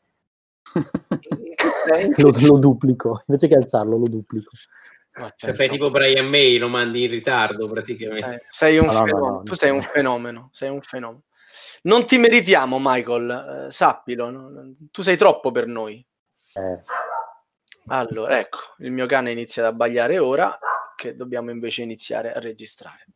lo, 2.16 2.32
lo 2.46 2.58
duplico, 2.58 3.22
invece 3.26 3.48
che 3.48 3.54
alzarlo, 3.54 3.96
lo 3.96 4.08
duplico. 4.08 4.50
Cioè, 5.36 5.54
fai 5.54 5.68
tipo 5.68 5.90
Brian 5.90 6.26
May, 6.26 6.56
lo 6.56 6.68
mandi 6.68 7.04
in 7.04 7.10
ritardo 7.10 7.68
praticamente. 7.68 8.22
sei, 8.22 8.38
sei 8.48 8.78
un 8.78 8.86
No, 8.86 8.92
no, 8.92 8.98
no, 8.98 9.06
fenomeno, 9.06 9.30
no, 9.30 9.42
tu 9.42 9.54
sei 9.54 9.70
un 9.70 9.82
fenomeno, 9.82 10.50
sei 10.52 10.70
un 10.70 10.80
fenomeno. 10.80 11.22
Non 11.82 12.06
ti 12.06 12.16
meritiamo, 12.16 12.78
Michael, 12.80 13.66
eh, 13.66 13.70
sappilo, 13.70 14.30
no? 14.30 14.74
tu 14.90 15.02
sei 15.02 15.16
troppo 15.16 15.50
per 15.50 15.66
noi. 15.66 16.04
Eh, 16.54 16.80
Allora, 17.86 18.38
ecco, 18.38 18.58
il 18.78 18.92
mio 18.92 19.06
cane 19.06 19.32
inizia 19.32 19.66
ad 19.66 19.72
abbagliare 19.72 20.18
ora, 20.18 20.58
che 20.96 21.16
dobbiamo 21.16 21.50
invece 21.50 21.82
iniziare 21.82 22.32
a 22.32 22.38
registrare. 22.38 23.06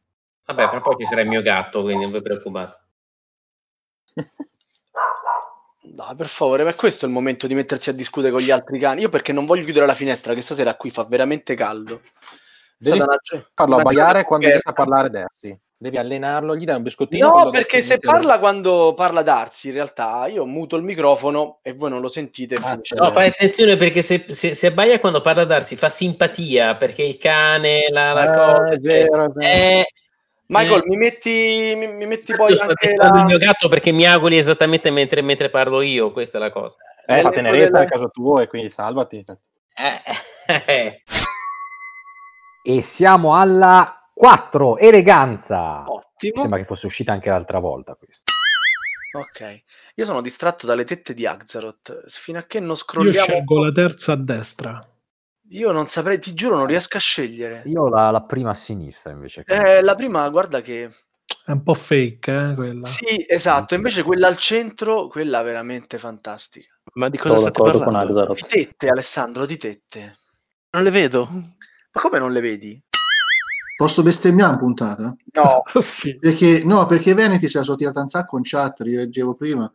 Vabbè, 0.47 0.69
fra 0.69 0.81
poi 0.81 0.97
ci 0.99 1.07
sarà 1.07 1.21
il 1.21 1.29
mio 1.29 1.43
gatto, 1.43 1.83
quindi 1.83 2.05
non 2.05 2.13
vi 2.13 2.23
preoccupate. 2.23 2.83
Dai, 5.87 6.17
per 6.17 6.29
favore, 6.29 6.65
ma 6.65 6.73
questo 6.75 7.05
è 7.05 7.09
il 7.09 7.15
momento 7.15 7.47
di 7.47 7.55
mettersi 7.55 7.91
a 7.91 7.93
discutere 7.93 8.33
con 8.33 8.41
gli 8.41 8.51
altri 8.51 8.79
cani. 8.79 9.03
Io 9.03 9.11
perché 9.11 9.33
non 9.33 9.45
voglio 9.45 9.65
chiudere 9.65 9.85
la 9.87 9.95
finestra, 9.95 10.33
che 10.33 10.41
stasera 10.41 10.75
qui 10.77 10.89
fa 10.91 11.05
veramente 11.05 11.55
caldo. 11.55 12.01
È 12.01 12.01
Devi 12.79 13.01
una 13.01 13.17
farlo 13.55 13.75
una 13.75 13.83
abbaiare 13.83 14.25
quando 14.25 14.47
inizia 14.47 14.71
a 14.71 14.75
parlare 14.75 15.11
Darsi. 15.11 15.57
Devi 15.77 15.99
allenarlo, 15.99 16.57
gli 16.57 16.65
dai 16.65 16.77
un 16.77 16.83
biscottino. 16.83 17.29
No, 17.45 17.51
perché 17.51 17.83
se 17.83 17.99
parla 17.99 18.39
quando 18.39 18.95
parla 18.97 19.21
Darsi, 19.23 19.69
in 19.69 19.75
realtà 19.75 20.27
io 20.29 20.47
muto 20.47 20.77
il 20.77 20.83
microfono 20.83 21.59
e 21.63 21.75
voi 21.75 21.91
non 21.91 22.01
lo 22.01 22.09
sentite. 22.09 22.57
finisce. 22.57 22.95
No, 22.95 23.11
fai 23.13 23.29
attenzione 23.29 23.77
perché 23.77 24.01
se, 24.01 24.25
se, 24.29 24.55
se 24.55 24.67
abbaia 24.69 24.99
quando 24.99 25.21
parla 25.21 25.45
Darsi 25.45 25.77
fa 25.77 25.91
simpatia 25.91 26.77
perché 26.77 27.03
il 27.03 27.19
cane, 27.19 27.89
la, 27.91 28.13
la 28.15 28.25
Eh, 28.25 28.35
cosa. 28.35 28.69
è 28.73 28.79
vero, 28.79 29.25
è 29.25 29.29
vero. 29.29 29.41
Eh, 29.41 29.87
Michael, 30.47 30.81
Eh. 30.81 30.89
mi 30.89 30.97
metti, 30.97 31.75
mi, 31.77 31.87
mi 31.87 32.07
metti 32.07 32.35
poi 32.35 32.53
Io 32.53 32.61
anche 32.63 32.95
la... 32.97 33.11
il 33.21 33.25
mio 33.25 33.39
gatto 33.39 33.69
perché 33.69 33.93
miagoli 33.93 34.37
esattamente 34.37 34.91
mentre, 34.91 35.23
mentre 35.23 35.49
parlo 35.51 35.81
io, 35.81 36.13
questa 36.13 36.39
è 36.39 36.41
la 36.41 36.51
cosa. 36.51 36.77
Eh, 36.77 37.03
fa 37.07 37.13
L'elenco 37.15 37.31
tenerezza 37.31 37.71
delle- 37.71 37.85
a 37.85 37.89
casa 37.89 38.09
tua 38.09 38.43
e 38.43 38.47
quindi 38.47 38.71
salvati. 38.71 39.25
Eh, 39.77 41.03
E 42.67 42.83
siamo 42.83 43.35
alla 43.37 44.09
4, 44.15 44.79
eleganza. 44.79 45.85
Ottimo. 45.87 46.41
Sembra 46.41 46.59
che 46.59 46.65
fosse 46.65 46.87
uscita 46.87 47.13
anche 47.13 47.29
l'altra 47.29 47.59
volta 47.59 47.95
questa. 47.95 48.33
Ok, 49.19 49.63
io 49.95 50.05
sono 50.05 50.21
distratto 50.23 50.67
dalle 50.67 50.85
tette 50.85 51.15
di 51.15 51.27
Axaroth. 51.27 52.09
Fino 52.09 52.39
a 52.39 52.43
che 52.45 52.59
non 52.61 52.71
Io 52.71 52.75
scrolliamo, 52.77 53.27
scelgo 53.27 53.63
la 53.65 53.71
terza 53.73 54.13
a 54.13 54.17
destra. 54.17 54.89
Io 55.51 55.73
non 55.73 55.87
saprei, 55.87 56.19
ti 56.19 56.35
giuro, 56.35 56.57
non 56.57 56.67
riesco 56.67 56.97
a 56.97 57.01
scegliere. 57.01 57.63
Io 57.67 57.83
ho 57.83 57.89
la, 57.89 58.11
la 58.11 58.23
prima 58.23 58.51
a 58.51 58.55
sinistra 58.55 59.13
invece. 59.13 59.45
che- 59.45 59.55
Eh, 59.55 59.83
la 59.83 59.95
prima, 59.95 60.29
guarda 60.31 60.61
che 60.61 60.91
È 61.45 61.51
un 61.51 61.63
po' 61.63 61.75
fake, 61.75 62.51
eh, 62.51 62.55
quella. 62.55 62.87
sì, 62.87 63.25
esatto. 63.29 63.75
Invece 63.75 64.03
quella 64.03 64.27
al 64.29 64.37
centro, 64.39 65.09
quella 65.09 65.43
veramente 65.43 65.99
fantastica. 65.99 66.73
Ma 66.95 67.09
di 67.09 67.19
Sono 67.19 67.35
cosa 67.35 67.49
state 67.51 67.59
d'accordo 67.59 67.85
con 67.85 67.93
parlando? 67.93 68.35
Di 68.35 68.41
tette, 68.49 68.89
Alessandro, 68.89 69.45
di 69.47 69.57
tette. 69.57 70.17
Non 70.71 70.83
le 70.85 70.91
vedo. 70.91 71.29
Ma 71.31 72.01
come 72.01 72.19
non 72.19 72.33
le 72.33 72.41
vedi? 72.41 72.83
Posso 73.77 74.03
bestemmiare 74.03 74.53
in 74.53 74.59
puntata? 74.59 75.15
No. 75.35 75.63
sì. 75.83 76.17
Perché, 76.19 76.63
no, 76.65 76.87
perché 76.87 77.11
i 77.11 77.15
Veneti 77.15 77.49
se 77.49 77.59
la 77.59 77.65
sono 77.65 77.77
tirata 77.77 78.01
un 78.01 78.07
sacco 78.07 78.37
in 78.39 78.43
chat, 78.45 78.81
li 78.81 78.95
leggevo 78.95 79.35
prima. 79.35 79.71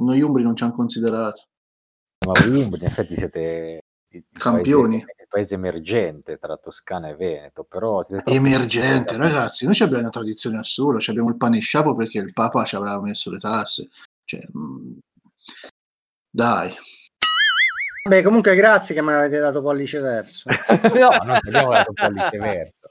Noi 0.00 0.20
Umbri 0.20 0.42
non 0.42 0.56
ci 0.56 0.64
hanno 0.64 0.74
considerato. 0.74 1.42
Ma 2.26 2.32
voi 2.44 2.60
in 2.62 2.74
effetti 2.80 3.14
siete 3.14 3.82
il 4.18 4.38
Campioni. 4.38 4.98
paese, 5.00 5.26
paese 5.28 5.54
emergente 5.54 6.38
tra 6.38 6.56
Toscana 6.56 7.08
e 7.08 7.14
Veneto, 7.14 7.64
però 7.64 8.02
siete 8.02 8.22
troppo- 8.22 8.38
Emergente, 8.38 9.16
ragazzi, 9.16 9.64
noi 9.64 9.74
ci 9.74 9.82
abbiamo 9.82 10.02
una 10.02 10.10
tradizione 10.10 10.58
assurda, 10.58 10.98
ci 10.98 11.10
abbiamo 11.10 11.28
il 11.28 11.36
pane 11.36 11.58
e 11.58 11.60
sciapo 11.60 11.94
perché 11.94 12.18
il 12.18 12.32
Papa 12.32 12.64
ci 12.64 12.76
aveva 12.76 13.00
messo 13.00 13.30
le 13.30 13.38
tasse. 13.38 13.88
Cioè, 14.24 14.40
mm, 14.56 14.98
dai. 16.30 16.74
Beh, 18.08 18.22
comunque 18.22 18.54
grazie 18.54 18.94
che 18.94 19.02
mi 19.02 19.12
avete 19.12 19.38
dato 19.38 19.60
pollice 19.60 20.00
verso. 20.00 20.48
no, 20.94 21.10
non 21.24 21.38
ti 21.40 21.48
abbiamo 21.48 21.72
dato 21.72 21.90
un 21.90 21.94
pollice 21.94 22.38
verso. 22.38 22.90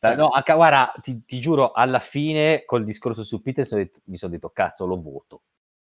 Eh, 0.00 0.14
No, 0.14 0.28
anche, 0.28 0.52
guarda, 0.52 0.92
ti, 1.00 1.24
ti 1.24 1.40
giuro, 1.40 1.72
alla 1.72 2.00
fine 2.00 2.64
col 2.64 2.84
discorso 2.84 3.24
su 3.24 3.42
Peterson 3.42 3.88
mi 4.04 4.16
sono 4.16 4.32
detto, 4.32 4.50
cazzo, 4.50 4.86
lo 4.86 5.00
voto. 5.00 5.42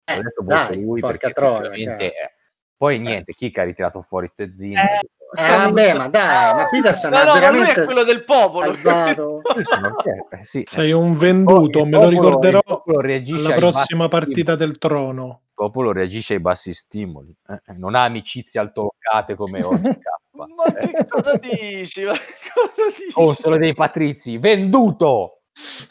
Ho 0.10 0.22
detto, 0.22 0.44
voto 0.44 0.56
dai, 0.56 0.82
lui 0.82 1.02
porca 1.02 1.30
perché 1.30 1.34
troia, 1.34 1.98
eh. 1.98 2.14
Poi 2.78 2.99
niente, 2.99 3.34
Kika 3.34 3.64
ha 3.64 3.66
ritirato 3.66 4.02
fuori 4.02 4.28
Stezzini. 4.28 4.76
Eh, 4.76 5.58
vabbè, 5.58 5.94
ma 5.94 6.08
dai, 6.08 6.56
ma 6.56 6.68
Peterson 6.70 7.12
No, 7.12 7.18
no, 7.18 7.24
ma 7.26 7.32
lui 7.32 7.40
veramente 7.40 7.82
è 7.82 7.86
quello 7.86 8.04
del 8.04 8.24
popolo. 8.24 8.72
Eh, 10.30 10.44
sì. 10.44 10.62
Sei 10.66 10.91
un 10.91 11.18
venduto, 11.18 11.80
Il 11.80 11.88
me 11.88 11.98
lo 11.98 12.08
ricorderò 12.08 12.62
alla 12.64 13.56
prossima 13.56 14.08
partita 14.08 14.56
del 14.56 14.78
trono. 14.78 15.41
Il 15.48 15.54
popolo 15.54 15.91
reagisce 15.91 16.36
ai 16.36 16.40
bassi 16.40 16.72
stimoli, 16.74 17.36
eh, 17.49 17.62
eh, 17.66 17.74
non 17.78 17.95
ha 17.95 18.04
amicizie 18.04 18.60
altolocate 18.60 19.34
come 19.36 19.64
OTK. 19.64 19.99
Ma 20.38 20.45
che 20.72 21.08
cosa 21.08 21.36
dici? 21.38 22.04
Ma 22.06 22.14
che 22.14 22.52
cosa 22.54 22.88
dici? 22.95 23.12
Console 23.12 23.58
dei 23.58 23.74
patrizi, 23.74 24.38
venduto! 24.38 25.37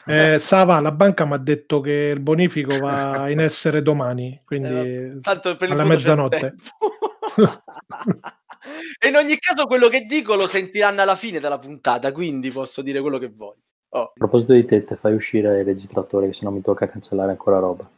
Eh, 0.06 0.38
Sava, 0.38 0.80
la 0.80 0.92
banca 0.92 1.24
mi 1.24 1.32
ha 1.32 1.38
detto 1.38 1.80
che 1.80 2.12
il 2.14 2.20
bonifico 2.20 2.78
va 2.78 3.28
in 3.30 3.40
essere 3.40 3.82
domani, 3.82 4.40
quindi 4.44 5.20
Tanto 5.20 5.56
per 5.56 5.68
il 5.68 5.74
alla 5.74 5.84
mezzanotte. 5.84 6.54
e 8.98 9.08
in 9.08 9.16
ogni 9.16 9.36
caso 9.38 9.66
quello 9.66 9.88
che 9.88 10.02
dico 10.02 10.36
lo 10.36 10.46
sentiranno 10.46 11.02
alla 11.02 11.16
fine 11.16 11.40
della 11.40 11.58
puntata, 11.58 12.12
quindi 12.12 12.50
posso 12.50 12.82
dire 12.82 13.00
quello 13.00 13.18
che 13.18 13.32
voglio. 13.34 13.62
Oh. 13.90 14.02
A 14.02 14.12
proposito 14.14 14.52
di 14.52 14.64
tette, 14.64 14.96
fai 14.96 15.14
uscire 15.14 15.58
il 15.58 15.64
registratore, 15.64 16.26
che 16.26 16.32
sennò 16.32 16.50
mi 16.50 16.60
tocca 16.60 16.88
cancellare 16.88 17.30
ancora 17.30 17.58
roba. 17.58 17.88